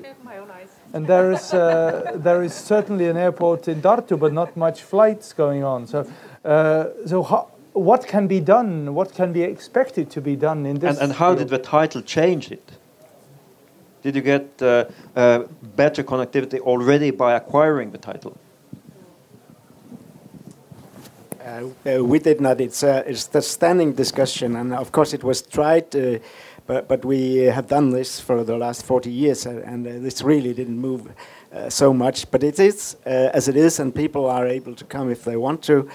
and 0.93 1.07
there 1.07 1.33
is 1.33 1.55
uh, 1.55 2.13
there 2.17 2.43
is 2.43 2.55
certainly 2.55 3.09
an 3.09 3.17
airport 3.17 3.69
in 3.69 3.81
Tartu, 3.81 4.19
but 4.19 4.33
not 4.33 4.57
much 4.57 4.83
flights 4.83 5.33
going 5.33 5.63
on. 5.63 5.87
So 5.87 6.07
uh, 6.45 6.87
so 7.07 7.23
how, 7.23 7.49
what 7.73 8.07
can 8.07 8.27
be 8.27 8.41
done? 8.41 8.95
What 8.95 9.15
can 9.15 9.33
be 9.33 9.43
expected 9.43 10.11
to 10.11 10.21
be 10.21 10.37
done 10.37 10.67
in 10.67 10.79
this? 10.79 10.97
And, 10.97 11.11
and 11.11 11.13
how 11.13 11.35
field? 11.35 11.39
did 11.39 11.49
the 11.49 11.59
title 11.59 12.03
change 12.03 12.51
it? 12.51 12.73
Did 14.03 14.17
you 14.17 14.23
get 14.23 14.63
uh, 14.63 14.87
uh, 15.15 15.45
better 15.77 16.03
connectivity 16.03 16.59
already 16.59 17.11
by 17.11 17.35
acquiring 17.35 17.91
the 17.91 17.99
title? 17.99 18.37
Uh, 21.51 21.69
uh, 21.97 22.05
we 22.05 22.19
did 22.19 22.41
not. 22.41 22.61
It's 22.61 22.85
uh, 22.85 23.03
it's 23.07 23.27
the 23.27 23.43
standing 23.43 23.93
discussion, 23.93 24.57
and 24.57 24.73
of 24.73 24.93
course 24.93 25.13
it 25.13 25.25
was 25.25 25.43
tried, 25.43 25.97
uh, 25.97 26.19
but 26.67 26.87
but 26.87 27.05
we 27.05 27.51
have 27.51 27.67
done 27.67 27.91
this 27.91 28.21
for 28.21 28.45
the 28.45 28.57
last 28.57 28.85
40 28.85 29.11
years, 29.11 29.47
uh, 29.47 29.63
and 29.67 29.87
uh, 29.87 29.91
this 29.99 30.23
really 30.23 30.55
didn't 30.55 30.79
move 30.79 31.09
so 31.69 31.93
much. 31.93 32.31
But 32.31 32.45
it 32.45 32.61
is 32.61 32.97
as 33.05 33.49
it 33.49 33.57
is, 33.57 33.81
and 33.81 33.93
people 33.93 34.27
are 34.27 34.47
able 34.47 34.75
to 34.77 34.85
come 34.85 35.11
if 35.11 35.25
they 35.25 35.37
want 35.37 35.63
to. 35.63 35.89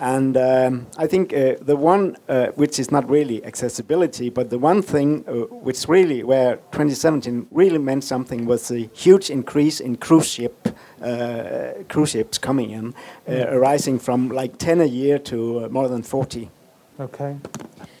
And 0.00 0.34
um, 0.38 0.86
I 0.96 1.06
think 1.06 1.34
uh, 1.34 1.56
the 1.60 1.76
one 1.76 2.16
uh, 2.26 2.46
which 2.54 2.78
is 2.78 2.90
not 2.90 3.08
really 3.08 3.44
accessibility, 3.44 4.30
but 4.30 4.48
the 4.48 4.58
one 4.58 4.80
thing 4.80 5.24
uh, 5.28 5.32
which 5.62 5.86
really, 5.88 6.24
where 6.24 6.56
2017 6.72 7.46
really 7.50 7.76
meant 7.76 8.02
something, 8.02 8.46
was 8.46 8.68
the 8.68 8.88
huge 8.94 9.28
increase 9.28 9.78
in 9.78 9.96
cruise 9.96 10.26
ship 10.26 10.68
uh, 11.02 11.72
cruise 11.90 12.10
ships 12.10 12.38
coming 12.38 12.70
in, 12.70 12.94
mm. 13.28 13.52
arising 13.52 13.98
from 13.98 14.30
like 14.30 14.56
10 14.56 14.80
a 14.80 14.86
year 14.86 15.18
to 15.18 15.64
uh, 15.64 15.68
more 15.68 15.88
than 15.88 16.02
40. 16.02 16.50
Okay. 16.98 17.36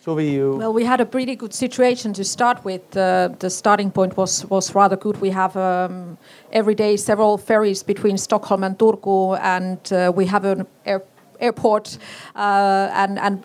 So 0.02 0.14
we, 0.14 0.30
you 0.30 0.56
well, 0.56 0.72
we 0.72 0.84
had 0.84 1.00
a 1.02 1.06
pretty 1.06 1.36
good 1.36 1.52
situation 1.52 2.14
to 2.14 2.24
start 2.24 2.64
with. 2.64 2.90
the 2.92 3.50
starting 3.50 3.90
point 3.90 4.16
was 4.16 4.46
was 4.46 4.74
rather 4.74 4.96
good. 4.96 5.20
We 5.20 5.30
have 5.30 5.54
um, 5.56 6.16
every 6.52 6.74
day 6.74 6.96
several 6.96 7.36
ferries 7.36 7.82
between 7.82 8.16
Stockholm 8.16 8.64
and 8.64 8.78
Turku, 8.78 9.38
and 9.40 9.78
we 10.16 10.26
have 10.26 10.46
an 10.46 10.66
air 10.86 11.00
airport 11.40 11.98
uh, 12.36 12.90
and 12.92 13.18
and 13.18 13.44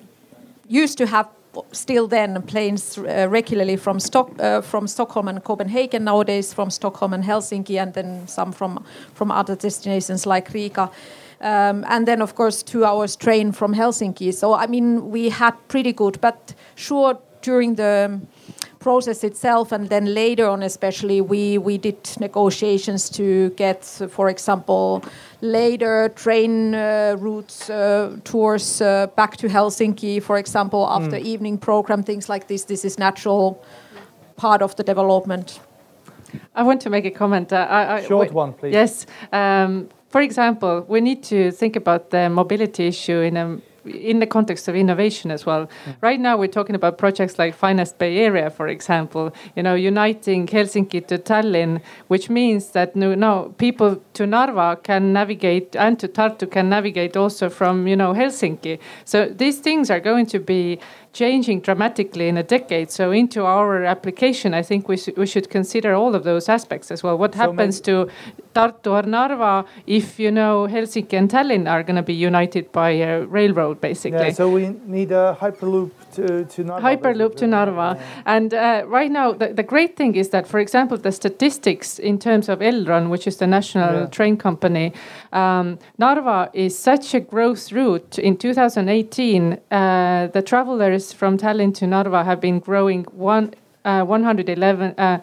used 0.67 0.97
to 0.97 1.05
have 1.05 1.27
still 1.71 2.07
then 2.07 2.41
planes 2.41 2.97
uh, 2.97 3.27
regularly 3.29 3.77
from 3.77 3.99
Stock, 3.99 4.31
uh, 4.39 4.61
from 4.61 4.87
Stockholm 4.87 5.27
and 5.27 5.43
Copenhagen 5.43 6.03
nowadays 6.03 6.53
from 6.53 6.69
Stockholm 6.69 7.13
and 7.13 7.23
Helsinki 7.23 7.81
and 7.81 7.93
then 7.93 8.27
some 8.27 8.51
from 8.51 8.83
from 9.13 9.31
other 9.31 9.55
destinations 9.55 10.25
like 10.25 10.53
Riga. 10.53 10.89
Um, 11.41 11.85
and 11.87 12.07
then, 12.07 12.21
of 12.21 12.33
course, 12.33 12.63
two 12.63 12.85
hours 12.85 13.15
train 13.15 13.51
from 13.51 13.75
Helsinki. 13.75 14.33
So, 14.33 14.53
I 14.53 14.67
mean, 14.67 15.11
we 15.11 15.29
had 15.29 15.53
pretty 15.67 15.91
good, 15.91 16.19
but 16.21 16.53
sure, 16.75 17.19
during 17.41 17.75
the 17.75 18.19
process 18.79 19.23
itself 19.23 19.71
and 19.71 19.89
then 19.89 20.05
later 20.13 20.47
on 20.47 20.61
especially 20.61 21.19
we 21.19 21.57
we 21.57 21.75
did 21.77 21.97
negotiations 22.19 23.09
to 23.09 23.49
get 23.63 23.83
for 24.15 24.29
example 24.29 25.03
later 25.45 26.09
train 26.15 26.75
uh, 26.75 27.15
routes 27.19 27.69
uh, 27.69 28.15
tours 28.23 28.81
uh, 28.81 29.07
back 29.15 29.37
to 29.37 29.47
Helsinki 29.47 30.19
for 30.21 30.37
example 30.37 30.79
after 30.89 31.17
Mm. 31.17 31.25
evening 31.33 31.57
program 31.57 32.03
things 32.03 32.29
like 32.29 32.45
this 32.47 32.65
this 32.65 32.83
is 32.85 32.97
natural 32.97 33.57
part 34.35 34.61
of 34.61 34.75
the 34.75 34.83
development 34.83 35.59
I 36.55 36.63
want 36.63 36.81
to 36.81 36.89
make 36.89 37.05
a 37.05 37.11
comment. 37.11 37.53
Uh, 37.53 37.55
I, 37.69 37.95
I, 37.95 38.01
Short 38.07 38.33
one, 38.33 38.53
please. 38.53 38.73
Yes. 38.73 39.05
Um, 39.31 39.87
for 40.09 40.21
example, 40.21 40.85
we 40.89 40.99
need 40.99 41.23
to 41.23 41.51
think 41.51 41.75
about 41.77 42.09
the 42.09 42.29
mobility 42.29 42.87
issue 42.87 43.21
in 43.21 43.37
a 43.37 43.57
in 43.85 44.19
the 44.19 44.27
context 44.27 44.67
of 44.67 44.75
innovation 44.75 45.31
as 45.31 45.45
well. 45.45 45.69
Right 46.01 46.19
now, 46.19 46.37
we're 46.37 46.47
talking 46.47 46.75
about 46.75 46.97
projects 46.97 47.39
like 47.39 47.53
Finest 47.55 47.97
Bay 47.97 48.17
Area, 48.17 48.49
for 48.49 48.67
example. 48.67 49.33
You 49.55 49.63
know, 49.63 49.75
uniting 49.75 50.47
Helsinki 50.47 51.05
to 51.07 51.17
Tallinn, 51.17 51.81
which 52.07 52.29
means 52.29 52.71
that 52.71 52.95
no, 52.95 53.15
no 53.15 53.53
people 53.57 54.01
to 54.13 54.25
Narva 54.25 54.79
can 54.81 55.13
navigate 55.13 55.75
and 55.75 55.99
to 55.99 56.07
Tartu 56.07 56.49
can 56.49 56.69
navigate 56.69 57.15
also 57.15 57.49
from 57.49 57.87
you 57.87 57.95
know 57.95 58.13
Helsinki. 58.13 58.79
So 59.05 59.25
these 59.25 59.59
things 59.59 59.89
are 59.89 59.99
going 59.99 60.25
to 60.27 60.39
be 60.39 60.79
changing 61.15 61.61
dramatically 61.61 62.27
in 62.27 62.37
a 62.37 62.43
decade. 62.43 62.87
So 62.91 63.11
into 63.11 63.39
our 63.45 63.85
application, 63.85 64.53
I 64.53 64.61
think 64.69 64.81
we, 64.89 64.97
sh- 64.97 65.15
we 65.15 65.25
should 65.25 65.49
consider 65.49 65.93
all 65.95 66.13
of 66.13 66.23
those 66.23 66.49
aspects 66.49 66.91
as 66.91 67.01
well. 67.03 67.17
What 67.17 67.33
So 67.33 67.39
happens 67.39 67.79
to 67.81 67.93
Tartu 68.53 68.91
or 68.91 69.03
Narva 69.03 69.65
if 69.87 70.19
you 70.19 70.31
know 70.31 70.67
Helsinki 70.73 71.13
and 71.21 71.29
Tallinn 71.29 71.65
are 71.73 71.83
going 71.83 71.95
to 72.03 72.03
be 72.03 72.13
united 72.13 72.65
by 72.71 72.89
a 72.91 73.25
railroad, 73.37 73.79
basically? 73.81 74.27
Yeah, 74.27 74.33
so 74.33 74.49
we 74.49 74.63
need 74.97 75.11
a 75.11 75.37
hyperloop 75.41 75.91
to, 76.15 76.45
to 76.53 76.63
Narva. 76.63 76.85
Hyperloop 76.87 77.35
to. 77.37 77.47
Narva. 77.47 77.97
And 78.25 78.53
uh, 78.53 78.83
right 78.87 79.11
now, 79.11 79.31
the, 79.31 79.47
the 79.53 79.63
great 79.63 79.95
thing 79.95 80.15
is 80.15 80.29
that, 80.29 80.45
for 80.47 80.59
example, 80.59 80.97
the 80.97 81.11
statistics 81.11 81.97
in 81.99 82.19
terms 82.19 82.49
of 82.49 82.59
Elron, 82.59 83.09
which 83.09 83.25
is 83.27 83.37
the 83.37 83.47
national 83.47 83.93
Yeah. 84.01 84.05
train 84.17 84.35
company, 84.37 84.91
um, 85.31 85.77
Narva 85.97 86.49
is 86.53 86.77
such 86.77 87.13
a 87.13 87.19
growth 87.19 87.71
route. 87.71 88.19
In 88.19 88.35
2018, 88.37 89.57
uh, 89.71 90.27
the 90.33 90.41
travelers 90.41 91.04
from 91.13 91.37
Tallinn 91.37 91.73
to 91.75 91.87
Narva 91.87 92.23
have 92.23 92.39
been 92.41 92.59
growing 92.59 93.03
one, 93.11 93.53
uh, 93.83 94.03
111. 94.03 94.93
Uh, 94.97 95.19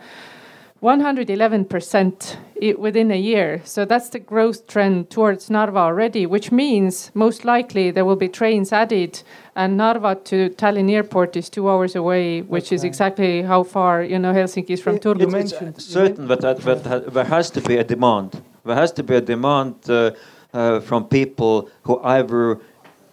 111% 0.82 2.36
within 2.78 3.10
a 3.10 3.16
year. 3.16 3.60
So 3.64 3.84
that's 3.84 4.08
the 4.08 4.18
growth 4.18 4.66
trend 4.66 5.10
towards 5.10 5.48
Narva 5.50 5.78
already, 5.78 6.26
which 6.26 6.50
means 6.50 7.10
most 7.14 7.44
likely 7.44 7.90
there 7.90 8.04
will 8.04 8.16
be 8.16 8.28
trains 8.28 8.72
added. 8.72 9.22
And 9.54 9.76
Narva 9.76 10.16
to 10.24 10.50
Tallinn 10.50 10.90
airport 10.90 11.36
is 11.36 11.48
two 11.48 11.68
hours 11.70 11.94
away, 11.94 12.40
which 12.42 12.72
is 12.72 12.82
exactly 12.84 13.42
how 13.42 13.62
far 13.62 14.02
you 14.02 14.18
know 14.18 14.32
Helsinki 14.32 14.70
is 14.70 14.80
from 14.80 14.94
You- 14.94 15.00
Turku. 15.00 15.20
you 15.20 15.24
It's 15.26 15.32
mentioned- 15.52 15.80
certain 15.80 16.26
that, 16.28 16.40
that, 16.40 16.58
that 16.62 17.14
there 17.14 17.24
has 17.24 17.50
to 17.50 17.60
be 17.60 17.76
a 17.76 17.84
demand. 17.84 18.42
There 18.64 18.74
has 18.76 18.92
to 18.92 19.02
be 19.02 19.14
a 19.16 19.20
demand 19.20 19.74
uh, 19.88 20.10
uh, 20.52 20.80
from 20.80 21.04
people 21.04 21.68
who 21.82 22.00
either 22.02 22.58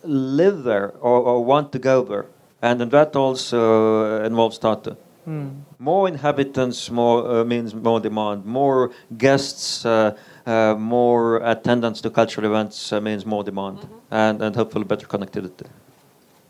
live 0.03 0.63
there 0.63 0.93
or, 1.01 1.19
or 1.21 1.43
want 1.45 1.71
to 1.73 1.79
go 1.79 2.01
there, 2.03 2.25
and 2.61 2.79
then 2.79 2.89
that 2.89 3.15
also 3.15 4.21
uh, 4.21 4.25
involves 4.25 4.59
Tartu. 4.59 4.95
Hmm. 5.25 5.49
More 5.77 6.07
inhabitants, 6.07 6.89
more 6.89 7.41
uh, 7.41 7.43
means 7.43 7.75
more 7.75 7.99
demand. 7.99 8.45
More 8.45 8.89
guests, 9.17 9.85
uh, 9.85 10.17
uh, 10.47 10.73
more 10.75 11.37
attendance 11.43 12.01
to 12.01 12.09
cultural 12.09 12.47
events 12.47 12.91
uh, 12.91 12.99
means 12.99 13.25
more 13.25 13.43
demand, 13.43 13.87
and 14.09 14.41
and 14.41 14.55
hopefully 14.55 14.85
better 14.85 15.05
connectivity. 15.05 15.67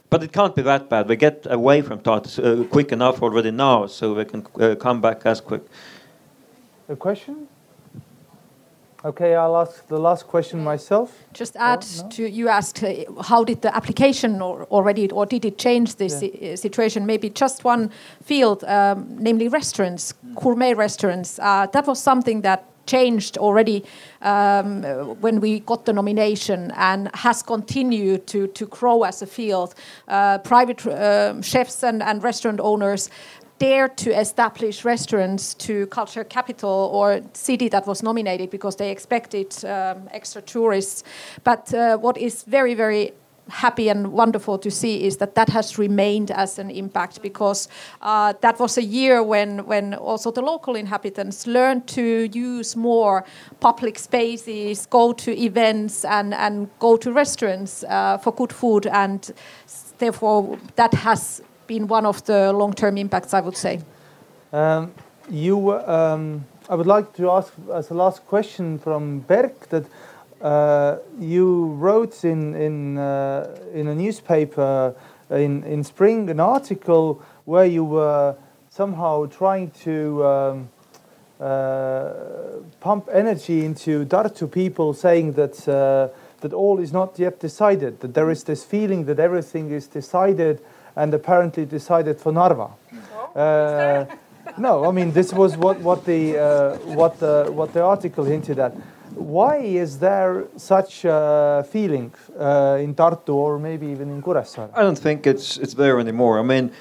But 0.10 0.24
it 0.24 0.32
can't 0.32 0.56
be 0.56 0.62
that 0.62 0.90
bad. 0.90 1.10
We 1.10 1.18
get 1.18 1.46
away 1.50 1.82
from 1.82 2.00
Tartu 2.00 2.40
uh, 2.40 2.64
quick 2.70 2.92
enough 2.92 3.22
already 3.22 3.52
now, 3.52 3.88
so 3.88 4.14
we 4.14 4.24
can 4.24 4.46
uh, 4.60 4.76
come 4.76 5.02
back 5.02 5.26
as 5.26 5.42
quick. 5.42 5.64
A 6.88 6.96
question? 6.96 7.49
Okay, 9.06 9.34
I'll 9.34 9.56
ask 9.56 9.88
the 9.88 9.98
last 9.98 10.28
question 10.28 10.62
myself. 10.62 11.12
Just 11.32 11.56
add 11.56 11.86
no? 11.98 12.10
to 12.10 12.30
you 12.30 12.50
asked 12.50 12.84
uh, 12.84 13.06
how 13.24 13.46
did 13.46 13.62
the 13.62 13.74
application 13.74 14.42
or 14.42 14.66
already 14.66 15.10
or 15.10 15.26
did 15.26 15.46
it 15.46 15.58
change 15.58 15.96
this 15.96 16.22
Yeah. 16.22 16.30
si- 16.32 16.56
situation? 16.58 17.06
Maybe 17.06 17.30
just 17.30 17.64
one 17.64 17.92
field, 18.22 18.64
um, 18.66 19.08
namely 19.18 19.48
restaurants, 19.48 20.14
gourmet 20.36 20.74
restaurants. 20.74 21.40
Uh, 21.40 21.68
that 21.72 21.88
was 21.88 22.00
something 22.02 22.42
that 22.42 22.66
changed 22.88 23.38
already 23.38 23.84
um, 24.22 24.84
uh, 24.84 25.14
when 25.22 25.40
we 25.40 25.60
got 25.60 25.86
the 25.86 25.94
nomination 25.94 26.72
and 26.76 27.10
has 27.14 27.44
continued 27.44 28.26
to 28.26 28.48
to 28.48 28.66
grow 28.66 29.04
as 29.04 29.22
a 29.22 29.26
field. 29.28 29.76
Uh, 30.08 30.40
private 30.40 30.86
um 30.88 31.42
chefs 31.42 31.84
and, 31.84 32.02
and 32.04 32.24
restaurant 32.24 32.60
owners 32.60 33.10
dare 33.60 33.90
to 33.90 34.18
establish 34.18 34.86
restaurants 34.86 35.54
to 35.54 35.86
culture 35.88 36.24
capital 36.24 36.90
or 36.94 37.22
city 37.34 37.70
that 37.70 37.86
was 37.86 38.02
nominated 38.02 38.50
because 38.50 38.78
they 38.78 38.90
expected 38.90 39.54
um, 39.66 40.10
extra 40.12 40.42
tourists. 40.42 41.04
But 41.44 41.74
uh, 41.74 41.98
what 41.98 42.18
is 42.18 42.44
very, 42.44 42.74
very 42.74 43.14
happy 43.50 43.90
and 43.90 44.14
wonderful 44.14 44.58
to 44.60 44.72
see 44.72 45.04
is 45.04 45.18
that 45.18 45.36
that 45.36 45.50
has 45.50 45.78
remained 45.78 46.32
as 46.32 46.60
an 46.60 46.70
impact 46.70 47.22
because 47.22 47.68
uh, 48.02 48.34
that 48.42 48.60
was 48.60 48.78
a 48.78 48.84
year 48.84 49.24
when 49.24 49.66
when 49.66 49.94
also 49.96 50.32
the 50.32 50.42
local 50.42 50.76
inhabitants 50.76 51.48
learned 51.48 51.88
to 51.88 52.30
use 52.32 52.76
more 52.76 53.26
public 53.60 53.98
spaces, 54.00 54.86
go 54.86 55.14
to 55.14 55.32
events 55.32 56.06
and 56.06 56.34
and 56.34 56.70
go 56.80 56.98
to 56.98 57.12
restaurants 57.12 57.84
uh, 57.84 58.18
for 58.18 58.32
good 58.32 58.54
food 58.54 58.86
and 58.88 59.32
therefore 59.98 60.58
that 60.76 60.94
has 60.94 61.42
been 61.70 61.88
one 61.88 62.06
of 62.06 62.26
the 62.26 62.52
long-term 62.52 62.98
impacts 62.98 63.34
I 63.34 63.42
would 63.42 63.56
say. 63.56 63.80
Um, 64.52 64.92
you, 65.30 65.74
um, 65.74 66.46
I 66.68 66.76
would 66.76 66.88
like 66.88 67.14
to 67.18 67.30
ask 67.30 67.54
as 67.72 67.92
a 67.92 67.94
last 67.94 68.26
question 68.26 68.80
from 68.80 69.20
Berk 69.20 69.70
that 69.70 69.86
uh, 70.42 70.98
you 71.20 71.66
wrote 71.78 72.26
in 72.26 72.56
in 72.56 72.98
uh, 72.98 73.56
in 73.74 73.88
a 73.88 73.96
newspaper 73.96 74.96
in 75.30 75.64
in 75.64 75.84
spring 75.84 76.30
an 76.30 76.40
article 76.40 77.22
where 77.46 77.66
you 77.66 77.86
were 77.86 78.36
somehow 78.70 79.28
trying 79.28 79.72
to. 79.84 80.26
Um, 80.26 80.70
uh, 81.40 82.12
pump 82.82 83.08
energy 83.14 83.64
into 83.64 84.06
Tartu 84.06 84.46
people, 84.52 84.94
saying 84.94 85.32
that 85.34 85.66
uh, 85.70 86.10
that 86.42 86.54
all 86.54 86.80
is 86.80 86.92
not 86.92 87.18
yet 87.18 87.40
decided. 87.40 88.02
That 88.02 88.14
there 88.14 88.30
is 88.30 88.44
this 88.44 88.66
feeling 88.66 89.06
that 89.06 89.20
everything 89.20 89.72
is 89.72 89.88
decided, 89.88 90.60
and 90.96 91.14
apparently 91.14 91.66
decided 91.66 92.20
for 92.20 92.32
Narva. 92.32 92.70
Uh, 93.36 94.06
no, 94.58 94.86
I 94.86 94.92
mean 94.92 95.12
this 95.12 95.34
was 95.34 95.58
what 95.58 95.80
what 95.80 96.06
the 96.06 96.38
uh, 96.38 96.78
what 96.96 97.20
the 97.20 97.50
what 97.52 97.74
the 97.74 97.84
article 97.84 98.26
hinted 98.26 98.60
at. 98.60 98.74
Why 99.16 99.58
is 99.58 100.00
there 100.00 100.46
such 100.56 101.04
a 101.04 101.66
feeling 101.72 102.14
uh, 102.38 102.78
in 102.80 102.94
Tartu 102.96 103.34
or 103.34 103.60
maybe 103.60 103.88
even 103.88 104.10
in 104.12 104.22
Kuressaare? 104.22 104.70
I 104.74 104.82
don't 104.82 105.00
think 105.00 105.26
it's 105.26 105.58
it's 105.58 105.74
there 105.74 106.00
anymore. 106.00 106.40
I 106.40 106.44
mean, 106.44 106.72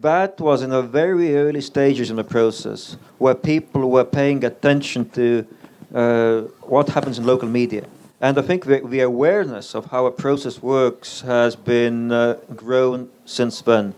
that 0.00 0.40
was 0.40 0.62
in 0.62 0.70
the 0.70 0.82
very 0.82 1.36
early 1.36 1.60
stages 1.60 2.10
in 2.10 2.16
the 2.16 2.24
process 2.24 2.96
where 3.18 3.34
people 3.34 3.90
were 3.90 4.04
paying 4.04 4.44
attention 4.44 5.08
to 5.10 5.46
uh, 5.94 6.40
what 6.62 6.88
happens 6.90 7.18
in 7.18 7.24
local 7.24 7.48
media. 7.48 7.84
And 8.20 8.36
I 8.36 8.42
think 8.42 8.64
the, 8.64 8.80
the 8.80 9.00
awareness 9.00 9.74
of 9.74 9.86
how 9.86 10.06
a 10.06 10.10
process 10.10 10.60
works 10.60 11.20
has 11.20 11.54
been 11.54 12.10
uh, 12.10 12.34
grown 12.56 13.10
since 13.24 13.60
then. 13.60 13.94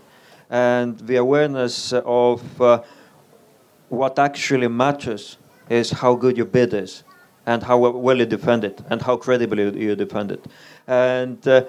And 0.49 0.99
the 0.99 1.15
awareness 1.15 1.91
of 1.93 2.61
uh, 2.61 2.83
what 3.89 4.19
actually 4.19 4.67
matters 4.67 5.37
is 5.69 5.89
how 5.91 6.15
good 6.15 6.37
your 6.37 6.45
bid 6.45 6.73
is 6.73 7.03
and 7.45 7.63
how 7.63 7.77
well 7.77 8.17
you 8.17 8.25
defend 8.25 8.63
it 8.63 8.79
and 8.89 9.01
how 9.01 9.17
credibly 9.17 9.63
you 9.81 9.95
defend 9.95 10.31
it. 10.31 10.45
And 10.87 11.45
uh, 11.47 11.65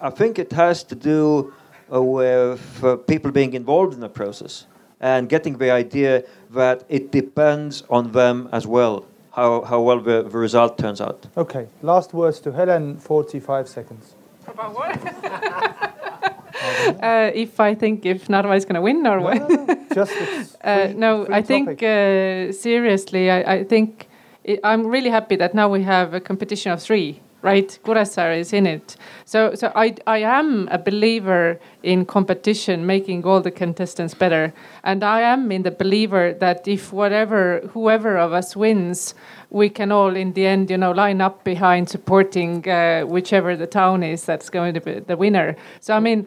I 0.00 0.10
think 0.10 0.38
it 0.38 0.52
has 0.52 0.84
to 0.84 0.94
do 0.94 1.52
uh, 1.92 2.00
with 2.00 2.84
uh, 2.84 2.96
people 2.96 3.32
being 3.32 3.54
involved 3.54 3.94
in 3.94 4.00
the 4.00 4.08
process 4.08 4.66
and 5.00 5.28
getting 5.28 5.58
the 5.58 5.70
idea 5.70 6.24
that 6.50 6.84
it 6.88 7.10
depends 7.10 7.82
on 7.90 8.12
them 8.12 8.48
as 8.52 8.66
well, 8.66 9.04
how, 9.34 9.62
how 9.62 9.80
well 9.80 10.00
the, 10.00 10.22
the 10.22 10.38
result 10.38 10.78
turns 10.78 11.00
out. 11.00 11.26
Okay, 11.36 11.66
last 11.82 12.12
words 12.14 12.40
to 12.40 12.52
Helen. 12.52 12.98
Forty-five 12.98 13.68
seconds. 13.68 14.14
About 14.46 14.74
what? 14.74 14.96
uh, 17.02 17.30
if 17.34 17.58
I 17.60 17.74
think 17.74 18.04
if 18.06 18.28
Narva 18.28 18.52
is 18.54 18.64
going 18.64 18.74
to 18.74 18.80
win 18.82 19.06
or 19.06 19.18
No, 19.20 19.24
what? 19.24 19.50
no, 19.50 19.64
no, 19.64 19.76
Just 19.94 20.12
it's 20.16 20.56
Uh, 20.64 20.92
no, 20.96 21.24
free 21.24 21.34
I 21.34 21.42
think 21.42 21.68
topic. 21.68 21.82
uh, 21.82 22.52
seriously, 22.52 23.30
I, 23.30 23.54
I 23.54 23.64
think 23.64 24.08
i 24.48 24.58
I'm 24.64 24.86
really 24.86 25.10
happy 25.10 25.36
that 25.36 25.54
now 25.54 25.68
we 25.68 25.82
have 25.84 26.14
a 26.14 26.20
competition 26.20 26.72
of 26.72 26.82
three 26.82 27.20
right? 27.42 27.78
Kuressaare 27.84 28.38
is 28.38 28.52
in 28.52 28.66
it. 28.66 28.96
So, 29.24 29.54
so 29.54 29.72
I, 29.74 29.94
I 30.06 30.18
am 30.18 30.68
a 30.70 30.78
believer 30.78 31.58
in 31.82 32.06
competition, 32.06 32.86
making 32.86 33.24
all 33.24 33.40
the 33.40 33.50
contestants 33.50 34.14
better. 34.14 34.54
And 34.84 35.02
I 35.02 35.20
am 35.22 35.50
in 35.50 35.62
the 35.64 35.72
believer 35.72 36.32
that 36.34 36.66
if 36.68 36.92
whatever, 36.92 37.60
whoever 37.72 38.16
of 38.16 38.32
us 38.32 38.54
wins, 38.54 39.14
we 39.50 39.68
can 39.68 39.92
all, 39.92 40.16
in 40.16 40.32
the 40.32 40.46
end, 40.46 40.70
you 40.70 40.78
know, 40.78 40.92
line 40.92 41.20
up 41.20 41.44
behind 41.44 41.88
supporting 41.88 42.66
uh, 42.68 43.02
whichever 43.02 43.56
the 43.56 43.66
town 43.66 44.02
is 44.02 44.24
that's 44.24 44.48
going 44.48 44.72
to 44.74 44.80
be 44.80 45.00
the 45.00 45.16
winner. 45.16 45.56
So, 45.80 45.94
I 45.94 46.00
mean, 46.00 46.26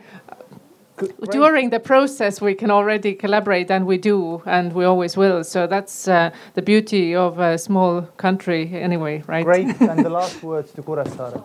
during 1.32 1.70
the 1.70 1.80
process 1.80 2.42
we 2.42 2.54
can 2.54 2.72
already 2.72 3.14
collaborate 3.14 3.70
and 3.70 3.86
we 3.86 3.98
do 3.98 4.42
and 4.46 4.74
we 4.74 4.86
always 4.86 5.18
will 5.18 5.44
so 5.44 5.68
that's 5.68 6.08
uh, 6.08 6.32
the 6.54 6.62
beauty 6.62 7.14
of 7.14 7.40
a 7.40 7.58
small 7.58 8.02
country 8.18 8.72
anyway 8.74 9.24
right 9.28 9.46
Great. 9.46 9.68
and 9.82 10.06
the 10.06 10.10
last 10.10 10.42
words 10.44 10.72
to 10.72 10.82
Kuressaare. 10.82 11.44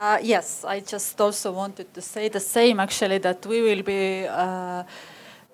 Uh, 0.00 0.18
yes, 0.22 0.64
I 0.66 0.80
just 0.80 1.18
also 1.18 1.52
wanted 1.52 1.94
to 1.94 2.02
say 2.02 2.28
the 2.28 2.40
same 2.40 2.78
actually 2.78 3.18
that 3.18 3.46
we 3.46 3.62
will 3.62 3.82
be 3.82 4.26
uh, 4.28 4.82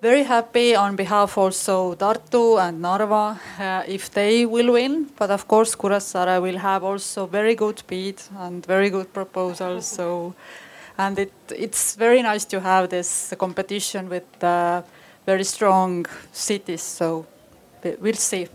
very 0.01 0.23
happy 0.23 0.75
on 0.75 0.95
behalf 0.95 1.37
also 1.37 1.95
Tartu 1.95 2.59
and 2.59 2.81
Narva 2.81 3.39
uh, 3.59 3.83
if 3.87 4.09
they 4.09 4.45
will 4.45 4.73
win. 4.73 5.07
But 5.15 5.29
of 5.29 5.47
course, 5.47 5.75
Kuressaare 5.75 6.41
will 6.41 6.57
have 6.57 6.83
also 6.83 7.27
very 7.27 7.55
good 7.55 7.81
bid 7.87 8.21
and 8.39 8.65
very 8.65 8.89
good 8.89 9.13
proposals. 9.13 9.85
So, 9.85 10.33
and 11.01 11.19
it 11.19 11.33
it's 11.65 11.95
very 11.99 12.21
nice 12.21 12.45
to 12.53 12.59
have 12.59 12.87
this 12.89 13.33
competition 13.37 14.09
with 14.09 14.43
uh, 14.43 14.81
very 15.25 15.43
strong 15.43 16.05
cities. 16.31 16.81
So 16.97 17.25
we- 17.83 17.97
we'll 18.03 18.21
see. 18.31 18.47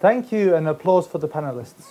Thank 0.00 0.32
you 0.32 0.54
and 0.56 0.68
applause 0.68 1.06
for 1.12 1.18
the 1.20 1.28
panelists. 1.28 1.84